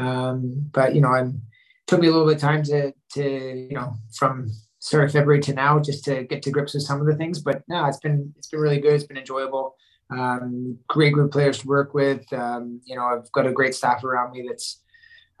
um, 0.00 0.70
but 0.72 0.94
you 0.94 1.00
know, 1.00 1.08
I'm 1.08 1.42
took 1.86 2.00
me 2.00 2.06
a 2.06 2.10
little 2.10 2.26
bit 2.26 2.36
of 2.36 2.40
time 2.40 2.62
to 2.64 2.92
to 3.12 3.66
you 3.70 3.74
know 3.74 3.94
from 4.14 4.50
start 4.80 5.04
of 5.04 5.12
February 5.12 5.40
to 5.40 5.52
now 5.52 5.78
just 5.78 6.04
to 6.04 6.24
get 6.24 6.42
to 6.42 6.50
grips 6.50 6.74
with 6.74 6.82
some 6.82 7.00
of 7.00 7.06
the 7.06 7.16
things. 7.16 7.40
But 7.40 7.62
no, 7.68 7.86
it's 7.86 7.98
been 7.98 8.34
it's 8.36 8.48
been 8.48 8.60
really 8.60 8.80
good. 8.80 8.94
It's 8.94 9.04
been 9.04 9.16
enjoyable 9.16 9.76
um, 10.10 10.78
great 10.88 11.12
group 11.12 11.26
of 11.26 11.32
players 11.32 11.58
to 11.58 11.68
work 11.68 11.94
with. 11.94 12.30
Um, 12.32 12.80
you 12.84 12.96
know, 12.96 13.04
I've 13.04 13.30
got 13.32 13.46
a 13.46 13.52
great 13.52 13.74
staff 13.74 14.04
around 14.04 14.32
me 14.32 14.44
that's 14.46 14.82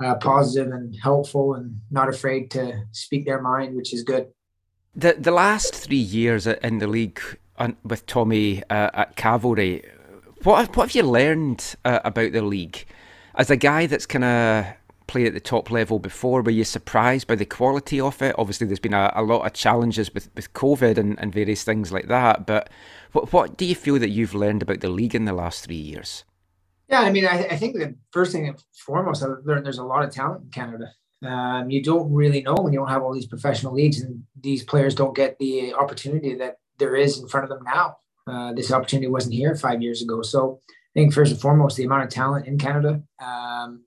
uh, 0.02 0.14
positive 0.16 0.72
and 0.72 0.94
helpful 1.02 1.54
and 1.54 1.80
not 1.90 2.08
afraid 2.08 2.50
to 2.52 2.84
speak 2.92 3.26
their 3.26 3.40
mind, 3.40 3.76
which 3.76 3.92
is 3.92 4.02
good. 4.02 4.28
The 4.94 5.14
the 5.18 5.30
last 5.30 5.74
three 5.74 5.96
years 5.96 6.46
in 6.46 6.78
the 6.78 6.86
league 6.86 7.20
with 7.84 8.06
Tommy 8.06 8.62
uh, 8.70 8.90
at 8.94 9.16
Cavalry, 9.16 9.84
what 10.42 10.76
what 10.76 10.88
have 10.88 10.94
you 10.94 11.02
learned 11.02 11.76
uh, 11.84 12.00
about 12.04 12.32
the 12.32 12.42
league 12.42 12.86
as 13.34 13.50
a 13.50 13.56
guy 13.56 13.86
that's 13.86 14.06
kind 14.06 14.24
of 14.24 14.66
played 15.10 15.26
at 15.26 15.34
the 15.34 15.40
top 15.40 15.70
level 15.70 15.98
before? 15.98 16.40
Were 16.40 16.50
you 16.52 16.64
surprised 16.64 17.26
by 17.26 17.34
the 17.34 17.44
quality 17.44 18.00
of 18.00 18.22
it? 18.22 18.34
Obviously, 18.38 18.66
there's 18.66 18.78
been 18.78 18.94
a, 18.94 19.12
a 19.16 19.22
lot 19.22 19.44
of 19.44 19.52
challenges 19.52 20.14
with, 20.14 20.30
with 20.36 20.52
COVID 20.52 20.96
and, 20.96 21.18
and 21.18 21.34
various 21.34 21.64
things 21.64 21.90
like 21.90 22.06
that. 22.06 22.46
But 22.46 22.70
what, 23.12 23.32
what 23.32 23.56
do 23.56 23.64
you 23.64 23.74
feel 23.74 23.98
that 23.98 24.10
you've 24.10 24.34
learned 24.34 24.62
about 24.62 24.80
the 24.80 24.88
league 24.88 25.16
in 25.16 25.24
the 25.24 25.32
last 25.32 25.64
three 25.64 25.74
years? 25.74 26.24
Yeah, 26.88 27.00
I 27.00 27.10
mean, 27.10 27.26
I, 27.26 27.46
I 27.46 27.56
think 27.56 27.74
the 27.74 27.96
first 28.12 28.30
thing 28.30 28.46
and 28.48 28.62
foremost, 28.86 29.22
I've 29.22 29.44
learned 29.44 29.66
there's 29.66 29.78
a 29.78 29.84
lot 29.84 30.04
of 30.04 30.12
talent 30.12 30.44
in 30.44 30.50
Canada. 30.50 30.92
Um, 31.26 31.70
you 31.70 31.82
don't 31.82 32.12
really 32.12 32.42
know 32.42 32.54
when 32.54 32.72
you 32.72 32.78
don't 32.78 32.88
have 32.88 33.02
all 33.02 33.12
these 33.12 33.26
professional 33.26 33.74
leagues 33.74 34.00
and 34.00 34.22
these 34.40 34.62
players 34.62 34.94
don't 34.94 35.14
get 35.14 35.38
the 35.38 35.74
opportunity 35.74 36.34
that 36.36 36.58
there 36.78 36.94
is 36.94 37.18
in 37.18 37.28
front 37.28 37.44
of 37.44 37.50
them 37.50 37.64
now. 37.64 37.96
Uh, 38.26 38.52
this 38.52 38.72
opportunity 38.72 39.08
wasn't 39.08 39.34
here 39.34 39.54
five 39.56 39.82
years 39.82 40.02
ago. 40.02 40.22
So 40.22 40.60
I 40.68 41.00
think 41.00 41.12
first 41.12 41.32
and 41.32 41.40
foremost, 41.40 41.76
the 41.76 41.84
amount 41.84 42.04
of 42.04 42.10
talent 42.10 42.46
in 42.46 42.58
Canada. 42.58 43.02
Um, 43.20 43.82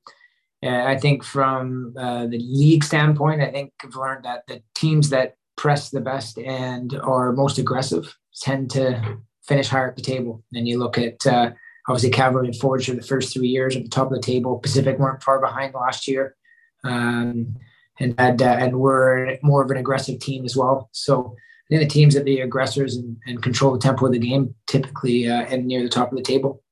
I 0.65 0.97
think 0.97 1.23
from 1.23 1.93
uh, 1.97 2.27
the 2.27 2.39
league 2.39 2.83
standpoint, 2.83 3.41
I 3.41 3.51
think 3.51 3.73
I've 3.83 3.95
learned 3.95 4.25
that 4.25 4.43
the 4.47 4.61
teams 4.75 5.09
that 5.09 5.35
press 5.57 5.89
the 5.89 6.01
best 6.01 6.37
and 6.37 6.93
are 7.03 7.31
most 7.33 7.57
aggressive 7.57 8.15
tend 8.41 8.71
to 8.71 9.17
finish 9.45 9.67
higher 9.67 9.89
at 9.89 9.95
the 9.95 10.01
table. 10.01 10.43
And 10.53 10.67
you 10.67 10.79
look 10.79 10.97
at 10.97 11.25
uh, 11.27 11.51
obviously 11.87 12.11
Cavalry 12.11 12.47
and 12.47 12.55
Forge 12.55 12.87
for 12.87 12.95
the 12.95 13.01
first 13.01 13.33
three 13.33 13.47
years 13.47 13.75
at 13.75 13.83
the 13.83 13.89
top 13.89 14.07
of 14.07 14.13
the 14.13 14.21
table. 14.21 14.59
Pacific 14.59 14.97
weren't 14.99 15.23
far 15.23 15.39
behind 15.39 15.73
last 15.73 16.07
year, 16.07 16.35
um, 16.83 17.55
and 17.99 18.19
had, 18.19 18.41
uh, 18.41 18.55
and 18.59 18.79
we're 18.79 19.37
more 19.43 19.63
of 19.63 19.71
an 19.71 19.77
aggressive 19.77 20.19
team 20.19 20.45
as 20.45 20.55
well. 20.55 20.89
So 20.93 21.35
I 21.67 21.77
think 21.77 21.89
the 21.89 21.93
teams 21.93 22.15
that 22.15 22.25
the 22.25 22.39
aggressors 22.41 22.95
and, 22.95 23.17
and 23.25 23.41
control 23.43 23.73
the 23.73 23.79
tempo 23.79 24.05
of 24.05 24.11
the 24.11 24.19
game 24.19 24.55
typically 24.67 25.29
uh, 25.29 25.45
end 25.45 25.65
near 25.65 25.83
the 25.83 25.89
top 25.89 26.11
of 26.11 26.17
the 26.17 26.23
table. 26.23 26.63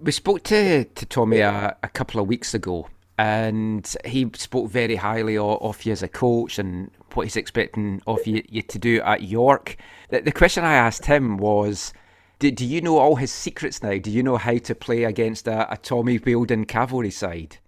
We 0.00 0.12
spoke 0.12 0.42
to, 0.44 0.84
to 0.84 1.06
Tommy 1.06 1.40
a, 1.40 1.76
a 1.82 1.88
couple 1.88 2.20
of 2.20 2.26
weeks 2.26 2.54
ago 2.54 2.88
and 3.18 3.96
he 4.04 4.30
spoke 4.34 4.70
very 4.70 4.96
highly 4.96 5.38
of, 5.38 5.84
you 5.84 5.92
as 5.92 6.02
a 6.02 6.08
coach 6.08 6.58
and 6.58 6.90
what 7.12 7.24
he's 7.24 7.36
expecting 7.36 8.02
of 8.06 8.26
you, 8.26 8.42
you 8.48 8.62
to 8.62 8.78
do 8.78 9.00
at 9.02 9.22
York. 9.22 9.76
The, 10.10 10.20
the 10.20 10.32
question 10.32 10.64
I 10.64 10.74
asked 10.74 11.06
him 11.06 11.36
was, 11.36 11.92
do, 12.40 12.50
do, 12.50 12.66
you 12.66 12.80
know 12.80 12.98
all 12.98 13.16
his 13.16 13.32
secrets 13.32 13.82
now? 13.82 13.98
Do 13.98 14.10
you 14.10 14.22
know 14.22 14.36
how 14.36 14.58
to 14.58 14.74
play 14.74 15.04
against 15.04 15.46
a, 15.46 15.72
a 15.72 15.76
Tommy 15.76 16.18
Wheeldon 16.18 16.64
cavalry 16.64 17.12
side? 17.12 17.58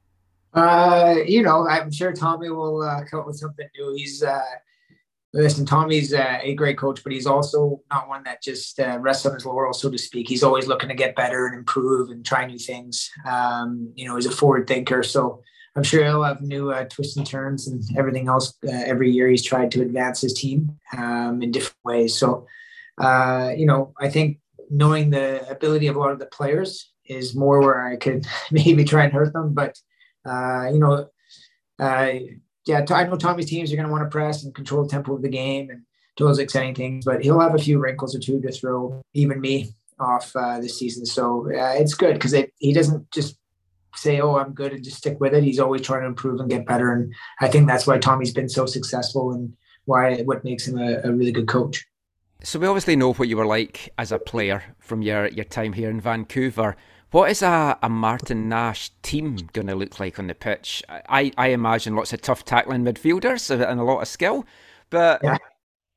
Uh, 0.52 1.16
you 1.26 1.42
know, 1.42 1.68
I'm 1.68 1.92
sure 1.92 2.12
Tommy 2.12 2.50
will 2.50 2.82
uh, 2.82 3.04
come 3.04 3.20
up 3.20 3.26
with 3.26 3.36
something 3.36 3.68
new. 3.78 3.94
He's 3.94 4.22
uh, 4.22 4.40
listen, 5.36 5.66
Tommy's 5.66 6.12
uh, 6.12 6.38
a 6.42 6.54
great 6.54 6.78
coach, 6.78 7.02
but 7.02 7.12
he's 7.12 7.26
also 7.26 7.80
not 7.90 8.08
one 8.08 8.24
that 8.24 8.42
just 8.42 8.80
uh, 8.80 8.98
rests 8.98 9.26
on 9.26 9.34
his 9.34 9.44
laurels, 9.44 9.80
so 9.80 9.90
to 9.90 9.98
speak. 9.98 10.28
He's 10.28 10.42
always 10.42 10.66
looking 10.66 10.88
to 10.88 10.94
get 10.94 11.14
better 11.14 11.46
and 11.46 11.56
improve 11.56 12.10
and 12.10 12.24
try 12.24 12.46
new 12.46 12.58
things. 12.58 13.10
Um, 13.26 13.92
you 13.94 14.06
know, 14.06 14.16
he's 14.16 14.26
a 14.26 14.30
forward 14.30 14.66
thinker, 14.66 15.02
so 15.02 15.42
I'm 15.76 15.82
sure 15.82 16.04
he'll 16.04 16.22
have 16.22 16.40
new 16.40 16.72
uh, 16.72 16.84
twists 16.84 17.16
and 17.16 17.26
turns 17.26 17.68
and 17.68 17.82
everything 17.98 18.28
else. 18.28 18.54
Uh, 18.66 18.72
every 18.72 19.10
year, 19.10 19.28
he's 19.28 19.44
tried 19.44 19.70
to 19.72 19.82
advance 19.82 20.22
his 20.22 20.32
team 20.32 20.78
um, 20.96 21.42
in 21.42 21.50
different 21.50 21.84
ways. 21.84 22.18
So, 22.18 22.46
uh, 22.98 23.52
you 23.56 23.66
know, 23.66 23.92
I 24.00 24.08
think 24.08 24.38
knowing 24.70 25.10
the 25.10 25.48
ability 25.50 25.86
of 25.86 25.96
a 25.96 25.98
lot 25.98 26.12
of 26.12 26.18
the 26.18 26.26
players 26.26 26.92
is 27.04 27.36
more 27.36 27.60
where 27.60 27.86
I 27.86 27.96
could 27.96 28.26
maybe 28.50 28.84
try 28.84 29.04
and 29.04 29.12
hurt 29.12 29.32
them, 29.32 29.54
but 29.54 29.78
uh, 30.24 30.70
you 30.72 30.78
know, 30.78 31.08
yeah, 32.66 32.84
I 32.90 33.04
know 33.04 33.16
Tommy's 33.16 33.48
teams 33.48 33.72
are 33.72 33.76
going 33.76 33.86
to 33.86 33.92
want 33.92 34.04
to 34.04 34.10
press 34.10 34.42
and 34.42 34.54
control 34.54 34.82
the 34.82 34.88
tempo 34.88 35.14
of 35.14 35.22
the 35.22 35.28
game 35.28 35.70
and 35.70 35.82
do 36.16 36.24
those 36.24 36.38
exciting 36.38 36.74
things, 36.74 37.04
but 37.04 37.22
he'll 37.22 37.40
have 37.40 37.54
a 37.54 37.58
few 37.58 37.78
wrinkles 37.78 38.14
or 38.14 38.18
two 38.18 38.40
to 38.40 38.50
throw 38.50 39.00
even 39.14 39.40
me 39.40 39.72
off 39.98 40.34
uh, 40.34 40.60
this 40.60 40.78
season. 40.78 41.06
So 41.06 41.46
uh, 41.46 41.74
it's 41.74 41.94
good 41.94 42.14
because 42.14 42.32
it, 42.32 42.52
he 42.58 42.72
doesn't 42.72 43.10
just 43.12 43.38
say, 43.94 44.20
"Oh, 44.20 44.36
I'm 44.36 44.52
good," 44.52 44.72
and 44.72 44.84
just 44.84 44.98
stick 44.98 45.20
with 45.20 45.32
it. 45.32 45.44
He's 45.44 45.60
always 45.60 45.82
trying 45.82 46.02
to 46.02 46.08
improve 46.08 46.40
and 46.40 46.50
get 46.50 46.66
better, 46.66 46.92
and 46.92 47.14
I 47.40 47.48
think 47.48 47.68
that's 47.68 47.86
why 47.86 47.98
Tommy's 47.98 48.32
been 48.32 48.48
so 48.48 48.66
successful 48.66 49.32
and 49.32 49.54
why 49.84 50.22
what 50.22 50.44
makes 50.44 50.66
him 50.66 50.78
a, 50.78 51.00
a 51.04 51.12
really 51.12 51.32
good 51.32 51.48
coach. 51.48 51.86
So 52.42 52.58
we 52.58 52.66
obviously 52.66 52.96
know 52.96 53.12
what 53.14 53.28
you 53.28 53.36
were 53.36 53.46
like 53.46 53.92
as 53.98 54.12
a 54.12 54.18
player 54.18 54.62
from 54.78 55.02
your, 55.02 55.28
your 55.28 55.44
time 55.44 55.72
here 55.72 55.88
in 55.88 56.00
Vancouver. 56.00 56.76
What 57.10 57.30
is 57.30 57.42
a, 57.42 57.78
a 57.82 57.88
Martin 57.88 58.48
Nash 58.48 58.90
team 59.02 59.36
going 59.52 59.68
to 59.68 59.74
look 59.74 60.00
like 60.00 60.18
on 60.18 60.26
the 60.26 60.34
pitch? 60.34 60.82
I, 60.88 61.32
I 61.38 61.48
imagine 61.48 61.94
lots 61.94 62.12
of 62.12 62.20
tough 62.20 62.44
tackling 62.44 62.84
midfielders 62.84 63.48
and 63.50 63.80
a 63.80 63.84
lot 63.84 64.00
of 64.00 64.08
skill, 64.08 64.44
but 64.90 65.20
Yeah. 65.22 65.38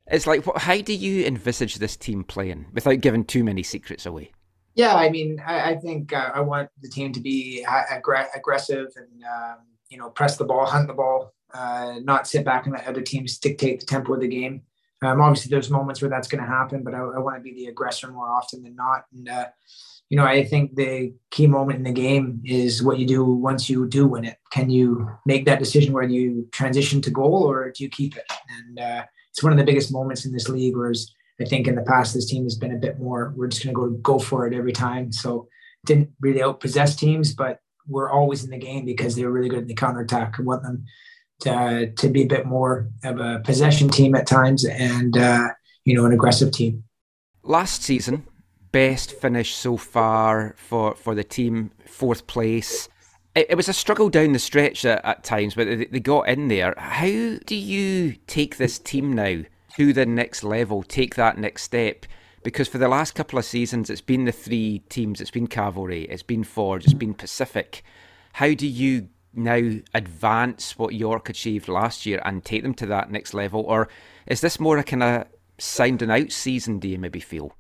it's 0.08 0.28
like, 0.28 0.46
what, 0.46 0.60
how 0.60 0.80
do 0.82 0.94
you 0.94 1.26
envisage 1.26 1.76
this 1.76 1.98
team 1.98 2.24
playing 2.24 2.68
without 2.74 3.02
giving 3.02 3.26
too 3.26 3.44
many 3.44 3.64
secrets 3.64 4.06
away? 4.06 4.32
Yeah, 4.76 4.96
I 4.96 5.10
mean, 5.10 5.42
I, 5.46 5.72
I 5.72 5.76
think 5.78 6.14
uh, 6.14 6.32
I 6.34 6.42
want 6.42 6.70
the 6.82 6.90
team 6.90 7.12
to 7.14 7.20
be 7.20 7.66
aggressive 7.92 8.88
and 8.96 9.24
um, 9.24 9.58
you 9.90 9.98
know 9.98 10.10
press 10.10 10.38
the 10.38 10.46
ball, 10.46 10.66
hunt 10.66 10.88
the 10.88 10.94
ball, 10.94 11.34
uh, 11.54 12.00
not 12.04 12.28
sit 12.28 12.46
back 12.46 12.66
and 12.66 12.74
let 12.74 12.88
other 12.88 13.02
teams 13.02 13.40
dictate 13.40 13.80
the 13.82 13.86
tempo 13.86 14.14
of 14.14 14.22
the 14.22 14.28
game. 14.28 14.62
Um, 15.02 15.22
obviously, 15.22 15.50
there's 15.50 15.70
moments 15.70 16.02
where 16.02 16.10
that's 16.10 16.28
going 16.28 16.44
to 16.44 16.50
happen, 16.50 16.84
but 16.84 16.94
I, 16.94 17.00
I 17.00 17.20
want 17.20 17.36
to 17.38 17.42
be 17.42 17.54
the 17.54 17.66
aggressor 17.68 18.10
more 18.12 18.30
often 18.30 18.64
than 18.64 18.76
not. 18.76 19.06
And 19.14 19.28
uh, 19.28 19.48
you 20.10 20.18
know, 20.18 20.26
I 20.26 20.44
think 20.44 20.76
the 20.76 21.14
key 21.30 21.46
moment 21.46 21.78
in 21.78 21.84
the 21.84 21.92
game 21.92 22.42
is 22.44 22.82
what 22.82 22.98
you 22.98 23.06
do 23.06 23.24
once 23.24 23.70
you 23.70 23.88
do 23.88 24.08
win 24.08 24.26
it. 24.26 24.38
Can 24.52 24.72
you 24.72 25.08
make 25.28 25.46
that 25.46 25.60
decision 25.60 25.94
whether 25.94 26.10
you 26.10 26.48
transition 26.52 27.00
to 27.02 27.12
goal 27.12 27.44
or 27.44 27.72
do 27.72 27.84
you 27.84 27.90
keep 27.90 28.18
it? 28.18 28.26
And 28.50 28.80
uh, 28.80 29.04
it's 29.32 29.44
one 29.44 29.52
of 29.52 29.60
the 29.60 29.64
biggest 29.64 29.92
moments 29.92 30.26
in 30.26 30.34
this 30.34 30.50
league. 30.50 30.76
Whereas 30.76 31.14
I 31.40 31.46
think 31.46 31.68
in 31.68 31.76
the 31.76 31.84
past 31.84 32.16
this 32.16 32.26
team 32.26 32.44
has 32.44 32.56
been 32.56 32.74
a 32.74 32.80
bit 32.80 33.00
more. 33.00 33.34
We're 33.36 33.48
just 33.48 33.64
going 33.64 33.76
to 33.76 33.80
go 33.80 34.18
go 34.18 34.20
for 34.20 34.48
it 34.48 34.56
every 34.56 34.74
time. 34.74 35.12
So 35.12 35.48
didn't 35.86 36.10
really 36.20 36.42
outpossess 36.42 36.98
teams, 36.98 37.34
but 37.34 37.60
we're 37.88 38.10
always 38.10 38.44
in 38.44 38.50
the 38.50 38.58
game 38.58 38.86
because 38.86 39.16
they 39.16 39.24
were 39.24 39.32
really 39.32 39.50
good 39.50 39.62
in 39.62 39.68
the 39.68 39.76
counterattack. 39.76 40.36
I 40.40 40.42
want 40.42 40.64
them 40.64 40.86
to, 41.42 41.92
to 41.92 42.10
be 42.10 42.24
a 42.24 42.28
bit 42.28 42.46
more 42.46 42.90
of 43.04 43.20
a 43.20 43.40
possession 43.40 43.90
team 43.90 44.16
at 44.16 44.28
times 44.28 44.66
and 44.66 45.18
uh, 45.18 45.50
you 45.86 45.96
know 45.96 46.06
an 46.06 46.14
aggressive 46.14 46.52
team. 46.52 46.84
Last 47.44 47.84
season, 47.84 48.26
best 48.72 49.12
finish 49.12 49.54
so 49.54 49.78
far 49.78 50.56
for, 50.58 50.96
for 50.96 51.16
the 51.16 51.24
team, 51.24 51.72
fourth 51.86 52.28
place. 52.28 52.90
It, 53.36 53.48
it 53.52 53.56
was 53.56 53.70
a 53.70 53.74
struggle 53.74 54.10
down 54.10 54.34
the 54.34 54.40
stretch 54.40 54.86
at, 54.86 55.04
at 55.06 55.24
times, 55.24 55.56
but 55.56 55.68
they, 55.68 55.86
they 55.86 56.00
got 56.00 56.30
in 56.30 56.48
there. 56.48 56.74
How 56.78 57.38
do 57.46 57.56
you 57.56 58.16
take 58.28 58.58
this 58.58 58.80
team 58.80 59.14
now 59.14 59.44
to 59.76 59.94
the 59.94 60.06
next 60.06 60.44
level, 60.44 60.84
take 60.84 61.16
that 61.16 61.38
next 61.38 61.64
step? 61.64 62.06
Because 62.44 62.68
for 62.68 62.78
the 62.78 62.88
last 62.88 63.16
couple 63.16 63.38
of 63.38 63.46
seasons, 63.46 63.90
it's 63.90 64.02
been 64.02 64.26
the 64.26 64.32
three 64.32 64.80
teams. 64.90 65.20
It's 65.20 65.32
been 65.32 65.48
Cavalry, 65.48 66.04
it's 66.04 66.24
been 66.24 66.44
Forge, 66.44 66.86
it's 66.86 66.94
been 66.94 67.14
Pacific. 67.14 67.84
How 68.34 68.54
do 68.54 68.68
you 68.68 69.10
now 69.34 69.80
advance 69.94 70.78
what 70.78 70.96
York 70.96 71.30
achieved 71.30 71.68
last 71.68 72.06
year 72.06 72.22
and 72.24 72.44
take 72.44 72.64
them 72.64 72.74
to 72.76 72.86
that 72.88 73.12
next 73.12 73.34
level? 73.34 73.62
Or 73.62 73.90
is 74.26 74.42
this 74.42 74.60
more 74.60 74.78
a 74.78 74.84
kind 74.84 75.04
of 75.04 75.28
sounding 75.58 76.10
out 76.10 76.32
season, 76.32 76.80
do 76.80 76.88
you 76.88 76.98
maybe 76.98 77.20
feel? 77.20 77.56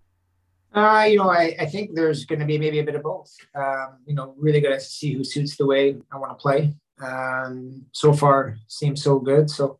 Uh, 0.74 1.08
you 1.10 1.18
know, 1.18 1.30
I, 1.30 1.56
I 1.60 1.66
think 1.66 1.96
there's 1.96 2.26
going 2.26 2.40
to 2.40 2.46
be 2.46 2.58
maybe 2.58 2.80
a 2.80 2.84
bit 2.84 2.96
of 2.96 3.04
both. 3.04 3.36
Um, 3.56 3.98
you 4.06 4.14
know, 4.14 4.36
really 4.38 4.62
going 4.62 4.76
to 4.76 4.80
see 4.80 5.14
who 5.14 5.24
suits 5.24 5.58
the 5.58 5.66
way 5.66 5.98
I 6.12 6.18
want 6.18 6.32
to 6.32 6.41
play. 6.41 6.76
Um, 7.02 7.86
so 7.91 8.14
far, 8.14 8.58
seems 8.68 9.02
so 9.02 9.20
good. 9.20 9.50
So 9.50 9.80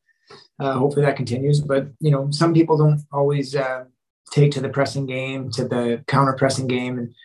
uh, 0.60 0.74
hopefully 0.74 1.06
that 1.06 1.16
continues. 1.16 1.61
But 1.61 1.88
you 1.99 2.11
know, 2.11 2.30
some 2.32 2.53
people 2.53 2.78
don't 2.78 3.02
always 3.11 3.56
uh, 3.56 3.86
take 4.32 4.52
to 4.53 4.61
the 4.61 4.70
pressing 4.70 5.06
game, 5.06 5.52
to 5.52 5.68
the 5.68 6.03
counter 6.07 6.34
pressing 6.34 6.68
game, 6.68 6.98
and 6.98 7.16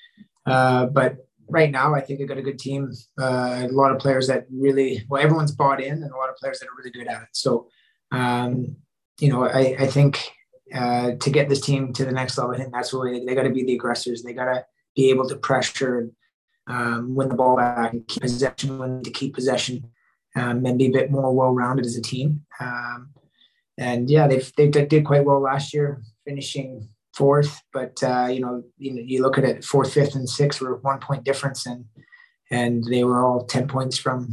uh, 0.46 0.86
but 0.86 1.16
right 1.48 1.70
now, 1.70 1.94
I 1.94 2.00
think 2.00 2.20
I've 2.20 2.28
got 2.28 2.38
a 2.38 2.42
good 2.42 2.58
team. 2.58 2.92
Uh, 3.20 3.66
a 3.70 3.72
lot 3.72 3.92
of 3.92 3.98
players 3.98 4.26
that 4.28 4.46
really 4.50 5.04
well, 5.08 5.22
everyone's 5.22 5.52
bought 5.52 5.80
in, 5.80 6.02
and 6.02 6.12
a 6.12 6.16
lot 6.16 6.28
of 6.28 6.36
players 6.36 6.58
that 6.60 6.68
are 6.68 6.76
really 6.76 6.90
good 6.90 7.06
at 7.06 7.22
it. 7.22 7.28
So, 7.32 7.68
um, 8.12 8.76
you 9.20 9.30
know, 9.30 9.44
I, 9.44 9.76
I 9.78 9.86
think 9.86 10.30
uh, 10.74 11.12
to 11.20 11.30
get 11.30 11.48
this 11.48 11.60
team 11.60 11.92
to 11.92 12.04
the 12.04 12.12
next 12.12 12.36
level, 12.36 12.54
I 12.54 12.58
think 12.58 12.72
that's 12.72 12.92
what 12.92 13.04
they, 13.04 13.24
they 13.24 13.34
got 13.34 13.44
to 13.44 13.50
be 13.50 13.64
the 13.64 13.74
aggressors. 13.74 14.22
They 14.22 14.32
got 14.32 14.46
to 14.46 14.64
be 14.96 15.10
able 15.10 15.28
to 15.28 15.36
pressure 15.36 15.98
and 15.98 16.12
um, 16.66 17.14
win 17.14 17.28
the 17.28 17.34
ball 17.34 17.56
back 17.56 17.92
and 17.92 18.06
keep 18.08 18.22
possession, 18.22 18.78
when 18.78 19.02
to 19.02 19.10
keep 19.10 19.34
possession, 19.34 19.90
um, 20.36 20.64
and 20.64 20.78
be 20.78 20.86
a 20.86 20.92
bit 20.92 21.10
more 21.10 21.32
well-rounded 21.32 21.86
as 21.86 21.96
a 21.96 22.02
team. 22.02 22.44
Um, 22.60 23.10
and 23.78 24.08
yeah, 24.08 24.26
they've 24.26 24.52
they 24.56 24.68
did 24.68 25.04
quite 25.04 25.24
well 25.24 25.40
last 25.40 25.74
year, 25.74 26.02
finishing 26.26 26.88
fourth. 27.14 27.60
But 27.72 28.02
uh, 28.02 28.28
you 28.30 28.40
know, 28.40 28.62
you 28.78 28.94
you 29.04 29.22
look 29.22 29.38
at 29.38 29.44
it, 29.44 29.64
fourth, 29.64 29.92
fifth, 29.92 30.14
and 30.14 30.28
sixth 30.28 30.60
were 30.60 30.76
one 30.76 31.00
point 31.00 31.24
difference, 31.24 31.66
and 31.66 31.84
and 32.50 32.84
they 32.84 33.04
were 33.04 33.24
all 33.24 33.44
ten 33.44 33.66
points 33.66 33.98
from 33.98 34.28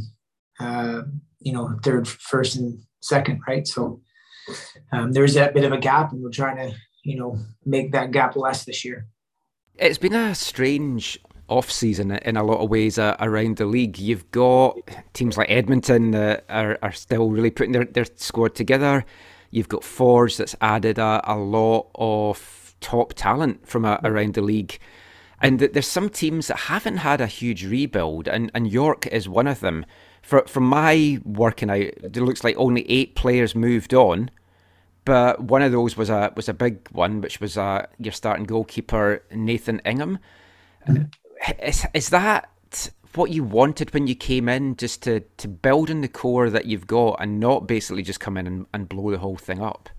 uh, 0.60 1.02
you 1.40 1.52
know 1.52 1.76
third, 1.82 2.06
first, 2.08 2.56
and 2.56 2.80
second, 3.00 3.40
right? 3.48 3.66
So 3.66 4.00
um, 4.92 5.12
there's 5.12 5.34
that 5.34 5.54
bit 5.54 5.64
of 5.64 5.72
a 5.72 5.78
gap, 5.78 6.12
and 6.12 6.22
we're 6.22 6.30
trying 6.30 6.56
to 6.56 6.76
you 7.04 7.18
know 7.18 7.38
make 7.64 7.92
that 7.92 8.10
gap 8.10 8.36
less 8.36 8.64
this 8.64 8.84
year. 8.84 9.06
It's 9.76 9.98
been 9.98 10.14
a 10.14 10.34
strange 10.34 11.18
off 11.48 11.70
season 11.70 12.12
in 12.12 12.36
a 12.36 12.42
lot 12.42 12.60
of 12.60 12.70
ways 12.70 12.98
uh, 12.98 13.16
around 13.20 13.56
the 13.56 13.66
league. 13.66 13.98
You've 13.98 14.30
got 14.30 14.78
teams 15.12 15.36
like 15.36 15.50
Edmonton 15.50 16.12
that 16.12 16.44
are, 16.48 16.78
are 16.82 16.92
still 16.92 17.30
really 17.30 17.50
putting 17.50 17.72
their, 17.72 17.84
their 17.84 18.06
squad 18.16 18.54
together. 18.54 19.04
You've 19.50 19.68
got 19.68 19.84
Forge 19.84 20.38
that's 20.38 20.56
added 20.60 20.98
a, 20.98 21.20
a 21.24 21.36
lot 21.36 21.90
of 21.94 22.74
top 22.80 23.12
talent 23.14 23.66
from 23.68 23.84
a, 23.84 24.00
around 24.02 24.34
the 24.34 24.40
league. 24.40 24.78
And 25.40 25.58
there's 25.58 25.88
some 25.88 26.08
teams 26.08 26.46
that 26.46 26.56
haven't 26.56 26.98
had 26.98 27.20
a 27.20 27.26
huge 27.26 27.66
rebuild, 27.66 28.28
and, 28.28 28.50
and 28.54 28.70
York 28.70 29.08
is 29.08 29.28
one 29.28 29.48
of 29.48 29.60
them. 29.60 29.84
For, 30.22 30.46
from 30.46 30.64
my 30.64 31.20
working 31.24 31.68
out, 31.68 31.80
it 31.80 32.16
looks 32.16 32.44
like 32.44 32.56
only 32.56 32.88
eight 32.90 33.14
players 33.14 33.54
moved 33.54 33.92
on, 33.92 34.30
but 35.04 35.42
one 35.42 35.62
of 35.62 35.72
those 35.72 35.96
was 35.96 36.10
a 36.10 36.32
was 36.36 36.48
a 36.48 36.54
big 36.54 36.88
one, 36.92 37.20
which 37.20 37.40
was 37.40 37.58
uh, 37.58 37.86
your 37.98 38.12
starting 38.12 38.44
goalkeeper 38.44 39.24
Nathan 39.32 39.80
Ingham. 39.84 40.18
Is, 41.60 41.84
is 41.92 42.10
that 42.10 42.48
what 43.14 43.30
you 43.30 43.44
wanted 43.44 43.92
when 43.92 44.06
you 44.06 44.14
came 44.14 44.48
in, 44.48 44.76
just 44.76 45.02
to, 45.02 45.20
to 45.38 45.48
build 45.48 45.90
on 45.90 46.00
the 46.00 46.08
core 46.08 46.48
that 46.50 46.66
you've 46.66 46.86
got 46.86 47.16
and 47.20 47.40
not 47.40 47.66
basically 47.66 48.02
just 48.02 48.20
come 48.20 48.36
in 48.36 48.46
and, 48.46 48.66
and 48.72 48.88
blow 48.88 49.10
the 49.10 49.18
whole 49.18 49.36
thing 49.36 49.60
up? 49.60 49.90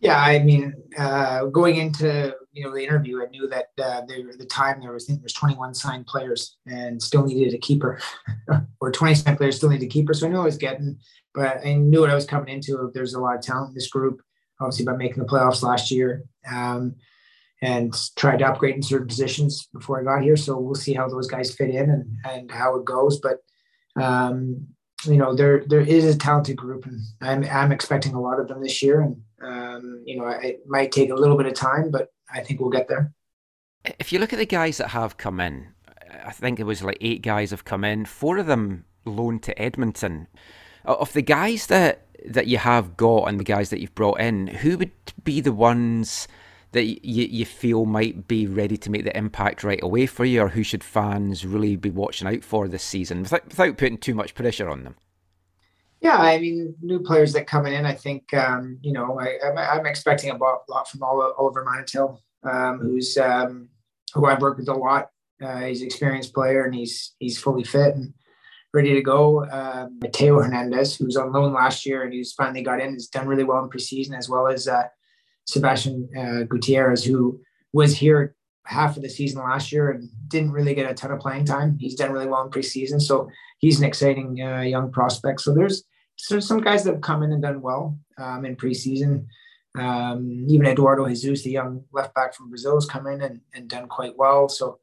Yeah, 0.00 0.20
I 0.20 0.40
mean, 0.40 0.74
uh, 0.98 1.46
going 1.46 1.76
into 1.76 2.36
you 2.54 2.62
know 2.62 2.72
the 2.72 2.82
interview, 2.82 3.22
I 3.22 3.28
knew 3.28 3.48
that 3.48 3.66
uh, 3.82 4.02
there 4.06 4.30
at 4.30 4.38
the 4.38 4.46
time 4.46 4.80
there 4.80 4.92
was 4.92 5.04
I 5.04 5.06
think 5.08 5.20
there 5.20 5.24
was 5.24 5.32
21 5.32 5.74
signed 5.74 6.06
players 6.06 6.56
and 6.66 7.02
still 7.02 7.26
needed 7.26 7.52
a 7.52 7.58
keeper, 7.58 8.00
or 8.80 8.92
20 8.92 9.14
signed 9.16 9.36
players 9.36 9.56
still 9.56 9.70
needed 9.70 9.86
a 9.86 9.88
keeper. 9.88 10.14
So 10.14 10.26
I 10.26 10.30
knew 10.30 10.40
I 10.40 10.44
was 10.44 10.56
getting, 10.56 10.98
but 11.34 11.66
I 11.66 11.74
knew 11.74 12.00
what 12.00 12.10
I 12.10 12.14
was 12.14 12.26
coming 12.26 12.54
into. 12.54 12.90
There's 12.94 13.14
a 13.14 13.20
lot 13.20 13.34
of 13.34 13.42
talent 13.42 13.70
in 13.70 13.74
this 13.74 13.88
group, 13.88 14.22
obviously 14.60 14.84
by 14.84 14.96
making 14.96 15.18
the 15.18 15.28
playoffs 15.28 15.62
last 15.62 15.90
year, 15.90 16.22
um, 16.50 16.94
and 17.60 17.92
tried 18.16 18.38
to 18.38 18.46
upgrade 18.46 18.76
in 18.76 18.82
certain 18.82 19.08
positions 19.08 19.68
before 19.72 20.00
I 20.00 20.04
got 20.04 20.22
here. 20.22 20.36
So 20.36 20.56
we'll 20.56 20.76
see 20.76 20.94
how 20.94 21.08
those 21.08 21.26
guys 21.26 21.54
fit 21.54 21.70
in 21.70 21.90
and 21.90 22.16
and 22.24 22.50
how 22.50 22.76
it 22.76 22.84
goes. 22.84 23.18
But 23.18 23.38
um, 24.00 24.68
you 25.04 25.16
know, 25.16 25.34
there 25.34 25.64
there 25.66 25.80
is 25.80 26.04
a 26.04 26.16
talented 26.16 26.56
group, 26.56 26.86
and 26.86 27.00
I'm 27.20 27.44
I'm 27.44 27.72
expecting 27.72 28.14
a 28.14 28.20
lot 28.20 28.38
of 28.38 28.46
them 28.46 28.62
this 28.62 28.80
year. 28.80 29.00
And 29.00 29.22
um, 29.42 30.02
you 30.06 30.18
know, 30.18 30.28
it 30.28 30.62
might 30.66 30.92
take 30.92 31.10
a 31.10 31.14
little 31.14 31.36
bit 31.36 31.46
of 31.46 31.54
time, 31.54 31.90
but 31.90 32.12
I 32.32 32.40
think 32.40 32.60
we'll 32.60 32.70
get 32.70 32.88
there. 32.88 33.12
If 33.98 34.12
you 34.12 34.18
look 34.18 34.32
at 34.32 34.38
the 34.38 34.46
guys 34.46 34.78
that 34.78 34.88
have 34.88 35.16
come 35.16 35.40
in, 35.40 35.68
I 36.24 36.30
think 36.30 36.58
it 36.58 36.64
was 36.64 36.82
like 36.82 36.98
eight 37.00 37.22
guys 37.22 37.50
have 37.50 37.64
come 37.64 37.84
in. 37.84 38.04
Four 38.04 38.38
of 38.38 38.46
them 38.46 38.84
loaned 39.04 39.42
to 39.44 39.60
Edmonton. 39.60 40.28
Of 40.84 41.12
the 41.12 41.22
guys 41.22 41.66
that 41.66 42.06
that 42.26 42.46
you 42.46 42.58
have 42.58 42.96
got 42.96 43.28
and 43.28 43.38
the 43.38 43.44
guys 43.44 43.70
that 43.70 43.80
you've 43.80 43.94
brought 43.94 44.20
in, 44.20 44.46
who 44.46 44.78
would 44.78 44.92
be 45.24 45.40
the 45.40 45.52
ones 45.52 46.26
that 46.72 46.84
you, 46.84 47.24
you 47.24 47.44
feel 47.44 47.84
might 47.84 48.26
be 48.26 48.46
ready 48.46 48.76
to 48.76 48.90
make 48.90 49.04
the 49.04 49.16
impact 49.16 49.62
right 49.62 49.82
away 49.82 50.06
for 50.06 50.24
you, 50.24 50.40
or 50.40 50.48
who 50.48 50.62
should 50.62 50.82
fans 50.82 51.44
really 51.44 51.76
be 51.76 51.90
watching 51.90 52.26
out 52.26 52.42
for 52.42 52.66
this 52.66 52.82
season 52.82 53.22
without, 53.22 53.44
without 53.46 53.76
putting 53.76 53.98
too 53.98 54.14
much 54.14 54.34
pressure 54.34 54.68
on 54.68 54.84
them? 54.84 54.96
Yeah, 56.04 56.18
I 56.18 56.38
mean, 56.38 56.74
new 56.82 57.00
players 57.00 57.32
that 57.32 57.46
coming 57.46 57.72
in, 57.72 57.86
I 57.86 57.94
think, 57.94 58.34
um, 58.34 58.78
you 58.82 58.92
know, 58.92 59.18
I, 59.18 59.78
am 59.78 59.86
expecting 59.86 60.30
a 60.30 60.36
lot 60.36 60.86
from 60.86 61.02
Oliver 61.02 61.64
Minatel, 61.64 62.18
um, 62.42 62.78
who's 62.78 63.16
um, 63.16 63.70
who 64.12 64.26
I've 64.26 64.42
worked 64.42 64.58
with 64.58 64.68
a 64.68 64.74
lot. 64.74 65.08
Uh, 65.42 65.60
he's 65.60 65.80
an 65.80 65.86
experienced 65.86 66.34
player 66.34 66.64
and 66.64 66.74
he's 66.74 67.14
he's 67.20 67.38
fully 67.38 67.64
fit 67.64 67.94
and 67.94 68.12
ready 68.74 68.92
to 68.92 69.00
go. 69.00 69.46
Uh, 69.46 69.88
Mateo 70.02 70.42
Hernandez, 70.42 70.94
who 70.94 71.06
was 71.06 71.16
on 71.16 71.32
loan 71.32 71.54
last 71.54 71.86
year 71.86 72.02
and 72.02 72.12
he's 72.12 72.34
finally 72.34 72.62
got 72.62 72.82
in, 72.82 72.92
has 72.92 73.06
done 73.06 73.26
really 73.26 73.44
well 73.44 73.64
in 73.64 73.70
preseason, 73.70 74.14
as 74.14 74.28
well 74.28 74.46
as 74.46 74.68
uh, 74.68 74.84
Sebastian 75.46 76.10
uh, 76.14 76.42
Gutierrez, 76.42 77.02
who 77.02 77.40
was 77.72 77.96
here 77.96 78.36
half 78.66 78.98
of 78.98 79.02
the 79.02 79.08
season 79.08 79.42
last 79.42 79.72
year 79.72 79.90
and 79.90 80.10
didn't 80.28 80.52
really 80.52 80.74
get 80.74 80.90
a 80.90 80.92
ton 80.92 81.12
of 81.12 81.20
playing 81.20 81.46
time. 81.46 81.78
He's 81.80 81.94
done 81.94 82.12
really 82.12 82.26
well 82.26 82.44
in 82.44 82.50
preseason, 82.50 83.00
so 83.00 83.30
he's 83.58 83.78
an 83.78 83.86
exciting 83.86 84.42
uh, 84.42 84.60
young 84.60 84.92
prospect. 84.92 85.40
So 85.40 85.54
there's 85.54 85.82
so 86.16 86.40
some 86.40 86.60
guys 86.60 86.84
that 86.84 86.92
have 86.92 87.00
come 87.00 87.22
in 87.22 87.32
and 87.32 87.42
done 87.42 87.60
well 87.60 87.98
um, 88.18 88.44
in 88.44 88.56
preseason. 88.56 89.26
Um, 89.76 90.44
even 90.48 90.66
Eduardo 90.66 91.08
Jesus, 91.08 91.42
the 91.42 91.50
young 91.50 91.84
left 91.92 92.14
back 92.14 92.34
from 92.34 92.48
Brazil, 92.48 92.76
has 92.76 92.86
come 92.86 93.06
in 93.08 93.20
and, 93.22 93.40
and 93.54 93.68
done 93.68 93.88
quite 93.88 94.16
well. 94.16 94.48
So 94.48 94.78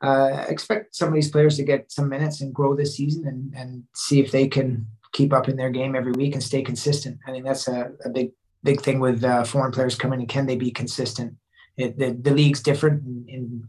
uh, 0.00 0.46
expect 0.48 0.96
some 0.96 1.08
of 1.08 1.14
these 1.14 1.30
players 1.30 1.56
to 1.56 1.62
get 1.62 1.92
some 1.92 2.08
minutes 2.08 2.40
and 2.40 2.54
grow 2.54 2.74
this 2.74 2.96
season 2.96 3.26
and, 3.26 3.54
and 3.54 3.84
see 3.94 4.18
if 4.18 4.32
they 4.32 4.48
can 4.48 4.86
keep 5.12 5.32
up 5.32 5.48
in 5.48 5.56
their 5.56 5.70
game 5.70 5.94
every 5.94 6.12
week 6.12 6.34
and 6.34 6.42
stay 6.42 6.62
consistent. 6.62 7.18
I 7.26 7.32
think 7.32 7.44
that's 7.44 7.68
a, 7.68 7.92
a 8.04 8.08
big 8.08 8.30
big 8.62 8.80
thing 8.80 9.00
with 9.00 9.24
uh, 9.24 9.44
foreign 9.44 9.72
players 9.72 9.94
coming 9.94 10.20
in. 10.20 10.26
Can 10.26 10.46
they 10.46 10.56
be 10.56 10.70
consistent? 10.70 11.34
It, 11.76 11.98
the, 11.98 12.12
the 12.12 12.30
league's 12.30 12.62
different 12.62 13.02
in, 13.06 13.24
in 13.28 13.68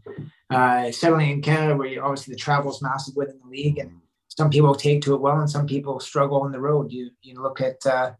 uh, 0.50 0.92
certainly 0.92 1.32
in 1.32 1.40
Canada, 1.40 1.76
where 1.76 1.88
you, 1.88 2.02
obviously 2.02 2.34
the 2.34 2.38
travel 2.40 2.70
is 2.70 2.82
massive 2.82 3.16
within 3.16 3.40
the 3.42 3.50
league, 3.50 3.78
and 3.78 4.01
some 4.36 4.50
people 4.50 4.74
take 4.74 5.02
to 5.02 5.14
it 5.14 5.20
well 5.20 5.40
and 5.40 5.50
some 5.50 5.66
people 5.66 6.00
struggle 6.00 6.42
on 6.42 6.52
the 6.52 6.60
road. 6.60 6.90
You 6.90 7.10
you 7.22 7.40
look 7.40 7.60
at 7.60 7.84
uh, 7.86 8.12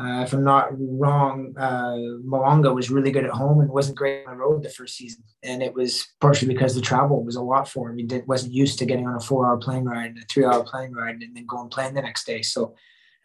uh, 0.00 0.22
if 0.22 0.32
I'm 0.32 0.44
not 0.44 0.68
wrong, 0.78 1.54
uh, 1.58 2.72
was 2.72 2.90
really 2.90 3.10
good 3.10 3.24
at 3.24 3.32
home 3.32 3.60
and 3.60 3.68
wasn't 3.68 3.98
great 3.98 4.26
on 4.26 4.36
the 4.36 4.40
road 4.40 4.62
the 4.62 4.68
first 4.68 4.96
season, 4.96 5.24
and 5.42 5.60
it 5.62 5.74
was 5.74 6.06
partially 6.20 6.52
because 6.52 6.74
the 6.74 6.80
travel 6.80 7.24
was 7.24 7.34
a 7.34 7.42
lot 7.42 7.68
for 7.68 7.90
him. 7.90 7.98
He 7.98 8.04
did, 8.04 8.26
wasn't 8.28 8.52
used 8.52 8.78
to 8.78 8.86
getting 8.86 9.08
on 9.08 9.16
a 9.16 9.20
four-hour 9.20 9.56
plane 9.56 9.84
ride 9.84 10.10
and 10.10 10.18
a 10.18 10.26
three-hour 10.30 10.62
plane 10.64 10.92
ride 10.92 11.16
and 11.16 11.36
then 11.36 11.46
going 11.46 11.68
playing 11.68 11.94
the 11.94 12.02
next 12.02 12.26
day. 12.26 12.42
So 12.42 12.76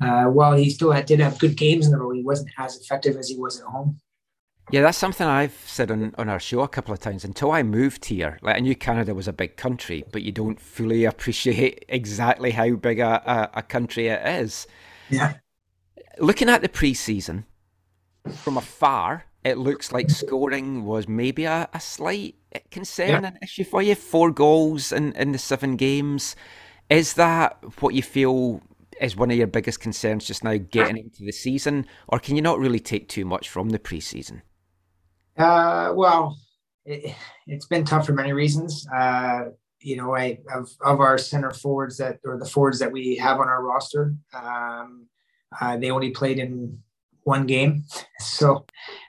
uh, 0.01 0.25
while 0.25 0.53
he 0.53 0.71
still 0.71 0.91
had, 0.91 1.05
did 1.05 1.19
have 1.19 1.37
good 1.37 1.55
games 1.55 1.85
in 1.85 1.91
the 1.91 1.99
road, 1.99 2.15
he 2.15 2.23
wasn't 2.23 2.49
as 2.57 2.75
effective 2.81 3.17
as 3.17 3.29
he 3.29 3.37
was 3.37 3.59
at 3.59 3.67
home. 3.67 3.99
Yeah, 4.71 4.81
that's 4.81 4.97
something 4.97 5.27
I've 5.27 5.57
said 5.65 5.91
on, 5.91 6.15
on 6.17 6.29
our 6.29 6.39
show 6.39 6.61
a 6.61 6.67
couple 6.67 6.93
of 6.93 6.99
times. 6.99 7.25
Until 7.25 7.51
I 7.51 7.63
moved 7.63 8.05
here, 8.05 8.39
like 8.41 8.55
I 8.55 8.59
knew 8.59 8.75
Canada 8.75 9.13
was 9.13 9.27
a 9.27 9.33
big 9.33 9.57
country, 9.57 10.03
but 10.11 10.23
you 10.23 10.31
don't 10.31 10.59
fully 10.59 11.05
appreciate 11.05 11.85
exactly 11.87 12.51
how 12.51 12.75
big 12.75 12.99
a, 12.99 13.49
a, 13.53 13.59
a 13.59 13.61
country 13.61 14.07
it 14.07 14.25
is. 14.25 14.67
Yeah. 15.09 15.35
Looking 16.19 16.49
at 16.49 16.61
the 16.61 16.69
preseason 16.69 17.43
from 18.31 18.57
afar, 18.57 19.25
it 19.43 19.57
looks 19.57 19.91
like 19.91 20.09
scoring 20.09 20.85
was 20.85 21.07
maybe 21.07 21.45
a, 21.45 21.67
a 21.73 21.79
slight 21.79 22.35
concern, 22.71 23.09
yeah. 23.23 23.27
an 23.27 23.39
issue 23.43 23.65
for 23.65 23.81
you. 23.81 23.95
Four 23.95 24.31
goals 24.31 24.91
in, 24.91 25.11
in 25.13 25.33
the 25.33 25.37
seven 25.37 25.75
games. 25.75 26.35
Is 26.89 27.13
that 27.15 27.57
what 27.81 27.93
you 27.93 28.01
feel 28.01 28.61
is 29.01 29.15
one 29.15 29.31
of 29.31 29.37
your 29.37 29.47
biggest 29.47 29.79
concerns 29.79 30.25
just 30.25 30.43
now 30.43 30.57
getting 30.57 30.97
into 30.97 31.23
the 31.23 31.31
season, 31.31 31.85
or 32.07 32.19
can 32.19 32.35
you 32.35 32.41
not 32.41 32.59
really 32.59 32.79
take 32.79 33.09
too 33.09 33.25
much 33.25 33.49
from 33.49 33.69
the 33.69 33.79
preseason? 33.79 34.41
Uh, 35.37 35.93
well, 35.95 36.37
it, 36.85 37.15
has 37.49 37.65
been 37.65 37.85
tough 37.85 38.05
for 38.05 38.13
many 38.13 38.33
reasons. 38.33 38.87
Uh, 38.93 39.45
you 39.79 39.97
know, 39.97 40.15
I 40.15 40.39
of 40.53 40.69
of 40.81 40.99
our 41.01 41.17
center 41.17 41.51
forwards 41.51 41.97
that 41.97 42.19
or 42.25 42.37
the 42.37 42.45
forwards 42.45 42.79
that 42.79 42.91
we 42.91 43.17
have 43.17 43.39
on 43.39 43.49
our 43.49 43.63
roster, 43.63 44.15
um, 44.33 45.07
uh, 45.59 45.77
they 45.77 45.91
only 45.91 46.11
played 46.11 46.39
in 46.39 46.79
one 47.23 47.45
game, 47.45 47.83
so 48.19 48.65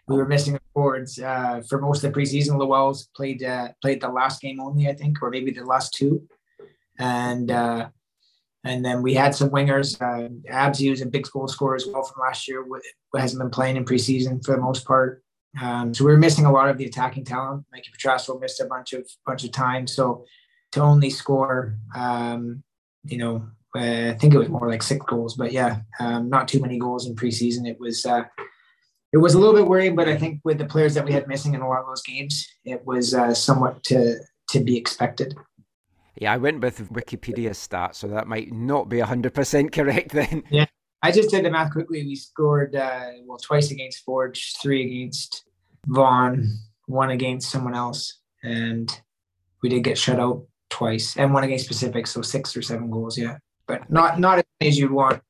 we 0.09 0.16
were 0.16 0.26
missing 0.26 0.59
forwards 0.72 1.18
uh, 1.18 1.62
for 1.68 1.80
most 1.80 2.02
of 2.02 2.12
the 2.12 2.20
preseason. 2.20 2.59
Lowell's 2.59 3.09
played 3.14 3.42
uh, 3.42 3.68
played 3.82 4.01
the 4.01 4.09
last 4.09 4.40
game 4.40 4.60
only, 4.60 4.88
I 4.88 4.94
think, 4.94 5.22
or 5.22 5.30
maybe 5.30 5.52
the 5.52 5.64
last 5.64 5.94
two, 5.94 6.26
and 6.98 7.51
uh, 7.51 7.88
and 8.64 8.84
then 8.84 9.02
we 9.02 9.14
had 9.14 9.34
some 9.34 9.51
wingers. 9.51 10.01
Uh, 10.01 10.28
Abzi 10.51 10.90
was 10.90 11.02
a 11.02 11.06
big 11.06 11.28
goal 11.30 11.48
scorer 11.48 11.76
as 11.76 11.86
well 11.86 12.02
from 12.02 12.22
last 12.22 12.48
year. 12.48 12.64
Hasn't 13.16 13.40
been 13.40 13.51
playing 13.51 13.76
in 13.76 13.84
preseason 13.84 14.44
for 14.44 14.56
the 14.56 14.62
most 14.62 14.84
part. 14.84 15.23
Um, 15.60 15.94
so 15.94 16.05
we 16.05 16.12
were 16.12 16.18
missing 16.18 16.47
a 16.47 16.52
lot 16.52 16.68
of 16.68 16.78
the 16.78 16.85
attacking 16.85 17.24
talent. 17.24 17.64
Mikey 17.72 17.90
Petrasso 17.97 18.40
missed 18.40 18.60
a 18.60 18.66
bunch 18.66 18.93
of 18.93 19.09
bunch 19.26 19.44
of 19.44 19.52
time. 19.52 19.86
So 19.86 20.24
to 20.72 20.81
only 20.81 21.10
score, 21.10 21.76
um, 21.94 22.62
you 23.05 23.18
know, 23.18 23.47
uh, 23.76 24.10
I 24.10 24.16
think 24.18 24.35
it 24.35 24.39
was 24.39 24.48
more 24.48 24.68
like 24.68 24.82
six 24.82 25.05
goals, 25.05 25.35
but 25.35 25.52
yeah, 25.52 25.78
um, 26.01 26.28
not 26.28 26.48
too 26.48 26.60
many 26.60 26.78
goals 26.78 27.06
in 27.06 27.16
preseason. 27.16 27.68
It 27.68 27.78
was 27.81 28.06
uh, 28.06 28.24
it 29.12 29.18
was 29.18 29.35
a 29.35 29.39
little 29.39 29.55
bit 29.55 29.66
worrying, 29.66 29.94
but 29.94 30.09
I 30.09 30.16
think 30.16 30.40
with 30.44 30.59
the 30.59 30.64
players 30.64 30.94
that 30.94 31.05
we 31.05 31.12
had 31.12 31.28
missing 31.28 31.55
in 31.55 31.60
a 31.60 31.68
lot 31.68 31.81
of 31.81 31.86
those 31.86 32.02
games, 32.02 32.47
it 32.64 32.85
was 32.85 33.14
uh, 33.14 33.35
somewhat 33.35 33.82
to 33.85 34.16
to 34.51 34.60
be 34.60 34.76
expected. 34.76 35.36
Yeah, 36.16 36.32
I 36.32 36.36
went 36.36 36.60
with 36.60 36.89
Wikipedia 36.93 37.51
stats, 37.51 37.97
so 37.97 38.09
that 38.09 38.28
might 38.28 38.52
not 38.52 38.89
be 38.89 39.01
hundred 39.01 39.35
percent 39.35 39.72
correct 39.72 40.12
then. 40.12 40.44
Yeah, 40.51 40.66
I 41.05 41.10
just 41.10 41.28
did 41.28 41.44
the 41.44 41.51
math 41.51 41.70
quickly. 41.70 42.02
We 42.02 42.16
scored 42.16 42.74
uh, 42.74 43.10
well 43.26 43.36
twice 43.36 43.70
against 43.70 44.06
Forge, 44.06 44.55
three 44.62 44.86
against 44.86 45.44
Vaughan, 45.86 46.59
one 46.86 47.10
against 47.10 47.51
someone 47.51 47.74
else, 47.74 48.20
and 48.43 48.90
we 49.62 49.68
did 49.68 49.85
get 49.85 49.98
shut 49.98 50.18
out 50.18 50.47
twice, 50.70 51.18
and 51.18 51.35
one 51.35 51.44
against 51.44 51.68
Pacific, 51.68 52.06
so 52.06 52.22
six 52.22 52.56
or 52.56 52.62
seven 52.62 52.90
goals. 52.90 53.18
Yeah, 53.18 53.36
but 53.66 53.90
not 53.90 54.18
not 54.18 54.39
as 54.39 54.44
many 54.62 54.70
as 54.70 54.78
you'd 54.78 54.93
want. 54.93 55.20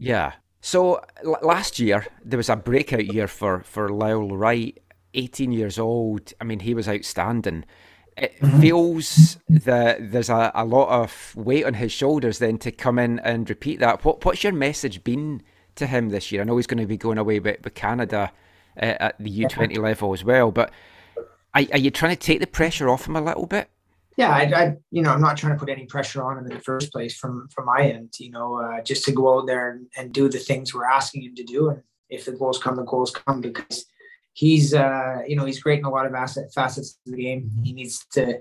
Yeah. 0.00 0.32
So 0.60 1.00
l- 1.24 1.38
last 1.42 1.78
year 1.78 2.08
there 2.24 2.36
was 2.36 2.48
a 2.48 2.56
breakout 2.56 3.06
year 3.06 3.28
for 3.28 3.60
for 3.60 3.90
Lowell 3.90 4.36
Wright, 4.36 4.76
18 5.14 5.52
years 5.52 5.78
old. 5.78 6.32
I 6.40 6.44
mean, 6.44 6.58
he 6.58 6.74
was 6.74 6.88
outstanding 6.88 7.66
it 8.16 8.38
mm-hmm. 8.40 8.60
feels 8.60 9.38
that 9.48 10.12
there's 10.12 10.30
a, 10.30 10.52
a 10.54 10.64
lot 10.64 10.88
of 10.88 11.34
weight 11.34 11.64
on 11.64 11.74
his 11.74 11.92
shoulders 11.92 12.38
then 12.38 12.58
to 12.58 12.70
come 12.70 12.98
in 12.98 13.18
and 13.20 13.48
repeat 13.48 13.80
that. 13.80 14.04
What 14.04 14.24
what's 14.24 14.44
your 14.44 14.52
message 14.52 15.02
been 15.02 15.42
to 15.76 15.86
him 15.86 16.10
this 16.10 16.30
year? 16.30 16.42
I 16.42 16.44
know 16.44 16.56
he's 16.56 16.66
going 16.66 16.80
to 16.80 16.86
be 16.86 16.96
going 16.96 17.18
away 17.18 17.40
with, 17.40 17.64
with 17.64 17.74
Canada 17.74 18.32
uh, 18.80 18.94
at 19.00 19.18
the 19.18 19.30
U 19.30 19.48
twenty 19.48 19.76
level 19.76 20.12
as 20.12 20.24
well, 20.24 20.52
but 20.52 20.70
are, 21.54 21.62
are 21.72 21.78
you 21.78 21.90
trying 21.90 22.14
to 22.16 22.20
take 22.20 22.40
the 22.40 22.46
pressure 22.46 22.88
off 22.88 23.06
him 23.06 23.16
a 23.16 23.22
little 23.22 23.46
bit? 23.46 23.68
Yeah, 24.16 24.30
I, 24.30 24.42
I, 24.42 24.76
you 24.92 25.02
know 25.02 25.10
I'm 25.10 25.20
not 25.20 25.36
trying 25.36 25.54
to 25.54 25.58
put 25.58 25.68
any 25.68 25.86
pressure 25.86 26.22
on 26.22 26.38
him 26.38 26.46
in 26.46 26.54
the 26.54 26.60
first 26.60 26.92
place 26.92 27.16
from 27.16 27.48
from 27.48 27.66
my 27.66 27.82
end. 27.82 28.14
You 28.18 28.30
know, 28.30 28.60
uh, 28.60 28.80
just 28.82 29.04
to 29.06 29.12
go 29.12 29.38
out 29.38 29.46
there 29.46 29.70
and, 29.70 29.88
and 29.96 30.12
do 30.12 30.28
the 30.28 30.38
things 30.38 30.72
we're 30.72 30.84
asking 30.84 31.22
him 31.22 31.34
to 31.34 31.42
do, 31.42 31.70
and 31.70 31.82
if 32.08 32.24
the 32.26 32.32
goals 32.32 32.58
come, 32.58 32.76
the 32.76 32.84
goals 32.84 33.10
come 33.10 33.40
because 33.40 33.86
he's 34.34 34.74
uh, 34.74 35.22
you 35.26 35.36
know 35.36 35.46
he's 35.46 35.60
great 35.60 35.78
in 35.78 35.84
a 35.86 35.90
lot 35.90 36.06
of 36.06 36.14
asset 36.14 36.52
facets 36.54 36.98
of 37.06 37.12
the 37.12 37.22
game. 37.22 37.50
He 37.62 37.72
needs 37.72 38.04
to 38.12 38.40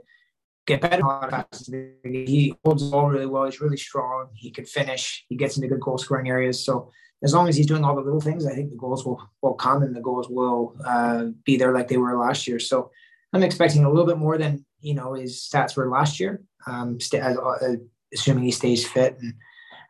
get 0.67 0.81
better 0.81 0.95
in 0.95 1.01
a 1.01 1.07
lot 1.07 1.23
of 1.25 1.29
facets. 1.31 1.69
He 2.03 2.55
holds 2.65 2.83
the 2.83 2.91
ball 2.91 3.09
really 3.09 3.25
well. 3.25 3.45
He's 3.45 3.61
really 3.61 3.77
strong. 3.77 4.29
He 4.33 4.51
can 4.51 4.65
finish. 4.65 5.25
He 5.29 5.37
gets 5.37 5.55
into 5.55 5.69
good 5.69 5.81
goal 5.81 5.97
scoring 5.97 6.29
areas. 6.29 6.63
So 6.63 6.91
as 7.23 7.33
long 7.33 7.47
as 7.47 7.55
he's 7.55 7.67
doing 7.67 7.85
all 7.85 7.95
the 7.95 8.01
little 8.01 8.19
things, 8.19 8.45
I 8.45 8.53
think 8.53 8.71
the 8.71 8.77
goals 8.77 9.05
will 9.05 9.21
will 9.41 9.53
come 9.53 9.83
and 9.83 9.95
the 9.95 10.01
goals 10.01 10.27
will 10.29 10.75
uh, 10.85 11.27
be 11.45 11.55
there 11.57 11.73
like 11.73 11.87
they 11.87 11.97
were 11.97 12.17
last 12.17 12.47
year. 12.47 12.59
So 12.59 12.91
I'm 13.31 13.43
expecting 13.43 13.85
a 13.85 13.89
little 13.89 14.05
bit 14.05 14.17
more 14.17 14.37
than 14.37 14.65
you 14.81 14.95
know 14.95 15.13
his 15.13 15.47
stats 15.49 15.77
were 15.77 15.89
last 15.89 16.19
year. 16.19 16.41
Um, 16.65 16.99
st- 16.99 17.23
uh, 17.23 17.75
assuming 18.13 18.43
he 18.43 18.51
stays 18.51 18.87
fit 18.87 19.17
and 19.19 19.33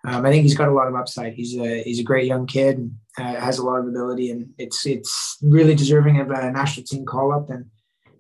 um, 0.05 0.25
I 0.25 0.31
think 0.31 0.43
he's 0.43 0.57
got 0.57 0.67
a 0.67 0.73
lot 0.73 0.87
of 0.87 0.95
upside. 0.95 1.33
He's 1.33 1.57
a 1.57 1.81
he's 1.83 1.99
a 1.99 2.03
great 2.03 2.25
young 2.25 2.45
kid 2.45 2.77
and 2.77 2.91
uh, 3.17 3.39
has 3.39 3.57
a 3.57 3.65
lot 3.65 3.79
of 3.79 3.87
ability, 3.87 4.31
and 4.31 4.49
it's 4.57 4.85
it's 4.85 5.37
really 5.41 5.75
deserving 5.75 6.19
of 6.19 6.29
a 6.29 6.51
national 6.51 6.85
team 6.85 7.05
call 7.05 7.31
up. 7.31 7.49
And 7.49 7.65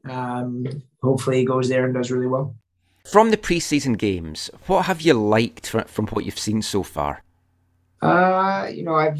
um, 0.09 0.65
hopefully, 1.01 1.39
he 1.39 1.45
goes 1.45 1.67
there 1.67 1.85
and 1.85 1.93
does 1.93 2.11
really 2.11 2.27
well. 2.27 2.55
From 3.05 3.31
the 3.31 3.37
preseason 3.37 3.97
games, 3.97 4.49
what 4.67 4.85
have 4.85 5.01
you 5.01 5.13
liked 5.13 5.67
from 5.67 6.07
what 6.07 6.23
you've 6.23 6.39
seen 6.39 6.61
so 6.61 6.83
far? 6.83 7.21
Uh, 8.01 8.69
you 8.73 8.83
know, 8.83 8.95
I've 8.95 9.19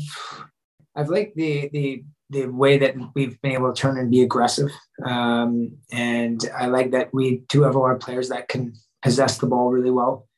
I've 0.95 1.09
liked 1.09 1.35
the 1.35 1.69
the 1.73 2.03
the 2.29 2.45
way 2.45 2.77
that 2.77 2.95
we've 3.13 3.39
been 3.41 3.51
able 3.51 3.73
to 3.73 3.79
turn 3.79 3.97
and 3.97 4.09
be 4.09 4.21
aggressive, 4.21 4.71
um, 5.03 5.75
and 5.91 6.49
I 6.55 6.67
like 6.67 6.91
that 6.91 7.13
we 7.13 7.43
do 7.49 7.63
have 7.63 7.75
a 7.75 7.79
lot 7.79 7.91
of 7.91 7.99
players 7.99 8.29
that 8.29 8.47
can 8.47 8.73
possess 9.01 9.39
the 9.39 9.47
ball 9.47 9.69
really 9.69 9.91
well 9.91 10.29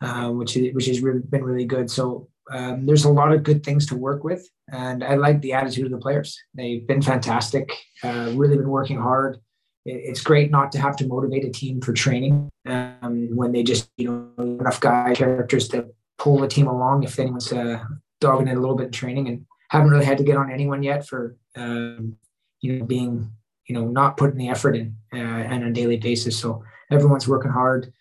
uh, 0.00 0.30
which 0.30 0.56
is 0.56 0.74
which 0.74 0.86
has 0.86 1.00
really 1.00 1.20
been 1.20 1.44
really 1.44 1.64
good. 1.64 1.90
So 1.90 2.28
um, 2.50 2.86
there's 2.86 3.04
a 3.04 3.10
lot 3.10 3.32
of 3.32 3.42
good 3.42 3.64
things 3.64 3.86
to 3.86 3.96
work 3.96 4.24
with, 4.24 4.46
and 4.72 5.02
I 5.02 5.14
like 5.14 5.40
the 5.40 5.52
attitude 5.52 5.86
of 5.86 5.92
the 5.92 5.98
players. 5.98 6.38
They've 6.54 6.86
been 6.86 7.02
fantastic. 7.02 7.72
Uh, 8.02 8.32
really 8.34 8.56
been 8.56 8.68
working 8.68 8.98
hard. 8.98 9.38
It's 9.86 10.22
great 10.22 10.50
not 10.50 10.72
to 10.72 10.78
have 10.78 10.96
to 10.96 11.06
motivate 11.06 11.44
a 11.44 11.50
team 11.50 11.80
for 11.82 11.92
training 11.92 12.48
um, 12.66 13.28
when 13.36 13.52
they 13.52 13.62
just 13.62 13.90
you 13.96 14.32
know 14.36 14.44
enough 14.60 14.80
guy 14.80 15.14
characters 15.14 15.68
to 15.68 15.86
pull 16.18 16.38
the 16.38 16.48
team 16.48 16.68
along 16.68 17.02
if 17.02 17.18
anyone's 17.18 17.52
uh, 17.52 17.82
dogging 18.20 18.48
it 18.48 18.56
a 18.56 18.60
little 18.60 18.76
bit 18.76 18.86
in 18.86 18.92
training 18.92 19.28
and 19.28 19.44
haven't 19.68 19.90
really 19.90 20.04
had 20.04 20.18
to 20.18 20.24
get 20.24 20.36
on 20.36 20.50
anyone 20.50 20.82
yet 20.82 21.06
for 21.06 21.36
um, 21.56 22.16
you 22.60 22.78
know 22.78 22.84
being 22.86 23.30
you 23.66 23.74
know, 23.74 23.86
not 23.86 24.16
putting 24.16 24.36
the 24.36 24.48
effort 24.48 24.76
in 24.76 24.96
uh, 25.12 25.18
on 25.18 25.62
a 25.62 25.72
daily 25.72 25.96
basis. 25.96 26.38
So 26.38 26.62
everyone's 26.90 27.28
working 27.28 27.50
hard. 27.50 27.92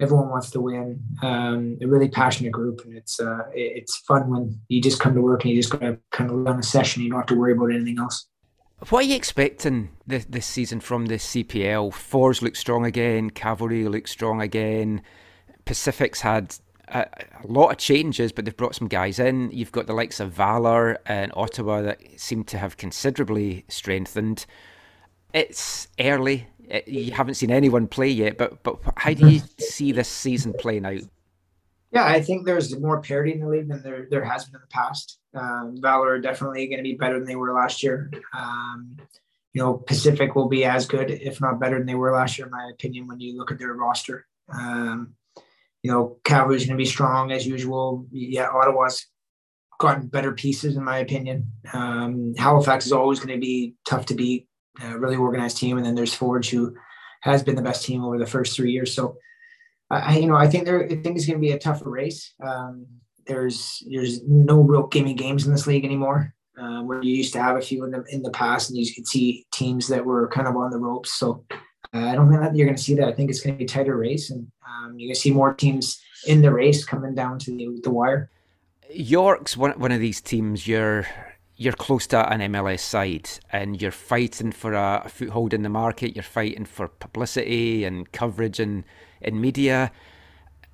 Everyone 0.00 0.28
wants 0.30 0.50
to 0.52 0.60
win. 0.60 1.02
Um, 1.22 1.78
a 1.82 1.86
really 1.86 2.08
passionate 2.08 2.52
group, 2.52 2.82
and 2.84 2.96
it's 2.96 3.20
uh, 3.20 3.42
it's 3.52 3.96
fun 3.98 4.30
when 4.30 4.60
you 4.68 4.80
just 4.80 5.00
come 5.00 5.14
to 5.14 5.20
work 5.20 5.44
and 5.44 5.52
you 5.52 5.60
just 5.60 5.70
got 5.70 5.80
to 5.80 5.98
kind 6.10 6.30
of 6.30 6.36
run 6.36 6.58
a 6.58 6.62
session. 6.62 7.02
You 7.02 7.10
don't 7.10 7.20
have 7.20 7.26
to 7.26 7.34
worry 7.34 7.52
about 7.52 7.66
anything 7.66 7.98
else. 7.98 8.26
What 8.88 9.04
are 9.04 9.08
you 9.08 9.14
expecting 9.16 9.90
this, 10.06 10.24
this 10.24 10.46
season 10.46 10.80
from 10.80 11.06
the 11.06 11.16
CPL? 11.16 11.92
Forge 11.92 12.40
look 12.40 12.56
strong 12.56 12.86
again. 12.86 13.28
Cavalry 13.28 13.86
look 13.86 14.08
strong 14.08 14.40
again. 14.40 15.02
Pacific's 15.66 16.22
had 16.22 16.56
a, 16.88 17.06
a, 17.44 17.46
lot 17.46 17.70
of 17.70 17.76
changes, 17.76 18.32
but 18.32 18.44
they've 18.46 18.56
brought 18.56 18.74
some 18.74 18.88
guys 18.88 19.18
in. 19.18 19.50
You've 19.50 19.70
got 19.70 19.86
the 19.86 19.92
likes 19.92 20.18
of 20.18 20.32
Valour 20.32 20.98
and 21.04 21.30
Ottawa 21.36 21.82
that 21.82 22.00
seem 22.18 22.42
to 22.44 22.58
have 22.58 22.78
considerably 22.78 23.66
strengthened. 23.68 24.46
It's 25.34 25.88
early. 25.98 26.48
It, 26.70 26.88
you 26.88 27.12
haven't 27.12 27.34
seen 27.34 27.50
anyone 27.50 27.88
play 27.88 28.08
yet, 28.08 28.38
but 28.38 28.62
but 28.62 28.78
how 28.96 29.12
do 29.12 29.28
you 29.28 29.40
see 29.58 29.92
this 29.92 30.08
season 30.08 30.52
playing 30.52 30.86
out? 30.86 31.02
Yeah, 31.92 32.04
I 32.04 32.20
think 32.20 32.46
there's 32.46 32.78
more 32.78 33.02
parity 33.02 33.32
in 33.32 33.40
the 33.40 33.48
league 33.48 33.68
than 33.68 33.82
there 33.82 34.06
there 34.08 34.24
has 34.24 34.44
been 34.44 34.56
in 34.56 34.60
the 34.60 34.68
past. 34.68 35.18
Um, 35.34 35.76
Valour 35.80 36.10
are 36.10 36.20
definitely 36.20 36.66
going 36.68 36.78
to 36.78 36.84
be 36.84 36.94
better 36.94 37.18
than 37.18 37.26
they 37.26 37.36
were 37.36 37.52
last 37.52 37.82
year. 37.82 38.10
Um, 38.32 38.96
you 39.52 39.60
know, 39.60 39.74
Pacific 39.74 40.36
will 40.36 40.48
be 40.48 40.64
as 40.64 40.86
good, 40.86 41.10
if 41.10 41.40
not 41.40 41.58
better 41.58 41.78
than 41.78 41.86
they 41.86 41.96
were 41.96 42.12
last 42.12 42.38
year, 42.38 42.46
in 42.46 42.52
my 42.52 42.70
opinion. 42.72 43.08
When 43.08 43.18
you 43.18 43.36
look 43.36 43.50
at 43.50 43.58
their 43.58 43.74
roster, 43.74 44.26
um, 44.52 45.14
you 45.82 45.90
know, 45.90 46.18
Calgary's 46.24 46.66
going 46.66 46.76
to 46.76 46.82
be 46.82 46.88
strong 46.88 47.32
as 47.32 47.46
usual. 47.46 48.06
Yeah, 48.12 48.48
Ottawa's 48.48 49.06
gotten 49.80 50.06
better 50.06 50.32
pieces, 50.32 50.76
in 50.76 50.84
my 50.84 50.98
opinion. 50.98 51.50
Um, 51.72 52.34
Halifax 52.36 52.86
is 52.86 52.92
always 52.92 53.18
going 53.18 53.34
to 53.34 53.40
be 53.40 53.74
tough 53.84 54.06
to 54.06 54.14
beat, 54.14 54.46
a 54.82 54.98
really 54.98 55.16
organized 55.16 55.56
team, 55.56 55.76
and 55.76 55.86
then 55.86 55.94
there's 55.94 56.14
Forge, 56.14 56.50
who 56.50 56.76
has 57.22 57.42
been 57.42 57.56
the 57.56 57.62
best 57.62 57.84
team 57.84 58.04
over 58.04 58.18
the 58.18 58.26
first 58.26 58.56
three 58.56 58.72
years. 58.72 58.94
So, 58.94 59.16
I, 59.90 60.18
you 60.18 60.26
know, 60.26 60.36
I 60.36 60.48
think 60.48 60.64
there, 60.64 60.84
I 60.84 60.88
think 60.88 61.16
it's 61.16 61.26
going 61.26 61.38
to 61.38 61.46
be 61.46 61.52
a 61.52 61.58
tougher 61.58 61.90
race. 61.90 62.32
Um, 62.42 62.86
there's 63.26 63.82
there's 63.90 64.22
no 64.22 64.60
real 64.60 64.86
gimme 64.86 65.14
games 65.14 65.46
in 65.46 65.52
this 65.52 65.66
league 65.66 65.84
anymore. 65.84 66.34
Uh, 66.60 66.82
where 66.82 67.02
you 67.02 67.14
used 67.14 67.32
to 67.32 67.40
have 67.40 67.56
a 67.56 67.60
few 67.60 67.84
in 67.84 67.90
the 67.90 68.04
in 68.10 68.22
the 68.22 68.30
past, 68.30 68.70
and 68.70 68.78
you 68.78 68.92
could 68.94 69.06
see 69.06 69.46
teams 69.52 69.88
that 69.88 70.04
were 70.04 70.28
kind 70.28 70.46
of 70.46 70.56
on 70.56 70.70
the 70.70 70.78
ropes. 70.78 71.12
So 71.14 71.44
uh, 71.94 72.06
I 72.06 72.14
don't 72.14 72.28
think 72.28 72.42
that 72.42 72.54
you're 72.54 72.66
going 72.66 72.76
to 72.76 72.82
see 72.82 72.94
that. 72.96 73.08
I 73.08 73.12
think 73.12 73.30
it's 73.30 73.40
going 73.40 73.54
to 73.54 73.58
be 73.58 73.64
a 73.64 73.68
tighter 73.68 73.96
race, 73.96 74.30
and 74.30 74.46
um, 74.68 74.98
you're 74.98 75.08
going 75.08 75.14
to 75.14 75.20
see 75.20 75.30
more 75.30 75.54
teams 75.54 76.00
in 76.26 76.42
the 76.42 76.52
race 76.52 76.84
coming 76.84 77.14
down 77.14 77.38
to 77.40 77.56
the, 77.56 77.80
the 77.82 77.90
wire. 77.90 78.30
York's 78.92 79.56
one 79.56 79.72
one 79.78 79.92
of 79.92 80.00
these 80.00 80.20
teams. 80.20 80.66
You're 80.66 81.06
you're 81.60 81.74
close 81.74 82.06
to 82.06 82.32
an 82.32 82.40
MLS 82.52 82.80
side, 82.80 83.28
and 83.52 83.82
you're 83.82 83.90
fighting 83.90 84.50
for 84.50 84.72
a, 84.72 85.02
a 85.04 85.10
foothold 85.10 85.52
in 85.52 85.62
the 85.62 85.68
market. 85.68 86.16
You're 86.16 86.22
fighting 86.22 86.64
for 86.64 86.88
publicity 86.88 87.84
and 87.84 88.10
coverage 88.12 88.58
in 88.58 88.86
in 89.20 89.42
media. 89.42 89.92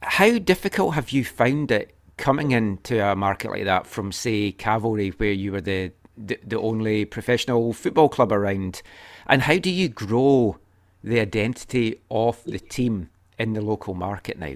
How 0.02 0.38
difficult 0.38 0.94
have 0.94 1.10
you 1.10 1.24
found 1.24 1.72
it 1.72 1.92
coming 2.18 2.52
into 2.52 3.04
a 3.04 3.16
market 3.16 3.50
like 3.50 3.64
that 3.64 3.88
from, 3.88 4.12
say, 4.12 4.52
Cavalry, 4.52 5.08
where 5.08 5.32
you 5.32 5.50
were 5.50 5.60
the, 5.60 5.90
the, 6.16 6.38
the 6.46 6.60
only 6.60 7.04
professional 7.04 7.72
football 7.72 8.08
club 8.08 8.30
around? 8.30 8.80
And 9.26 9.42
how 9.42 9.58
do 9.58 9.70
you 9.70 9.88
grow 9.88 10.58
the 11.02 11.18
identity 11.18 12.00
of 12.12 12.44
the 12.44 12.60
team 12.60 13.10
in 13.40 13.54
the 13.54 13.60
local 13.60 13.94
market 13.94 14.38
now? 14.38 14.54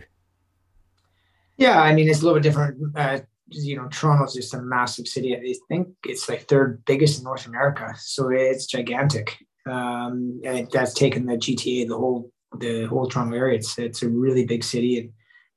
Yeah, 1.57 1.81
I 1.82 1.93
mean, 1.93 2.09
it's 2.09 2.20
a 2.20 2.24
little 2.24 2.39
bit 2.39 2.44
different. 2.44 2.97
Uh, 2.97 3.19
you 3.51 3.77
know, 3.77 3.89
Toronto's 3.89 4.35
just 4.35 4.55
a 4.55 4.62
massive 4.62 5.06
city. 5.06 5.36
I 5.36 5.55
think 5.68 5.89
it's 6.05 6.28
like 6.28 6.43
third 6.43 6.82
biggest 6.86 7.18
in 7.18 7.24
North 7.24 7.47
America, 7.47 7.93
so 7.98 8.28
it's 8.31 8.66
gigantic. 8.66 9.36
Um, 9.66 10.40
and 10.44 10.68
that's 10.72 10.94
taken 10.94 11.27
the 11.27 11.36
GTA, 11.36 11.89
the 11.89 11.97
whole 11.97 12.31
the 12.59 12.85
whole 12.85 13.06
Toronto 13.06 13.36
area. 13.36 13.56
It's 13.56 13.78
it's 13.78 14.02
a 14.02 14.09
really 14.09 14.47
big 14.47 14.64
city, 14.64 14.98
and 14.98 15.12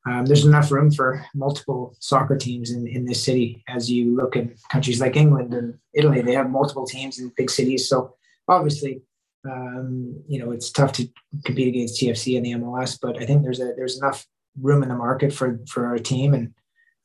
um, 0.06 0.26
there's 0.26 0.46
enough 0.46 0.72
room 0.72 0.92
for 0.92 1.26
multiple 1.34 1.96
soccer 2.00 2.38
teams 2.38 2.72
in, 2.72 2.88
in 2.88 3.06
this 3.06 3.24
city. 3.24 3.64
As 3.68 3.90
you 3.90 4.16
look 4.16 4.36
at 4.36 4.48
countries 4.72 5.00
like 5.00 5.16
England 5.16 5.54
and 5.54 5.76
Italy, 5.94 6.22
they 6.22 6.34
have 6.34 6.50
multiple 6.50 6.86
teams 6.86 7.20
in 7.20 7.32
big 7.38 7.50
cities. 7.50 7.88
So 7.88 8.16
obviously, 8.48 9.02
um, 9.50 10.22
you 10.28 10.40
know, 10.40 10.52
it's 10.52 10.72
tough 10.72 10.92
to 10.94 11.08
compete 11.46 11.70
against 11.70 12.02
TFC 12.02 12.36
and 12.36 12.46
the 12.46 12.52
MLS, 12.52 12.98
but 13.02 13.22
I 13.22 13.26
think 13.26 13.44
there's 13.44 13.62
a 13.62 13.74
there's 13.78 13.98
enough 13.98 14.26
room 14.60 14.84
in 14.84 14.90
the 14.90 14.96
market 14.96 15.34
for 15.34 15.60
for 15.70 15.86
our 15.86 15.98
team, 16.00 16.34
and 16.34 16.54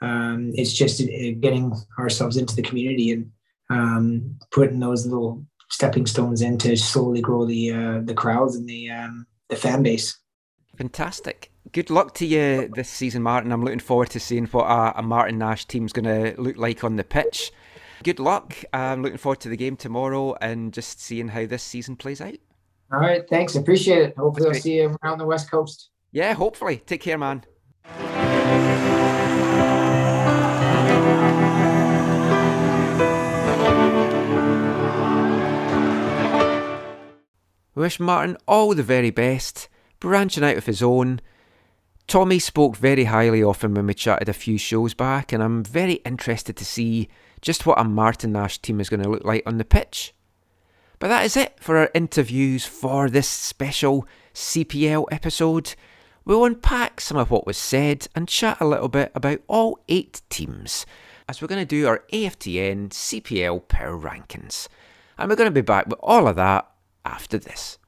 um, 0.00 0.52
it's 0.54 0.72
just 0.72 1.00
uh, 1.00 1.32
getting 1.40 1.72
ourselves 1.98 2.36
into 2.36 2.54
the 2.54 2.62
community 2.62 3.12
and 3.12 3.30
um, 3.70 4.38
putting 4.50 4.80
those 4.80 5.06
little 5.06 5.44
stepping 5.70 6.06
stones 6.06 6.42
in 6.42 6.58
to 6.58 6.76
slowly 6.76 7.20
grow 7.20 7.44
the 7.44 7.72
uh, 7.72 8.00
the 8.04 8.14
crowds 8.14 8.56
and 8.56 8.68
the 8.68 8.90
um, 8.90 9.26
the 9.48 9.56
fan 9.56 9.82
base. 9.82 10.18
Fantastic. 10.76 11.52
Good 11.72 11.90
luck 11.90 12.14
to 12.14 12.26
you 12.26 12.68
this 12.74 12.88
season, 12.88 13.22
Martin. 13.22 13.52
I'm 13.52 13.62
looking 13.62 13.80
forward 13.80 14.10
to 14.10 14.20
seeing 14.20 14.46
what 14.46 14.64
a, 14.64 15.00
a 15.00 15.02
Martin 15.02 15.38
Nash 15.38 15.66
team's 15.66 15.92
going 15.92 16.04
to 16.04 16.40
look 16.40 16.56
like 16.56 16.84
on 16.84 16.96
the 16.96 17.04
pitch. 17.04 17.52
Good 18.04 18.20
luck. 18.20 18.54
I'm 18.72 19.02
looking 19.02 19.18
forward 19.18 19.40
to 19.40 19.48
the 19.48 19.56
game 19.56 19.76
tomorrow 19.76 20.36
and 20.40 20.72
just 20.72 21.00
seeing 21.00 21.28
how 21.28 21.46
this 21.46 21.62
season 21.62 21.96
plays 21.96 22.20
out. 22.20 22.36
All 22.92 23.00
right, 23.00 23.28
thanks. 23.28 23.56
Appreciate 23.56 24.02
it. 24.02 24.16
Hopefully, 24.16 24.48
I'll 24.48 24.54
see 24.54 24.76
you 24.78 24.96
around 25.02 25.18
the 25.18 25.26
West 25.26 25.50
Coast. 25.50 25.90
Yeah, 26.12 26.32
hopefully. 26.32 26.78
Take 26.78 27.02
care, 27.02 27.18
man. 27.18 27.44
We 37.78 37.82
wish 37.82 38.00
Martin 38.00 38.36
all 38.48 38.74
the 38.74 38.82
very 38.82 39.10
best, 39.10 39.68
branching 40.00 40.42
out 40.42 40.56
of 40.56 40.66
his 40.66 40.82
own. 40.82 41.20
Tommy 42.08 42.40
spoke 42.40 42.76
very 42.76 43.04
highly 43.04 43.40
of 43.40 43.62
him 43.62 43.74
when 43.74 43.86
we 43.86 43.94
chatted 43.94 44.28
a 44.28 44.32
few 44.32 44.58
shows 44.58 44.94
back, 44.94 45.32
and 45.32 45.40
I'm 45.40 45.62
very 45.62 45.92
interested 46.04 46.56
to 46.56 46.64
see 46.64 47.08
just 47.40 47.66
what 47.66 47.78
a 47.78 47.84
Martin 47.84 48.32
Nash 48.32 48.58
team 48.58 48.80
is 48.80 48.88
going 48.88 49.04
to 49.04 49.08
look 49.08 49.24
like 49.24 49.44
on 49.46 49.58
the 49.58 49.64
pitch. 49.64 50.12
But 50.98 51.06
that 51.06 51.24
is 51.24 51.36
it 51.36 51.54
for 51.60 51.76
our 51.76 51.88
interviews 51.94 52.66
for 52.66 53.08
this 53.08 53.28
special 53.28 54.08
CPL 54.34 55.04
episode. 55.12 55.76
We'll 56.24 56.46
unpack 56.46 57.00
some 57.00 57.16
of 57.16 57.30
what 57.30 57.46
was 57.46 57.58
said 57.58 58.08
and 58.12 58.26
chat 58.26 58.56
a 58.60 58.66
little 58.66 58.88
bit 58.88 59.12
about 59.14 59.42
all 59.46 59.78
eight 59.88 60.22
teams 60.30 60.84
as 61.28 61.40
we're 61.40 61.46
going 61.46 61.64
to 61.64 61.64
do 61.64 61.86
our 61.86 62.02
AFTN 62.12 62.88
CPL 62.88 63.68
Power 63.68 63.96
Rankings. 63.96 64.66
And 65.16 65.30
we're 65.30 65.36
going 65.36 65.46
to 65.46 65.52
be 65.54 65.60
back 65.60 65.86
with 65.86 66.00
all 66.02 66.26
of 66.26 66.34
that 66.34 66.68
after 67.08 67.38
this. 67.38 67.78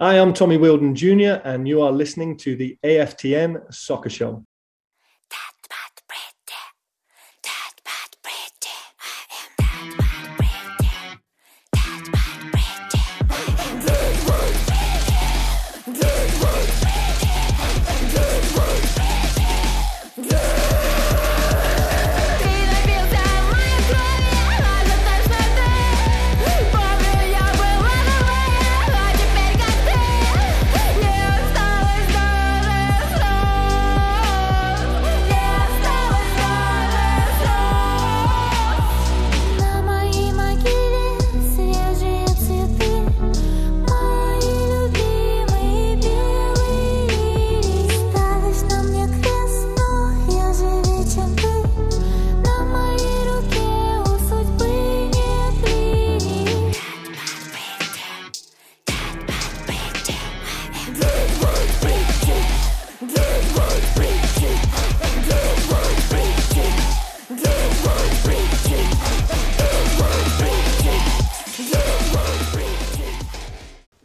Hi, 0.00 0.18
I'm 0.18 0.32
Tommy 0.32 0.56
Wheeldon 0.56 0.94
Jr., 0.94 1.40
and 1.44 1.68
you 1.68 1.82
are 1.82 1.92
listening 1.92 2.36
to 2.38 2.56
the 2.56 2.76
AFTN 2.82 3.72
Soccer 3.72 4.10
Show. 4.10 4.44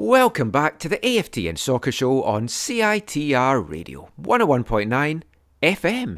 Welcome 0.09 0.49
back 0.49 0.79
to 0.79 0.89
the 0.89 0.97
AFTN 0.97 1.59
Soccer 1.59 1.91
Show 1.91 2.23
on 2.23 2.47
CITR 2.47 3.69
Radio 3.69 4.09
101.9 4.19 5.21
FM. 5.61 6.17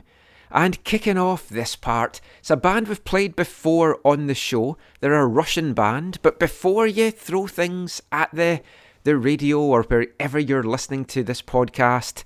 And 0.49 0.83
kicking 0.85 1.17
off 1.17 1.49
this 1.49 1.75
part, 1.75 2.21
it's 2.39 2.49
a 2.49 2.55
band 2.55 2.87
we've 2.87 3.03
played 3.03 3.35
before 3.35 3.99
on 4.05 4.27
the 4.27 4.33
show. 4.33 4.77
They're 5.01 5.19
a 5.19 5.27
Russian 5.27 5.73
band, 5.73 6.19
but 6.21 6.39
before 6.39 6.87
you 6.87 7.11
throw 7.11 7.47
things 7.47 8.01
at 8.13 8.31
the 8.31 8.61
the 9.03 9.17
radio 9.17 9.59
or 9.59 9.83
wherever 9.83 10.39
you're 10.39 10.63
listening 10.63 11.03
to 11.03 11.21
this 11.21 11.41
podcast, 11.41 12.23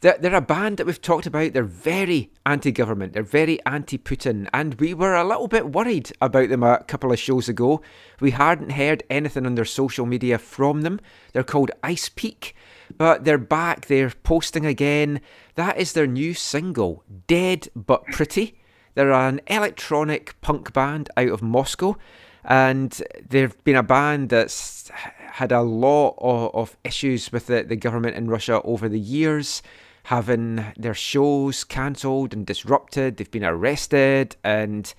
they're, 0.00 0.16
they're 0.18 0.34
a 0.34 0.40
band 0.40 0.76
that 0.76 0.86
we've 0.86 1.00
talked 1.00 1.26
about. 1.26 1.52
They're 1.52 1.64
very 1.64 2.30
anti 2.46 2.70
government, 2.70 3.12
they're 3.12 3.22
very 3.22 3.64
anti 3.66 3.98
Putin, 3.98 4.48
and 4.52 4.74
we 4.74 4.94
were 4.94 5.14
a 5.14 5.26
little 5.26 5.48
bit 5.48 5.72
worried 5.72 6.12
about 6.20 6.48
them 6.48 6.62
a 6.62 6.82
couple 6.84 7.12
of 7.12 7.18
shows 7.18 7.48
ago. 7.48 7.82
We 8.20 8.32
hadn't 8.32 8.70
heard 8.72 9.02
anything 9.10 9.46
on 9.46 9.54
their 9.54 9.64
social 9.64 10.06
media 10.06 10.38
from 10.38 10.82
them. 10.82 11.00
They're 11.32 11.42
called 11.42 11.70
IC3PEAK, 11.82 12.52
but 12.96 13.24
they're 13.24 13.38
back, 13.38 13.86
they're 13.86 14.12
posting 14.22 14.66
again. 14.66 15.20
That 15.56 15.78
is 15.78 15.92
their 15.92 16.06
new 16.06 16.34
single, 16.34 17.04
Dead 17.26 17.68
But 17.74 18.04
Pretty. 18.06 18.58
They're 18.94 19.12
an 19.12 19.40
electronic 19.46 20.40
punk 20.40 20.72
band 20.72 21.10
out 21.16 21.28
of 21.28 21.42
Moscow, 21.42 21.96
and 22.44 23.00
they've 23.28 23.56
been 23.64 23.76
a 23.76 23.82
band 23.82 24.30
that's 24.30 24.90
had 25.38 25.52
a 25.52 25.62
lot 25.62 26.16
of, 26.18 26.54
of 26.54 26.76
issues 26.82 27.30
with 27.30 27.46
the, 27.46 27.62
the 27.62 27.76
government 27.76 28.16
in 28.16 28.28
Russia 28.28 28.60
over 28.62 28.88
the 28.88 28.98
years, 28.98 29.62
having 30.08 30.64
their 30.78 30.94
shows 30.94 31.64
cancelled 31.64 32.32
and 32.32 32.46
disrupted. 32.46 33.18
They've 33.18 33.30
been 33.30 33.44
arrested, 33.44 34.36
and 34.42 34.94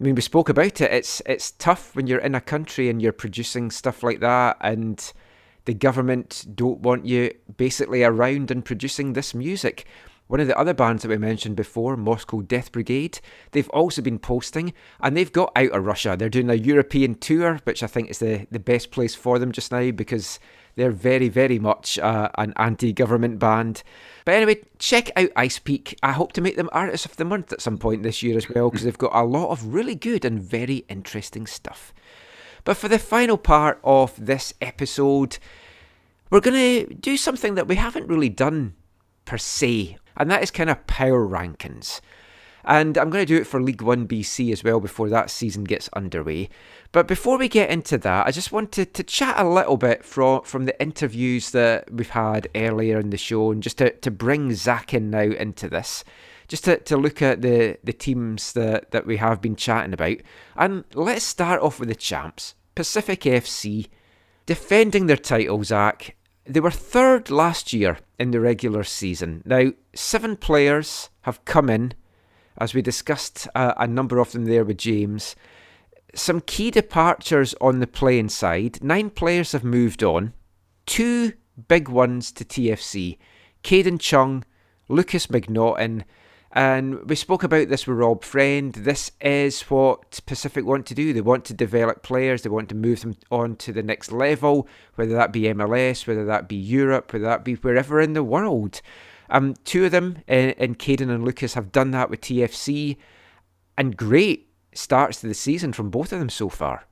I 0.00 0.04
mean, 0.04 0.14
we 0.14 0.20
spoke 0.20 0.48
about 0.48 0.80
it. 0.80 0.92
It's 0.92 1.20
it's 1.26 1.50
tough 1.50 1.96
when 1.96 2.06
you're 2.06 2.20
in 2.20 2.36
a 2.36 2.40
country 2.40 2.88
and 2.88 3.02
you're 3.02 3.10
producing 3.10 3.72
stuff 3.72 4.04
like 4.04 4.20
that, 4.20 4.56
and 4.60 5.12
the 5.64 5.74
government 5.74 6.46
don't 6.54 6.78
want 6.78 7.06
you 7.06 7.32
basically 7.56 8.04
around 8.04 8.52
and 8.52 8.64
producing 8.64 9.14
this 9.14 9.34
music. 9.34 9.84
One 10.28 10.38
of 10.38 10.46
the 10.46 10.58
other 10.58 10.74
bands 10.74 11.02
that 11.02 11.08
we 11.08 11.18
mentioned 11.18 11.56
before, 11.56 11.96
Moscow 11.96 12.40
Death 12.40 12.70
Brigade, 12.70 13.20
they've 13.50 13.68
also 13.70 14.02
been 14.02 14.18
posting 14.18 14.74
and 15.00 15.16
they've 15.16 15.32
got 15.32 15.52
out 15.54 15.70
of 15.70 15.84
Russia. 15.84 16.16
They're 16.18 16.28
doing 16.28 16.50
a 16.50 16.54
European 16.54 17.14
tour, 17.14 17.60
which 17.62 17.82
I 17.82 17.86
think 17.86 18.10
is 18.10 18.18
the, 18.18 18.46
the 18.50 18.58
best 18.58 18.90
place 18.90 19.14
for 19.14 19.38
them 19.38 19.52
just 19.52 19.70
now 19.70 19.92
because 19.92 20.40
they're 20.76 20.90
very, 20.90 21.28
very 21.28 21.58
much 21.58 21.98
uh, 21.98 22.28
an 22.36 22.52
anti 22.56 22.92
government 22.92 23.38
band. 23.38 23.82
But 24.24 24.34
anyway, 24.34 24.62
check 24.78 25.10
out 25.16 25.30
IC3PEAK. 25.30 25.96
I 26.02 26.12
hope 26.12 26.32
to 26.34 26.40
make 26.40 26.56
them 26.56 26.68
Artists 26.72 27.06
of 27.06 27.16
the 27.16 27.24
Month 27.24 27.52
at 27.52 27.60
some 27.60 27.78
point 27.78 28.02
this 28.02 28.22
year 28.22 28.36
as 28.36 28.48
well 28.48 28.70
because 28.70 28.84
they've 28.84 28.96
got 28.96 29.14
a 29.14 29.24
lot 29.24 29.50
of 29.50 29.74
really 29.74 29.94
good 29.94 30.24
and 30.24 30.40
very 30.40 30.84
interesting 30.88 31.46
stuff. 31.46 31.92
But 32.64 32.76
for 32.76 32.88
the 32.88 32.98
final 32.98 33.38
part 33.38 33.80
of 33.84 34.14
this 34.24 34.52
episode, 34.60 35.38
we're 36.30 36.40
going 36.40 36.86
to 36.88 36.94
do 36.94 37.16
something 37.16 37.54
that 37.54 37.68
we 37.68 37.76
haven't 37.76 38.08
really 38.08 38.28
done 38.28 38.74
per 39.24 39.38
se 39.38 39.96
and 40.16 40.30
that 40.30 40.42
is 40.42 40.50
kind 40.50 40.70
of 40.70 40.86
power 40.86 41.26
rankings. 41.26 42.00
And 42.66 42.98
I'm 42.98 43.10
going 43.10 43.24
to 43.24 43.34
do 43.34 43.40
it 43.40 43.46
for 43.46 43.62
League 43.62 43.82
One 43.82 44.08
BC 44.08 44.52
as 44.52 44.64
well 44.64 44.80
before 44.80 45.08
that 45.08 45.30
season 45.30 45.64
gets 45.64 45.88
underway. 45.92 46.48
But 46.92 47.06
before 47.06 47.38
we 47.38 47.48
get 47.48 47.70
into 47.70 47.96
that, 47.98 48.26
I 48.26 48.32
just 48.32 48.52
wanted 48.52 48.92
to 48.94 49.02
chat 49.02 49.38
a 49.38 49.48
little 49.48 49.76
bit 49.76 50.04
from, 50.04 50.42
from 50.42 50.64
the 50.64 50.80
interviews 50.82 51.50
that 51.52 51.92
we've 51.92 52.10
had 52.10 52.48
earlier 52.54 52.98
in 52.98 53.10
the 53.10 53.16
show 53.16 53.52
and 53.52 53.62
just 53.62 53.78
to, 53.78 53.90
to 53.90 54.10
bring 54.10 54.52
Zach 54.54 54.92
in 54.92 55.10
now 55.10 55.20
into 55.20 55.68
this. 55.68 56.02
Just 56.48 56.64
to, 56.64 56.78
to 56.78 56.96
look 56.96 57.22
at 57.22 57.42
the, 57.42 57.78
the 57.82 57.92
teams 57.92 58.52
that, 58.52 58.92
that 58.92 59.06
we 59.06 59.16
have 59.16 59.40
been 59.40 59.56
chatting 59.56 59.92
about. 59.92 60.18
And 60.56 60.84
let's 60.94 61.24
start 61.24 61.60
off 61.60 61.80
with 61.80 61.88
the 61.88 61.94
champs 61.94 62.54
Pacific 62.76 63.22
FC, 63.22 63.88
defending 64.44 65.06
their 65.06 65.16
title, 65.16 65.64
Zach, 65.64 66.14
they 66.44 66.60
were 66.60 66.70
third 66.70 67.30
last 67.30 67.72
year 67.72 67.98
in 68.18 68.30
the 68.30 68.40
regular 68.40 68.84
season. 68.84 69.42
Now, 69.44 69.72
seven 69.94 70.36
players 70.36 71.10
have 71.22 71.44
come 71.44 71.68
in, 71.68 71.94
as 72.58 72.74
we 72.74 72.82
discussed 72.82 73.48
uh, 73.54 73.74
a 73.76 73.86
number 73.86 74.18
of 74.18 74.32
them 74.32 74.44
there 74.44 74.64
with 74.64 74.78
James. 74.78 75.36
Some 76.14 76.40
key 76.40 76.70
departures 76.70 77.54
on 77.60 77.80
the 77.80 77.86
playing 77.86 78.30
side. 78.30 78.82
Nine 78.82 79.10
players 79.10 79.52
have 79.52 79.64
moved 79.64 80.02
on. 80.02 80.32
Two 80.86 81.32
big 81.68 81.88
ones 81.88 82.32
to 82.32 82.44
TFC 82.44 83.18
Kadin 83.62 83.98
Chung, 83.98 84.44
Lukas 84.88 85.26
MacNaughton, 85.26 86.04
and 86.52 87.04
we 87.06 87.16
spoke 87.16 87.42
about 87.42 87.68
this 87.68 87.86
with 87.86 87.98
Rob 87.98 88.24
Friend. 88.24 88.72
This 88.72 89.12
is 89.20 89.60
what 89.62 90.20
Pacific 90.24 90.64
want 90.64 90.86
to 90.86 90.94
do. 90.94 91.12
They 91.12 91.20
want 91.20 91.44
to 91.46 91.54
develop 91.54 92.02
players, 92.02 92.42
they 92.42 92.48
want 92.48 92.70
to 92.70 92.74
move 92.74 93.02
them 93.02 93.16
on 93.30 93.56
to 93.56 93.72
the 93.72 93.82
next 93.82 94.10
level, 94.10 94.66
whether 94.94 95.14
that 95.14 95.32
be 95.32 95.42
MLS, 95.42 96.06
whether 96.06 96.24
that 96.24 96.48
be 96.48 96.56
Europe, 96.56 97.12
whether 97.12 97.26
that 97.26 97.44
be 97.44 97.56
wherever 97.56 98.00
in 98.00 98.14
the 98.14 98.24
world. 98.24 98.80
Um, 99.30 99.54
two 99.64 99.84
of 99.84 99.92
them, 99.92 100.18
in, 100.26 100.50
in 100.50 100.74
Kadin 100.74 101.10
and 101.10 101.24
Lukas, 101.24 101.54
have 101.54 101.72
done 101.72 101.90
that 101.92 102.10
with 102.10 102.20
TFC, 102.20 102.96
and 103.76 103.96
great 103.96 104.48
starts 104.72 105.20
to 105.20 105.26
the 105.26 105.34
season 105.34 105.72
from 105.72 105.90
both 105.90 106.12
of 106.12 106.18
them 106.18 106.28
so 106.28 106.48
far. 106.48 106.86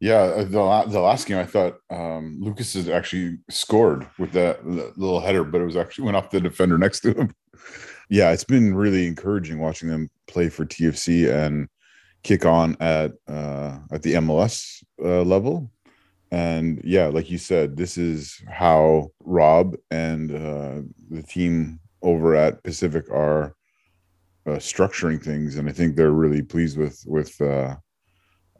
Yeah, 0.00 0.20
uh, 0.20 0.44
the 0.44 0.84
the 0.90 1.00
last 1.00 1.26
game 1.26 1.38
I 1.38 1.44
thought 1.44 1.78
um, 1.90 2.38
Lukas 2.40 2.74
has 2.74 2.88
actually 2.88 3.38
scored 3.50 4.06
with 4.18 4.32
that 4.32 4.64
little 4.64 5.20
header, 5.20 5.42
but 5.42 5.60
it 5.60 5.64
was 5.64 5.76
actually 5.76 6.04
went 6.04 6.16
off 6.16 6.30
the 6.30 6.40
defender 6.40 6.78
next 6.86 7.00
to 7.00 7.12
him 7.14 7.34
yeah, 8.08 8.30
it's 8.30 8.44
been 8.44 8.74
really 8.74 9.06
encouraging 9.06 9.58
watching 9.58 9.88
them 9.88 10.10
play 10.26 10.48
for 10.48 10.64
TFC 10.64 11.30
and 11.30 11.68
kick 12.22 12.44
on 12.46 12.76
at 12.80 13.12
uh, 13.28 13.78
at 13.92 14.02
the 14.02 14.14
MLS 14.14 14.82
uh, 15.02 15.22
level. 15.22 15.70
And 16.30 16.80
yeah, 16.84 17.06
like 17.06 17.30
you 17.30 17.38
said, 17.38 17.76
this 17.76 17.96
is 17.96 18.42
how 18.50 19.10
Rob 19.20 19.76
and 19.90 20.30
uh, 20.30 20.82
the 21.10 21.22
team 21.22 21.80
over 22.02 22.36
at 22.36 22.62
Pacific 22.62 23.10
are 23.10 23.54
uh, 24.46 24.56
structuring 24.56 25.22
things, 25.22 25.56
and 25.56 25.68
I 25.68 25.72
think 25.72 25.96
they're 25.96 26.10
really 26.10 26.42
pleased 26.42 26.76
with 26.78 27.02
with 27.06 27.40
uh, 27.40 27.76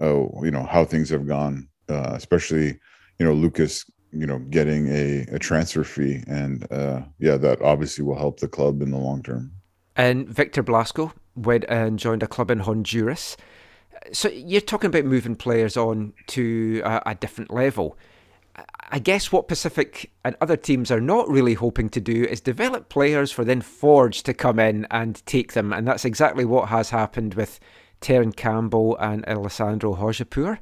oh, 0.01 0.33
you 0.43 0.51
know 0.51 0.65
how 0.65 0.85
things 0.85 1.11
have 1.11 1.27
gone, 1.27 1.69
uh, 1.89 2.13
especially 2.15 2.79
you 3.19 3.27
know 3.27 3.33
Lukas 3.35 3.85
you 4.13 4.27
know 4.27 4.39
getting 4.39 4.89
a, 4.89 5.27
a 5.33 5.39
transfer 5.39 5.85
fee. 5.85 6.23
And 6.27 6.71
uh 6.73 7.03
yeah 7.19 7.37
that 7.37 7.61
obviously 7.63 8.05
will 8.05 8.19
help 8.19 8.41
the 8.41 8.49
club 8.49 8.83
in 8.83 8.91
the 8.91 8.99
long 8.99 9.23
term. 9.23 9.53
And 9.97 10.29
victor 10.29 10.63
blasco 10.63 11.13
went 11.35 11.65
and 11.69 11.99
joined 11.99 12.23
a 12.23 12.27
club 12.27 12.51
in 12.51 12.61
honduras 12.61 13.37
so 14.13 14.29
you're 14.29 14.61
talking 14.61 14.89
about 14.89 15.05
moving 15.05 15.35
players 15.35 15.77
on 15.77 16.13
to 16.27 16.83
a, 16.85 17.03
a 17.07 17.15
different 17.15 17.53
level 17.53 17.97
I 18.91 18.99
guess 18.99 19.31
what 19.31 19.49
Pacific 19.49 20.11
and 20.25 20.37
other 20.41 20.57
teams 20.57 20.91
are 20.91 21.01
not 21.01 21.29
really 21.29 21.55
hoping 21.55 21.89
to 21.91 22.01
do 22.01 22.25
is 22.25 22.41
develop 22.41 22.89
players 22.89 23.31
for 23.31 23.45
then 23.45 23.61
Forge 23.61 24.23
to 24.23 24.33
come 24.33 24.59
in 24.59 24.87
and 24.91 25.25
take 25.27 25.53
them. 25.53 25.73
And 25.73 25.87
that's 25.87 26.05
exactly 26.05 26.45
what 26.45 26.69
has 26.69 26.91
happened 26.91 27.35
with 27.35 27.61
Terran 28.01 28.33
Campbell 28.33 28.97
and 28.99 29.27
Alessandro 29.29 29.95
Hojabrpour. 29.95 30.59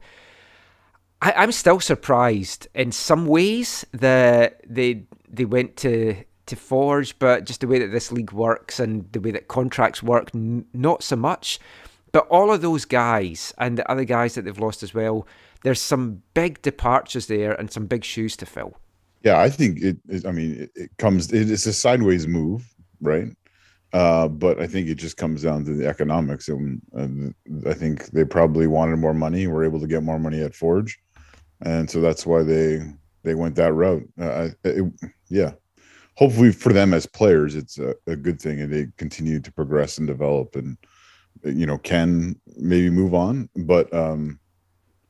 I, 1.22 1.44
am 1.44 1.52
still 1.52 1.80
surprised 1.80 2.66
in 2.74 2.92
some 2.92 3.26
ways 3.26 3.86
that 3.92 4.60
they 4.66 5.04
they 5.28 5.44
went 5.44 5.76
to 5.78 6.16
to 6.46 6.56
Forge, 6.56 7.18
but 7.18 7.44
just 7.44 7.60
the 7.60 7.66
way 7.68 7.78
that 7.78 7.90
this 7.90 8.12
league 8.12 8.32
works 8.32 8.78
and 8.78 9.10
the 9.12 9.20
way 9.20 9.30
that 9.32 9.48
contracts 9.48 10.02
work, 10.02 10.30
n- 10.34 10.66
not 10.72 11.02
so 11.02 11.16
much. 11.16 11.58
But 12.12 12.26
all 12.28 12.52
of 12.52 12.62
those 12.62 12.84
guys 12.84 13.52
and 13.58 13.76
the 13.76 13.90
other 13.90 14.04
guys 14.04 14.34
that 14.34 14.44
they've 14.44 14.58
lost 14.58 14.82
as 14.82 14.94
well, 14.94 15.26
there's 15.62 15.80
some 15.80 16.22
big 16.34 16.62
departures 16.62 17.26
there 17.26 17.52
and 17.52 17.70
some 17.70 17.86
big 17.86 18.04
shoes 18.04 18.36
to 18.38 18.46
fill. 18.46 18.76
Yeah, 19.22 19.40
I 19.40 19.50
think 19.50 19.80
it. 19.82 19.98
it 20.08 20.24
I 20.24 20.32
mean, 20.32 20.62
it, 20.62 20.70
it 20.74 20.90
comes. 20.98 21.32
It, 21.32 21.50
it's 21.50 21.66
a 21.66 21.72
sideways 21.72 22.26
move, 22.26 22.64
right? 23.00 23.28
Uh, 23.92 24.28
but 24.28 24.60
I 24.60 24.66
think 24.66 24.88
it 24.88 24.96
just 24.96 25.16
comes 25.16 25.42
down 25.42 25.64
to 25.64 25.74
the 25.74 25.86
economics, 25.86 26.48
and, 26.48 26.80
and 26.92 27.34
I 27.66 27.72
think 27.72 28.10
they 28.10 28.24
probably 28.24 28.66
wanted 28.66 28.96
more 28.96 29.14
money. 29.14 29.46
Were 29.46 29.64
able 29.64 29.80
to 29.80 29.86
get 29.86 30.02
more 30.02 30.18
money 30.18 30.42
at 30.42 30.54
Forge, 30.54 30.98
and 31.62 31.90
so 31.90 32.00
that's 32.00 32.26
why 32.26 32.42
they 32.42 32.80
they 33.22 33.34
went 33.34 33.56
that 33.56 33.72
route. 33.72 34.06
Uh, 34.20 34.48
it, 34.64 34.92
yeah, 35.28 35.52
hopefully 36.16 36.52
for 36.52 36.72
them 36.72 36.92
as 36.92 37.06
players, 37.06 37.54
it's 37.54 37.78
a, 37.78 37.94
a, 38.06 38.16
good 38.16 38.40
thing, 38.40 38.60
and 38.60 38.72
they 38.72 38.88
continue 38.96 39.40
to 39.40 39.52
progress 39.52 39.98
and 39.98 40.06
develop, 40.06 40.56
and 40.56 40.76
you 41.54 41.66
know 41.66 41.78
can 41.78 42.40
maybe 42.56 42.90
move 42.90 43.14
on. 43.14 43.48
But 43.56 43.92
um, 43.92 44.38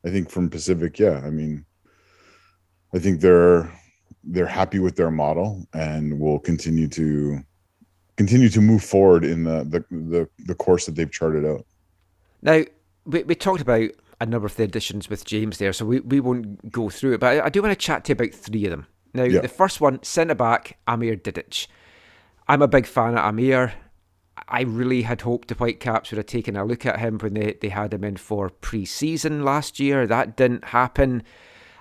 I 0.05 0.11
think 0.11 0.31
from 0.31 0.51
Pacific, 0.51 0.99
yeah, 0.99 1.23
I 1.25 1.31
mean, 1.31 1.65
I 2.95 2.99
think 2.99 3.21
they're 3.21 3.73
they're 4.25 4.47
happy 4.47 4.79
with 4.79 4.97
their 4.97 5.11
model 5.11 5.67
and 5.73 6.19
will 6.19 6.39
continue 6.39 6.89
to 6.89 7.41
continue 8.17 8.49
to 8.49 8.61
move 8.61 8.83
forward 8.83 9.25
in 9.25 9.45
the 9.45 9.65
the 9.65 9.85
the, 9.91 10.29
the 10.47 10.55
course 10.55 10.87
that 10.87 10.95
they've 10.95 11.11
charted 11.11 11.45
out. 11.45 11.65
Now 12.43 12.65
we, 13.05 13.23
we 13.23 13.35
talked 13.35 13.61
about 13.61 13.91
a 14.21 14.27
number 14.27 14.47
of 14.47 14.57
the 14.57 14.65
additions 14.65 15.09
with 15.09 15.25
James 15.25 15.59
there, 15.59 15.73
so 15.73 15.85
we, 15.85 16.01
we 16.01 16.21
won't 16.21 16.71
go 16.71 16.89
through 16.89 17.15
it. 17.15 17.21
But 17.21 17.39
I, 17.39 17.47
I 17.47 17.49
do 17.49 17.63
want 17.63 17.73
to 17.73 17.77
chat 17.77 18.05
to 18.05 18.11
you 18.11 18.15
about 18.15 18.35
three 18.35 18.65
of 18.65 18.71
them. 18.71 18.87
Now, 19.13 19.25
yeah. 19.25 19.41
the 19.41 19.49
first 19.49 19.81
one, 19.81 20.03
centre 20.03 20.35
back 20.35 20.79
Amer 20.89 21.17
Didic. 21.17 21.67
I'm 22.49 22.63
a 22.63 22.69
big 22.69 22.87
fan 22.87 23.17
of 23.17 23.25
Amer. 23.25 23.73
I 24.49 24.63
really 24.63 25.03
had 25.03 25.23
hoped 25.23 25.49
the 25.49 25.55
Whitecaps 25.55 26.11
would 26.11 26.19
have 26.19 26.27
taken 26.27 26.57
a 26.57 26.65
look 26.65 26.87
at 26.87 27.01
him 27.01 27.19
when 27.19 27.35
they, 27.35 27.57
they 27.61 27.69
had 27.69 27.95
him 27.95 28.05
in 28.05 28.17
for 28.17 28.51
pre 28.51 28.85
season 28.85 29.45
last 29.45 29.81
year. 29.81 30.07
That 30.07 30.37
didn't 30.37 30.67
happen. 30.67 31.23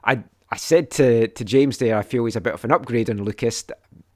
I 0.03 0.23
I 0.49 0.57
said 0.57 0.91
to, 0.91 1.27
to 1.27 1.43
James 1.43 1.79
there, 1.79 1.97
I 1.97 2.01
feel 2.03 2.25
he's 2.25 2.35
a 2.35 2.41
bit 2.41 2.53
of 2.53 2.63
an 2.63 2.71
upgrade 2.71 3.09
on 3.09 3.23
Lukas. 3.23 3.65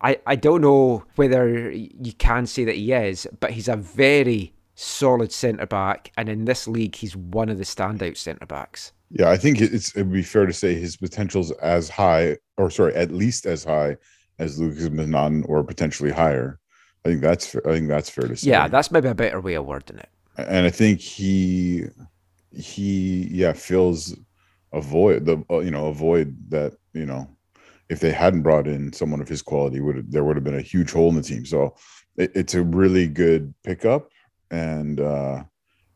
I, 0.01 0.19
I 0.25 0.35
don't 0.35 0.61
know 0.61 1.03
whether 1.15 1.71
you 1.71 2.13
can 2.13 2.45
say 2.45 2.63
that 2.65 2.75
he 2.75 2.93
is, 2.93 3.27
but 3.39 3.51
he's 3.51 3.67
a 3.67 3.75
very 3.75 4.53
solid 4.75 5.31
centre 5.31 5.65
back, 5.65 6.11
and 6.17 6.29
in 6.29 6.45
this 6.45 6.67
league, 6.67 6.95
he's 6.95 7.15
one 7.15 7.49
of 7.49 7.57
the 7.57 7.65
standout 7.65 8.15
centre 8.15 8.45
backs. 8.45 8.93
Yeah, 9.11 9.29
I 9.29 9.37
think 9.37 9.59
it's 9.59 9.95
it 9.95 10.03
would 10.03 10.13
be 10.13 10.21
fair 10.21 10.45
to 10.45 10.53
say 10.53 10.75
his 10.75 10.95
potential's 10.95 11.51
as 11.51 11.89
high, 11.89 12.37
or 12.57 12.69
sorry, 12.69 12.93
at 12.95 13.11
least 13.11 13.45
as 13.45 13.63
high 13.63 13.97
as 14.37 14.59
Lukas 14.59 14.89
MacNaughton, 14.89 15.43
or 15.49 15.63
potentially 15.63 16.11
higher. 16.11 16.58
I 17.05 17.09
think 17.09 17.21
that's 17.21 17.55
I 17.55 17.71
think 17.71 17.87
that's 17.87 18.09
fair 18.09 18.27
to 18.27 18.35
say. 18.35 18.49
Yeah, 18.49 18.67
that's 18.67 18.91
maybe 18.91 19.07
a 19.07 19.15
better 19.15 19.39
way 19.39 19.53
of 19.55 19.65
wording 19.65 19.99
it. 19.99 20.09
And 20.37 20.65
I 20.65 20.69
think 20.69 20.99
he 20.99 21.85
he 22.51 23.27
yeah 23.31 23.53
fills 23.53 24.15
a 24.73 24.81
void 24.81 25.25
the 25.25 25.43
uh, 25.49 25.59
you 25.59 25.71
know 25.71 25.87
a 25.87 25.93
void 25.93 26.35
that 26.49 26.73
you 26.93 27.05
know 27.05 27.27
if 27.89 27.99
they 27.99 28.11
hadn't 28.11 28.43
brought 28.43 28.67
in 28.67 28.93
someone 28.93 29.21
of 29.21 29.27
his 29.27 29.41
quality 29.41 29.79
would 29.79 30.11
there 30.11 30.23
would 30.23 30.35
have 30.35 30.43
been 30.43 30.59
a 30.59 30.61
huge 30.61 30.91
hole 30.91 31.09
in 31.09 31.15
the 31.15 31.21
team. 31.21 31.45
So 31.45 31.75
it, 32.17 32.31
it's 32.35 32.53
a 32.53 32.63
really 32.63 33.07
good 33.07 33.53
pickup, 33.63 34.09
and 34.51 34.99
uh, 34.99 35.43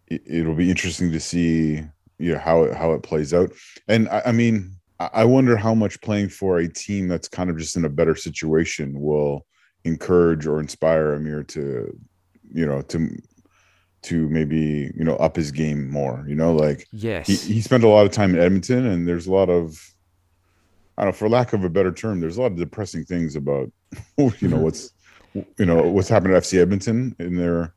it, 0.08 0.46
will 0.46 0.56
be 0.56 0.70
interesting 0.70 1.12
to 1.12 1.20
see 1.20 1.84
you 2.18 2.34
know 2.34 2.40
how 2.40 2.64
it, 2.64 2.76
how 2.76 2.94
it 2.94 3.04
plays 3.04 3.34
out. 3.34 3.52
And 3.88 4.08
I, 4.10 4.24
I 4.28 4.32
mean, 4.32 4.76
I 5.00 5.26
wonder 5.26 5.58
how 5.58 5.76
much 5.76 6.02
playing 6.02 6.30
for 6.30 6.60
a 6.60 6.68
team 6.68 7.08
that's 7.08 7.28
kind 7.28 7.50
of 7.50 7.58
just 7.58 7.76
in 7.76 7.86
a 7.86 7.90
better 7.90 8.16
situation 8.16 9.00
will 9.00 9.46
encourage 9.86 10.46
or 10.46 10.60
inspire 10.60 11.16
Amer 11.16 11.44
to, 11.44 11.98
you 12.54 12.66
know, 12.66 12.82
to 12.84 13.10
to 14.04 14.28
maybe 14.30 14.92
you 14.96 15.04
know 15.04 15.16
up 15.16 15.36
his 15.36 15.52
game 15.52 15.90
more. 15.90 16.24
You 16.28 16.36
know, 16.36 16.54
like 16.54 16.88
yes, 16.92 17.28
he, 17.28 17.36
he 17.36 17.62
spent 17.62 17.84
a 17.84 17.88
lot 17.88 18.06
of 18.06 18.12
time 18.12 18.36
in 18.36 18.42
Edmonton, 18.42 18.86
and 18.86 19.08
there's 19.08 19.28
a 19.28 19.32
lot 19.32 19.50
of 19.50 19.80
I 20.98 21.04
don't 21.04 21.14
know, 21.14 21.18
for 21.18 21.30
lack 21.30 21.54
of 21.54 21.64
a 21.64 21.70
better 21.70 21.92
term, 21.92 22.20
there's 22.20 22.38
a 22.38 22.42
lot 22.42 22.52
of 22.52 22.58
depressing 22.58 23.04
things 23.04 23.36
about 23.36 23.72
you 24.18 24.48
know 24.48 24.58
what's 24.58 24.92
you 25.34 25.66
know 25.66 25.82
what's 25.84 26.10
happened 26.10 26.34
at 26.34 26.44
FC 26.44 26.60
Edmonton 26.60 27.16
in 27.20 27.36
their 27.36 27.74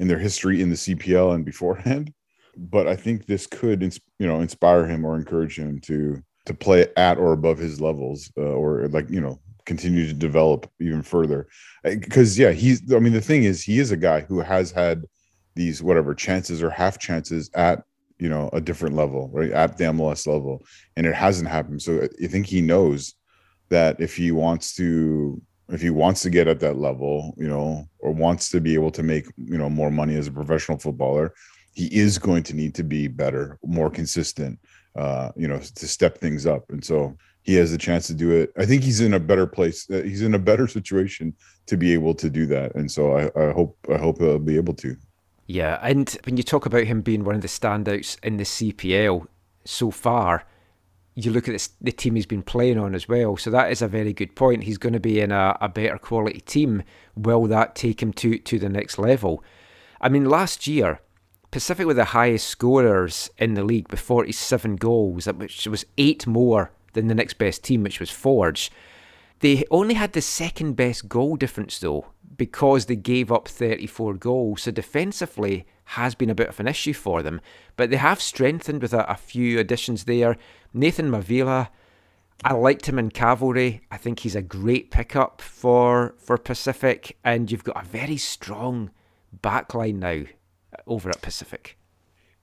in 0.00 0.08
their 0.08 0.18
history 0.18 0.62
in 0.62 0.70
the 0.70 0.76
CPL 0.76 1.34
and 1.34 1.44
beforehand. 1.44 2.12
But 2.56 2.86
I 2.86 2.96
think 2.96 3.26
this 3.26 3.46
could 3.46 3.82
you 3.82 4.26
know 4.26 4.40
inspire 4.40 4.86
him 4.86 5.04
or 5.04 5.16
encourage 5.16 5.58
him 5.58 5.80
to 5.80 6.22
to 6.46 6.54
play 6.54 6.86
at 6.96 7.18
or 7.18 7.32
above 7.32 7.58
his 7.58 7.80
levels 7.80 8.30
uh, 8.38 8.42
or 8.42 8.88
like 8.88 9.10
you 9.10 9.20
know 9.20 9.40
continue 9.66 10.06
to 10.06 10.14
develop 10.14 10.70
even 10.80 11.02
further. 11.02 11.48
Because 11.82 12.38
yeah 12.38 12.50
he's 12.50 12.92
i 12.92 12.98
mean 12.98 13.12
the 13.12 13.20
thing 13.20 13.44
is 13.44 13.62
he 13.62 13.78
is 13.78 13.90
a 13.90 13.96
guy 13.96 14.20
who 14.20 14.40
has 14.40 14.70
had 14.70 15.04
these 15.54 15.82
whatever 15.82 16.14
chances 16.14 16.62
or 16.62 16.70
half 16.70 16.98
chances 16.98 17.50
at 17.54 17.82
you 18.18 18.28
know 18.28 18.50
a 18.52 18.60
different 18.60 18.94
level 18.96 19.30
right? 19.32 19.50
At 19.50 19.76
the 19.76 19.84
mls 19.84 20.26
level 20.26 20.64
and 20.96 21.06
it 21.06 21.14
hasn't 21.14 21.48
happened. 21.48 21.82
So 21.82 22.08
i 22.22 22.26
think 22.26 22.46
he 22.46 22.60
knows 22.60 23.14
that 23.70 24.00
if 24.00 24.16
he 24.16 24.30
wants 24.30 24.74
to 24.76 25.40
if 25.70 25.80
he 25.80 25.90
wants 25.90 26.22
to 26.22 26.30
get 26.30 26.46
at 26.48 26.60
that 26.60 26.76
level 26.76 27.34
you 27.38 27.48
know 27.48 27.84
or 27.98 28.12
wants 28.12 28.50
to 28.50 28.60
be 28.60 28.74
able 28.74 28.90
to 28.92 29.02
make 29.02 29.26
you 29.36 29.58
know 29.58 29.70
more 29.70 29.90
money 29.90 30.16
as 30.16 30.26
a 30.26 30.32
professional 30.32 30.78
footballer 30.78 31.32
he 31.72 31.86
is 31.86 32.18
going 32.18 32.42
to 32.42 32.54
need 32.54 32.74
to 32.74 32.84
be 32.84 33.08
better 33.08 33.58
more 33.64 33.90
consistent 33.90 34.58
uh 34.96 35.30
you 35.36 35.48
know 35.48 35.58
to 35.58 35.88
step 35.88 36.18
things 36.18 36.46
up. 36.46 36.64
And 36.70 36.84
so 36.84 37.16
he 37.44 37.54
has 37.54 37.70
the 37.70 37.78
chance 37.78 38.06
to 38.06 38.14
do 38.14 38.30
it 38.32 38.52
i 38.58 38.66
think 38.66 38.82
he's 38.82 39.00
in 39.00 39.14
a 39.14 39.20
better 39.20 39.46
place 39.46 39.88
uh, 39.90 40.02
he's 40.02 40.22
in 40.22 40.34
a 40.34 40.38
better 40.38 40.66
situation 40.66 41.32
to 41.66 41.76
be 41.76 41.92
able 41.92 42.14
to 42.14 42.28
do 42.28 42.46
that 42.46 42.74
and 42.74 42.90
so 42.90 43.16
i, 43.16 43.24
I 43.40 43.52
hope 43.52 43.78
i 43.92 43.96
hope 43.96 44.18
he'll 44.18 44.38
be 44.38 44.56
able 44.56 44.74
to 44.74 44.96
yeah, 45.46 45.78
and 45.82 46.08
when 46.24 46.36
you 46.36 46.42
talk 46.42 46.64
about 46.64 46.84
him 46.84 47.02
being 47.02 47.24
one 47.24 47.34
of 47.34 47.42
the 47.42 47.48
standouts 47.48 48.16
in 48.24 48.38
the 48.38 48.44
CPL 48.44 49.26
so 49.64 49.90
far, 49.90 50.44
you 51.14 51.30
look 51.30 51.48
at 51.48 51.52
this, 51.52 51.70
the 51.80 51.92
team 51.92 52.14
he's 52.14 52.26
been 52.26 52.42
playing 52.42 52.78
on 52.78 52.94
as 52.94 53.08
well. 53.08 53.36
So 53.36 53.50
that 53.50 53.70
is 53.70 53.82
a 53.82 53.88
very 53.88 54.12
good 54.12 54.34
point. 54.34 54.64
He's 54.64 54.78
going 54.78 54.94
to 54.94 55.00
be 55.00 55.20
in 55.20 55.32
a, 55.32 55.56
a 55.60 55.68
better 55.68 55.98
quality 55.98 56.40
team. 56.40 56.82
Will 57.14 57.44
that 57.46 57.74
take 57.74 58.02
him 58.02 58.12
to, 58.14 58.38
to 58.38 58.58
the 58.58 58.70
next 58.70 58.98
level? 58.98 59.44
I 60.00 60.08
mean, 60.08 60.24
last 60.24 60.66
year, 60.66 61.00
Pacific 61.50 61.86
were 61.86 61.94
the 61.94 62.06
highest 62.06 62.48
scorers 62.48 63.30
in 63.38 63.54
the 63.54 63.62
league 63.62 63.90
with 63.90 64.00
47 64.00 64.76
goals, 64.76 65.26
which 65.26 65.66
was 65.66 65.84
eight 65.98 66.26
more 66.26 66.72
than 66.94 67.08
the 67.08 67.14
next 67.14 67.34
best 67.34 67.62
team, 67.62 67.82
which 67.82 68.00
was 68.00 68.10
Forge. 68.10 68.70
They 69.40 69.64
only 69.70 69.94
had 69.94 70.12
the 70.12 70.22
second 70.22 70.74
best 70.74 71.08
goal 71.08 71.36
difference, 71.36 71.78
though, 71.78 72.06
because 72.36 72.86
they 72.86 72.96
gave 72.96 73.30
up 73.30 73.46
34 73.46 74.14
goals. 74.14 74.62
So 74.62 74.70
defensively 74.70 75.66
has 75.84 76.14
been 76.14 76.30
a 76.30 76.34
bit 76.34 76.48
of 76.48 76.60
an 76.60 76.68
issue 76.68 76.94
for 76.94 77.22
them. 77.22 77.40
But 77.76 77.90
they 77.90 77.96
have 77.96 78.20
strengthened 78.20 78.80
with 78.80 78.94
a, 78.94 79.08
a 79.10 79.16
few 79.16 79.58
additions 79.58 80.04
there. 80.04 80.36
Nathan 80.72 81.10
Mavila, 81.10 81.68
I 82.42 82.54
liked 82.54 82.86
him 82.86 82.98
in 82.98 83.10
Cavalry. 83.10 83.82
I 83.90 83.96
think 83.96 84.20
he's 84.20 84.34
a 84.34 84.42
great 84.42 84.90
pickup 84.90 85.40
for 85.40 86.14
for 86.18 86.38
Pacific. 86.38 87.18
And 87.24 87.50
you've 87.50 87.64
got 87.64 87.84
a 87.84 87.86
very 87.86 88.16
strong 88.16 88.90
backline 89.42 89.96
now 89.96 90.22
over 90.86 91.10
at 91.10 91.22
Pacific. 91.22 91.76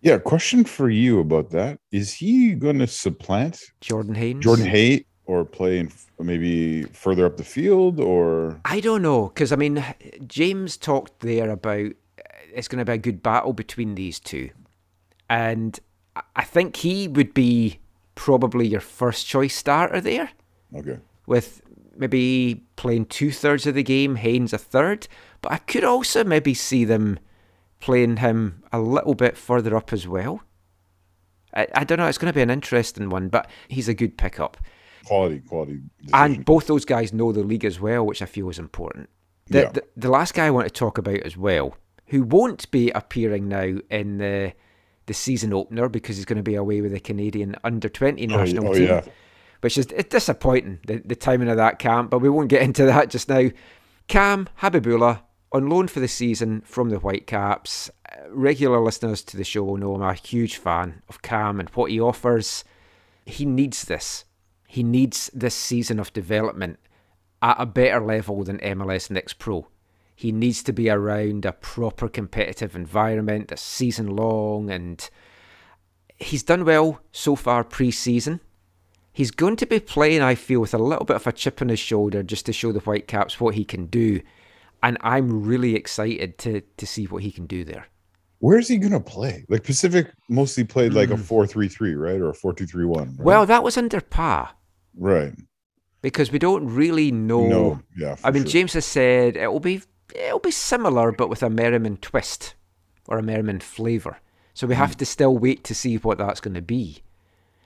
Yeah, 0.01 0.17
question 0.17 0.63
for 0.63 0.89
you 0.89 1.19
about 1.19 1.51
that. 1.51 1.79
Is 1.91 2.13
he 2.13 2.53
going 2.53 2.79
to 2.79 2.87
supplant 2.87 3.59
Jordan 3.81 4.15
Haynes? 4.15 4.43
Jordan 4.43 4.65
Hay 4.65 5.05
or 5.25 5.45
play 5.45 5.79
in 5.79 5.91
maybe 6.19 6.83
further 6.83 7.25
up 7.25 7.37
the 7.37 7.43
field 7.43 7.99
or 7.99 8.59
I 8.65 8.79
don't 8.79 9.01
know 9.01 9.27
because 9.27 9.51
I 9.51 9.55
mean 9.55 9.83
James 10.27 10.77
talked 10.77 11.19
there 11.19 11.49
about 11.49 11.85
uh, 11.85 12.23
it's 12.53 12.67
going 12.67 12.79
to 12.79 12.85
be 12.85 12.93
a 12.93 12.97
good 12.97 13.23
battle 13.23 13.53
between 13.53 13.95
these 13.95 14.19
two, 14.19 14.49
and 15.29 15.79
I 16.35 16.43
think 16.43 16.75
he 16.75 17.07
would 17.07 17.33
be 17.33 17.79
probably 18.15 18.67
your 18.67 18.81
first 18.81 19.25
choice 19.27 19.55
starter 19.55 20.01
there. 20.01 20.31
Okay. 20.75 20.99
With 21.27 21.61
maybe 21.95 22.63
playing 22.75 23.05
two 23.05 23.31
thirds 23.31 23.65
of 23.65 23.75
the 23.75 23.83
game, 23.83 24.15
Haynes 24.15 24.53
a 24.53 24.57
third, 24.57 25.07
but 25.41 25.51
I 25.51 25.57
could 25.57 25.83
also 25.83 26.23
maybe 26.23 26.53
see 26.53 26.83
them 26.83 27.19
playing 27.81 28.17
him 28.17 28.63
a 28.71 28.79
little 28.79 29.15
bit 29.15 29.37
further 29.37 29.75
up 29.75 29.91
as 29.91 30.07
well. 30.07 30.41
I, 31.53 31.67
I 31.75 31.83
don't 31.83 31.97
know. 31.97 32.07
It's 32.07 32.17
going 32.17 32.31
to 32.31 32.35
be 32.35 32.41
an 32.41 32.49
interesting 32.49 33.09
one, 33.09 33.27
but 33.27 33.49
he's 33.67 33.89
a 33.89 33.93
good 33.93 34.17
pickup 34.17 34.57
quality, 35.05 35.39
quality. 35.39 35.81
Decision. 35.99 36.13
And 36.13 36.45
both 36.45 36.67
those 36.67 36.85
guys 36.85 37.13
know 37.13 37.31
the 37.31 37.43
league 37.43 37.65
as 37.65 37.79
well, 37.79 38.05
which 38.05 38.21
I 38.21 38.25
feel 38.25 38.49
is 38.49 38.59
important. 38.59 39.09
The, 39.47 39.59
yeah. 39.59 39.71
the, 39.71 39.83
the 39.97 40.09
last 40.09 40.33
guy 40.33 40.47
I 40.47 40.51
want 40.51 40.67
to 40.67 40.73
talk 40.73 40.97
about 40.97 41.19
as 41.21 41.35
well, 41.35 41.75
who 42.07 42.23
won't 42.23 42.69
be 42.71 42.89
appearing 42.91 43.47
now 43.47 43.77
in 43.89 44.17
the 44.17 44.53
the 45.07 45.13
season 45.15 45.51
opener 45.51 45.89
because 45.89 46.15
he's 46.15 46.25
going 46.25 46.37
to 46.37 46.43
be 46.43 46.55
away 46.55 46.79
with 46.79 46.91
the 46.91 46.99
Canadian 46.99 47.55
under 47.63 47.89
twenty 47.89 48.27
oh, 48.27 48.37
national 48.37 48.69
oh, 48.69 48.73
team, 48.73 48.87
yeah. 48.87 49.03
which 49.61 49.77
is 49.77 49.87
disappointing 49.87 50.79
the, 50.85 51.01
the 51.03 51.15
timing 51.15 51.49
of 51.49 51.57
that 51.57 51.79
camp. 51.79 52.11
But 52.11 52.19
we 52.19 52.29
won't 52.29 52.49
get 52.49 52.61
into 52.61 52.85
that 52.85 53.09
just 53.09 53.27
now. 53.27 53.49
Cam 54.07 54.47
Habibullah 54.61 55.21
on 55.51 55.69
loan 55.69 55.87
for 55.87 55.99
the 55.99 56.07
season 56.07 56.61
from 56.61 56.89
the 56.89 56.99
Whitecaps. 56.99 57.91
Regular 58.29 58.79
listeners 58.79 59.21
to 59.23 59.37
the 59.37 59.43
show 59.43 59.63
will 59.63 59.77
know 59.77 59.95
I'm 59.95 60.01
a 60.01 60.13
huge 60.13 60.57
fan 60.57 61.01
of 61.09 61.21
Cam 61.21 61.59
and 61.59 61.69
what 61.69 61.91
he 61.91 61.99
offers. 61.99 62.63
He 63.25 63.45
needs 63.45 63.83
this. 63.83 64.25
He 64.67 64.83
needs 64.83 65.29
this 65.33 65.55
season 65.55 65.99
of 65.99 66.13
development 66.13 66.79
at 67.41 67.57
a 67.59 67.65
better 67.65 67.99
level 67.99 68.43
than 68.43 68.59
MLS 68.59 69.09
Next 69.09 69.33
Pro. 69.33 69.67
He 70.15 70.31
needs 70.31 70.63
to 70.63 70.73
be 70.73 70.89
around 70.89 71.45
a 71.45 71.51
proper 71.51 72.07
competitive 72.07 72.75
environment, 72.75 73.51
a 73.51 73.57
season 73.57 74.15
long, 74.15 74.69
and 74.69 75.09
he's 76.17 76.43
done 76.43 76.63
well 76.63 77.01
so 77.11 77.35
far 77.35 77.63
pre 77.63 77.91
season. 77.91 78.39
He's 79.11 79.31
going 79.31 79.57
to 79.57 79.65
be 79.65 79.79
playing, 79.79 80.21
I 80.21 80.35
feel, 80.35 80.61
with 80.61 80.73
a 80.73 80.77
little 80.77 81.05
bit 81.05 81.17
of 81.17 81.27
a 81.27 81.33
chip 81.33 81.61
on 81.61 81.69
his 81.69 81.79
shoulder 81.79 82.23
just 82.23 82.45
to 82.45 82.53
show 82.53 82.71
the 82.71 82.79
Whitecaps 82.79 83.41
what 83.41 83.55
he 83.55 83.65
can 83.65 83.87
do. 83.87 84.21
And 84.83 84.97
I'm 85.01 85.43
really 85.43 85.75
excited 85.75 86.37
to, 86.39 86.61
to 86.77 86.87
see 86.87 87.05
what 87.05 87.23
he 87.23 87.31
can 87.31 87.45
do 87.45 87.63
there 87.63 87.87
where's 88.41 88.67
he 88.67 88.77
gonna 88.77 88.99
play? 88.99 89.45
Like 89.47 89.63
Pacific 89.63 90.11
mostly 90.27 90.65
played 90.65 90.93
like 90.93 91.09
mm. 91.09 91.13
a 91.13 91.15
hmm. 91.15 91.21
four 91.21 91.47
three 91.47 91.69
three, 91.69 91.95
right, 91.95 92.19
or 92.19 92.29
a 92.29 92.33
four 92.33 92.53
two 92.53 92.65
three 92.65 92.85
one. 92.85 93.15
Well, 93.17 93.45
that 93.45 93.63
was 93.63 93.77
under 93.77 94.01
Pa. 94.01 94.53
Right. 94.97 95.33
Because 96.01 96.31
we 96.31 96.39
don't 96.39 96.67
really 96.67 97.11
know. 97.11 97.47
No, 97.47 97.79
yeah. 97.95 98.17
I 98.23 98.31
mean, 98.31 98.43
sure. 98.43 98.51
James 98.51 98.73
has 98.73 98.85
said 98.85 99.37
it 99.37 99.51
will 99.51 99.61
be 99.61 99.81
it'll 100.13 100.39
be 100.39 100.51
similar, 100.51 101.11
but 101.11 101.29
with 101.29 101.41
a 101.41 101.49
Merriman 101.49 101.97
twist 101.97 102.55
or 103.07 103.17
a 103.17 103.23
Merriman 103.23 103.61
flavour. 103.61 104.19
So 104.53 104.67
we 104.67 104.73
mm. 104.73 104.79
have 104.79 104.97
to 104.97 105.05
still 105.05 105.37
wait 105.37 105.63
to 105.65 105.75
see 105.75 105.97
what 105.97 106.17
that's 106.17 106.41
going 106.41 106.55
to 106.55 106.61
be. 106.61 107.03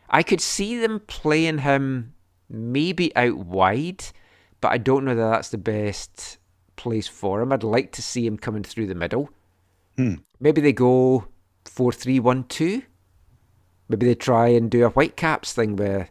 I 0.09 0.21
could 0.21 0.41
see 0.41 0.77
them 0.77 1.01
playing 1.07 1.59
him 1.59 2.13
maybe 2.47 3.15
out 3.15 3.37
wide, 3.37 4.03
but 4.61 4.71
I 4.71 4.77
don't 4.77 5.03
know 5.03 5.15
that 5.15 5.29
that's 5.29 5.49
the 5.49 5.57
best 5.57 6.37
place 6.76 7.07
for 7.07 7.41
him. 7.41 7.52
I'd 7.52 7.64
like 7.64 7.91
to 7.93 8.02
see 8.02 8.26
him 8.26 8.38
coming 8.38 8.64
through 8.64 8.88
the 8.88 8.95
middle. 8.95 9.30
Hmm. 9.97 10.15
Maybe 10.39 10.61
they 10.61 10.73
go 10.73 11.27
four 11.65 11.91
three 11.91 12.19
one 12.19 12.43
two. 12.45 12.84
Maybe 13.88 14.06
they 14.06 14.15
try 14.15 14.47
and 14.47 14.69
do 14.69 14.85
a 14.85 14.89
Whitecaps 14.89 15.53
thing 15.53 15.76
where 15.76 16.10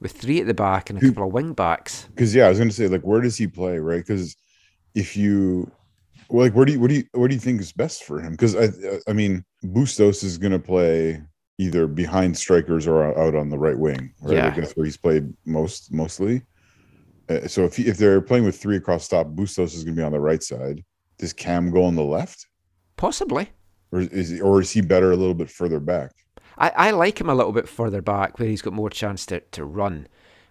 with 0.00 0.12
three 0.12 0.40
at 0.40 0.46
the 0.46 0.54
back 0.54 0.90
and 0.90 1.02
a 1.02 1.06
couple 1.06 1.26
of 1.26 1.32
wing 1.32 1.52
backs. 1.52 2.06
Because 2.14 2.34
yeah, 2.34 2.46
I 2.46 2.48
was 2.48 2.58
going 2.58 2.68
to 2.68 2.74
say 2.74 2.88
like, 2.88 3.02
where 3.02 3.20
does 3.20 3.36
he 3.36 3.46
play, 3.46 3.78
right? 3.78 4.04
Because 4.06 4.36
if 4.94 5.16
you 5.16 5.70
well, 6.28 6.44
like, 6.44 6.54
where 6.54 6.64
do 6.64 6.72
you 6.72 6.80
what 6.80 6.88
do 6.88 6.96
you 6.96 7.04
what 7.12 7.28
do 7.28 7.34
you 7.34 7.40
think 7.40 7.60
is 7.60 7.72
best 7.72 8.04
for 8.04 8.20
him? 8.20 8.32
Because 8.32 8.54
I 8.54 8.68
I 9.08 9.12
mean, 9.12 9.44
Bustos 9.64 10.22
is 10.22 10.38
going 10.38 10.52
to 10.52 10.58
play 10.58 11.22
either 11.58 11.86
behind 11.86 12.36
strikers 12.36 12.86
or 12.86 13.18
out 13.18 13.34
on 13.34 13.48
the 13.48 13.58
right 13.58 13.78
wing, 13.78 14.12
right? 14.20 14.36
Yeah. 14.36 14.46
Like 14.46 14.56
that's 14.56 14.76
where 14.76 14.84
he's 14.84 14.96
played 14.96 15.32
most 15.44 15.92
mostly. 15.92 16.42
Uh, 17.28 17.46
so 17.46 17.64
if 17.64 17.78
if 17.78 17.96
they're 17.98 18.20
playing 18.20 18.44
with 18.44 18.58
three 18.60 18.76
across 18.76 19.08
top, 19.08 19.26
Bustos 19.28 19.74
is 19.74 19.84
going 19.84 19.94
to 19.96 20.00
be 20.00 20.04
on 20.04 20.12
the 20.12 20.20
right 20.20 20.42
side. 20.42 20.82
Does 21.18 21.32
Cam 21.32 21.70
go 21.70 21.84
on 21.84 21.94
the 21.96 22.02
left, 22.04 22.46
Possibly. 22.96 23.50
or 23.92 24.00
is 24.00 24.30
he, 24.30 24.40
or 24.40 24.60
is 24.60 24.70
he 24.70 24.80
better 24.80 25.10
a 25.12 25.16
little 25.16 25.34
bit 25.34 25.50
further 25.50 25.80
back? 25.80 26.12
I, 26.56 26.70
I 26.70 26.90
like 26.92 27.20
him 27.20 27.28
a 27.28 27.34
little 27.34 27.52
bit 27.52 27.68
further 27.68 28.00
back 28.02 28.38
where 28.38 28.48
he's 28.48 28.62
got 28.62 28.72
more 28.72 28.90
chance 28.90 29.26
to, 29.26 29.40
to 29.40 29.64
run. 29.64 30.06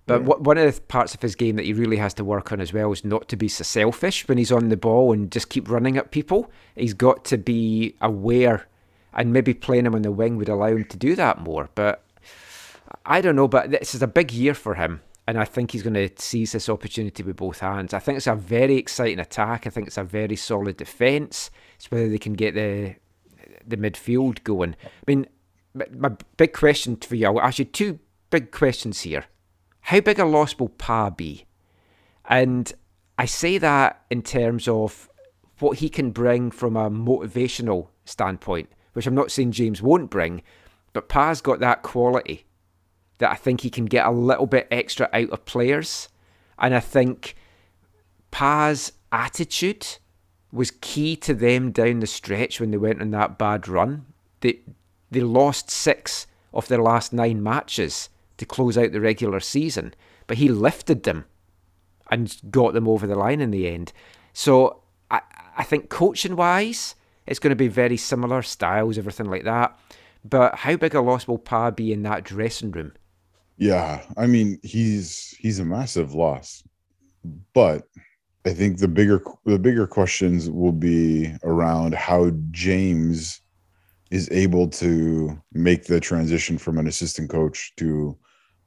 But 0.05 0.23
wha- 0.23 0.37
one 0.37 0.57
of 0.57 0.73
the 0.73 0.81
parts 0.81 1.13
of 1.13 1.21
his 1.21 1.35
game 1.35 1.57
that 1.57 1.65
he 1.65 1.73
really 1.73 1.97
has 1.97 2.13
to 2.15 2.23
work 2.23 2.53
on 2.53 2.61
as 2.61 2.71
well 2.71 2.91
is 2.93 3.03
not 3.03 3.27
to 3.27 3.35
be 3.35 3.49
so 3.49 3.63
selfish 3.63 4.25
when 4.27 4.37
he's 4.37 4.53
on 4.53 4.69
the 4.69 4.77
ball 4.77 5.11
and 5.11 5.29
just 5.29 5.49
keep 5.49 5.69
running 5.69 5.97
at 5.97 6.11
people. 6.11 6.49
He's 6.75 6.93
got 6.93 7.25
to 7.25 7.37
be 7.37 7.95
aware, 7.99 8.67
and 9.13 9.33
maybe 9.33 9.53
playing 9.53 9.85
him 9.85 9.95
on 9.95 10.03
the 10.03 10.11
wing 10.11 10.37
would 10.37 10.47
allow 10.47 10.67
him 10.67 10.85
to 10.85 10.97
do 10.97 11.13
that 11.15 11.41
more. 11.41 11.69
But 11.75 12.03
I 13.05 13.19
don't 13.19 13.35
know. 13.35 13.49
But 13.49 13.71
this 13.71 13.93
is 13.93 14.01
a 14.01 14.07
big 14.07 14.31
year 14.31 14.53
for 14.53 14.75
him, 14.75 15.01
and 15.27 15.37
I 15.37 15.43
think 15.43 15.71
he's 15.71 15.83
going 15.83 15.93
to 15.93 16.09
seize 16.17 16.53
this 16.53 16.69
opportunity 16.69 17.21
with 17.21 17.35
both 17.35 17.59
hands. 17.59 17.93
I 17.93 17.99
think 17.99 18.17
it's 18.17 18.27
a 18.27 18.35
very 18.35 18.75
exciting 18.75 19.19
attack. 19.19 19.67
I 19.67 19.69
think 19.69 19.87
it's 19.87 19.97
a 19.97 20.03
very 20.03 20.37
solid 20.37 20.77
defence. 20.77 21.51
It's 21.75 21.91
whether 21.91 22.07
they 22.07 22.17
can 22.17 22.33
get 22.33 22.55
the 22.55 22.95
the 23.65 23.75
midfield 23.75 24.43
going. 24.45 24.75
I 24.85 25.03
mean, 25.05 25.27
my 25.73 26.11
big 26.37 26.53
question 26.53 26.95
for 26.95 27.15
you, 27.15 27.27
I'll 27.27 27.41
ask 27.41 27.59
you 27.59 27.65
two 27.65 27.99
big 28.29 28.51
questions 28.51 29.01
here. 29.01 29.25
How 29.81 29.99
big 29.99 30.19
a 30.19 30.25
loss 30.25 30.57
will 30.57 30.69
Pa 30.69 31.09
be? 31.09 31.45
And 32.29 32.71
I 33.17 33.25
say 33.25 33.57
that 33.57 34.05
in 34.09 34.21
terms 34.21 34.69
of 34.69 35.09
what 35.59 35.79
he 35.79 35.89
can 35.89 36.11
bring 36.11 36.51
from 36.51 36.77
a 36.77 36.89
motivational 36.89 37.87
standpoint, 38.05 38.69
which 38.93 39.07
I'm 39.07 39.15
not 39.15 39.31
saying 39.31 39.51
James 39.51 39.81
won't 39.81 40.09
bring, 40.09 40.43
but 40.93 41.09
Pa's 41.09 41.41
got 41.41 41.59
that 41.59 41.83
quality 41.83 42.46
that 43.19 43.31
I 43.31 43.35
think 43.35 43.61
he 43.61 43.69
can 43.69 43.85
get 43.85 44.05
a 44.05 44.11
little 44.11 44.45
bit 44.45 44.67
extra 44.71 45.09
out 45.13 45.29
of 45.29 45.45
players. 45.45 46.09
And 46.59 46.75
I 46.75 46.79
think 46.79 47.35
Pa's 48.31 48.93
attitude 49.11 49.97
was 50.51 50.71
key 50.81 51.15
to 51.17 51.33
them 51.33 51.71
down 51.71 51.99
the 51.99 52.07
stretch 52.07 52.59
when 52.59 52.71
they 52.71 52.77
went 52.77 53.01
on 53.01 53.11
that 53.11 53.37
bad 53.37 53.67
run. 53.67 54.05
They 54.41 54.59
they 55.09 55.21
lost 55.21 55.71
six 55.71 56.27
of 56.53 56.67
their 56.67 56.81
last 56.81 57.13
nine 57.13 57.41
matches 57.41 58.09
to 58.37 58.45
close 58.45 58.77
out 58.77 58.91
the 58.91 59.01
regular 59.01 59.39
season, 59.39 59.93
but 60.27 60.37
he 60.37 60.49
lifted 60.49 61.03
them 61.03 61.25
and 62.09 62.37
got 62.51 62.73
them 62.73 62.87
over 62.87 63.07
the 63.07 63.15
line 63.15 63.41
in 63.41 63.51
the 63.51 63.67
end. 63.67 63.93
So 64.33 64.81
I 65.09 65.21
I 65.57 65.63
think 65.63 65.89
coaching 65.89 66.35
wise, 66.35 66.95
it's 67.25 67.39
going 67.39 67.51
to 67.51 67.55
be 67.55 67.67
very 67.67 67.97
similar 67.97 68.41
styles, 68.41 68.97
everything 68.97 69.27
like 69.27 69.43
that. 69.43 69.77
But 70.23 70.55
how 70.55 70.75
big 70.75 70.93
a 70.93 71.01
loss 71.01 71.27
will 71.27 71.37
Pa 71.37 71.71
be 71.71 71.93
in 71.93 72.03
that 72.03 72.23
dressing 72.23 72.71
room? 72.71 72.93
Yeah, 73.57 74.03
I 74.15 74.27
mean 74.27 74.59
he's 74.63 75.35
he's 75.39 75.59
a 75.59 75.65
massive 75.65 76.13
loss, 76.13 76.63
but 77.53 77.87
I 78.45 78.53
think 78.53 78.77
the 78.77 78.87
bigger 78.87 79.21
the 79.45 79.59
bigger 79.59 79.87
questions 79.87 80.49
will 80.49 80.71
be 80.71 81.33
around 81.43 81.95
how 81.95 82.31
James 82.51 83.41
is 84.11 84.29
able 84.31 84.69
to 84.69 85.41
make 85.51 85.85
the 85.85 85.99
transition 85.99 86.57
from 86.57 86.77
an 86.77 86.87
assistant 86.87 87.29
coach 87.29 87.73
to 87.77 88.17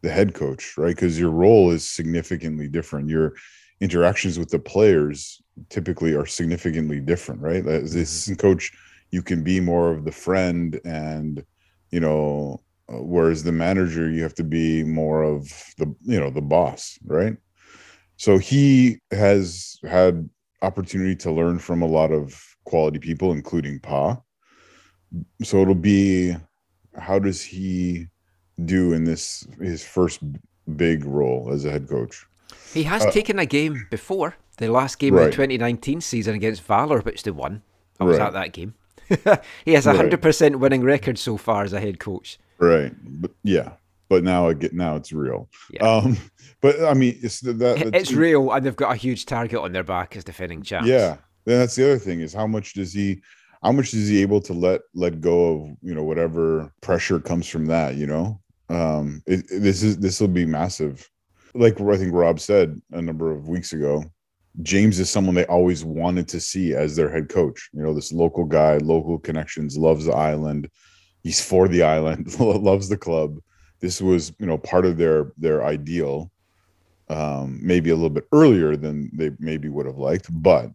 the 0.02 0.10
head 0.10 0.34
coach, 0.34 0.76
right? 0.76 0.94
Because 0.94 1.18
your 1.18 1.30
role 1.30 1.70
is 1.70 1.88
significantly 1.88 2.68
different. 2.68 3.08
Your 3.08 3.34
interactions 3.80 4.38
with 4.38 4.50
the 4.50 4.58
players 4.58 5.40
typically 5.68 6.14
are 6.14 6.26
significantly 6.26 7.00
different, 7.00 7.40
right? 7.40 7.66
As 7.66 7.92
the 7.92 7.98
mm-hmm. 7.98 8.02
assistant 8.02 8.38
coach, 8.38 8.72
you 9.10 9.22
can 9.22 9.42
be 9.42 9.60
more 9.60 9.90
of 9.92 10.04
the 10.04 10.12
friend 10.12 10.80
and 10.84 11.44
you 11.90 12.00
know 12.00 12.60
whereas 12.90 13.42
the 13.44 13.52
manager 13.52 14.10
you 14.10 14.22
have 14.22 14.34
to 14.34 14.44
be 14.44 14.82
more 14.84 15.22
of 15.22 15.42
the 15.78 15.86
you 16.02 16.18
know 16.18 16.30
the 16.30 16.40
boss 16.42 16.98
right 17.04 17.36
so 18.16 18.36
he 18.38 18.98
has 19.12 19.78
had 19.88 20.28
opportunity 20.62 21.14
to 21.16 21.30
learn 21.32 21.58
from 21.58 21.82
a 21.82 21.86
lot 21.86 22.10
of 22.12 22.42
quality 22.64 22.98
people 22.98 23.32
including 23.32 23.78
pa 23.80 24.18
so 25.42 25.62
it'll 25.62 25.74
be 25.74 26.34
how 26.98 27.18
does 27.18 27.42
he 27.42 28.06
do 28.64 28.92
in 28.92 29.04
this 29.04 29.46
his 29.60 29.84
first 29.84 30.20
big 30.76 31.04
role 31.04 31.50
as 31.52 31.64
a 31.64 31.70
head 31.70 31.88
coach 31.88 32.26
He 32.74 32.82
has 32.84 33.02
Uh, 33.06 33.10
taken 33.10 33.38
a 33.38 33.46
game 33.46 33.86
before 33.90 34.34
the 34.58 34.68
last 34.68 34.98
game 34.98 35.14
of 35.14 35.24
the 35.24 35.30
2019 35.30 36.00
season 36.00 36.34
against 36.34 36.62
Valour, 36.62 37.00
which 37.00 37.22
they 37.22 37.30
won. 37.30 37.62
I 37.98 38.04
was 38.04 38.18
Right. 38.18 38.26
at 38.26 38.32
that 38.34 38.52
game. 38.52 38.74
he 39.64 39.72
has 39.74 39.86
a 39.86 39.94
hundred 39.94 40.20
percent 40.22 40.58
winning 40.60 40.82
record 40.82 41.18
so 41.18 41.36
far 41.36 41.64
as 41.64 41.72
a 41.72 41.80
head 41.80 41.98
coach. 41.98 42.38
Right 42.60 42.92
but 43.20 43.30
yeah 43.42 43.72
but 44.08 44.22
now 44.24 44.48
i 44.48 44.52
get 44.52 44.72
now 44.72 44.96
it's 44.96 45.12
real 45.12 45.48
um 45.80 46.16
but 46.60 46.82
i 46.84 46.92
mean 46.94 47.18
it's 47.22 47.40
the, 47.40 47.52
that 47.52 47.76
that's- 47.78 48.02
It's 48.02 48.12
real, 48.12 48.50
and 48.52 48.64
they've 48.64 48.76
got 48.76 48.92
a 48.92 48.96
huge 48.96 49.26
target 49.26 49.58
on 49.60 49.72
their 49.72 49.84
back 49.84 50.16
as 50.16 50.24
defending 50.24 50.62
champs. 50.62 50.88
Yeah, 50.88 51.16
then 51.46 51.58
that's 51.60 51.74
the 51.76 51.84
other 51.84 51.98
thing 51.98 52.20
is 52.20 52.32
how 52.34 52.46
much 52.46 52.74
does 52.74 52.92
he, 52.92 53.22
how 53.62 53.72
much 53.72 53.94
is 53.94 54.08
he 54.08 54.20
able 54.22 54.40
to 54.42 54.52
let 54.52 54.80
let 54.94 55.20
go 55.20 55.52
of 55.52 55.76
you 55.82 55.94
know 55.94 56.04
whatever 56.04 56.70
pressure 56.82 57.18
comes 57.20 57.46
from 57.48 57.64
that? 57.66 57.94
You 57.96 58.06
know, 58.06 58.40
um, 58.68 59.22
it, 59.26 59.40
it- 59.50 59.60
this 59.62 59.82
is 59.82 59.96
this 59.98 60.20
will 60.20 60.28
be 60.28 60.44
massive. 60.44 61.08
Like 61.54 61.80
I 61.80 61.96
think 61.96 62.12
Rob 62.14 62.38
said 62.40 62.80
a 62.92 63.00
number 63.02 63.30
of 63.32 63.48
weeks 63.48 63.72
ago, 63.72 64.04
James 64.62 64.98
is 65.00 65.08
someone 65.10 65.34
they 65.34 65.46
always 65.46 65.84
wanted 65.84 66.28
to 66.28 66.40
see 66.40 66.74
as 66.74 66.94
their 66.94 67.10
head 67.10 67.28
coach. 67.30 67.70
You 67.72 67.82
know, 67.82 67.94
this 67.94 68.12
local 68.12 68.44
guy, 68.44 68.76
local 68.78 69.18
connections, 69.18 69.78
loves 69.78 70.04
the 70.04 70.12
island. 70.12 70.68
He's 71.22 71.44
for 71.44 71.68
the 71.68 71.82
island, 71.82 72.38
loves 72.40 72.88
the 72.88 72.96
club. 72.96 73.38
This 73.80 74.00
was 74.00 74.32
you 74.38 74.46
know 74.46 74.58
part 74.58 74.86
of 74.86 74.96
their 74.96 75.32
their 75.38 75.64
ideal 75.64 76.30
um, 77.10 77.58
maybe 77.60 77.90
a 77.90 77.94
little 77.94 78.10
bit 78.10 78.28
earlier 78.32 78.76
than 78.76 79.10
they 79.12 79.32
maybe 79.38 79.68
would 79.68 79.86
have 79.86 79.98
liked. 79.98 80.28
But 80.30 80.70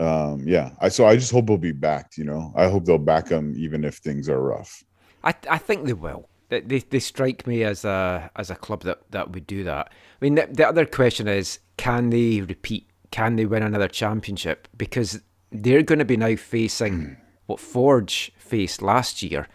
um, 0.00 0.42
yeah, 0.46 0.72
I 0.80 0.88
so 0.88 1.06
I 1.06 1.16
just 1.16 1.30
hope 1.30 1.48
he'll 1.48 1.58
be 1.58 1.72
backed. 1.72 2.16
You 2.16 2.24
know, 2.24 2.52
I 2.56 2.68
hope 2.68 2.86
they'll 2.86 2.98
back 2.98 3.28
him 3.28 3.54
even 3.56 3.84
if 3.84 3.96
things 3.96 4.28
are 4.28 4.40
rough. 4.40 4.82
I 5.22 5.34
I 5.48 5.58
think 5.58 5.86
they 5.86 5.92
will. 5.92 6.28
They, 6.48 6.60
they 6.62 6.78
they 6.78 6.98
strike 6.98 7.46
me 7.46 7.62
as 7.62 7.84
a 7.84 8.30
as 8.36 8.50
a 8.50 8.56
club 8.56 8.82
that, 8.84 9.02
that 9.10 9.32
would 9.32 9.46
do 9.46 9.62
that. 9.64 9.88
I 9.90 10.24
mean, 10.24 10.36
the, 10.36 10.48
the 10.50 10.66
other 10.66 10.86
question 10.86 11.28
is, 11.28 11.58
can 11.76 12.10
they 12.10 12.40
repeat? 12.40 12.88
Can 13.10 13.36
they 13.36 13.44
win 13.44 13.62
another 13.62 13.88
championship? 13.88 14.66
Because 14.76 15.20
they're 15.52 15.82
going 15.82 15.98
to 15.98 16.04
be 16.04 16.16
now 16.16 16.36
facing 16.36 17.16
what 17.46 17.60
Forge 17.60 18.32
faced 18.38 18.80
last 18.80 19.22
year, 19.22 19.48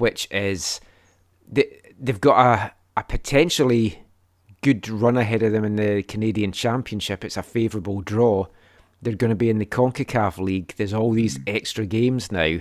which 0.00 0.28
is 0.30 0.80
they 1.50 1.80
they've 1.98 2.20
got 2.20 2.38
a 2.38 2.72
a 2.96 3.04
potentially 3.04 4.02
good 4.62 4.88
run 4.88 5.16
ahead 5.16 5.42
of 5.42 5.52
them 5.52 5.64
in 5.64 5.76
the 5.76 6.02
Canadian 6.02 6.52
Championship. 6.52 7.24
It's 7.24 7.36
a 7.36 7.42
favourable 7.42 8.00
draw. 8.02 8.46
They're 9.00 9.14
going 9.14 9.30
to 9.30 9.36
be 9.36 9.48
in 9.48 9.58
the 9.58 9.66
CONCACAF 9.66 10.38
League. 10.38 10.74
There's 10.76 10.92
all 10.92 11.12
these 11.12 11.38
mm. 11.38 11.54
extra 11.54 11.86
games 11.86 12.30
now. 12.30 12.58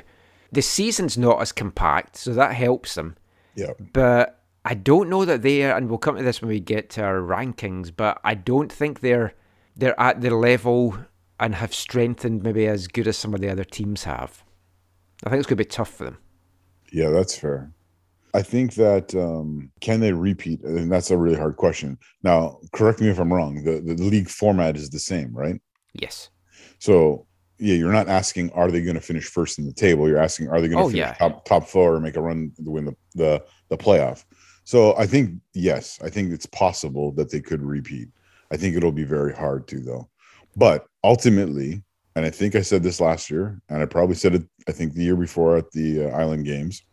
The 0.51 0.61
season's 0.61 1.17
not 1.17 1.41
as 1.41 1.51
compact, 1.51 2.15
so 2.15 2.33
that 2.33 2.55
helps 2.55 2.95
them. 2.95 3.17
Yeah. 3.55 3.73
But 3.93 4.41
I 4.63 4.73
don't 4.73 5.09
know 5.09 5.25
that 5.25 5.41
they 5.41 5.63
are, 5.63 5.75
and 5.75 5.89
we'll 5.89 5.97
come 5.97 6.15
to 6.15 6.23
this 6.23 6.41
when 6.41 6.49
we 6.49 6.59
get 6.59 6.89
to 6.91 7.03
our 7.03 7.19
rankings, 7.19 7.91
but 7.95 8.19
I 8.23 8.35
don't 8.35 8.71
think 8.71 9.01
they're 9.01 9.33
they're 9.75 9.99
at 9.99 10.21
the 10.21 10.35
level 10.35 10.97
and 11.39 11.55
have 11.55 11.73
strengthened 11.73 12.43
maybe 12.43 12.67
as 12.67 12.87
good 12.87 13.07
as 13.07 13.17
some 13.17 13.33
of 13.33 13.41
the 13.41 13.49
other 13.49 13.63
teams 13.63 14.03
have. 14.03 14.43
I 15.23 15.29
think 15.29 15.39
it's 15.39 15.47
going 15.47 15.57
to 15.57 15.63
be 15.63 15.65
tough 15.65 15.91
for 15.93 16.05
them. 16.05 16.17
Yeah, 16.91 17.09
that's 17.09 17.37
fair. 17.37 17.71
I 18.33 18.41
think 18.43 18.75
that 18.75 19.15
um, 19.15 19.71
can 19.81 19.99
they 19.99 20.13
repeat? 20.13 20.61
And 20.63 20.91
that's 20.91 21.09
a 21.11 21.17
really 21.17 21.35
hard 21.35 21.55
question. 21.57 21.97
Now, 22.23 22.59
correct 22.73 23.01
me 23.01 23.09
if 23.09 23.19
I'm 23.19 23.33
wrong. 23.33 23.63
The 23.63 23.81
the 23.81 23.95
league 24.03 24.29
format 24.29 24.75
is 24.77 24.89
the 24.89 24.99
same, 24.99 25.33
right? 25.33 25.59
Yes. 25.93 26.29
So 26.77 27.25
yeah, 27.57 27.73
you're 27.75 27.91
not 27.91 28.07
asking 28.07 28.51
are 28.51 28.69
they 28.71 28.81
going 28.81 28.95
to 28.95 29.01
finish 29.01 29.25
first 29.25 29.57
in 29.59 29.65
the 29.65 29.73
table. 29.73 30.07
You're 30.07 30.19
asking 30.21 30.47
are 30.49 30.61
they 30.61 30.67
going 30.67 30.77
to 30.77 30.83
Oh, 30.85 30.89
finish 30.89 30.99
yeah. 30.99 31.13
top 31.15 31.43
top 31.45 31.67
four 31.67 31.95
or 31.95 31.99
make 31.99 32.15
a 32.17 32.21
run 32.21 32.51
to 32.63 32.69
win 32.71 32.85
the, 32.85 32.95
the 33.15 33.43
the 33.69 33.77
playoff. 33.77 34.23
So 34.63 34.95
I 34.97 35.07
think 35.07 35.39
yes, 35.53 35.99
I 36.03 36.09
think 36.09 36.31
it's 36.31 36.45
possible 36.45 37.11
that 37.13 37.31
they 37.31 37.41
could 37.41 37.63
repeat. 37.63 38.09
I 38.51 38.57
think 38.57 38.75
it'll 38.75 38.91
be 38.91 39.03
very 39.03 39.33
hard 39.33 39.67
to 39.69 39.79
though. 39.79 40.07
But 40.55 40.85
ultimately, 41.03 41.81
and 42.19 42.25
I 42.25 42.31
think 42.31 42.53
I 42.53 42.61
said 42.61 42.83
this 42.83 42.99
last 42.99 43.31
year, 43.31 43.61
and 43.69 43.81
I 43.81 43.85
probably 43.85 44.15
said 44.15 44.35
it 44.35 44.43
I 44.67 44.73
think 44.73 44.93
the 44.93 45.05
year 45.05 45.15
before 45.15 45.55
at 45.55 45.71
the 45.71 46.03
uh, 46.03 46.09
Island 46.09 46.43
Games, 46.43 46.83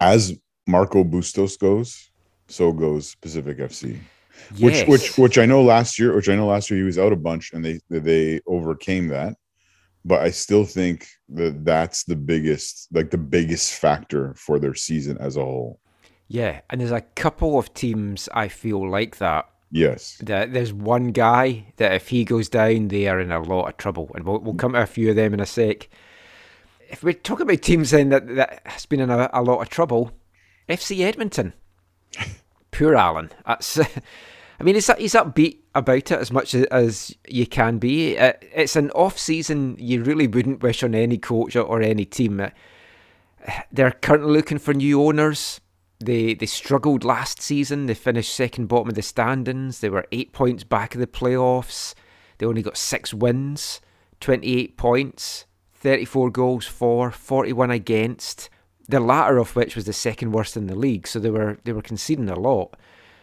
as 0.00 0.36
Marco 0.66 1.04
Bustos 1.04 1.56
goes, 1.56 2.10
so 2.48 2.72
goes 2.72 3.14
Pacific 3.14 3.58
FC. 3.58 4.00
Which 4.58 4.84
which 4.88 5.16
which 5.16 5.38
I 5.38 5.46
know 5.46 5.62
last 5.62 5.96
year, 5.96 6.12
which 6.16 6.28
I 6.28 6.34
know 6.34 6.48
last 6.48 6.70
year 6.70 6.80
he 6.80 6.84
was 6.84 6.98
out 6.98 7.12
a 7.12 7.16
bunch 7.16 7.52
and 7.52 7.64
they 7.64 7.78
they 7.88 8.40
overcame 8.48 9.06
that. 9.08 9.36
But 10.04 10.22
I 10.22 10.32
still 10.32 10.64
think 10.64 11.06
that 11.28 11.64
that's 11.64 12.02
the 12.02 12.16
biggest 12.16 12.88
like 12.92 13.10
the 13.10 13.18
biggest 13.18 13.74
factor 13.74 14.34
for 14.36 14.58
their 14.58 14.74
season 14.74 15.18
as 15.18 15.36
a 15.36 15.44
whole. 15.44 15.78
Yeah, 16.26 16.62
and 16.68 16.80
there's 16.80 16.90
a 16.90 17.00
couple 17.00 17.60
of 17.60 17.72
teams 17.74 18.28
I 18.34 18.48
feel 18.48 18.90
like 18.90 19.18
that. 19.18 19.46
Yes. 19.70 20.18
That 20.22 20.52
there's 20.52 20.72
one 20.72 21.08
guy 21.08 21.72
that 21.76 21.92
if 21.92 22.08
he 22.08 22.24
goes 22.24 22.48
down, 22.48 22.88
they 22.88 23.08
are 23.08 23.20
in 23.20 23.32
a 23.32 23.42
lot 23.42 23.68
of 23.68 23.76
trouble, 23.76 24.10
and 24.14 24.24
we'll, 24.24 24.38
we'll 24.38 24.54
come 24.54 24.72
to 24.72 24.82
a 24.82 24.86
few 24.86 25.10
of 25.10 25.16
them 25.16 25.34
in 25.34 25.40
a 25.40 25.46
sec. 25.46 25.88
If 26.88 27.02
we 27.02 27.14
talk 27.14 27.40
about 27.40 27.62
teams 27.62 27.90
then 27.90 28.10
that 28.10 28.34
that 28.36 28.62
has 28.66 28.86
been 28.86 29.00
in 29.00 29.10
a, 29.10 29.28
a 29.32 29.42
lot 29.42 29.60
of 29.60 29.68
trouble, 29.68 30.12
FC 30.68 31.00
Edmonton, 31.00 31.54
poor 32.70 32.94
Alan. 32.94 33.30
That's, 33.46 33.78
I 34.60 34.62
mean, 34.62 34.76
he's 34.76 34.92
he's 34.94 35.14
upbeat 35.14 35.58
about 35.74 36.10
it 36.10 36.12
as 36.12 36.30
much 36.30 36.54
as, 36.54 36.64
as 36.66 37.16
you 37.26 37.46
can 37.46 37.78
be. 37.78 38.16
Uh, 38.16 38.34
it's 38.54 38.76
an 38.76 38.90
off 38.92 39.18
season 39.18 39.76
you 39.78 40.04
really 40.04 40.28
wouldn't 40.28 40.62
wish 40.62 40.82
on 40.82 40.94
any 40.94 41.18
coach 41.18 41.56
or 41.56 41.82
any 41.82 42.04
team. 42.04 42.38
Uh, 42.38 42.50
they're 43.72 43.90
currently 43.90 44.32
looking 44.32 44.58
for 44.58 44.72
new 44.72 45.02
owners. 45.02 45.60
They 46.00 46.34
they 46.34 46.46
struggled 46.46 47.04
last 47.04 47.40
season. 47.40 47.86
They 47.86 47.94
finished 47.94 48.34
second 48.34 48.66
bottom 48.66 48.88
of 48.88 48.94
the 48.94 49.02
standings. 49.02 49.80
They 49.80 49.88
were 49.88 50.06
eight 50.12 50.32
points 50.32 50.64
back 50.64 50.94
of 50.94 51.00
the 51.00 51.06
playoffs. 51.06 51.94
They 52.38 52.46
only 52.46 52.62
got 52.62 52.76
six 52.76 53.14
wins, 53.14 53.80
28 54.20 54.76
points, 54.76 55.46
34 55.74 56.30
goals 56.30 56.66
for, 56.66 57.10
41 57.10 57.70
against. 57.70 58.50
The 58.88 59.00
latter 59.00 59.38
of 59.38 59.54
which 59.56 59.76
was 59.76 59.86
the 59.86 59.92
second 59.92 60.32
worst 60.32 60.56
in 60.56 60.66
the 60.66 60.74
league. 60.74 61.06
So 61.06 61.18
they 61.18 61.30
were 61.30 61.58
they 61.64 61.72
were 61.72 61.82
conceding 61.82 62.28
a 62.28 62.38
lot. 62.38 62.76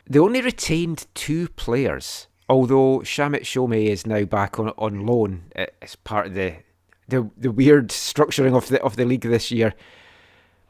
They 0.10 0.20
only 0.20 0.42
retained 0.42 1.08
two 1.14 1.50
players, 1.50 2.28
although 2.50 3.00
Shamit 3.00 3.42
Shome 3.42 3.86
is 3.86 4.08
now 4.08 4.24
back 4.24 4.60
on 4.60 4.70
on 4.70 5.06
loan 5.06 5.44
uh, 5.56 5.68
as 5.82 5.96
part 5.96 6.28
of 6.28 6.34
the 6.34 6.56
the 7.08 7.30
the 7.38 7.52
weird 7.52 7.90
structuring 7.90 8.56
of 8.56 8.70
the 8.70 8.82
of 8.82 8.96
the 8.96 9.06
league 9.06 9.22
this 9.22 9.52
year. 9.52 9.74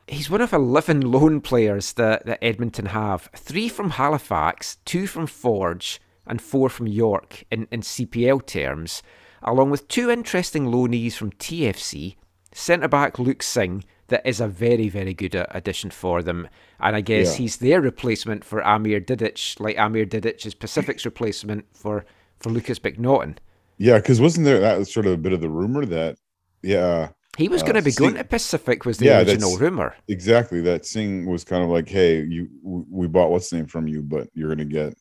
He's 0.08 0.30
one 0.30 0.42
of 0.42 0.54
11 0.54 1.02
loan 1.02 1.42
players 1.42 1.94
that, 1.94 2.26
that 2.26 2.44
Edmonton 2.44 2.88
have. 2.88 3.30
Three 3.36 3.70
from 3.70 3.92
Halifax, 3.92 4.78
two 4.86 5.08
from 5.08 5.28
Forge, 5.28 6.02
and 6.26 6.42
four 6.42 6.70
from 6.70 6.88
York 6.88 7.44
in, 7.52 7.68
in 7.72 7.82
CPL 7.82 8.46
terms, 8.46 9.02
along 9.42 9.70
with 9.70 9.88
two 9.88 10.10
interesting 10.10 10.68
loanees 10.68 11.14
from 11.14 11.32
TFC, 11.32 12.16
centre 12.54 12.88
back 12.88 13.20
Luke 13.20 13.44
Singh, 13.44 13.84
that 14.08 14.26
is 14.26 14.40
a 14.40 14.48
very, 14.48 14.90
very 14.90 15.14
good 15.14 15.36
addition 15.52 15.90
for 15.90 16.22
them. 16.22 16.48
And 16.80 16.96
I 16.96 17.02
guess 17.02 17.34
yeah. 17.34 17.38
he's 17.38 17.58
their 17.58 17.82
replacement 17.82 18.44
for 18.44 18.62
Amer 18.62 19.00
Didic, 19.00 19.60
like 19.60 19.78
Amer 19.78 20.06
Didic 20.06 20.46
is 20.46 20.54
Pacific's 20.54 21.06
replacement 21.06 21.66
for, 21.74 22.06
for 22.40 22.50
Lukas 22.50 22.80
MacNaughton. 22.80 23.38
Yeah, 23.78 23.98
because 23.98 24.22
wasn't 24.22 24.46
there 24.46 24.60
that 24.60 24.78
was 24.78 24.94
sort 24.94 25.06
of 25.08 25.14
a 25.14 25.18
bit 25.18 25.34
of 25.34 25.42
the 25.42 25.50
rumor 25.50 25.86
that, 25.86 26.18
yeah, 26.62 27.10
he 27.38 27.48
was 27.48 27.64
going 27.64 27.76
to 27.76 27.82
be 27.82 27.92
going 27.92 28.16
to 28.16 28.24
Pacific. 28.24 28.86
Was 28.86 28.98
the 28.98 29.06
yeah, 29.06 29.20
original 29.20 29.58
rumor? 29.58 29.96
Exactly. 30.08 30.62
That 30.62 30.86
Singh 30.86 31.26
was 31.26 31.44
kind 31.44 31.64
of 31.64 31.70
like, 31.70 31.88
"Hey, 31.88 32.24
you, 32.24 32.50
we 32.64 33.08
bought 33.08 33.32
what's 33.32 33.50
the 33.50 33.58
name 33.58 33.68
from 33.68 33.88
you, 33.88 34.02
but 34.02 34.28
you're 34.34 34.54
going 34.54 34.58
to 34.60 34.66
get, 34.66 34.94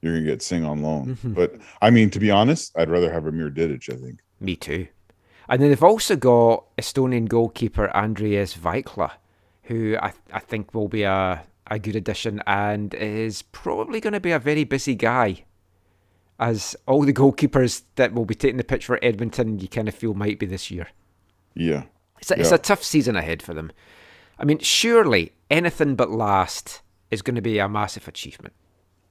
you're 0.00 0.12
going 0.12 0.24
to 0.24 0.30
get 0.30 0.42
Singh 0.42 0.64
on 0.64 0.82
loan." 0.82 1.16
Mm-hmm. 1.16 1.34
But 1.34 1.54
I 1.80 1.90
mean, 1.90 2.10
to 2.10 2.18
be 2.18 2.30
honest, 2.30 2.76
I'd 2.76 2.90
rather 2.90 3.12
have 3.12 3.26
Amer 3.26 3.50
Didic. 3.50 3.92
I 3.92 3.96
think. 3.96 4.20
Me 4.40 4.56
too. 4.56 4.88
And 5.48 5.62
then 5.62 5.68
they've 5.68 5.82
also 5.82 6.16
got 6.16 6.64
Estonian 6.76 7.28
goalkeeper 7.28 7.94
Andreas 7.94 8.56
Vaikla, 8.56 9.12
who 9.64 9.96
I 10.00 10.12
I 10.32 10.40
think 10.40 10.74
will 10.74 10.88
be 10.88 11.04
a 11.04 11.44
a 11.70 11.78
good 11.78 11.96
addition 11.96 12.42
and 12.46 12.92
is 12.92 13.42
probably 13.42 14.00
going 14.00 14.12
to 14.12 14.20
be 14.20 14.32
a 14.32 14.38
very 14.38 14.64
busy 14.64 14.94
guy. 14.94 15.44
As 16.40 16.74
all 16.86 17.02
the 17.02 17.12
goalkeepers 17.12 17.82
that 17.94 18.14
will 18.14 18.24
be 18.24 18.34
taking 18.34 18.56
the 18.56 18.64
pitch 18.64 18.86
for 18.86 18.98
Edmonton, 19.00 19.60
you 19.60 19.68
kind 19.68 19.86
of 19.86 19.94
feel 19.94 20.12
might 20.12 20.40
be 20.40 20.46
this 20.46 20.72
year. 20.72 20.88
Yeah. 21.54 21.84
It's 22.20 22.30
a, 22.30 22.34
yeah. 22.34 22.40
it's 22.40 22.52
a 22.52 22.58
tough 22.58 22.82
season 22.82 23.16
ahead 23.16 23.42
for 23.42 23.54
them. 23.54 23.72
I 24.38 24.44
mean, 24.44 24.58
surely 24.58 25.32
anything 25.50 25.94
but 25.94 26.10
last 26.10 26.82
is 27.10 27.22
going 27.22 27.36
to 27.36 27.42
be 27.42 27.58
a 27.58 27.68
massive 27.68 28.08
achievement. 28.08 28.54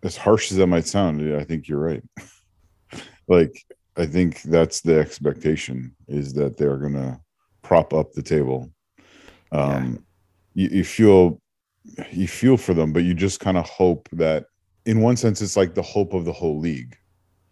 As 0.03 0.17
harsh 0.17 0.51
as 0.51 0.57
that 0.57 0.67
might 0.67 0.87
sound, 0.87 1.35
I 1.35 1.43
think 1.43 1.67
you're 1.67 1.79
right. 1.79 2.03
like, 3.27 3.53
I 3.97 4.05
think 4.05 4.41
that's 4.43 4.81
the 4.81 4.99
expectation 4.99 5.95
is 6.07 6.33
that 6.33 6.57
they're 6.57 6.77
going 6.77 6.93
to 6.93 7.19
prop 7.61 7.93
up 7.93 8.13
the 8.13 8.23
table. 8.23 8.71
Um, 9.51 10.03
yeah. 10.55 10.67
you, 10.69 10.77
you 10.77 10.83
feel 10.83 11.41
you 12.11 12.27
feel 12.27 12.57
for 12.57 12.73
them, 12.73 12.93
but 12.93 13.03
you 13.03 13.13
just 13.13 13.39
kind 13.39 13.57
of 13.57 13.67
hope 13.67 14.07
that, 14.13 14.45
in 14.85 15.01
one 15.01 15.17
sense, 15.17 15.41
it's 15.41 15.57
like 15.57 15.73
the 15.73 15.81
hope 15.81 16.13
of 16.13 16.25
the 16.25 16.31
whole 16.31 16.59
league, 16.59 16.95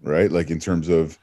right? 0.01 0.31
Like 0.31 0.49
in 0.49 0.59
terms 0.59 0.87
of 0.87 1.17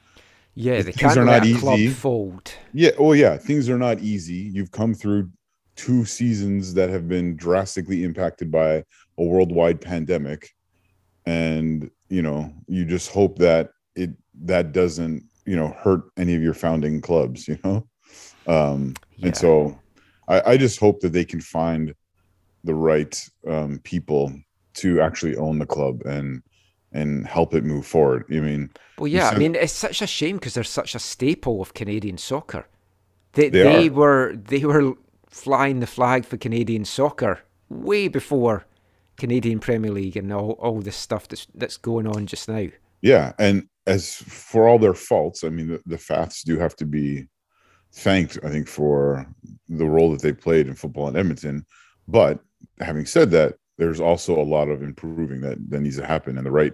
yeah, 0.57 0.81
they 0.81 0.91
things 0.91 1.15
are 1.15 1.23
not 1.23 1.45
easy. 1.45 1.89
Fold. 1.89 2.51
Yeah, 2.73 2.89
oh 2.97 3.13
yeah, 3.13 3.37
things 3.37 3.69
are 3.69 3.77
not 3.77 3.99
easy. 3.99 4.49
You've 4.53 4.71
come 4.71 4.95
through 4.95 5.29
two 5.75 6.03
seasons 6.03 6.73
that 6.73 6.89
have 6.89 7.07
been 7.07 7.35
drastically 7.35 8.03
impacted 8.03 8.51
by 8.51 8.83
a 9.19 9.23
worldwide 9.23 9.79
pandemic, 9.79 10.49
and 11.27 11.91
you 12.09 12.23
know 12.23 12.51
you 12.67 12.85
just 12.85 13.11
hope 13.11 13.37
that 13.37 13.69
it 13.95 14.09
that 14.45 14.71
doesn't 14.71 15.23
you 15.45 15.55
know 15.55 15.69
hurt 15.79 16.01
any 16.17 16.33
of 16.33 16.41
your 16.41 16.55
founding 16.55 17.01
clubs. 17.01 17.47
You 17.47 17.59
know, 17.63 17.87
um, 18.47 18.95
yeah. 19.17 19.27
and 19.27 19.37
so 19.37 19.77
I, 20.27 20.53
I 20.53 20.57
just 20.57 20.79
hope 20.79 21.01
that 21.01 21.13
they 21.13 21.25
can 21.25 21.39
find 21.39 21.93
the 22.63 22.73
right 22.73 23.15
um, 23.47 23.79
people 23.83 24.33
to 24.73 25.01
actually 25.01 25.37
own 25.37 25.59
the 25.59 25.67
club 25.67 26.01
and 26.05 26.41
and 26.97 27.27
help 27.27 27.53
it 27.53 27.63
move 27.63 27.85
forward. 27.85 28.25
I 28.29 28.39
mean, 28.39 28.71
well, 28.97 29.07
yeah, 29.07 29.29
I 29.29 29.37
mean, 29.37 29.55
it's 29.55 29.73
such 29.73 30.01
a 30.01 30.07
shame 30.07 30.37
because 30.37 30.53
they're 30.53 30.63
such 30.63 30.95
a 30.95 30.99
staple 30.99 31.61
of 31.61 31.73
Canadian 31.73 32.17
soccer. 32.17 32.67
They 33.33 33.49
they, 33.49 33.63
they 33.63 33.89
were 33.89 34.35
they 34.35 34.65
were 34.65 34.93
flying 35.29 35.79
the 35.79 35.87
flag 35.87 36.25
for 36.25 36.37
Canadian 36.37 36.85
soccer 36.85 37.41
way 37.69 38.07
before 38.07 38.65
Canadian 39.17 39.59
Premier 39.59 39.91
League 39.91 40.17
and 40.17 40.31
all, 40.33 40.51
all 40.53 40.79
this 40.79 40.95
stuff 40.95 41.27
that's 41.27 41.47
that's 41.53 41.77
going 41.77 42.07
on 42.07 42.25
just 42.25 42.47
now. 42.49 42.67
Yeah, 43.01 43.33
and 43.37 43.67
as 43.85 44.15
for 44.15 44.67
all 44.67 44.79
their 44.79 44.93
faults, 44.93 45.43
I 45.43 45.49
mean, 45.49 45.67
the, 45.67 45.81
the 45.85 45.97
Faths 45.97 46.43
do 46.43 46.57
have 46.57 46.75
to 46.77 46.85
be 46.85 47.27
thanked, 47.93 48.39
I 48.43 48.49
think, 48.49 48.67
for 48.67 49.25
the 49.69 49.85
role 49.85 50.11
that 50.11 50.21
they 50.21 50.33
played 50.33 50.67
in 50.67 50.75
football 50.75 51.07
in 51.07 51.15
Edmonton. 51.15 51.65
But 52.07 52.39
having 52.79 53.05
said 53.05 53.31
that, 53.31 53.55
there's 53.77 53.99
also 53.99 54.39
a 54.39 54.43
lot 54.43 54.69
of 54.69 54.83
improving 54.83 55.41
that, 55.41 55.57
that 55.69 55.81
needs 55.81 55.97
to 55.97 56.05
happen 56.05 56.37
and 56.37 56.45
the 56.45 56.51
right 56.51 56.73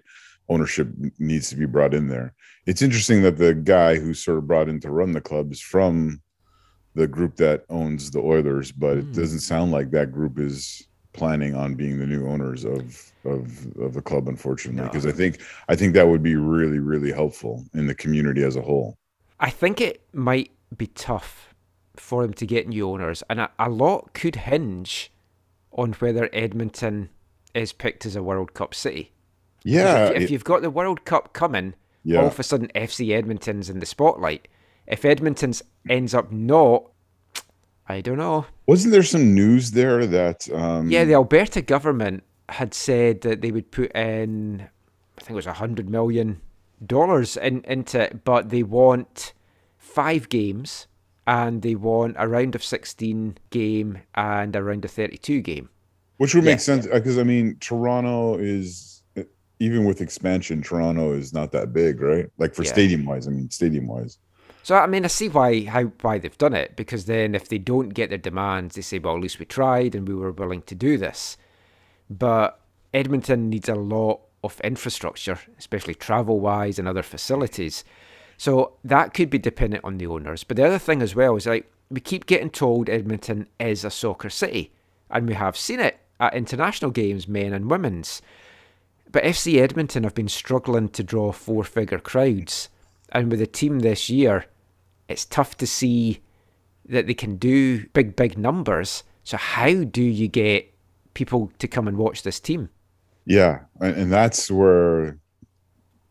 ownership 0.49 0.87
needs 1.19 1.49
to 1.49 1.55
be 1.55 1.65
brought 1.65 1.93
in 1.93 2.07
there. 2.07 2.33
It's 2.65 2.81
interesting 2.81 3.21
that 3.23 3.37
the 3.37 3.53
guy 3.53 3.95
who's 3.95 4.23
sort 4.23 4.37
of 4.37 4.47
brought 4.47 4.69
in 4.69 4.79
to 4.81 4.91
run 4.91 5.11
the 5.11 5.21
club 5.21 5.51
is 5.51 5.61
from 5.61 6.21
the 6.95 7.07
group 7.07 7.35
that 7.37 7.63
owns 7.69 8.11
the 8.11 8.19
Oilers, 8.19 8.71
but 8.71 8.95
mm. 8.95 8.99
it 8.99 9.05
hmm. 9.05 9.11
doesn't 9.13 9.39
sound 9.39 9.71
like 9.71 9.91
that 9.91 10.11
group 10.11 10.39
is 10.39 10.87
planning 11.13 11.55
on 11.55 11.75
being 11.75 11.99
the 11.99 12.07
new 12.07 12.27
owners 12.27 12.65
of 12.65 13.11
of 13.23 13.67
of 13.77 13.93
the 13.93 14.01
club 14.01 14.27
unfortunately 14.27 14.83
because 14.83 15.05
no. 15.05 15.11
I 15.11 15.13
think 15.13 15.41
I 15.69 15.75
think 15.75 15.93
that 15.93 16.07
would 16.07 16.23
be 16.23 16.35
really 16.35 16.79
really 16.79 17.11
helpful 17.11 17.63
in 17.75 17.85
the 17.85 17.93
community 17.95 18.43
as 18.43 18.55
a 18.55 18.61
whole. 18.61 18.97
I 19.39 19.51
think 19.51 19.79
it 19.79 20.01
might 20.11 20.51
be 20.75 20.87
tough 20.87 21.53
for 21.95 22.23
him 22.23 22.33
to 22.33 22.47
get 22.47 22.67
new 22.67 22.89
owners 22.89 23.21
and 23.29 23.39
a, 23.39 23.51
a 23.59 23.69
lot 23.69 24.13
could 24.13 24.35
hinge 24.35 25.11
on 25.73 25.93
whether 25.93 26.29
Edmonton 26.33 27.09
is 27.53 27.73
picked 27.73 28.05
as 28.05 28.15
a 28.15 28.23
World 28.23 28.53
Cup 28.53 28.73
city. 28.73 29.11
Yeah. 29.63 30.07
If, 30.07 30.23
if, 30.23 30.31
you've 30.31 30.43
got 30.43 30.61
the 30.61 30.69
World 30.69 31.05
Cup 31.05 31.33
coming, 31.33 31.75
yeah. 32.03 32.19
all 32.19 32.27
of 32.27 32.39
a 32.39 32.43
sudden 32.43 32.69
FC 32.75 33.15
Edmonton's 33.15 33.69
in 33.69 33.79
the 33.79 33.85
spotlight. 33.85 34.47
If 34.87 35.05
Edmonton's 35.05 35.63
ends 35.89 36.13
up 36.13 36.31
not, 36.31 36.91
I 37.87 38.01
don't 38.01 38.17
know. 38.17 38.45
Wasn't 38.67 38.91
there 38.91 39.03
some 39.03 39.33
news 39.33 39.71
there 39.71 40.05
that? 40.05 40.49
Um... 40.53 40.89
Yeah, 40.89 41.05
the 41.05 41.13
Alberta 41.13 41.61
government 41.61 42.23
had 42.49 42.73
said 42.73 43.21
that 43.21 43.41
they 43.41 43.51
would 43.51 43.71
put 43.71 43.91
in, 43.95 44.67
I 45.17 45.21
think 45.21 45.31
it 45.31 45.35
was 45.35 45.47
a 45.47 45.53
hundred 45.53 45.89
million 45.89 46.41
dollars 46.85 47.37
in 47.37 47.61
into 47.61 48.01
it, 48.01 48.23
but 48.23 48.49
they 48.49 48.63
want 48.63 49.33
five 49.77 50.29
games 50.29 50.87
and 51.25 51.61
they 51.61 51.75
want 51.75 52.15
a 52.17 52.27
round 52.27 52.55
of 52.55 52.63
16 52.63 53.37
game 53.49 54.01
and 54.15 54.55
a 54.55 54.63
round 54.63 54.85
of 54.85 54.91
32 54.91 55.41
game. 55.41 55.69
Which 56.17 56.35
would 56.35 56.43
make 56.43 56.53
yeah. 56.53 56.57
sense 56.57 56.87
uh, 56.87 56.93
because 56.93 57.17
I 57.17 57.23
mean 57.23 57.57
Toronto 57.59 58.37
is 58.37 59.01
even 59.59 59.85
with 59.85 60.01
expansion, 60.01 60.61
Toronto 60.61 61.13
is 61.13 61.33
not 61.33 61.51
that 61.53 61.73
big, 61.73 62.01
right? 62.01 62.29
Like 62.37 62.53
for 62.53 62.63
yeah. 62.63 62.71
stadium 62.71 63.05
wise, 63.05 63.27
I 63.27 63.31
mean 63.31 63.49
stadium 63.49 63.87
wise. 63.87 64.17
So 64.63 64.75
I 64.75 64.87
mean, 64.87 65.03
I 65.03 65.09
see 65.09 65.27
why 65.27 65.65
how 65.65 65.83
why 66.01 66.19
they've 66.19 66.37
done 66.37 66.53
it 66.53 66.75
because 66.75 67.05
then 67.05 67.35
if 67.35 67.49
they 67.49 67.57
don't 67.57 67.89
get 67.89 68.09
their 68.09 68.17
demands, 68.17 68.75
they 68.75 68.81
say, 68.81 68.99
well, 68.99 69.15
at 69.15 69.21
least 69.21 69.39
we 69.39 69.45
tried 69.45 69.95
and 69.95 70.07
we 70.07 70.15
were 70.15 70.31
willing 70.31 70.61
to 70.63 70.75
do 70.75 70.97
this. 70.97 71.37
But 72.09 72.59
Edmonton 72.93 73.49
needs 73.49 73.67
a 73.67 73.75
lot 73.75 74.21
of 74.43 74.59
infrastructure, 74.61 75.39
especially 75.57 75.95
travel 75.95 76.39
wise 76.39 76.79
and 76.79 76.87
other 76.87 77.03
facilities. 77.03 77.83
So 78.37 78.73
that 78.83 79.13
could 79.13 79.29
be 79.29 79.37
dependent 79.37 79.83
on 79.83 79.97
the 79.97 80.07
owners. 80.07 80.43
But 80.43 80.57
the 80.57 80.65
other 80.65 80.79
thing 80.79 81.01
as 81.01 81.15
well 81.15 81.35
is 81.35 81.45
like 81.45 81.71
we 81.89 81.99
keep 81.99 82.25
getting 82.25 82.49
told 82.49 82.89
Edmonton 82.89 83.47
is 83.59 83.83
a 83.83 83.91
soccer 83.91 84.29
city, 84.29 84.71
and 85.09 85.27
we 85.27 85.35
have 85.35 85.55
seen 85.55 85.79
it 85.79 85.99
at 86.19 86.33
international 86.33 86.91
games, 86.91 87.27
men 87.27 87.53
and 87.53 87.69
women's. 87.69 88.21
But 89.11 89.23
FC 89.23 89.59
Edmonton 89.61 90.03
have 90.03 90.15
been 90.15 90.27
struggling 90.27 90.89
to 90.89 91.03
draw 91.03 91.31
four 91.31 91.63
figure 91.63 91.99
crowds. 91.99 92.69
And 93.11 93.29
with 93.29 93.39
the 93.39 93.47
team 93.47 93.79
this 93.79 94.09
year, 94.09 94.45
it's 95.07 95.25
tough 95.25 95.55
to 95.57 95.67
see 95.67 96.21
that 96.89 97.05
they 97.05 97.13
can 97.13 97.35
do 97.35 97.85
big, 97.89 98.15
big 98.15 98.37
numbers. 98.37 99.03
So, 99.23 99.37
how 99.37 99.83
do 99.83 100.01
you 100.01 100.27
get 100.27 100.73
people 101.13 101.51
to 101.59 101.67
come 101.67 101.87
and 101.87 101.97
watch 101.97 102.23
this 102.23 102.39
team? 102.39 102.69
Yeah. 103.25 103.59
And 103.79 104.11
that's 104.11 104.49
where 104.49 105.19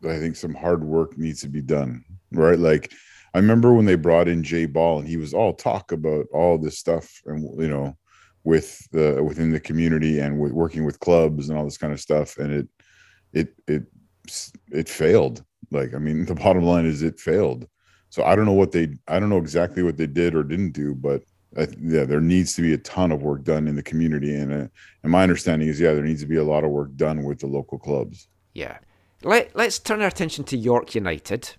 I 0.07 0.17
think 0.19 0.37
some 0.37 0.53
hard 0.53 0.83
work 0.83 1.17
needs 1.17 1.41
to 1.41 1.49
be 1.49 1.61
done 1.61 2.05
right? 2.33 2.59
Like 2.59 2.93
I 3.33 3.39
remember 3.39 3.73
when 3.73 3.85
they 3.85 3.95
brought 3.95 4.27
in 4.27 4.43
Jay 4.43 4.65
Ball 4.65 4.99
and 4.99 5.07
he 5.07 5.17
was 5.17 5.33
all 5.33 5.53
talk 5.53 5.91
about 5.91 6.25
all 6.33 6.57
this 6.57 6.77
stuff 6.77 7.21
and 7.25 7.41
you 7.61 7.69
know 7.69 7.97
with 8.43 8.87
the 8.91 9.23
within 9.23 9.51
the 9.51 9.59
community 9.59 10.19
and 10.19 10.39
with 10.39 10.51
working 10.51 10.85
with 10.85 10.99
clubs 10.99 11.49
and 11.49 11.57
all 11.57 11.63
this 11.63 11.77
kind 11.77 11.93
of 11.93 11.99
stuff 11.99 12.37
and 12.37 12.51
it 12.53 12.67
it 13.33 13.55
it 13.67 13.83
it 14.71 14.89
failed. 14.89 15.43
Like 15.71 15.93
I 15.93 15.97
mean, 15.97 16.25
the 16.27 16.35
bottom 16.35 16.63
line 16.63 16.85
is 16.85 17.01
it 17.01 17.19
failed. 17.19 17.67
So 18.09 18.23
I 18.23 18.35
don't 18.35 18.45
know 18.45 18.51
what 18.51 18.71
they 18.71 18.95
I 19.07 19.19
don't 19.19 19.29
know 19.29 19.37
exactly 19.37 19.83
what 19.83 19.97
they 19.97 20.07
did 20.07 20.35
or 20.35 20.43
didn't 20.43 20.71
do, 20.71 20.93
but 20.93 21.23
I, 21.57 21.67
yeah, 21.79 22.03
there 22.03 22.21
needs 22.21 22.55
to 22.55 22.61
be 22.63 22.73
a 22.73 22.79
ton 22.79 23.11
of 23.11 23.21
work 23.21 23.43
done 23.43 23.67
in 23.67 23.75
the 23.75 23.83
community, 23.83 24.35
and 24.35 24.51
uh, 24.51 24.67
and 25.03 25.11
my 25.11 25.21
understanding 25.21 25.67
is 25.67 25.79
yeah, 25.79 25.93
there 25.93 26.03
needs 26.03 26.21
to 26.21 26.27
be 26.27 26.37
a 26.37 26.43
lot 26.43 26.63
of 26.63 26.71
work 26.71 26.95
done 26.95 27.23
with 27.23 27.39
the 27.39 27.47
local 27.47 27.77
clubs. 27.77 28.27
Yeah. 28.53 28.77
Let, 29.23 29.55
let's 29.55 29.79
turn 29.79 30.01
our 30.01 30.07
attention 30.07 30.43
to 30.45 30.57
York 30.57 30.95
United. 30.95 31.55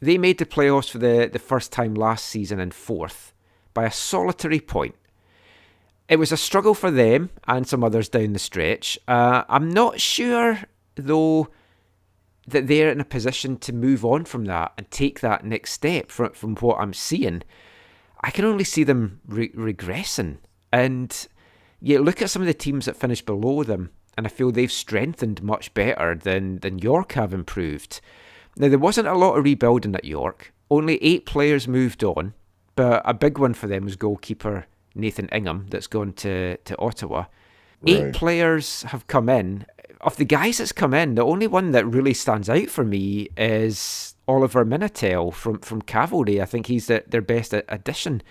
They 0.00 0.18
made 0.18 0.38
the 0.38 0.46
playoffs 0.46 0.90
for 0.90 0.98
the, 0.98 1.28
the 1.32 1.38
first 1.38 1.72
time 1.72 1.94
last 1.94 2.26
season 2.26 2.60
in 2.60 2.70
fourth 2.70 3.32
by 3.74 3.84
a 3.84 3.90
solitary 3.90 4.60
point. 4.60 4.94
It 6.08 6.18
was 6.18 6.32
a 6.32 6.36
struggle 6.36 6.74
for 6.74 6.90
them 6.90 7.30
and 7.48 7.66
some 7.66 7.82
others 7.82 8.08
down 8.08 8.32
the 8.32 8.38
stretch. 8.38 8.98
Uh, 9.08 9.44
I'm 9.48 9.68
not 9.68 10.00
sure, 10.00 10.60
though, 10.94 11.48
that 12.46 12.68
they're 12.68 12.92
in 12.92 13.00
a 13.00 13.04
position 13.04 13.56
to 13.58 13.72
move 13.72 14.04
on 14.04 14.24
from 14.24 14.44
that 14.44 14.72
and 14.78 14.90
take 14.90 15.20
that 15.20 15.44
next 15.44 15.72
step 15.72 16.10
from, 16.10 16.32
from 16.32 16.54
what 16.56 16.78
I'm 16.78 16.94
seeing. 16.94 17.42
I 18.20 18.30
can 18.30 18.44
only 18.44 18.64
see 18.64 18.84
them 18.84 19.20
re- 19.26 19.50
regressing. 19.50 20.38
And 20.72 21.26
you 21.80 21.98
look 21.98 22.22
at 22.22 22.30
some 22.30 22.42
of 22.42 22.46
the 22.46 22.54
teams 22.54 22.86
that 22.86 22.96
finished 22.96 23.26
below 23.26 23.64
them 23.64 23.90
and 24.16 24.26
I 24.26 24.30
feel 24.30 24.50
they've 24.50 24.72
strengthened 24.72 25.42
much 25.42 25.74
better 25.74 26.14
than, 26.14 26.58
than 26.60 26.78
York 26.78 27.12
have 27.12 27.34
improved. 27.34 28.00
Now, 28.56 28.68
there 28.68 28.78
wasn't 28.78 29.08
a 29.08 29.14
lot 29.14 29.36
of 29.36 29.44
rebuilding 29.44 29.94
at 29.94 30.04
York. 30.04 30.52
Only 30.70 31.02
eight 31.02 31.26
players 31.26 31.68
moved 31.68 32.02
on, 32.02 32.34
but 32.74 33.02
a 33.04 33.14
big 33.14 33.38
one 33.38 33.54
for 33.54 33.66
them 33.66 33.84
was 33.84 33.96
goalkeeper 33.96 34.66
Nathan 34.96 35.28
Ingham, 35.28 35.66
that's 35.68 35.86
gone 35.86 36.12
to, 36.14 36.56
to 36.56 36.78
Ottawa. 36.78 37.26
Eight 37.86 38.14
players 38.14 38.82
have 38.84 39.06
come 39.06 39.28
in. 39.28 39.66
Of 40.00 40.16
the 40.16 40.24
guys 40.24 40.58
that's 40.58 40.72
come 40.72 40.94
in, 40.94 41.14
the 41.14 41.24
only 41.24 41.46
one 41.46 41.72
that 41.72 41.86
really 41.86 42.14
stands 42.14 42.48
out 42.48 42.68
for 42.68 42.84
me 42.84 43.28
is 43.36 44.14
Oliver 44.26 44.64
Minatel 44.64 45.32
from, 45.32 45.58
from 45.60 45.82
Cavalry. 45.82 46.40
I 46.40 46.46
think 46.46 46.66
he's 46.66 46.86
the, 46.86 47.04
their 47.06 47.20
best 47.20 47.52
addition. 47.52 48.22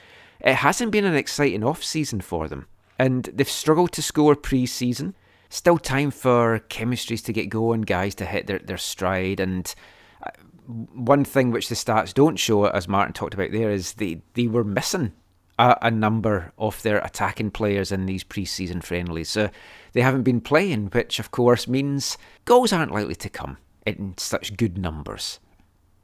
It 0.41 0.55
hasn't 0.55 0.91
been 0.91 1.05
an 1.05 1.15
exciting 1.15 1.63
off 1.63 1.83
season 1.83 2.21
for 2.21 2.47
them, 2.47 2.67
and 2.99 3.25
they've 3.33 3.49
struggled 3.49 3.91
to 3.93 4.01
score 4.01 4.35
pre 4.35 4.65
season. 4.65 5.15
Still 5.49 5.77
time 5.77 6.11
for 6.11 6.59
chemistries 6.69 7.23
to 7.25 7.33
get 7.33 7.49
going, 7.49 7.81
guys 7.81 8.15
to 8.15 8.25
hit 8.25 8.47
their, 8.47 8.59
their 8.59 8.77
stride. 8.77 9.39
And 9.39 9.73
one 10.67 11.25
thing 11.25 11.51
which 11.51 11.69
the 11.69 11.75
stats 11.75 12.13
don't 12.13 12.37
show, 12.37 12.65
as 12.65 12.87
Martin 12.87 13.13
talked 13.13 13.33
about 13.33 13.51
there, 13.51 13.71
is 13.71 13.93
they, 13.93 14.21
they 14.33 14.47
were 14.47 14.63
missing 14.63 15.13
a, 15.59 15.77
a 15.83 15.91
number 15.91 16.51
of 16.57 16.81
their 16.81 16.99
attacking 16.99 17.51
players 17.51 17.91
in 17.91 18.05
these 18.05 18.23
pre-season 18.23 18.81
friendlies. 18.81 19.29
So 19.29 19.49
they 19.93 20.01
haven't 20.01 20.23
been 20.23 20.41
playing, 20.41 20.87
which 20.87 21.19
of 21.19 21.31
course 21.31 21.67
means 21.67 22.17
goals 22.45 22.73
aren't 22.73 22.93
likely 22.93 23.15
to 23.15 23.29
come 23.29 23.57
in 23.85 24.15
such 24.17 24.57
good 24.57 24.77
numbers. 24.77 25.39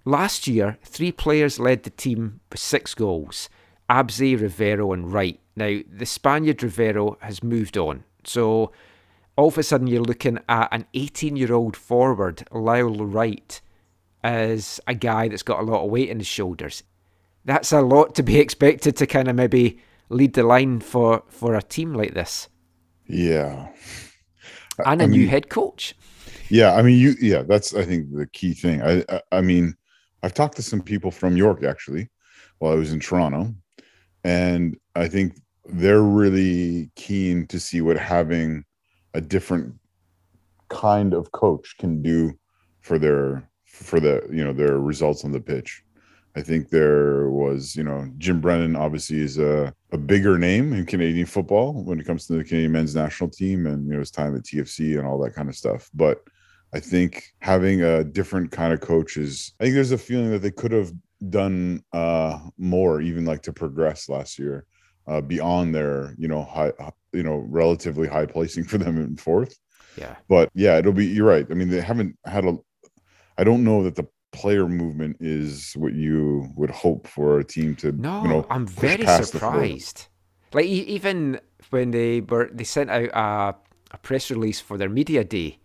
Last 0.06 0.48
year, 0.48 0.78
three 0.84 1.12
players 1.12 1.60
led 1.60 1.84
the 1.84 1.90
team 1.92 2.40
with 2.50 2.60
six 2.60 2.94
goals 2.96 3.50
Abze, 3.90 4.40
Rivero, 4.40 4.94
and 4.94 5.12
Wright. 5.12 5.40
Now, 5.56 5.80
the 5.92 6.06
Spaniard 6.06 6.64
Rivero 6.64 7.18
has 7.22 7.44
moved 7.44 7.78
on. 7.78 8.06
So, 8.24 8.72
all 9.36 9.50
of 9.50 9.58
a 9.58 9.64
sudden, 9.64 9.88
you're 9.88 10.02
looking 10.02 10.40
at 10.48 10.70
an 10.72 10.86
18 10.94 11.36
year 11.36 11.54
old 11.54 11.76
forward, 11.76 12.48
Lowell 12.52 13.06
Wright, 13.06 13.62
as 14.24 14.80
a 14.88 14.94
guy 14.94 15.28
that's 15.28 15.44
got 15.44 15.60
a 15.60 15.64
lot 15.64 15.84
of 15.84 15.90
weight 15.90 16.10
in 16.10 16.20
his 16.20 16.28
shoulders. 16.28 16.84
That's 17.46 17.72
a 17.72 17.82
lot 17.82 18.16
to 18.16 18.24
be 18.24 18.40
expected 18.46 18.96
to 18.98 19.08
kind 19.08 19.28
of 19.28 19.36
maybe 19.36 19.80
lead 20.10 20.34
the 20.34 20.44
line 20.44 20.80
for, 20.80 21.24
for 21.28 21.56
a 21.56 21.62
team 21.62 21.94
like 21.94 22.14
this. 22.14 22.50
Yeah. 23.08 23.70
And 24.84 25.02
a 25.02 25.04
I 25.04 25.08
new 25.08 25.28
head 25.28 25.50
coach. 25.50 25.94
Yeah, 26.50 26.74
I 26.74 26.82
mean, 26.82 27.00
you. 27.00 27.16
Yeah, 27.22 27.44
that's 27.44 27.74
I 27.74 27.86
think 27.86 28.14
the 28.14 28.28
key 28.28 28.54
thing. 28.54 28.82
I, 28.82 29.04
I 29.10 29.22
I 29.32 29.42
mean, 29.42 29.76
I've 30.22 30.34
talked 30.34 30.56
to 30.58 30.62
some 30.62 30.82
people 30.82 31.12
from 31.12 31.38
York 31.38 31.64
actually, 31.64 32.10
while 32.60 32.74
I 32.74 32.76
was 32.76 32.92
in 32.92 33.00
Toronto, 33.00 33.54
and 34.24 34.76
I 34.96 35.08
think 35.08 35.40
they're 35.66 36.02
really 36.02 36.92
keen 36.96 37.48
to 37.48 37.60
see 37.60 37.82
what 37.82 37.98
having 37.98 38.66
a 39.14 39.22
different 39.22 39.76
kind 40.70 41.14
of 41.14 41.32
coach 41.32 41.76
can 41.78 42.02
do 42.02 42.34
for 42.82 43.00
their 43.00 43.50
for 43.82 44.00
the 44.00 44.28
you 44.32 44.44
know 44.44 44.54
their 44.54 44.80
results 44.80 45.24
on 45.26 45.32
the 45.32 45.40
pitch. 45.40 45.84
I 46.34 46.42
think 46.42 46.70
there 46.70 47.30
was, 47.30 47.76
you 47.76 47.84
know, 47.84 48.10
Jim 48.18 48.40
Brennan 48.40 48.78
obviously 48.78 49.20
is 49.20 49.38
a, 49.38 49.74
a 49.92 49.98
bigger 49.98 50.38
name 50.38 50.72
in 50.72 50.86
Canadian 50.86 51.26
football 51.26 51.84
when 51.84 52.00
it 52.00 52.06
comes 52.06 52.26
to 52.28 52.34
the 52.38 52.44
Canadian 52.46 52.72
men's 52.72 52.96
national 52.96 53.30
team 53.30 53.66
and 53.68 53.86
you 53.86 53.94
know 53.94 54.00
his 54.00 54.12
time 54.12 54.36
at 54.36 54.44
TFC 54.44 54.98
and 54.98 55.06
all 55.06 55.20
that 55.20 55.36
kind 55.36 55.50
of 55.50 55.56
stuff. 55.58 55.90
But 55.94 56.24
I 56.74 56.80
think 56.80 57.34
having 57.40 57.82
a 57.84 58.04
different 58.04 58.50
kind 58.52 58.72
of 58.72 58.80
coach 58.80 59.18
is 59.18 59.54
I 59.60 59.66
think 59.66 59.76
there's 59.76 59.92
a 59.92 59.98
feeling 59.98 60.32
that 60.32 60.40
they 60.40 60.52
could 60.52 60.72
have 60.72 60.94
done 61.30 61.84
uh 61.94 62.40
more 62.58 63.00
even 63.02 63.26
like 63.26 63.44
to 63.44 63.54
progress 63.54 64.10
last 64.10 64.40
year 64.40 64.66
uh 65.06 65.22
beyond 65.22 65.76
their 65.76 66.16
you 66.18 66.28
know 66.28 66.44
high 66.44 66.72
you 67.14 67.22
know 67.22 67.46
relatively 67.48 68.08
high 68.08 68.26
placing 68.26 68.64
for 68.64 68.80
them 68.80 68.98
in 68.98 69.16
fourth 69.18 69.56
Yeah. 69.98 70.16
but 70.28 70.50
yeah 70.56 70.80
it'll 70.80 70.94
be 70.94 71.06
you're 71.06 71.28
right 71.28 71.46
i 71.52 71.54
mean 71.54 71.70
they 71.70 71.80
haven't 71.80 72.18
had 72.26 72.46
a 72.46 72.58
i 73.42 73.44
don't 73.44 73.64
know 73.64 73.84
that 73.84 73.96
the 73.96 74.08
player 74.32 74.68
movement 74.68 75.18
is 75.20 75.74
what 75.76 75.94
you 75.94 76.48
would 76.56 76.70
hope 76.70 77.08
for 77.08 77.40
a 77.40 77.44
team 77.44 77.76
to 77.76 77.92
No, 77.92 78.24
you 78.24 78.30
know 78.30 78.46
I'm 78.50 78.66
very 78.66 79.06
past 79.06 79.34
the 79.34 79.40
fourth. 79.40 79.76
surprised. 79.76 80.08
Like 80.54 80.66
even 80.66 81.40
when 81.70 81.92
they 81.92 82.22
were, 82.22 82.50
they 82.54 82.64
sent 82.66 82.90
out 82.90 83.10
a, 83.14 83.56
a 83.94 83.98
press 84.00 84.30
release 84.32 84.60
for 84.60 84.78
their 84.78 84.90
media 84.90 85.24
day, 85.24 85.60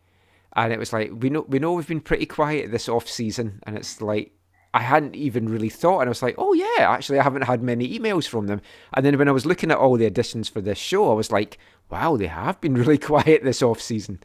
and 0.55 0.73
it 0.73 0.79
was 0.79 0.93
like 0.93 1.11
we 1.23 1.31
know 1.31 1.43
we 1.49 1.59
know 1.59 1.75
we've 1.75 1.87
been 1.89 2.01
pretty 2.01 2.27
quiet 2.27 2.71
this 2.71 2.89
off 2.89 3.09
season, 3.09 3.61
and 3.65 3.77
it's 3.77 4.01
like 4.01 4.33
I 4.75 4.81
hadn't 4.83 5.17
even 5.17 5.49
really 5.49 5.71
thought, 5.71 6.01
and 6.01 6.09
I 6.09 6.15
was 6.17 6.23
like, 6.23 6.37
oh 6.39 6.53
yeah, 6.53 6.91
actually 6.91 7.19
I 7.19 7.25
haven't 7.25 7.43
had 7.43 7.63
many 7.63 7.99
emails 7.99 8.29
from 8.29 8.47
them. 8.47 8.61
And 8.95 9.05
then 9.07 9.19
when 9.19 9.29
I 9.29 9.33
was 9.33 9.47
looking 9.47 9.71
at 9.71 9.79
all 9.79 9.97
the 9.97 10.07
additions 10.07 10.49
for 10.49 10.61
this 10.61 10.79
show, 10.79 11.11
I 11.11 11.15
was 11.15 11.33
like, 11.33 11.59
wow, 11.91 12.17
they 12.17 12.27
have 12.29 12.61
been 12.61 12.75
really 12.83 12.99
quiet 12.99 13.43
this 13.45 13.63
off 13.63 13.81
season. 13.81 14.21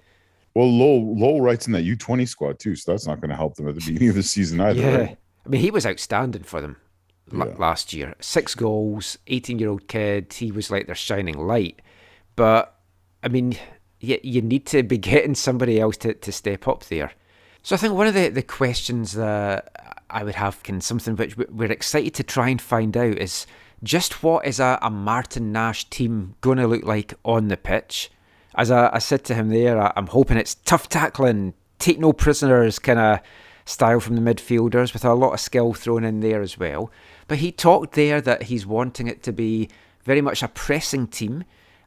Well 0.54 0.70
lowell 0.72 1.18
lowell 1.18 1.42
Wright's 1.42 1.68
in 1.68 1.74
that 1.74 1.86
u20 1.86 2.28
squad 2.28 2.60
too 2.60 2.76
so 2.76 2.92
that's 2.92 3.08
not 3.08 3.22
going 3.22 3.30
to 3.30 3.36
help 3.36 3.56
them 3.56 3.68
at 3.70 3.76
the 3.76 3.82
beginning 3.86 4.10
of 4.10 4.16
the 4.16 4.24
season 4.24 4.60
either 4.62 4.80
Yeah. 4.82 4.98
right? 4.98 5.18
I 5.46 5.50
mean, 5.50 5.62
he 5.62 5.72
was 5.72 5.86
outstanding 5.88 6.44
for 6.44 6.62
them 6.62 6.78
Yeah. 7.32 7.46
last 7.58 7.94
year. 7.94 8.14
Six 8.20 8.54
goals, 8.54 9.18
18 9.28 9.58
year 9.60 9.70
old 9.70 9.88
kid. 9.88 10.32
He 10.34 10.52
was 10.52 10.70
like 10.70 10.86
their 10.86 10.94
shining 10.96 11.38
light. 11.48 11.82
But, 12.36 12.76
I 13.24 13.28
mean, 13.30 13.58
you, 14.00 14.20
you 14.24 14.42
need 14.44 14.66
to 14.68 14.84
be 14.84 14.98
getting 15.12 15.34
somebody 15.36 15.80
else 15.80 15.98
to, 15.98 16.14
to 16.14 16.32
step 16.32 16.68
up 16.68 16.86
there. 16.86 17.12
So 17.64 17.76
I 17.76 17.80
think 17.80 17.94
one 17.96 18.06
of 18.08 18.14
the, 18.14 18.30
the 18.30 18.44
questions 18.44 19.14
that 19.14 19.96
I 20.12 20.24
would 20.24 20.36
have, 20.36 20.62
can 20.64 20.80
something 20.82 21.16
which 21.16 21.38
we- 21.38 21.46
we're 21.50 21.72
excited 21.72 22.14
to 22.16 22.24
try 22.24 22.50
and 22.50 22.62
find 22.62 22.96
out, 22.96 23.18
is 23.18 23.48
just 23.84 24.22
what 24.22 24.46
is 24.46 24.60
a, 24.60 24.78
a 24.84 24.92
Martin 24.92 25.52
Nash 25.52 25.90
team 25.90 26.36
going 26.42 26.58
to 26.60 26.68
look 26.68 26.84
like 26.84 27.16
on 27.26 27.48
the 27.48 27.58
pitch? 27.58 28.12
As 28.56 28.72
I, 28.72 28.90
I 28.94 29.00
said 29.00 29.24
to 29.26 29.34
him 29.34 29.50
there, 29.50 29.80
I, 29.82 29.94
I'm 29.96 30.08
hoping 30.08 30.38
it's 30.38 30.56
tough 30.56 30.90
tackling, 30.90 31.54
take 31.80 32.00
no 32.00 32.14
prisoners 32.14 32.80
kind 32.80 33.00
of 33.00 33.20
style 33.66 34.00
from 34.00 34.16
the 34.16 34.22
midfielders 34.22 34.94
with 34.94 35.06
a 35.06 35.14
lot 35.14 35.34
of 35.34 35.40
skill 35.40 35.74
thrown 35.74 36.04
in 36.04 36.20
there 36.20 36.42
as 36.42 36.58
well. 36.58 36.92
But 37.28 37.40
he 37.40 37.52
talked 37.52 37.94
there 37.94 38.22
that 38.22 38.44
he's 38.44 38.66
wanting 38.66 39.08
it 39.08 39.24
to 39.24 39.32
be 39.32 39.70
very 40.04 40.22
much 40.22 40.44
a 40.44 40.48
pressing 40.48 41.08
team 41.08 41.44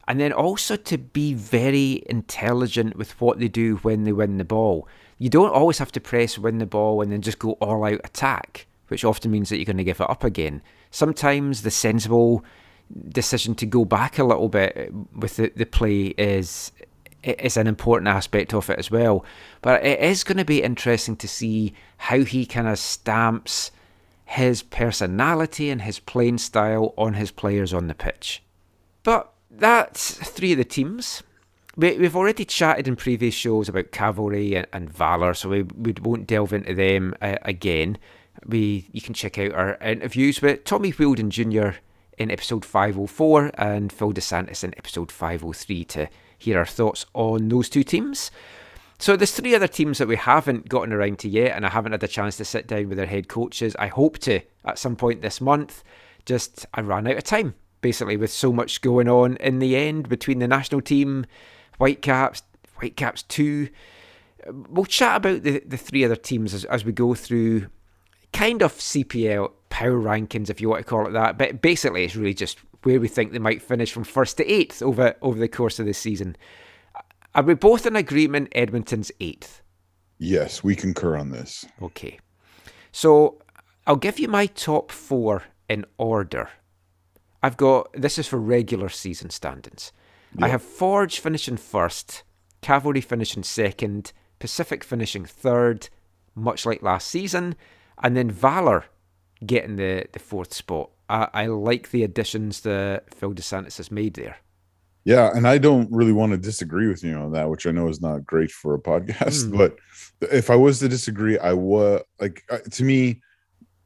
and 0.07 0.19
then 0.19 0.31
also 0.31 0.75
to 0.75 0.97
be 0.97 1.33
very 1.33 2.03
intelligent 2.07 2.95
with 2.95 3.19
what 3.19 3.39
they 3.39 3.47
do 3.47 3.77
when 3.77 4.03
they 4.03 4.11
win 4.11 4.37
the 4.37 4.45
ball. 4.45 4.87
You 5.17 5.29
don't 5.29 5.53
always 5.53 5.79
have 5.79 5.91
to 5.93 5.99
press, 5.99 6.37
win 6.37 6.59
the 6.59 6.65
ball, 6.65 7.01
and 7.01 7.11
then 7.11 7.21
just 7.21 7.39
go 7.39 7.53
all 7.53 7.85
out 7.85 8.01
attack, 8.03 8.67
which 8.89 9.05
often 9.05 9.31
means 9.31 9.49
that 9.49 9.57
you're 9.57 9.65
going 9.65 9.77
to 9.77 9.83
give 9.83 10.01
it 10.01 10.09
up 10.09 10.23
again. 10.23 10.61
Sometimes 10.91 11.61
the 11.61 11.71
sensible 11.71 12.43
decision 13.09 13.55
to 13.55 13.65
go 13.65 13.85
back 13.85 14.19
a 14.19 14.23
little 14.23 14.49
bit 14.49 14.93
with 15.15 15.37
the, 15.37 15.51
the 15.55 15.65
play 15.65 16.07
is 16.17 16.71
is 17.23 17.57
an 17.57 17.65
important 17.65 18.07
aspect 18.07 18.53
of 18.53 18.69
it 18.69 18.77
as 18.77 18.91
well. 18.91 19.25
But 19.61 19.83
it 19.83 19.99
is 19.99 20.23
going 20.23 20.37
to 20.37 20.45
be 20.45 20.61
interesting 20.61 21.15
to 21.17 21.27
see 21.27 21.73
how 21.97 22.19
he 22.19 22.45
kind 22.45 22.67
of 22.67 22.77
stamps 22.77 23.71
his 24.25 24.63
personality 24.63 25.69
and 25.69 25.81
his 25.81 25.99
playing 25.99 26.39
style 26.39 26.93
on 26.97 27.13
his 27.13 27.31
players 27.31 27.73
on 27.73 27.87
the 27.87 27.95
pitch. 27.95 28.43
But 29.03 29.31
that's 29.49 30.15
three 30.15 30.51
of 30.51 30.57
the 30.57 30.65
teams. 30.65 31.23
We, 31.77 31.97
we've 31.97 32.15
already 32.15 32.45
chatted 32.45 32.87
in 32.87 32.95
previous 32.95 33.35
shows 33.35 33.69
about 33.69 33.91
Cavalry 33.91 34.55
and, 34.55 34.67
and 34.73 34.89
Valour, 34.89 35.33
so 35.33 35.49
we, 35.49 35.63
we 35.63 35.93
won't 36.01 36.27
delve 36.27 36.53
into 36.53 36.73
them 36.73 37.13
uh, 37.21 37.37
again. 37.43 37.97
We 38.45 38.87
You 38.91 39.01
can 39.01 39.13
check 39.13 39.37
out 39.37 39.53
our 39.53 39.75
interviews 39.75 40.41
with 40.41 40.63
Tommy 40.63 40.91
Wheeldon 40.91 41.29
Jr. 41.29 41.79
in 42.17 42.31
episode 42.31 42.65
504 42.65 43.51
and 43.57 43.91
Phil 43.91 44.11
Dos 44.11 44.25
Santos 44.25 44.63
in 44.63 44.73
episode 44.77 45.11
503 45.11 45.85
to 45.85 46.07
hear 46.37 46.59
our 46.59 46.65
thoughts 46.65 47.05
on 47.13 47.49
those 47.49 47.69
two 47.69 47.83
teams. 47.83 48.31
So 48.97 49.15
there's 49.15 49.33
three 49.33 49.55
other 49.55 49.67
teams 49.67 49.97
that 49.97 50.07
we 50.07 50.15
haven't 50.15 50.69
gotten 50.69 50.93
around 50.93 51.19
to 51.19 51.29
yet, 51.29 51.55
and 51.55 51.65
I 51.65 51.69
haven't 51.69 51.91
had 51.91 52.03
a 52.03 52.07
chance 52.07 52.37
to 52.37 52.45
sit 52.45 52.67
down 52.67 52.87
with 52.87 52.97
their 52.97 53.05
head 53.05 53.27
coaches. 53.27 53.75
I 53.77 53.87
hope 53.87 54.19
to 54.19 54.39
at 54.63 54.79
some 54.79 54.95
point 54.95 55.21
this 55.21 55.41
month. 55.41 55.83
Just 56.25 56.65
I 56.73 56.81
ran 56.81 57.07
out 57.07 57.17
of 57.17 57.23
time, 57.23 57.55
basically, 57.81 58.17
with 58.17 58.31
so 58.31 58.53
much 58.53 58.81
going 58.81 59.09
on 59.09 59.35
in 59.37 59.59
the 59.59 59.75
end 59.75 60.09
between 60.09 60.39
the 60.39 60.47
national 60.47 60.81
team, 60.81 61.25
Whitecaps, 61.77 62.41
Whitecaps 62.75 63.23
two. 63.23 63.69
we'll 64.47 64.85
chat 64.85 65.17
about 65.17 65.43
the, 65.43 65.61
the 65.65 65.77
three 65.77 66.05
other 66.05 66.15
teams 66.15 66.53
as, 66.53 66.65
as 66.65 66.85
we 66.85 66.91
go 66.91 67.13
through 67.13 67.67
kind 68.35 68.61
of 68.61 68.73
CPL 68.73 69.51
power 69.69 69.99
rankings, 69.99 70.49
if 70.49 70.61
you 70.61 70.69
want 70.69 70.85
to 70.85 70.89
call 70.89 71.07
it 71.07 71.11
that. 71.11 71.37
But 71.37 71.61
basically, 71.61 72.03
it's 72.03 72.15
really 72.15 72.33
just 72.33 72.59
where 72.83 72.99
we 72.99 73.07
think 73.07 73.31
they 73.31 73.39
might 73.39 73.61
finish 73.61 73.91
from 73.91 74.03
first 74.03 74.37
to 74.37 74.45
eighth 74.45 74.81
over 74.81 75.15
over 75.21 75.39
the 75.39 75.47
course 75.47 75.79
of 75.79 75.85
the 75.85 75.93
season. 75.93 76.35
Are 77.33 77.43
we 77.43 77.53
both 77.53 77.85
in 77.85 77.95
agreement? 77.95 78.49
Edmonton's 78.53 79.11
eighth. 79.19 79.61
Yes, 80.17 80.63
we 80.63 80.75
concur 80.75 81.17
on 81.17 81.31
this. 81.31 81.65
Okay, 81.81 82.19
so 82.91 83.41
I'll 83.87 83.95
give 83.95 84.19
you 84.19 84.27
my 84.27 84.45
top 84.45 84.91
four 84.91 85.43
in 85.67 85.85
order. 85.97 86.49
I've 87.41 87.57
got 87.57 87.91
this 87.93 88.17
is 88.17 88.27
for 88.27 88.39
regular 88.39 88.89
season 88.89 89.29
standings. 89.29 89.91
I 90.41 90.49
have 90.49 90.61
Forge 90.61 91.19
finishing 91.19 91.55
first, 91.55 92.23
Cavalry 92.61 92.99
finishing 92.99 93.43
second, 93.43 94.11
Pacific 94.39 94.83
finishing 94.83 95.25
third, 95.25 95.87
much 96.35 96.65
like 96.65 96.81
last 96.81 97.07
season, 97.07 97.55
and 98.03 98.15
then 98.15 98.29
Valour 98.29 98.85
getting 99.45 99.75
the, 99.75 100.05
the 100.11 100.19
fourth 100.19 100.53
spot. 100.53 100.91
I, 101.09 101.27
I 101.33 101.45
like 101.47 101.91
the 101.91 102.03
additions 102.03 102.61
that 102.61 103.13
Phil 103.13 103.33
Dos 103.33 103.45
Santos 103.45 103.77
has 103.77 103.91
made 103.91 104.15
there. 104.15 104.37
Yeah, 105.03 105.29
and 105.35 105.47
I 105.47 105.59
don't 105.59 105.91
really 105.91 106.11
want 106.11 106.31
to 106.31 106.37
disagree 106.37 106.87
with 106.87 107.03
you 107.03 107.15
on 107.15 107.31
that, 107.33 107.47
which 107.47 107.67
I 107.67 107.71
know 107.71 107.87
is 107.89 108.01
not 108.01 108.25
great 108.25 108.51
for 108.51 108.73
a 108.73 108.79
podcast. 108.79 109.45
Mm. 109.45 109.57
But 109.57 109.77
if 110.31 110.49
I 110.49 110.55
was 110.55 110.79
to 110.79 110.89
disagree, 110.89 111.37
I 111.37 111.53
would 111.53 112.01
like 112.19 112.43
uh, 112.49 112.57
to 112.71 112.83
me, 112.83 113.21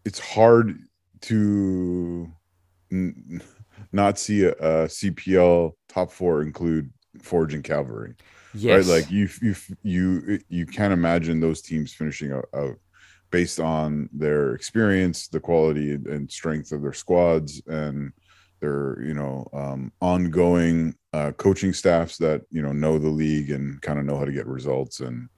it's 0.06 0.20
hard 0.20 0.80
to 1.22 2.32
n- 2.90 3.42
not 3.92 4.18
see 4.18 4.46
a, 4.46 4.52
a 4.52 4.88
CPL 4.88 5.74
top 5.90 6.12
four 6.12 6.42
include 6.42 6.92
Forge 7.22 7.54
and 7.54 7.66
Cavalry. 7.66 8.16
Yes. 8.54 8.88
Right, 8.88 9.02
like 9.02 9.12
you, 9.12 9.30
you, 9.42 9.56
you, 9.84 10.40
you 10.48 10.66
can't 10.66 10.94
imagine 10.94 11.40
those 11.40 11.62
teams 11.62 11.94
finishing 11.94 12.32
out, 12.32 12.46
out 12.56 12.80
based 13.32 13.60
on 13.60 14.10
their 14.12 14.54
experience, 14.56 15.28
the 15.28 15.40
quality 15.40 15.94
and 15.94 16.32
strength 16.32 16.72
of 16.72 16.82
their 16.82 16.94
squads, 16.94 17.62
and 17.68 18.12
their 18.60 19.02
you 19.02 19.14
know 19.14 19.48
um, 19.54 19.92
ongoing 20.02 20.96
uh, 21.14 21.32
coaching 21.34 21.74
staffs 21.74 22.18
that 22.18 22.42
you 22.52 22.62
know 22.62 22.72
know 22.72 23.00
the 23.00 23.10
league 23.10 23.52
and 23.52 23.82
kind 23.82 24.00
of 24.00 24.06
know 24.06 24.18
how 24.18 24.26
to 24.26 24.32
get 24.32 24.48
results 24.48 25.00
and 25.00 25.30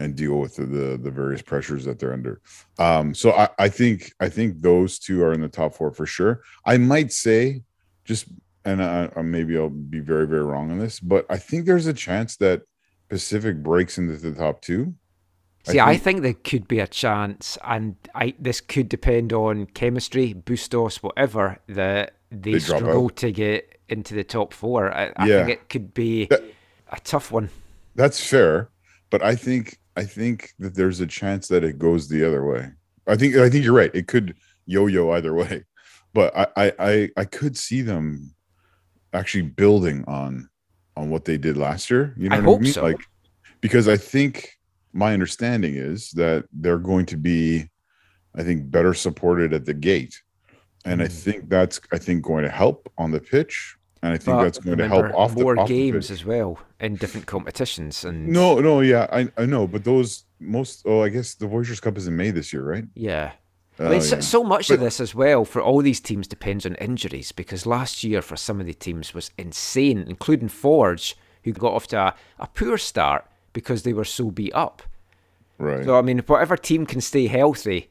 and 0.00 0.14
deal 0.14 0.38
with 0.38 0.56
the, 0.56 0.64
the 0.64 0.96
the 0.98 1.10
various 1.10 1.42
pressures 1.42 1.84
that 1.84 1.98
they're 1.98 2.12
under. 2.12 2.40
Um, 2.78 3.14
so 3.14 3.32
I, 3.32 3.48
I 3.58 3.68
think 3.68 4.12
I 4.20 4.28
think 4.28 4.60
those 4.60 4.98
two 4.98 5.22
are 5.22 5.32
in 5.32 5.40
the 5.40 5.48
top 5.48 5.74
four 5.74 5.92
for 5.92 6.06
sure. 6.06 6.42
I 6.64 6.76
might 6.78 7.12
say 7.12 7.62
just 8.04 8.26
and 8.64 8.82
I, 8.82 9.10
I- 9.16 9.22
maybe 9.22 9.56
I'll 9.56 9.70
be 9.70 10.00
very 10.00 10.26
very 10.26 10.44
wrong 10.44 10.70
on 10.70 10.78
this, 10.78 11.00
but 11.00 11.26
I 11.28 11.36
think 11.38 11.66
there's 11.66 11.86
a 11.86 11.92
chance 11.92 12.36
that 12.36 12.62
Pacific 13.08 13.62
breaks 13.62 13.98
into 13.98 14.16
the 14.16 14.32
top 14.32 14.60
two. 14.60 14.94
See, 15.70 15.80
I 15.80 15.96
think 15.96 16.22
there 16.22 16.34
could 16.34 16.66
be 16.68 16.80
a 16.80 16.86
chance, 16.86 17.58
and 17.64 17.96
I 18.14 18.34
this 18.38 18.60
could 18.60 18.88
depend 18.88 19.32
on 19.32 19.66
chemistry, 19.66 20.32
Bustos, 20.32 21.02
whatever, 21.02 21.58
that 21.68 22.14
they, 22.30 22.52
They 22.52 22.58
struggle 22.58 23.10
to 23.10 23.32
get 23.32 23.78
into 23.88 24.14
the 24.14 24.24
top 24.24 24.52
four. 24.52 24.92
I, 24.94 25.12
I 25.16 25.26
Yeah. 25.26 25.38
think 25.46 25.50
it 25.50 25.68
could 25.68 25.94
be 25.94 26.26
That- 26.26 26.42
a 26.92 26.98
tough 27.00 27.30
one. 27.32 27.50
That's 27.94 28.20
fair, 28.24 28.70
but 29.10 29.22
I 29.22 29.34
think 29.34 29.78
I 29.96 30.04
think 30.04 30.54
that 30.60 30.74
there's 30.74 31.00
a 31.00 31.06
chance 31.06 31.48
that 31.48 31.64
it 31.64 31.78
goes 31.78 32.08
the 32.08 32.24
other 32.24 32.44
way. 32.46 32.70
I 33.06 33.16
think 33.16 33.34
I 33.36 33.48
think 33.50 33.64
you're 33.64 33.74
right. 33.74 33.90
It 33.94 34.06
could 34.06 34.34
yo-yo 34.66 35.10
either 35.12 35.34
way, 35.42 35.64
but 36.14 36.36
I 36.36 36.46
I 36.56 36.72
I, 36.78 37.10
I 37.16 37.24
could 37.24 37.56
see 37.56 37.82
them 37.82 38.34
actually 39.12 39.42
building 39.42 40.04
on 40.06 40.48
on 40.96 41.10
what 41.10 41.24
they 41.24 41.38
did 41.38 41.56
last 41.56 41.90
year. 41.90 42.14
You 42.16 42.28
know 42.28 42.36
I 42.36 42.40
what 42.40 42.58
I 42.58 42.62
mean? 42.62 42.72
so. 42.72 42.82
Like 42.82 43.00
because 43.60 43.88
I 43.88 43.96
think 43.96 44.57
my 44.92 45.12
understanding 45.12 45.74
is 45.76 46.10
that 46.12 46.44
they're 46.52 46.78
going 46.78 47.06
to 47.06 47.16
be, 47.16 47.68
I 48.34 48.42
think, 48.42 48.70
better 48.70 48.94
supported 48.94 49.52
at 49.52 49.64
the 49.64 49.74
gate, 49.74 50.22
and 50.84 51.02
I 51.02 51.06
Mm. 51.06 51.12
think 51.12 51.48
that's 51.48 51.80
I 51.92 51.98
think 51.98 52.22
going 52.22 52.44
to 52.44 52.50
help 52.50 52.90
on 52.98 53.10
the 53.10 53.20
pitch, 53.20 53.76
and 54.02 54.12
I 54.12 54.18
think 54.18 54.36
But 54.38 54.44
that's 54.44 54.58
going 54.58 54.78
to 54.78 54.88
help 54.88 55.12
off 55.14 55.34
the 55.34 55.42
more 55.44 55.58
off 55.58 55.68
the 55.68 55.74
games 55.74 56.06
pitch. 56.08 56.10
as 56.20 56.24
well 56.24 56.58
in 56.80 56.96
different 56.96 57.26
competitions. 57.26 58.04
And 58.04 58.28
No, 58.28 58.58
no, 58.60 58.80
yeah, 58.80 59.06
I, 59.12 59.28
I 59.36 59.46
know, 59.46 59.66
but 59.66 59.84
those 59.84 60.24
most. 60.40 60.82
Oh, 60.86 61.02
I 61.02 61.08
guess 61.08 61.34
the 61.34 61.46
Voyagers 61.46 61.80
Cup 61.80 61.96
is 61.98 62.06
in 62.06 62.16
May 62.16 62.30
this 62.30 62.52
year, 62.52 62.62
right? 62.62 62.84
yeah. 62.94 63.32
I 63.80 63.84
Oh, 63.84 63.90
mean, 63.90 64.00
so, 64.00 64.16
yeah. 64.16 64.20
so 64.22 64.42
much 64.42 64.70
of 64.70 64.80
this 64.80 64.98
as 64.98 65.14
well 65.14 65.44
for 65.44 65.62
all 65.62 65.80
these 65.82 66.00
teams 66.00 66.26
depends 66.26 66.66
on 66.66 66.74
injuries 66.76 67.30
because 67.30 67.64
last 67.64 68.02
year 68.02 68.20
for 68.22 68.34
some 68.36 68.58
of 68.60 68.66
the 68.66 68.74
teams 68.74 69.14
was 69.14 69.30
insane, 69.38 70.04
including 70.08 70.48
Forge, 70.48 71.16
who 71.44 71.52
got 71.52 71.74
off 71.74 71.86
to 71.88 71.96
a, 71.98 72.14
a 72.40 72.48
poor 72.48 72.76
start 72.76 73.24
because 73.58 73.82
they 73.82 73.92
were 73.92 74.04
so 74.04 74.30
beat 74.30 74.54
up. 74.54 74.84
Right. 75.58 75.84
So 75.84 75.98
I 75.98 76.02
mean, 76.02 76.20
whatever 76.20 76.56
team 76.56 76.86
can 76.86 77.00
stay 77.00 77.26
healthy 77.26 77.90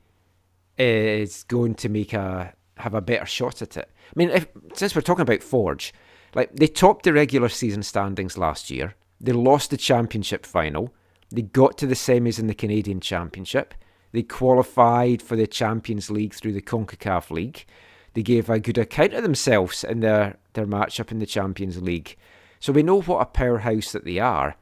is 0.78 1.44
going 1.44 1.76
to 1.76 1.90
make 1.90 2.14
a 2.14 2.54
have 2.78 2.94
a 2.94 3.02
better 3.02 3.26
shot 3.26 3.62
at 3.62 3.76
it. 3.76 3.92
I 4.06 4.14
mean, 4.16 4.30
if, 4.30 4.48
since 4.76 4.96
we're 4.96 5.02
talking 5.02 5.24
about 5.24 5.44
Forge, 5.44 5.94
like 6.36 6.56
they 6.56 6.68
topped 6.68 7.04
the 7.04 7.12
regular 7.12 7.50
season 7.50 7.84
standings 7.84 8.38
last 8.38 8.70
year, 8.70 8.96
they 9.20 9.34
lost 9.34 9.72
the 9.72 9.78
championship 9.78 10.46
final, 10.46 10.94
they 11.30 11.42
got 11.42 11.78
to 11.80 11.86
the 11.86 11.96
semis 11.96 12.40
in 12.40 12.48
the 12.48 12.54
Canadian 12.54 13.02
Championship, 13.02 13.74
they 14.14 14.24
qualified 14.24 15.22
for 15.22 15.36
the 15.36 15.48
Champions 15.48 16.10
League 16.10 16.34
through 16.34 16.54
the 16.54 16.62
Concacaf 16.62 17.30
League. 17.30 17.66
They 18.14 18.24
gave 18.24 18.50
a 18.50 18.62
good 18.62 18.78
account 18.78 19.14
of 19.14 19.24
themselves 19.24 19.84
in 19.84 20.00
their 20.00 20.38
their 20.54 20.66
matchup 20.66 21.12
in 21.12 21.20
the 21.20 21.26
Champions 21.26 21.82
League. 21.82 22.16
So 22.62 22.72
we 22.72 22.84
know 22.84 23.02
what 23.02 23.22
a 23.22 23.26
powerhouse 23.26 23.92
that 23.92 24.06
they 24.06 24.20
are, 24.20 24.56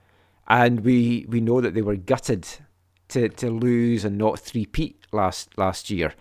and 0.47 0.81
we 0.81 1.25
we 1.27 1.41
know 1.41 1.61
that 1.61 1.73
they 1.73 1.81
were 1.81 1.95
gutted 1.95 2.47
to 3.09 3.29
to 3.29 3.49
lose 3.49 4.05
and 4.05 4.17
not 4.17 4.39
three-peat 4.39 5.07
last 5.11 5.57
last 5.57 5.89
year. 5.89 6.13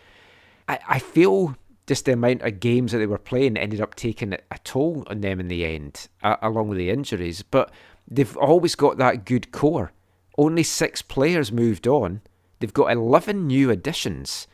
I, 0.68 0.78
I 0.88 0.98
feel 0.98 1.56
just 1.86 2.06
the 2.06 2.12
amount 2.12 2.42
of 2.42 2.60
games 2.60 2.92
that 2.92 2.98
they 2.98 3.06
were 3.06 3.18
playing 3.18 3.56
ended 3.56 3.80
up 3.80 3.94
taking 3.94 4.32
a 4.32 4.58
toll 4.64 5.04
on 5.08 5.20
them 5.20 5.40
in 5.40 5.48
the 5.48 5.66
end, 5.66 6.08
uh, 6.22 6.36
along 6.40 6.68
with 6.68 6.78
the 6.78 6.90
injuries. 6.90 7.42
But 7.42 7.70
they've 8.08 8.36
always 8.36 8.74
got 8.74 8.96
that 8.98 9.26
good 9.26 9.52
core. 9.52 9.92
Only 10.38 10.62
six 10.62 11.02
players 11.02 11.52
moved 11.52 11.86
on. 11.86 12.22
They've 12.58 12.72
got 12.72 12.92
11 12.92 13.46
new 13.46 13.70
additions. 13.70 14.46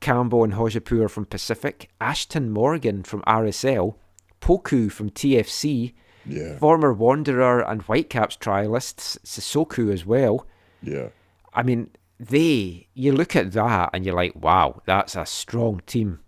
Cambo 0.00 0.44
and 0.44 0.54
Hojabrpour 0.54 1.08
from 1.08 1.24
Pacific, 1.24 1.90
Ashton 2.00 2.50
Morgan 2.50 3.02
from 3.02 3.22
RSL, 3.22 3.94
Poku 4.40 4.90
from 4.90 5.10
TFC, 5.10 5.94
Yeah. 6.28 6.58
former 6.58 6.92
Wanderer 6.92 7.60
and 7.60 7.82
Whitecaps 7.82 8.36
trialists, 8.36 9.18
Sissoko 9.24 9.92
as 9.92 10.04
well. 10.04 10.46
Yeah. 10.82 11.08
I 11.54 11.62
mean, 11.62 11.90
they, 12.18 12.88
you 12.94 13.12
look 13.12 13.36
at 13.36 13.52
that 13.52 13.90
and 13.92 14.04
you're 14.04 14.14
like, 14.14 14.34
wow, 14.34 14.82
that's 14.86 15.16
a 15.16 15.24
strong 15.26 15.82
team. 15.86 16.20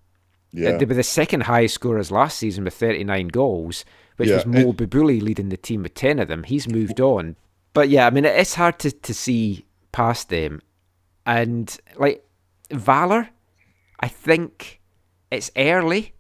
Yeah. 0.51 0.77
They 0.79 0.85
were 0.85 0.95
the 0.95 1.03
second 1.03 1.43
highest 1.43 1.75
scorers 1.75 2.11
last 2.11 2.39
season 2.39 2.65
with 2.65 2.75
39 2.75 3.29
goals, 3.29 3.85
which 4.17 4.29
Yeah, 4.29 4.37
was 4.37 4.47
Mo 4.47 4.73
Babouli 4.73 5.21
leading 5.21 5.51
the 5.51 5.57
team 5.57 5.83
with 5.83 5.95
10 5.95 6.19
of 6.19 6.29
them. 6.29 6.45
He's 6.45 6.69
moved 6.69 7.01
on. 7.01 7.37
But 7.75 7.89
yeah, 7.91 8.07
I 8.07 8.11
mean, 8.11 8.25
it's 8.25 8.55
hard 8.55 8.79
to, 8.81 8.91
to 8.91 9.15
see 9.15 9.67
past 9.93 10.31
them. 10.31 10.63
And 11.27 11.77
like, 11.97 12.25
Valour, 12.71 13.29
I 14.01 14.09
think 14.09 14.81
it's 15.31 15.51
early, 15.57 16.15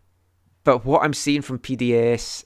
but 0.65 0.85
what 0.85 1.03
I'm 1.03 1.15
seeing 1.15 1.41
from 1.43 1.59
PDS, 1.59 2.45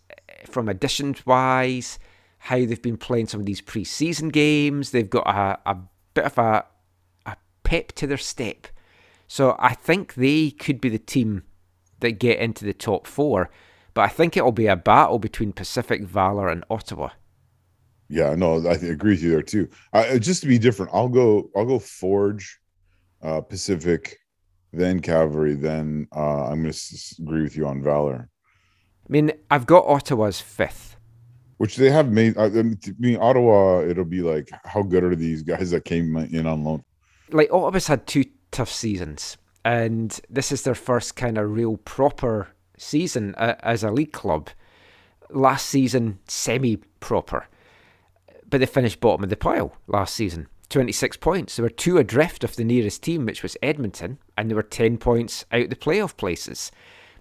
from 0.48 0.68
additions 0.68 1.24
wise, 1.26 1.98
how 2.38 2.56
they've 2.56 2.82
been 2.82 2.96
playing 2.96 3.28
some 3.28 3.40
of 3.40 3.46
these 3.46 3.60
pre-season 3.60 4.28
games, 4.28 4.90
they've 4.90 5.10
got 5.10 5.26
a, 5.26 5.58
a 5.70 5.76
bit 6.14 6.24
of 6.24 6.38
a, 6.38 6.64
a 7.26 7.36
pep 7.62 7.92
to 7.92 8.06
their 8.06 8.16
step. 8.16 8.66
So 9.28 9.56
I 9.58 9.74
think 9.74 10.14
they 10.14 10.50
could 10.50 10.80
be 10.80 10.88
the 10.88 10.98
team 10.98 11.44
that 12.00 12.18
get 12.18 12.38
into 12.38 12.64
the 12.64 12.74
top 12.74 13.06
four. 13.06 13.50
But 13.94 14.02
I 14.02 14.08
think 14.08 14.36
it'll 14.36 14.52
be 14.52 14.66
a 14.66 14.76
battle 14.76 15.18
between 15.18 15.52
Pacific, 15.52 16.02
Valour, 16.02 16.48
and 16.48 16.64
Ottawa. 16.70 17.10
Yeah, 18.08 18.34
no, 18.34 18.66
I 18.66 18.72
agree 18.72 19.12
with 19.12 19.22
you 19.22 19.30
there 19.30 19.42
too. 19.42 19.68
I, 19.92 20.18
just 20.18 20.42
to 20.42 20.48
be 20.48 20.58
different, 20.58 20.92
I'll 20.94 21.08
go. 21.08 21.50
I'll 21.56 21.64
go 21.64 21.78
Forge, 21.78 22.58
uh, 23.22 23.40
Pacific, 23.40 24.18
then 24.72 25.00
Cavalry, 25.00 25.54
then 25.54 26.08
uh, 26.14 26.46
I'm 26.46 26.62
going 26.62 26.72
to 26.72 27.14
agree 27.22 27.42
with 27.42 27.56
you 27.56 27.66
on 27.66 27.82
Valour, 27.82 28.28
mean, 29.12 29.32
I've 29.50 29.66
got 29.66 29.86
Ottawa's 29.86 30.40
fifth. 30.40 30.96
which 31.58 31.76
they 31.76 31.90
have 31.90 32.10
made. 32.10 32.36
I 32.36 32.46
I 32.46 32.62
mean, 32.98 33.18
Ottawa. 33.20 33.82
It'll 33.82 34.04
be 34.04 34.22
like, 34.22 34.50
how 34.64 34.82
good 34.82 35.04
are 35.04 35.14
these 35.14 35.42
guys 35.42 35.70
that 35.70 35.84
came 35.84 36.16
in 36.16 36.46
on 36.46 36.64
loan? 36.64 36.82
Like 37.30 37.52
Ottawa's 37.52 37.86
had 37.86 38.06
two 38.06 38.24
tough 38.50 38.70
seasons, 38.70 39.36
and 39.64 40.18
this 40.28 40.50
is 40.52 40.62
their 40.62 40.74
first 40.74 41.14
kind 41.16 41.38
of 41.38 41.50
real 41.50 41.76
proper 41.78 42.48
season 42.76 43.34
uh, 43.36 43.54
as 43.62 43.84
a 43.84 43.90
league 43.90 44.12
club. 44.12 44.50
Last 45.30 45.66
season, 45.66 46.18
semi-proper, 46.28 47.46
but 48.48 48.58
they 48.60 48.66
finished 48.66 49.00
bottom 49.00 49.24
of 49.24 49.30
the 49.30 49.36
pile 49.36 49.76
last 49.86 50.14
season. 50.14 50.48
26 50.68 51.16
points. 51.18 51.56
They 51.56 51.62
were 51.62 51.68
two 51.70 51.98
adrift 51.98 52.44
of 52.44 52.56
the 52.56 52.64
nearest 52.64 53.02
team, 53.02 53.26
which 53.26 53.42
was 53.42 53.56
Edmonton, 53.62 54.18
and 54.36 54.50
they 54.50 54.54
were 54.54 54.62
10 54.62 54.96
points 54.98 55.44
out 55.52 55.68
the 55.70 55.76
playoff 55.76 56.16
places. 56.16 56.70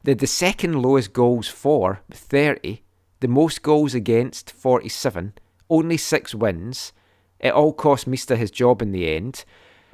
They 0.03 0.11
had 0.11 0.19
the 0.19 0.28
second 0.28 0.82
lowest 0.82 1.14
goals 1.14 1.48
for, 1.48 2.02
30, 2.11 2.84
the 3.19 3.28
most 3.28 3.61
goals 3.61 3.94
against, 3.94 4.52
47, 4.52 5.34
only 5.69 5.98
six 5.98 6.34
wins. 6.34 6.91
It 7.40 7.53
all 7.53 7.73
cost 7.73 8.07
Mista 8.07 8.36
his 8.36 8.52
job 8.52 8.82
in 8.82 8.91
the 8.91 9.10
end. 9.10 9.45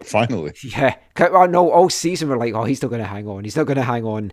Finally. 0.01 0.53
Yeah. 0.63 0.95
No, 1.19 1.71
all 1.71 1.89
season 1.89 2.29
we're 2.29 2.37
like, 2.37 2.53
oh, 2.53 2.63
he's 2.63 2.81
not 2.81 2.89
going 2.89 3.01
to 3.01 3.07
hang 3.07 3.27
on. 3.27 3.43
He's 3.43 3.57
not 3.57 3.65
going 3.65 3.77
to 3.77 3.83
hang 3.83 4.05
on. 4.05 4.31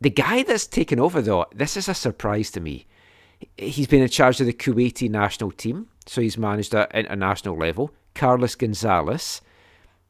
The 0.00 0.10
guy 0.10 0.42
that's 0.42 0.66
taken 0.66 1.00
over, 1.00 1.20
though, 1.20 1.46
this 1.54 1.76
is 1.76 1.88
a 1.88 1.94
surprise 1.94 2.50
to 2.52 2.60
me. 2.60 2.86
He's 3.56 3.86
been 3.86 4.02
in 4.02 4.08
charge 4.08 4.40
of 4.40 4.46
the 4.46 4.52
Kuwaiti 4.52 5.10
national 5.10 5.50
team, 5.52 5.88
so 6.06 6.20
he's 6.20 6.38
managed 6.38 6.74
at 6.74 6.94
international 6.94 7.56
level. 7.56 7.92
Carlos 8.14 8.54
Gonzalez. 8.54 9.40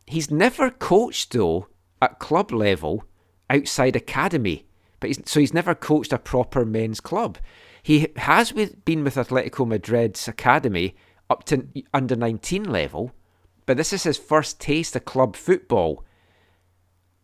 He's 0.07 0.31
never 0.31 0.71
coached, 0.71 1.33
though, 1.33 1.69
at 2.03 2.19
club 2.19 2.53
level 2.53 3.05
outside 3.49 3.97
academy. 3.97 4.67
But 5.01 5.09
he's, 5.09 5.21
so 5.25 5.41
he's 5.41 5.55
never 5.55 5.75
coached 5.75 6.13
a 6.13 6.19
proper 6.19 6.65
men's 6.65 7.01
club. 7.01 7.39
He 7.83 8.09
has 8.17 8.53
with, 8.53 8.85
been 8.85 9.03
with 9.03 9.15
Atletico 9.17 9.67
Madrid's 9.67 10.29
academy 10.29 10.95
up 11.31 11.45
to 11.45 11.67
under 11.95 12.15
19 12.17 12.65
level, 12.65 13.13
but 13.65 13.77
this 13.77 13.93
is 13.93 14.03
his 14.03 14.19
first 14.19 14.61
taste 14.61 14.95
of 14.95 15.05
club 15.05 15.37
football. 15.37 16.05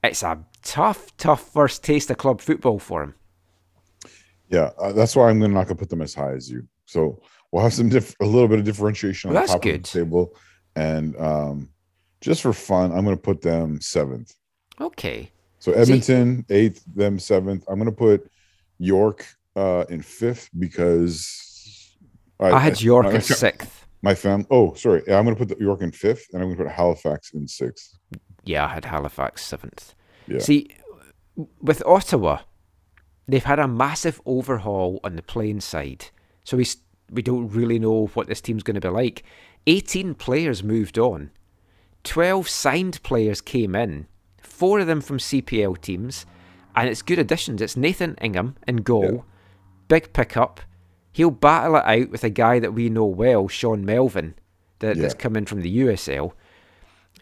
It's 0.02 0.22
a 0.22 0.38
tough, 0.62 1.14
tough 1.16 1.52
first 1.52 1.84
taste 1.84 2.10
of 2.10 2.16
club 2.16 2.40
football 2.40 2.78
for 2.78 3.02
him. 3.02 3.14
Yeah, 4.48 4.70
uh, 4.78 4.92
that's 4.92 5.16
why 5.16 5.28
I'm 5.28 5.40
gonna 5.40 5.52
not 5.52 5.64
gonna 5.66 5.74
put 5.76 5.90
them 5.90 6.02
as 6.02 6.14
high 6.14 6.32
as 6.32 6.48
you. 6.50 6.66
So 6.84 7.20
we'll 7.50 7.64
have 7.64 7.74
some 7.74 7.88
diff- 7.88 8.14
a 8.20 8.24
little 8.24 8.48
bit 8.48 8.60
of 8.60 8.64
differentiation 8.64 9.28
on 9.30 9.34
Well, 9.34 9.42
the 9.42 9.52
top 9.52 9.62
good. 9.62 9.74
of 9.74 9.82
the 9.82 9.88
table, 9.88 10.36
and 10.76 11.16
um, 11.20 11.70
just 12.20 12.42
for 12.42 12.52
fun, 12.52 12.92
I'm 12.92 13.04
gonna 13.04 13.16
put 13.16 13.42
them 13.42 13.80
seventh. 13.80 14.34
Okay. 14.80 15.30
So 15.66 15.72
Edmonton 15.72 16.46
eighth, 16.48 16.84
them 16.94 17.18
seventh. 17.18 17.64
I'm 17.68 17.76
gonna 17.76 17.90
put 17.90 18.30
York 18.78 19.26
uh, 19.56 19.84
in 19.88 20.00
fifth 20.00 20.48
because 20.56 21.96
I 22.38 22.56
had 22.60 22.80
York 22.80 23.12
in 23.12 23.20
sixth. 23.20 23.84
My 24.00 24.14
fam. 24.14 24.46
Oh, 24.48 24.74
sorry. 24.74 25.00
I'm 25.12 25.24
gonna 25.24 25.34
put 25.34 25.48
the 25.48 25.56
York 25.58 25.82
in 25.82 25.90
fifth, 25.90 26.28
and 26.32 26.40
I'm 26.40 26.50
gonna 26.50 26.62
put 26.62 26.72
Halifax 26.72 27.32
in 27.32 27.48
sixth. 27.48 27.98
Yeah, 28.44 28.66
I 28.66 28.68
had 28.68 28.84
Halifax 28.84 29.44
seventh. 29.44 29.96
Yeah. 30.28 30.38
See, 30.38 30.68
with 31.60 31.84
Ottawa, 31.84 32.42
they've 33.26 33.42
had 33.42 33.58
a 33.58 33.66
massive 33.66 34.20
overhaul 34.24 35.00
on 35.02 35.16
the 35.16 35.22
playing 35.22 35.62
side. 35.62 36.10
So 36.44 36.56
we 36.56 36.66
we 37.10 37.22
don't 37.22 37.48
really 37.48 37.80
know 37.80 38.06
what 38.14 38.28
this 38.28 38.40
team's 38.40 38.62
going 38.62 38.76
to 38.76 38.80
be 38.80 38.88
like. 38.88 39.24
18 39.66 40.14
players 40.14 40.62
moved 40.62 40.96
on. 40.96 41.32
12 42.04 42.48
signed 42.48 43.02
players 43.02 43.40
came 43.40 43.74
in. 43.74 44.06
Four 44.56 44.80
of 44.80 44.86
them 44.86 45.02
from 45.02 45.18
CPL 45.18 45.80
teams, 45.82 46.24
and 46.74 46.88
it's 46.88 47.02
good 47.02 47.18
additions. 47.18 47.60
It's 47.60 47.76
Nathan 47.76 48.16
Ingham 48.22 48.56
in 48.66 48.76
goal. 48.76 49.26
Big 49.86 50.14
pickup. 50.14 50.62
He'll 51.12 51.30
battle 51.30 51.76
it 51.76 51.84
out 51.84 52.10
with 52.10 52.24
a 52.24 52.30
guy 52.30 52.58
that 52.60 52.72
we 52.72 52.88
know 52.88 53.04
well, 53.04 53.48
Sean 53.48 53.84
Melvin, 53.84 54.34
that, 54.78 54.96
that's 54.96 55.14
Yeah. 55.14 55.20
come 55.20 55.36
in 55.36 55.44
from 55.44 55.60
the 55.60 55.68
USL. 55.78 56.32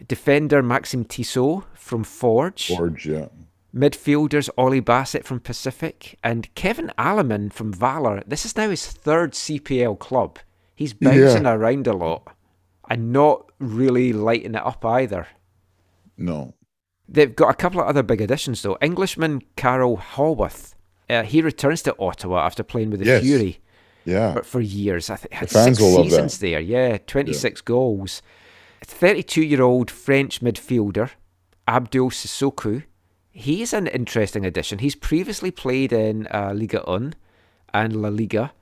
Defender 0.07 0.63
Maxime 0.63 1.03
Tissot 1.05 1.63
from 1.73 2.03
Forge. 2.05 2.67
Forge, 2.67 3.05
yeah. 3.05 3.27
Midfielders 3.75 4.49
Ollie 4.57 4.79
Bassett 4.79 5.25
from 5.25 5.41
Pacific 5.41 6.17
and 6.23 6.53
Kevin 6.55 6.91
Aleman 6.97 7.49
from 7.49 7.73
Valour. 7.73 8.23
This 8.25 8.45
is 8.45 8.55
now 8.55 8.69
his 8.69 8.87
third 8.87 9.33
CPL 9.33 9.99
club. 9.99 10.39
He's 10.73 10.93
bouncing 10.93 11.45
around 11.45 11.85
a 11.87 11.93
lot 11.93 12.33
and 12.89 13.11
not 13.11 13.51
really 13.59 14.13
lighting 14.13 14.55
it 14.55 14.65
up 14.65 14.83
either. 14.85 15.27
No. 16.17 16.53
They've 17.07 17.35
got 17.35 17.49
a 17.49 17.53
couple 17.53 17.79
of 17.81 17.87
other 17.87 18.03
big 18.03 18.21
additions 18.21 18.61
though. 18.61 18.77
Englishman 18.81 19.43
Carl 19.57 19.97
Haworth. 19.97 20.73
Uh, 21.09 21.23
he 21.23 21.41
returns 21.41 21.81
to 21.83 21.95
Ottawa 21.99 22.45
after 22.45 22.63
playing 22.63 22.89
with 22.89 22.99
the 23.01 23.05
Yes. 23.05 23.21
Fury 23.23 23.59
Yeah. 24.05 24.33
for, 24.33 24.43
for 24.43 24.61
years. 24.61 25.09
I 25.09 25.17
think 25.17 25.33
had 25.33 25.49
six 25.51 25.77
seasons 25.77 26.39
there. 26.39 26.59
Yeah, 26.59 26.97
26 27.05 27.61
goals. 27.61 28.21
32 28.83 29.41
year 29.43 29.61
old 29.61 29.91
French 29.91 30.41
midfielder 30.41 31.11
Abdul 31.67 32.09
Sissoko. 32.11 32.83
He's 33.31 33.73
an 33.73 33.87
interesting 33.87 34.45
addition. 34.45 34.79
He's 34.79 34.95
previously 34.95 35.51
played 35.51 35.91
in 35.91 36.27
uh, 36.33 36.53
Liga 36.55 36.81
1 36.85 37.13
and 37.73 38.01
La 38.01 38.09
Liga, 38.09 38.53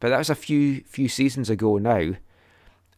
but 0.00 0.08
that 0.08 0.18
was 0.18 0.30
a 0.30 0.34
few 0.34 0.80
few 0.86 1.08
seasons 1.08 1.50
ago 1.50 1.76
now. 1.78 2.14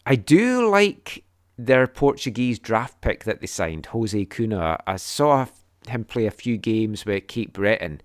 I 0.06 0.14
do 0.16 0.70
like 0.70 1.23
their 1.56 1.86
Portuguese 1.86 2.58
draft 2.58 3.00
pick 3.00 3.24
that 3.24 3.40
they 3.40 3.46
signed, 3.46 3.86
Jose 3.86 4.24
Cunha. 4.26 4.78
I 4.86 4.96
saw 4.96 5.46
him 5.88 6.04
play 6.04 6.26
a 6.26 6.30
few 6.30 6.56
games 6.56 7.06
with 7.06 7.28
Cape 7.28 7.52
Breton. 7.52 8.00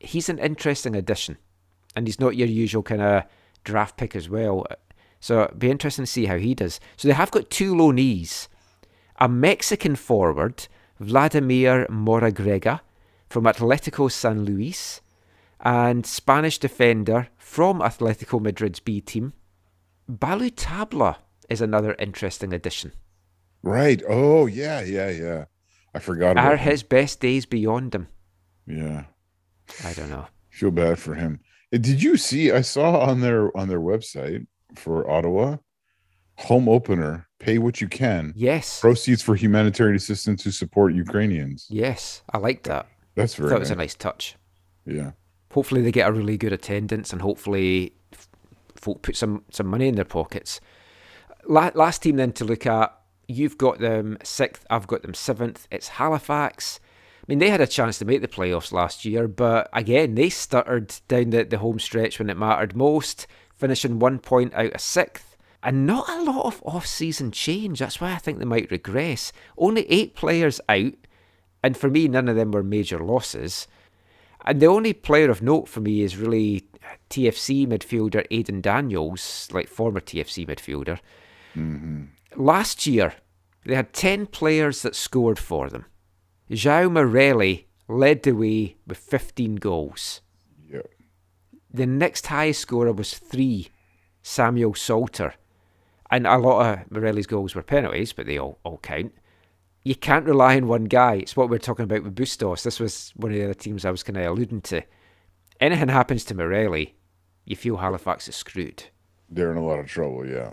He's 0.00 0.28
an 0.28 0.38
interesting 0.38 0.96
addition, 0.96 1.38
and 1.94 2.06
he's 2.06 2.20
not 2.20 2.36
your 2.36 2.48
usual 2.48 2.82
kind 2.82 3.02
of 3.02 3.24
draft 3.62 3.96
pick 3.96 4.16
as 4.16 4.28
well. 4.28 4.66
So 5.20 5.44
it'd 5.44 5.58
be 5.58 5.70
interesting 5.70 6.04
to 6.04 6.10
see 6.10 6.26
how 6.26 6.36
he 6.36 6.54
does. 6.54 6.80
So 6.96 7.08
they 7.08 7.14
have 7.14 7.30
got 7.30 7.50
two 7.50 7.74
loanees 7.74 8.48
a 9.16 9.28
Mexican 9.28 9.94
forward, 9.94 10.66
Vladimir 10.98 11.86
Moragrega 11.88 12.80
from 13.28 13.44
Atletico 13.44 14.10
San 14.10 14.44
Luis, 14.44 15.00
and 15.60 16.04
Spanish 16.04 16.58
defender 16.58 17.28
from 17.36 17.80
Atletico 17.80 18.40
Madrid's 18.40 18.80
B 18.80 19.00
team, 19.00 19.32
Ballou 20.08 20.50
Tabla 20.50 21.16
is 21.48 21.60
another 21.60 21.94
interesting 21.98 22.52
addition. 22.52 22.92
Right. 23.62 24.02
Oh, 24.08 24.46
yeah, 24.46 24.82
yeah, 24.82 25.10
yeah. 25.10 25.44
I 25.94 25.98
forgot 25.98 26.32
about 26.32 26.44
Are 26.52 26.56
him. 26.56 26.70
his 26.70 26.82
best 26.82 27.20
days 27.20 27.46
beyond 27.46 27.94
him? 27.94 28.08
Yeah. 28.66 29.04
I 29.84 29.92
don't 29.94 30.10
know. 30.10 30.26
Feel 30.50 30.70
bad 30.70 30.98
for 30.98 31.14
him. 31.14 31.40
Did 31.72 32.02
you 32.02 32.16
see? 32.16 32.52
I 32.52 32.60
saw 32.60 32.98
on 33.00 33.20
their 33.20 33.56
on 33.56 33.68
their 33.68 33.80
website 33.80 34.46
for 34.76 35.10
Ottawa, 35.10 35.56
home 36.38 36.68
opener. 36.68 37.26
Pay 37.40 37.58
what 37.58 37.80
you 37.80 37.88
can. 37.88 38.32
Yes. 38.36 38.80
Proceeds 38.80 39.22
for 39.22 39.34
humanitarian 39.34 39.96
assistance 39.96 40.42
to 40.44 40.52
support 40.52 40.94
Ukrainians. 40.94 41.66
Yes, 41.68 42.22
I 42.32 42.38
like 42.38 42.62
that. 42.64 42.86
That's 43.16 43.34
I 43.34 43.38
very. 43.38 43.48
thought 43.50 43.56
it 43.56 43.60
was 43.60 43.70
a 43.70 43.74
nice. 43.74 43.78
nice 43.90 43.94
touch. 43.96 44.36
Yeah. 44.86 45.12
Hopefully 45.52 45.82
they 45.82 45.92
get 45.92 46.08
a 46.08 46.12
really 46.12 46.36
good 46.36 46.52
attendance 46.52 47.12
and 47.12 47.22
hopefully 47.22 47.94
f- 48.12 48.28
folk 48.76 49.02
put 49.02 49.16
some, 49.16 49.44
some 49.50 49.66
money 49.66 49.88
in 49.88 49.94
their 49.94 50.04
pockets. 50.04 50.60
La- 51.46 51.70
last 51.74 52.02
team 52.02 52.16
then 52.16 52.32
to 52.32 52.44
look 52.44 52.66
at, 52.66 52.96
you've 53.28 53.58
got 53.58 53.78
them 53.78 54.18
sixth, 54.22 54.66
I've 54.70 54.86
got 54.86 55.02
them 55.02 55.14
seventh. 55.14 55.66
It's 55.70 55.88
Halifax. 55.88 56.80
I 57.20 57.24
mean, 57.28 57.38
they 57.38 57.50
had 57.50 57.60
a 57.60 57.66
chance 57.66 57.98
to 57.98 58.04
make 58.04 58.20
the 58.20 58.28
playoffs 58.28 58.72
last 58.72 59.04
year, 59.04 59.28
but 59.28 59.70
again, 59.72 60.14
they 60.14 60.28
stuttered 60.28 60.94
down 61.08 61.30
the, 61.30 61.44
the 61.44 61.58
home 61.58 61.78
stretch 61.78 62.18
when 62.18 62.28
it 62.28 62.36
mattered 62.36 62.76
most, 62.76 63.26
finishing 63.56 63.98
one 63.98 64.18
point 64.18 64.52
out 64.54 64.74
of 64.74 64.80
sixth. 64.80 65.36
And 65.62 65.86
not 65.86 66.06
a 66.10 66.22
lot 66.22 66.44
of 66.44 66.62
off 66.66 66.86
season 66.86 67.30
change. 67.30 67.78
That's 67.78 67.98
why 67.98 68.12
I 68.12 68.18
think 68.18 68.38
they 68.38 68.44
might 68.44 68.70
regress. 68.70 69.32
Only 69.56 69.90
eight 69.90 70.14
players 70.14 70.60
out, 70.68 70.92
and 71.62 71.74
for 71.74 71.88
me, 71.88 72.06
none 72.08 72.28
of 72.28 72.36
them 72.36 72.50
were 72.50 72.62
major 72.62 72.98
losses. 72.98 73.66
And 74.44 74.60
the 74.60 74.66
only 74.66 74.92
player 74.92 75.30
of 75.30 75.40
note 75.40 75.66
for 75.66 75.80
me 75.80 76.02
is 76.02 76.18
really 76.18 76.68
TFC 77.08 77.66
midfielder 77.66 78.26
Aidan 78.30 78.60
Daniels, 78.60 79.48
like 79.50 79.68
former 79.68 80.00
TFC 80.00 80.46
midfielder. 80.46 81.00
Last 82.36 82.86
year, 82.86 83.14
they 83.64 83.74
had 83.74 83.92
10 83.92 84.26
players 84.26 84.82
that 84.82 84.94
scored 84.94 85.38
for 85.38 85.68
them. 85.68 85.86
João 86.50 86.92
Morelli 86.92 87.68
led 87.88 88.22
the 88.22 88.32
way 88.32 88.76
with 88.86 88.98
15 88.98 89.56
goals. 89.56 90.20
Yeah. 90.68 90.82
The 91.72 91.86
next 91.86 92.26
highest 92.26 92.60
scorer 92.60 92.92
was 92.92 93.14
three, 93.14 93.68
Samuel 94.22 94.74
Salter. 94.74 95.34
And 96.10 96.26
a 96.26 96.38
lot 96.38 96.78
of 96.78 96.90
Morelli's 96.90 97.26
goals 97.26 97.54
were 97.54 97.62
penalties, 97.62 98.12
but 98.12 98.26
they 98.26 98.38
all, 98.38 98.58
all 98.64 98.78
count. 98.78 99.12
You 99.84 99.94
can't 99.94 100.26
rely 100.26 100.56
on 100.56 100.66
one 100.66 100.84
guy. 100.84 101.16
It's 101.16 101.36
what 101.36 101.48
we 101.48 101.56
are 101.56 101.60
talking 101.60 101.84
about 101.84 102.04
with 102.04 102.14
Bustos. 102.14 102.62
This 102.62 102.80
was 102.80 103.12
one 103.16 103.32
of 103.32 103.38
the 103.38 103.44
other 103.44 103.54
teams 103.54 103.84
I 103.84 103.90
was 103.90 104.02
kind 104.02 104.16
of 104.16 104.26
alluding 104.26 104.62
to. 104.62 104.82
Anything 105.60 105.88
happens 105.88 106.24
to 106.26 106.34
Morelli, 106.34 106.94
you 107.44 107.56
feel 107.56 107.76
Halifax 107.76 108.28
is 108.28 108.36
screwed. 108.36 108.84
They're 109.30 109.50
in 109.50 109.56
a 109.56 109.64
lot 109.64 109.78
of 109.78 109.86
trouble. 109.86 110.26
Yeah. 110.26 110.52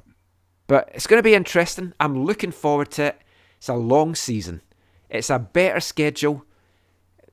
But 0.72 0.90
it's 0.94 1.06
going 1.06 1.18
to 1.18 1.24
be 1.24 1.36
interesting. 1.36 1.92
I'm 2.00 2.24
looking 2.24 2.54
forward 2.54 2.92
to 2.92 3.08
it. 3.08 3.22
It's 3.58 3.68
a 3.68 3.74
long 3.74 4.16
season. 4.16 4.62
It's 5.10 5.30
a 5.30 5.38
better 5.38 5.82
schedule. 5.82 6.46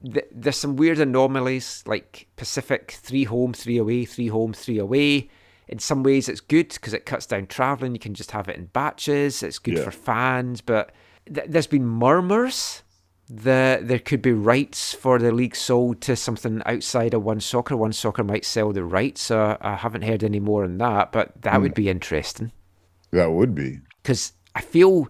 There's 0.02 0.56
some 0.56 0.74
weird 0.74 0.98
anomalies 0.98 1.84
like 1.86 2.26
Pacific, 2.34 2.98
three 3.00 3.22
home, 3.22 3.52
three 3.52 3.78
away, 3.78 4.06
three 4.06 4.26
home, 4.26 4.54
three 4.54 4.78
away. 4.78 5.30
In 5.68 5.78
some 5.78 6.02
ways, 6.02 6.28
it's 6.28 6.40
good 6.40 6.70
because 6.70 6.92
it 6.92 7.06
cuts 7.06 7.26
down 7.26 7.46
travelling. 7.46 7.92
You 7.92 8.00
can 8.00 8.14
just 8.14 8.32
have 8.32 8.48
it 8.48 8.56
in 8.56 8.64
batches. 8.72 9.44
It's 9.44 9.60
good 9.60 9.74
Yeah. 9.74 9.84
for 9.84 9.92
fans. 9.92 10.60
But 10.60 10.90
th- 11.32 11.46
there's 11.48 11.68
been 11.68 11.86
murmurs 11.86 12.82
that 13.30 13.86
there 13.86 14.00
could 14.00 14.20
be 14.20 14.32
rights 14.32 14.94
for 14.94 15.20
the 15.20 15.30
league 15.30 15.54
sold 15.54 16.00
to 16.00 16.16
something 16.16 16.60
outside 16.66 17.14
of 17.14 17.22
One 17.22 17.38
Soccer. 17.38 17.76
One 17.76 17.92
Soccer 17.92 18.24
might 18.24 18.44
sell 18.44 18.72
the 18.72 18.82
rights. 18.82 19.20
So 19.20 19.56
I 19.60 19.76
haven't 19.76 20.02
heard 20.02 20.24
any 20.24 20.40
more 20.40 20.64
on 20.64 20.78
that, 20.78 21.12
but 21.12 21.40
that 21.42 21.54
hmm. 21.54 21.62
would 21.62 21.74
be 21.74 21.88
interesting 21.88 22.50
That 23.10 23.30
would 23.30 23.54
be. 23.54 23.80
because 24.08 24.32
I 24.54 24.62
feel 24.62 25.08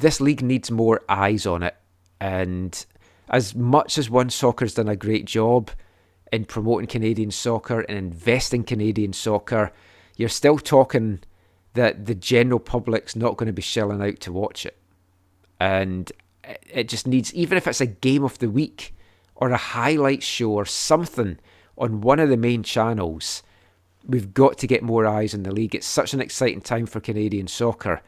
this 0.00 0.20
league 0.20 0.42
needs 0.42 0.72
more 0.72 1.02
eyes 1.08 1.46
on 1.46 1.62
it. 1.62 1.76
And 2.20 2.84
as 3.28 3.54
much 3.54 3.96
as 3.96 4.10
One 4.10 4.28
Soccer's 4.28 4.74
done 4.74 4.88
a 4.88 4.96
great 4.96 5.24
job 5.24 5.70
in 6.32 6.44
promoting 6.44 6.88
Canadian 6.88 7.30
soccer 7.30 7.82
and 7.82 7.96
investing 7.96 8.64
Canadian 8.64 9.12
soccer, 9.12 9.70
you're 10.16 10.28
still 10.28 10.58
talking 10.58 11.20
that 11.74 12.06
the 12.06 12.14
general 12.16 12.58
public's 12.58 13.14
not 13.14 13.36
going 13.36 13.46
to 13.46 13.52
be 13.52 13.62
shelling 13.62 14.02
out 14.02 14.18
to 14.18 14.32
watch 14.32 14.66
it. 14.66 14.76
And 15.60 16.10
it 16.42 16.88
just 16.88 17.06
needs, 17.06 17.32
even 17.34 17.56
if 17.56 17.68
it's 17.68 17.80
a 17.80 17.86
game 17.86 18.24
of 18.24 18.40
the 18.40 18.50
week 18.50 18.96
or 19.36 19.50
a 19.50 19.56
highlight 19.56 20.24
show 20.24 20.50
or 20.50 20.66
something 20.66 21.38
on 21.76 22.00
one 22.00 22.18
of 22.18 22.30
the 22.30 22.36
main 22.36 22.64
channels, 22.64 23.44
we've 24.08 24.32
got 24.32 24.58
to 24.58 24.66
get 24.66 24.82
more 24.82 25.06
eyes 25.06 25.34
in 25.34 25.42
the 25.42 25.52
league. 25.52 25.74
It's 25.74 25.86
such 25.86 26.14
an 26.14 26.20
exciting 26.20 26.62
time 26.62 26.86
for 26.86 26.98
Canadian 26.98 27.46
soccer. 27.46 28.00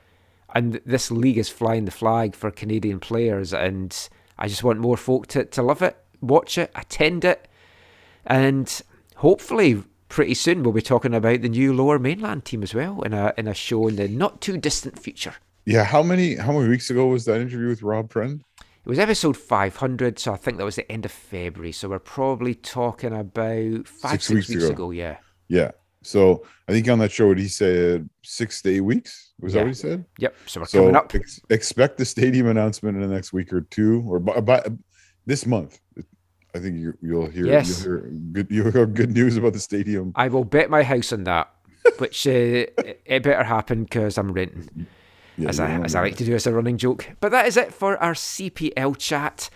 And 0.54 0.80
this 0.84 1.10
league 1.10 1.38
is 1.38 1.48
flying 1.48 1.84
the 1.84 1.90
flag 1.90 2.34
for 2.34 2.50
Canadian 2.50 2.98
players. 2.98 3.52
And 3.52 3.96
I 4.38 4.48
just 4.48 4.64
want 4.64 4.80
more 4.80 4.96
folk 4.96 5.26
to, 5.28 5.44
to 5.44 5.62
love 5.62 5.82
it, 5.82 5.96
watch 6.20 6.58
it, 6.58 6.72
attend 6.74 7.24
it. 7.24 7.46
And 8.26 8.82
hopefully, 9.16 9.84
pretty 10.08 10.34
soon, 10.34 10.62
we'll 10.62 10.72
be 10.72 10.82
talking 10.82 11.14
about 11.14 11.42
the 11.42 11.48
new 11.48 11.72
Lower 11.72 11.98
Mainland 11.98 12.44
team 12.46 12.62
as 12.62 12.74
well 12.74 13.02
in 13.02 13.12
a, 13.12 13.32
in 13.36 13.46
a 13.46 13.54
show 13.54 13.86
in 13.86 13.96
the 13.96 14.08
not 14.08 14.40
too 14.40 14.56
distant 14.56 14.98
future. 14.98 15.34
Yeah, 15.66 15.84
how 15.84 16.02
many 16.02 16.36
how 16.36 16.52
many 16.52 16.68
weeks 16.68 16.90
ago 16.90 17.06
was 17.06 17.26
that 17.26 17.40
interview 17.40 17.68
with 17.68 17.82
Rob 17.82 18.10
Friend? 18.10 18.42
It 18.58 18.88
was 18.88 18.98
episode 18.98 19.36
500, 19.36 20.18
so 20.18 20.32
I 20.32 20.36
think 20.36 20.56
that 20.56 20.64
was 20.64 20.76
the 20.76 20.90
end 20.90 21.04
of 21.04 21.12
February. 21.12 21.70
So 21.70 21.90
we're 21.90 21.98
probably 21.98 22.54
talking 22.54 23.12
about 23.12 23.86
five, 23.86 24.22
six, 24.22 24.26
six 24.26 24.48
weeks, 24.48 24.64
ago. 24.64 24.72
ago. 24.72 24.90
Yeah. 24.90 25.18
Yeah. 25.48 25.72
So 26.02 26.44
I 26.68 26.72
think 26.72 26.88
on 26.88 26.98
that 27.00 27.12
show, 27.12 27.28
what 27.28 27.38
he 27.38 27.48
said 27.48 28.08
six 28.22 28.62
to 28.62 28.70
eight 28.70 28.80
weeks. 28.80 29.32
Was 29.40 29.54
yeah. 29.54 29.60
that 29.60 29.64
what 29.64 29.68
he 29.68 29.74
said? 29.74 30.04
Yep. 30.18 30.36
So 30.46 30.60
we're 30.60 30.66
so 30.66 30.78
coming 30.80 30.96
up. 30.96 31.14
Ex- 31.14 31.40
expect 31.50 31.98
the 31.98 32.04
stadium 32.04 32.46
announcement 32.46 32.96
in 32.96 33.02
the 33.02 33.14
next 33.14 33.32
week 33.32 33.52
or 33.52 33.62
two, 33.62 34.04
or 34.06 34.18
by, 34.18 34.40
by 34.40 34.62
this 35.26 35.46
month. 35.46 35.78
I 36.54 36.58
think 36.58 36.78
you, 36.78 36.94
will 37.02 37.28
hear, 37.28 37.46
yes. 37.46 37.84
you'll 37.84 38.00
hear 38.00 38.10
good. 38.32 38.46
You'll 38.50 38.72
hear 38.72 38.86
good 38.86 39.12
news 39.12 39.36
about 39.36 39.52
the 39.52 39.60
stadium. 39.60 40.12
I 40.16 40.28
will 40.28 40.44
bet 40.44 40.68
my 40.68 40.82
house 40.82 41.12
on 41.12 41.24
that, 41.24 41.48
which 41.98 42.26
uh, 42.26 42.30
it 42.32 43.22
better 43.22 43.44
happen 43.44 43.84
because 43.84 44.18
I'm 44.18 44.32
renting. 44.32 44.86
Yeah, 45.36 45.48
as 45.48 45.60
I 45.60 45.70
as 45.70 45.94
I 45.94 46.02
like 46.02 46.16
to 46.16 46.24
do 46.24 46.34
as 46.34 46.46
a 46.46 46.52
running 46.52 46.76
joke. 46.76 47.08
But 47.20 47.30
that 47.30 47.46
is 47.46 47.56
it 47.56 47.72
for 47.72 47.96
our 47.98 48.14
CPL 48.14 48.98
chat. 48.98 49.48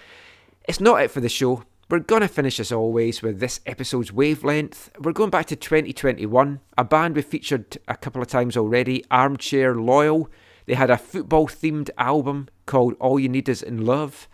It's 0.66 0.80
not 0.80 1.02
it 1.02 1.10
for 1.10 1.20
the 1.20 1.28
show. 1.28 1.64
We're 1.90 1.98
gonna 1.98 2.28
finish 2.28 2.58
as 2.60 2.72
always 2.72 3.20
with 3.20 3.40
this 3.40 3.60
episode's 3.66 4.10
wavelength. 4.10 4.90
We're 4.98 5.12
going 5.12 5.28
back 5.28 5.44
to 5.46 5.56
2021, 5.56 6.60
a 6.78 6.84
band 6.84 7.14
we 7.14 7.20
featured 7.20 7.76
a 7.86 7.94
couple 7.94 8.22
of 8.22 8.28
times 8.28 8.56
already, 8.56 9.04
Armchair 9.10 9.74
Loyal. 9.74 10.30
They 10.64 10.74
had 10.74 10.90
a 10.90 10.96
football 10.96 11.46
themed 11.46 11.90
album 11.98 12.48
called 12.64 12.94
All 13.00 13.20
You 13.20 13.28
Need 13.28 13.50
Is 13.50 13.62
in 13.62 13.84
Love. 13.84 14.28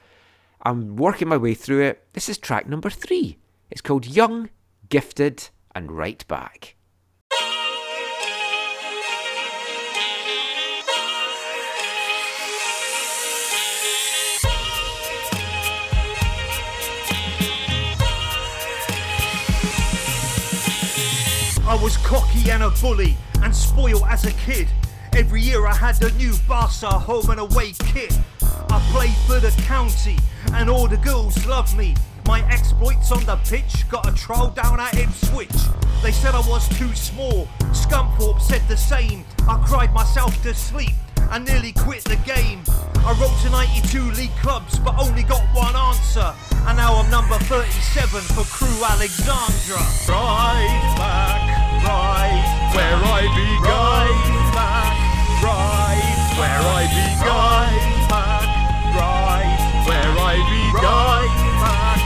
I'm 0.63 0.95
working 0.95 1.27
my 1.27 1.37
way 1.37 1.55
through 1.55 1.83
it. 1.83 2.07
This 2.13 2.29
is 2.29 2.39
track 2.39 2.69
number 2.69 2.89
three. 2.89 3.39
It's 3.69 3.81
called 3.81 4.07
Young, 4.07 4.51
Gifted, 4.89 5.49
and 5.75 5.91
Right 5.91 6.27
Back. 6.29 6.77
I 21.71 21.81
was 21.81 21.97
cocky 21.99 22.51
and 22.51 22.65
a 22.65 22.71
bully 22.83 23.17
and 23.45 23.55
spoiled 23.55 24.03
as 24.09 24.25
a 24.25 24.33
kid. 24.33 24.67
Every 25.13 25.41
year 25.41 25.69
I 25.69 25.73
had 25.73 26.03
a 26.03 26.11
new 26.15 26.35
Barca 26.49 26.89
home 26.89 27.31
and 27.31 27.39
away 27.39 27.75
kit. 27.79 28.13
I 28.43 28.81
played 28.91 29.15
for 29.29 29.39
the 29.39 29.53
county 29.63 30.17
and 30.55 30.69
all 30.69 30.89
the 30.89 30.97
girls 30.97 31.47
loved 31.47 31.77
me. 31.77 31.95
My 32.27 32.41
exploits 32.51 33.13
on 33.13 33.25
the 33.25 33.37
pitch 33.49 33.89
got 33.89 34.09
a 34.09 34.13
trial 34.13 34.51
down 34.51 34.81
at 34.81 34.99
Ipswich. 34.99 35.55
They 36.03 36.11
said 36.11 36.35
I 36.35 36.41
was 36.49 36.69
too 36.77 36.93
small. 36.93 37.47
Scunthorpe 37.71 38.41
said 38.41 38.63
the 38.67 38.77
same. 38.77 39.25
I 39.49 39.63
cried 39.65 39.95
myself 39.95 40.43
to 40.43 40.53
sleep 40.53 40.97
and 41.31 41.45
nearly 41.45 41.71
quit 41.73 42.03
the 42.03 42.17
game. 42.17 42.65
I 43.07 43.17
wrote 43.19 43.39
to 43.43 43.51
92 43.51 44.11
league 44.13 44.37
clubs 44.43 44.79
but 44.81 44.99
only 44.99 45.23
got 45.23 45.43
one 45.55 45.77
answer. 45.77 46.35
And 46.67 46.77
now 46.77 46.97
I'm 46.97 47.11
number 47.11 47.39
37 47.47 48.21
for 48.35 48.45
Crewe 48.45 48.85
Alexandra. 48.85 49.81
Right 50.09 50.95
back, 50.99 51.60
right 51.85 52.70
where 52.74 53.01
I 53.05 53.23
began. 53.35 53.61
Right 53.65 54.52
back, 54.55 54.94
right 55.43 56.02
where 56.39 56.62
I 56.62 56.85
began. 56.90 57.20
Right 57.27 58.07
back, 58.09 58.47
right 58.97 59.59
where 59.86 60.15
I 60.19 60.36
began. 60.51 60.81
Right 60.85 61.32
back, 61.62 62.01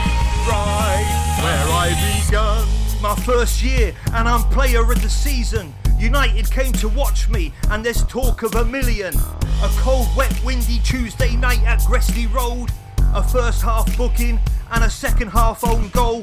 right 0.49 1.07
where 1.43 1.69
I 1.71 1.89
began. 2.01 3.01
My 3.01 3.15
first 3.15 3.61
year 3.63 3.93
and 4.13 4.27
I'm 4.27 4.43
player 4.49 4.81
of 4.81 5.01
the 5.01 5.09
season. 5.09 5.73
United 5.97 6.51
came 6.51 6.73
to 6.73 6.89
watch 6.89 7.29
me, 7.29 7.53
and 7.69 7.83
there's 7.83 8.03
talk 8.03 8.43
of 8.43 8.55
a 8.55 8.65
million. 8.65 9.13
A 9.15 9.69
cold, 9.77 10.07
wet, 10.15 10.37
windy 10.43 10.79
Tuesday 10.79 11.35
night 11.35 11.63
at 11.63 11.79
Gresty 11.81 12.31
Road. 12.33 12.69
A 13.15 13.23
first 13.23 13.61
half 13.61 13.85
booking 13.97 14.37
and 14.71 14.83
a 14.83 14.89
second 14.89 15.29
half 15.29 15.63
own 15.63 15.87
goal. 15.89 16.21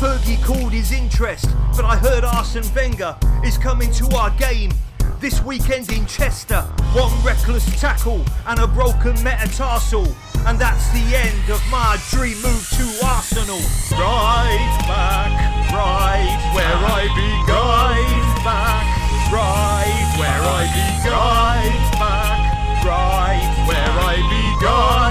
Fergie 0.00 0.42
called 0.44 0.72
his 0.72 0.90
interest, 0.90 1.46
but 1.76 1.84
I 1.84 1.94
heard 1.94 2.24
Arsene 2.24 2.64
Wenger 2.74 3.16
is 3.44 3.56
coming 3.56 3.92
to 3.92 4.08
our 4.16 4.30
game. 4.30 4.72
This 5.20 5.40
weekend 5.44 5.92
in 5.92 6.04
Chester, 6.06 6.62
one 6.94 7.12
reckless 7.24 7.64
tackle 7.80 8.24
and 8.48 8.58
a 8.58 8.66
broken 8.66 9.14
metatarsal. 9.22 10.08
And 10.46 10.58
that's 10.58 10.90
the 10.90 11.14
end 11.14 11.48
of 11.48 11.62
my 11.70 11.96
dream 12.10 12.42
move 12.42 12.68
to 12.74 13.06
Arsenal. 13.06 13.62
Right 13.92 14.82
back, 14.82 15.30
right 15.70 16.26
where 16.56 16.76
I 16.90 17.06
began. 17.14 17.46
Right 17.54 18.42
back, 18.42 18.84
right 19.30 20.06
where 20.18 20.42
I 20.42 20.66
began. 20.74 21.06
Right 21.06 21.90
back, 22.02 22.84
right 22.84 23.66
where 23.68 23.92
I 24.02 24.16
began. 24.26 25.05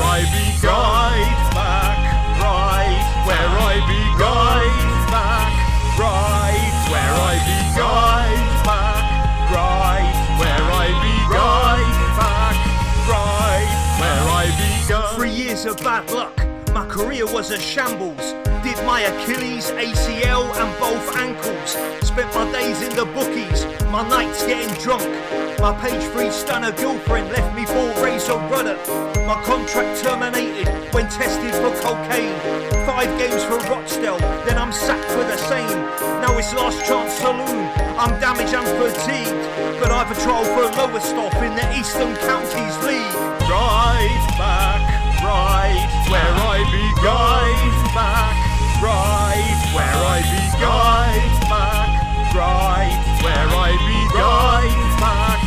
I 0.00 0.24
began. 0.32 0.72
Right 0.72 1.32
back, 1.52 1.98
right 2.40 3.02
where 3.26 3.52
I 3.70 3.76
began. 3.90 4.12
Right 4.22 5.08
back, 5.10 5.52
right 5.98 6.72
where 6.92 7.14
I 7.18 7.36
began. 7.48 7.72
Right 7.76 8.64
back, 8.64 9.04
right 9.52 10.12
where 10.40 10.66
I 10.70 10.88
began. 11.02 11.32
Right 11.32 11.92
back, 12.16 12.56
right 13.10 13.68
where 14.00 14.24
I 14.28 14.46
began. 14.56 15.16
Three 15.16 15.30
years 15.30 15.64
of 15.66 15.76
bad 15.78 16.10
luck. 16.10 16.36
My 16.72 16.86
career 16.86 17.26
was 17.26 17.50
a 17.50 17.58
shambles. 17.58 18.32
My 18.80 19.00
Achilles, 19.00 19.70
ACL, 19.72 20.48
and 20.56 20.70
both 20.80 21.16
ankles. 21.16 21.70
Spent 22.06 22.32
my 22.34 22.50
days 22.52 22.82
in 22.82 22.94
the 22.96 23.04
bookies, 23.04 23.64
my 23.90 24.06
nights 24.08 24.44
getting 24.46 24.72
drunk. 24.82 25.04
My 25.60 25.72
page 25.80 26.02
three 26.12 26.30
stunner 26.30 26.72
girlfriend 26.72 27.30
left 27.30 27.54
me 27.54 27.64
for 27.64 27.86
Razor 28.02 28.38
Ruddock. 28.50 28.80
My 29.26 29.40
contract 29.44 30.02
terminated 30.02 30.68
when 30.92 31.08
tested 31.08 31.54
for 31.54 31.70
cocaine. 31.80 32.34
Five 32.84 33.10
games 33.18 33.44
for 33.44 33.58
Rochdale, 33.70 34.18
then 34.44 34.58
I'm 34.58 34.72
sacked 34.72 35.10
for 35.12 35.24
the 35.24 35.36
same. 35.36 35.78
Now 36.20 36.36
it's 36.36 36.52
last 36.54 36.84
chance 36.84 37.12
saloon. 37.14 37.68
I'm 37.96 38.18
damaged 38.20 38.54
and 38.54 38.66
fatigued, 38.80 39.38
but 39.80 39.92
I've 39.92 40.10
a 40.10 40.14
trial 40.20 40.44
for 40.44 40.66
Lowestoft 40.74 41.36
in 41.36 41.54
the 41.54 41.78
Eastern 41.78 42.16
Counties 42.26 42.76
League. 42.82 43.14
Right 43.46 44.26
back, 44.36 44.82
right 45.22 45.86
where 46.10 46.34
I 46.50 46.58
began. 46.74 46.92
Right 47.06 47.94
back, 47.94 48.41
right 48.82 49.62
where 49.74 49.98
I 50.02 50.20
began. 50.26 50.66
Right 50.66 51.38
back, 51.46 52.34
right 52.34 52.98
where 53.22 53.50
I 53.54 53.78
began. 53.86 54.10
Right 54.18 54.74
back, 54.98 55.38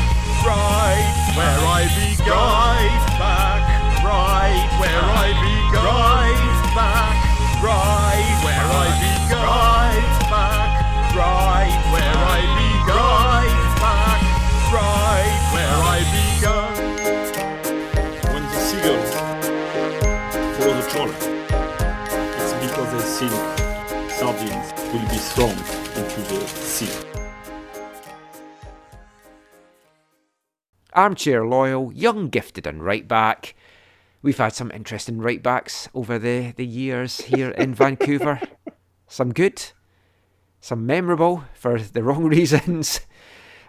right 0.47 1.03
where 1.35 1.61
I 1.67 1.83
began. 1.99 2.31
Right 2.31 2.95
back, 3.19 3.61
right 4.07 4.63
where 4.79 5.03
I 5.03 5.35
began. 5.43 5.83
Right 5.83 6.39
back, 6.79 7.15
right 7.59 8.35
where 8.45 8.69
I 8.71 8.89
began. 9.03 9.43
Right 9.43 10.15
back, 10.31 10.69
right 11.15 11.55
think 24.47 24.63
sardines 24.65 24.93
will 24.93 25.09
be 25.09 25.17
thrown 25.17 26.03
into 26.03 26.22
the 26.34 26.47
sea. 26.47 26.89
Armchair 30.93 31.45
Loyal, 31.45 31.91
young, 31.93 32.30
gifted, 32.30 32.65
and 32.65 32.84
right 32.84 33.07
back. 33.07 33.55
We've 34.22 34.38
had 34.38 34.53
some 34.53 34.72
interesting 34.72 35.19
right 35.19 35.43
backs 35.43 35.89
over 35.93 36.17
the, 36.17 36.53
the 36.55 36.65
years 36.65 37.22
here 37.22 37.49
in 37.51 37.73
Vancouver. 37.76 38.39
Some 39.07 39.34
good, 39.34 39.72
some 40.61 40.85
memorable 40.85 41.43
for 41.53 41.80
the 41.80 42.01
wrong 42.01 42.23
reasons, 42.23 43.01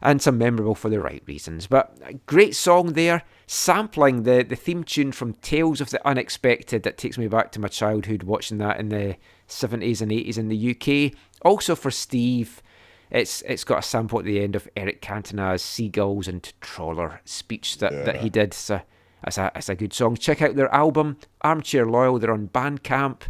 and 0.02 0.20
some 0.20 0.39
memorable 0.39 0.74
for 0.74 0.89
the 0.89 1.01
right 1.01 1.23
reasons. 1.27 1.66
But 1.66 1.97
a 2.05 2.14
great 2.14 2.55
song 2.55 2.93
there, 2.93 3.23
sampling 3.47 4.23
the, 4.24 4.43
the 4.43 4.56
theme 4.56 4.85
tune 4.85 5.12
from 5.12 5.35
Tales 5.35 5.81
of 5.81 5.90
the 5.90 6.06
Unexpected 6.06 6.82
that 6.82 6.98
takes 6.98 7.18
me 7.18 7.28
back 7.28 7.52
to 7.52 7.60
my 7.60 7.68
childhood 7.68 8.23
watching 8.23 8.59
that 8.59 8.78
in 8.78 8.89
the 8.90 9.16
70s 9.48 10.01
and 10.01 10.10
80s 10.10 10.39
in 10.39 10.48
the 10.48 10.70
UK. 10.73 11.12
Also 11.43 11.74
for 11.74 11.90
Steve, 11.90 12.62
It's 13.10 13.43
it's 13.43 13.64
got 13.64 13.78
a 13.78 13.82
sample 13.82 14.18
at 14.18 14.24
the 14.24 14.43
end 14.43 14.56
of 14.56 14.68
Eric 14.77 15.01
Cantona's 15.01 15.62
"Seagulls 15.62 16.27
and 16.28 16.52
Trawler" 16.60 17.20
speech 17.24 17.78
that, 17.78 18.05
that 18.05 18.16
he 18.16 18.28
did. 18.31 18.52
So 18.52 18.81
it's 19.24 19.39
a 19.39 19.52
it's 19.55 19.68
a 19.68 19.77
good 19.77 19.93
song. 19.93 20.16
Check 20.16 20.43
out 20.43 20.56
their 20.56 20.74
album 20.74 21.18
Armchair 21.43 21.86
Loyal. 21.86 22.18
They're 22.18 22.32
on 22.32 22.48
Bandcamp. 22.48 23.23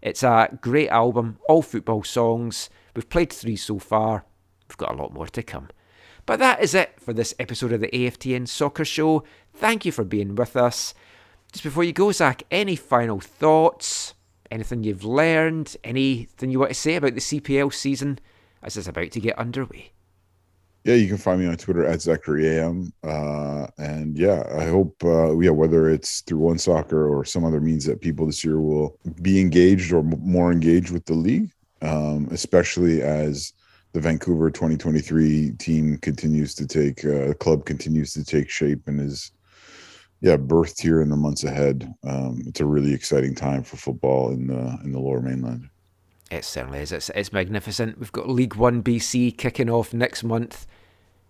It's 0.00 0.22
a 0.22 0.56
great 0.60 0.90
album, 0.90 1.38
all 1.48 1.62
football 1.62 2.04
songs. 2.04 2.70
We've 2.94 3.08
played 3.08 3.32
three 3.32 3.56
so 3.56 3.78
far. 3.80 4.24
We've 4.68 4.76
got 4.76 4.92
a 4.92 4.96
lot 4.96 5.12
more 5.12 5.26
to 5.26 5.42
come. 5.42 5.68
But 6.26 6.40
that 6.40 6.60
is 6.60 6.74
it 6.74 6.94
for 6.98 7.12
this 7.12 7.34
episode 7.38 7.72
of 7.72 7.80
the 7.80 7.88
AFTN 7.88 8.48
Soccer 8.48 8.84
Show. 8.84 9.22
Thank 9.54 9.84
you 9.84 9.92
for 9.92 10.04
being 10.04 10.34
with 10.34 10.56
us. 10.56 10.92
Just 11.52 11.62
before 11.62 11.84
you 11.84 11.92
go, 11.92 12.10
Zach, 12.10 12.42
any 12.50 12.74
final 12.74 13.20
thoughts? 13.20 14.14
Anything 14.50 14.82
you've 14.82 15.04
learned? 15.04 15.76
Anything 15.84 16.50
you 16.50 16.58
want 16.58 16.70
to 16.70 16.74
say 16.74 16.96
about 16.96 17.14
the 17.14 17.20
CPL 17.20 17.72
season 17.72 18.18
as 18.60 18.76
it's 18.76 18.88
about 18.88 19.12
to 19.12 19.20
get 19.20 19.38
underway? 19.38 19.92
Yeah, 20.82 20.94
you 20.94 21.08
can 21.08 21.16
find 21.16 21.40
me 21.40 21.46
on 21.46 21.56
Twitter 21.56 21.84
at 21.84 22.00
ZacharyAM. 22.00 22.92
Uh, 23.04 23.68
and 23.78 24.18
yeah, 24.18 24.42
I 24.56 24.66
hope, 24.66 24.96
uh, 25.04 25.36
yeah, 25.38 25.50
whether 25.50 25.88
it's 25.88 26.22
through 26.22 26.38
One 26.38 26.58
Soccer 26.58 27.08
or 27.08 27.24
some 27.24 27.44
other 27.44 27.60
means 27.60 27.84
that 27.86 28.00
people 28.00 28.26
this 28.26 28.44
year 28.44 28.60
will 28.60 28.98
be 29.22 29.40
engaged 29.40 29.92
or 29.92 30.00
m- 30.00 30.20
more 30.20 30.52
engaged 30.52 30.90
with 30.90 31.04
the 31.06 31.14
league, 31.14 31.50
um, 31.82 32.28
especially 32.30 33.02
as 33.02 33.52
the 33.96 34.02
Vancouver 34.02 34.50
2023 34.50 35.52
team 35.52 35.96
continues 35.96 36.54
to 36.54 36.66
take, 36.66 37.02
uh, 37.06 37.32
club 37.32 37.64
continues 37.64 38.12
to 38.12 38.22
take 38.22 38.50
shape 38.50 38.86
and 38.88 39.00
is, 39.00 39.32
yeah, 40.20 40.36
birthed 40.36 40.82
here 40.82 41.00
in 41.00 41.08
the 41.08 41.16
months 41.16 41.44
ahead. 41.44 41.94
Um, 42.04 42.42
it's 42.46 42.60
a 42.60 42.66
really 42.66 42.92
exciting 42.92 43.34
time 43.34 43.62
for 43.62 43.78
football 43.78 44.32
in 44.32 44.48
the 44.48 44.78
in 44.84 44.92
the 44.92 44.98
Lower 44.98 45.22
Mainland. 45.22 45.70
It 46.30 46.44
certainly 46.44 46.80
is. 46.80 46.92
It's, 46.92 47.08
it's 47.14 47.32
magnificent. 47.32 47.98
We've 47.98 48.12
got 48.12 48.28
League 48.28 48.56
One 48.56 48.82
BC 48.82 49.38
kicking 49.38 49.70
off 49.70 49.94
next 49.94 50.22
month. 50.22 50.66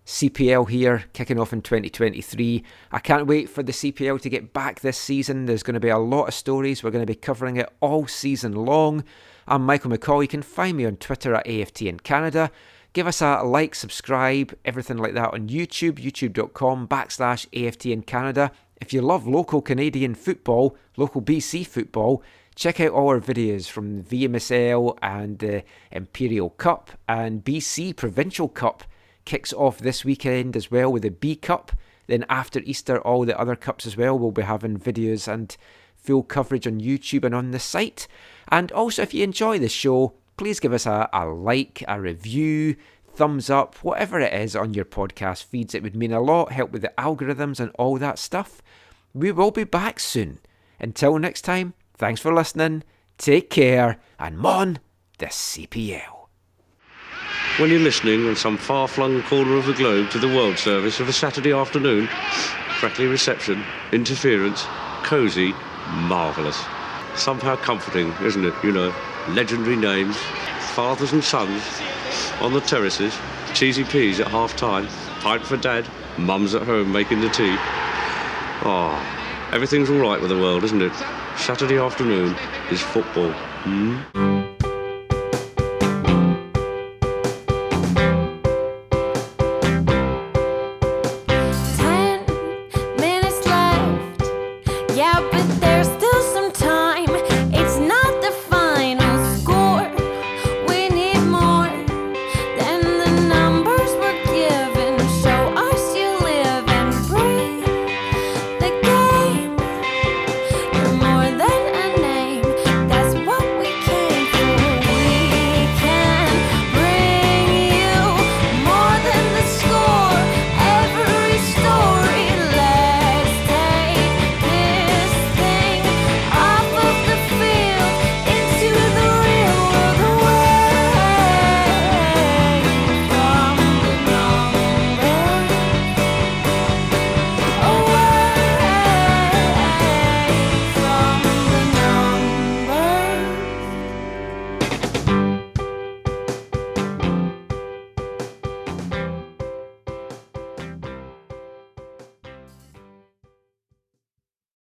CPL 0.05 0.69
here 0.69 1.05
kicking 1.13 1.39
off 1.39 1.53
in 1.53 1.63
2023. 1.63 2.65
I 2.91 2.99
can't 2.99 3.29
wait 3.29 3.49
for 3.49 3.63
the 3.63 3.73
CPL 3.73 4.21
to 4.23 4.29
get 4.29 4.53
back 4.53 4.81
this 4.81 4.99
season. 4.99 5.47
There's 5.47 5.63
going 5.63 5.75
to 5.75 5.81
be 5.81 5.89
a 5.89 5.99
lot 5.99 6.27
of 6.27 6.35
stories. 6.35 6.83
We're 6.83 6.91
going 6.91 7.07
to 7.07 7.13
be 7.13 7.15
covering 7.15 7.59
it 7.59 7.73
all 7.81 8.09
season 8.09 8.57
long. 8.57 9.05
I'm 9.49 9.65
Michael 9.65 9.93
McCall. 9.93 10.23
You 10.23 10.29
can 10.29 10.43
find 10.43 10.77
me 10.77 10.87
on 10.87 10.97
Twitter 10.97 11.33
at 11.33 11.47
AFTN 11.47 12.03
Canada. 12.03 12.51
Give 12.93 13.07
us 13.07 13.23
a 13.23 13.43
like, 13.45 13.77
subscribe, 13.77 14.53
everything 14.65 14.97
like 14.97 15.15
that 15.15 15.33
on 15.33 15.49
YouTube, 15.49 16.01
youtube.com 16.01 16.89
backslash 16.89 17.47
AFTN 17.51 18.07
Canada. 18.07 18.51
If 18.81 18.93
you 18.93 19.03
love 19.03 19.25
local 19.25 19.63
Canadian 19.63 20.17
football, 20.17 20.77
local 20.97 21.23
BC 21.23 21.65
football, 21.65 22.25
check 22.57 22.81
out 22.81 22.91
all 22.91 23.07
our 23.07 23.21
videos 23.21 23.71
from 23.71 24.03
VMSL 24.03 24.99
and 25.01 25.39
the 25.39 25.63
Imperial 25.93 26.51
Cup 26.51 26.91
and 27.07 27.45
BC 27.45 27.95
Provincial 27.95 28.49
Cup 28.49 28.83
kicks 29.25 29.53
off 29.53 29.79
this 29.79 30.05
weekend 30.05 30.57
as 30.57 30.73
well 30.73 30.93
with 30.93 31.05
the 31.05 31.11
B 31.11 31.37
Cup. 31.37 31.71
Then 32.09 32.27
after 32.29 32.59
Easter, 32.65 33.01
all 33.01 33.25
the 33.25 33.39
other 33.39 33.55
cups 33.55 33.87
as 33.87 33.97
well. 33.97 34.19
We'll 34.19 34.33
be 34.33 34.43
having 34.43 34.77
videos 34.77 35.33
and 35.33 35.57
full 35.95 36.25
coverage 36.25 36.67
on 36.67 36.81
YouTube 36.81 37.23
and 37.23 37.35
on 37.35 37.53
the 37.53 37.61
site. 37.61 38.09
And 38.49 38.71
also, 38.73 39.03
if 39.03 39.15
you 39.15 39.25
enjoy 39.25 39.59
the 39.59 39.69
show, 39.69 40.15
please 40.37 40.61
give 40.61 40.73
us 40.73 40.87
a, 40.87 41.09
a 41.13 41.27
like, 41.27 41.83
a 41.89 42.01
review, 42.01 42.77
thumbs 43.17 43.51
up, 43.51 43.77
whatever 43.77 44.21
it 44.21 44.33
is 44.33 44.55
on 44.55 44.75
your 44.75 44.85
podcast 44.85 45.45
feeds. 45.45 45.75
It 45.75 45.83
would 45.83 45.97
mean 45.97 46.13
a 46.13 46.21
lot, 46.21 46.53
help 46.53 46.71
with 46.71 46.83
the 46.83 46.93
algorithms 46.99 47.61
and 47.61 47.71
all 47.79 47.97
that 47.99 48.19
stuff. 48.19 48.63
We 49.15 49.33
will 49.33 49.51
be 49.51 49.65
back 49.65 49.99
soon. 49.99 50.39
Until 50.79 51.19
next 51.19 51.43
time, 51.43 51.75
thanks 51.95 52.21
for 52.21 52.35
listening, 52.35 52.85
take 53.17 53.49
care, 53.49 53.99
and 54.19 54.39
mon 54.39 54.79
the 55.19 55.27
CPL. 55.27 56.29
When 57.59 57.71
you're 57.71 57.81
listening 57.81 58.29
on 58.29 58.37
some 58.37 58.59
far 58.59 58.87
flung 58.87 59.23
corner 59.23 59.57
of 59.57 59.65
the 59.65 59.73
globe 59.73 60.11
to 60.11 60.19
the 60.19 60.29
World 60.29 60.59
Service 60.59 61.01
of 61.01 61.09
a 61.09 61.13
Saturday 61.13 61.53
afternoon, 61.53 62.07
crackly 62.79 63.07
reception, 63.07 63.65
interference, 63.93 64.67
cosy, 65.03 65.55
marvellous. 65.89 66.63
Somehow 67.17 67.57
comforting, 67.57 68.13
isn't 68.23 68.45
it? 68.45 68.55
You 68.63 68.73
know, 68.73 68.95
legendary 69.31 69.77
names, 69.77 70.17
fathers 70.75 71.13
and 71.13 71.25
sons 71.25 71.63
on 72.41 72.53
the 72.53 72.61
terraces, 72.61 73.17
cheesy 73.55 73.85
peas 73.85 74.21
at 74.21 74.29
half 74.29 74.55
time, 74.57 74.87
pint 75.21 75.45
for 75.45 75.57
dad, 75.57 75.89
mum's 76.19 76.55
at 76.55 76.63
home 76.63 76.93
making 76.93 77.21
the 77.21 77.29
tea. 77.31 77.57
Oh, 78.63 79.49
everything's 79.53 79.91
all 79.91 79.99
right 79.99 80.21
with 80.21 80.31
the 80.31 80.39
world, 80.39 80.65
isn't 80.65 80.83
it? 80.83 80.93
Saturday 81.37 81.79
afternoon 81.79 82.37
is 82.71 82.81
football. 82.81 83.33
Hmm? 83.33 84.36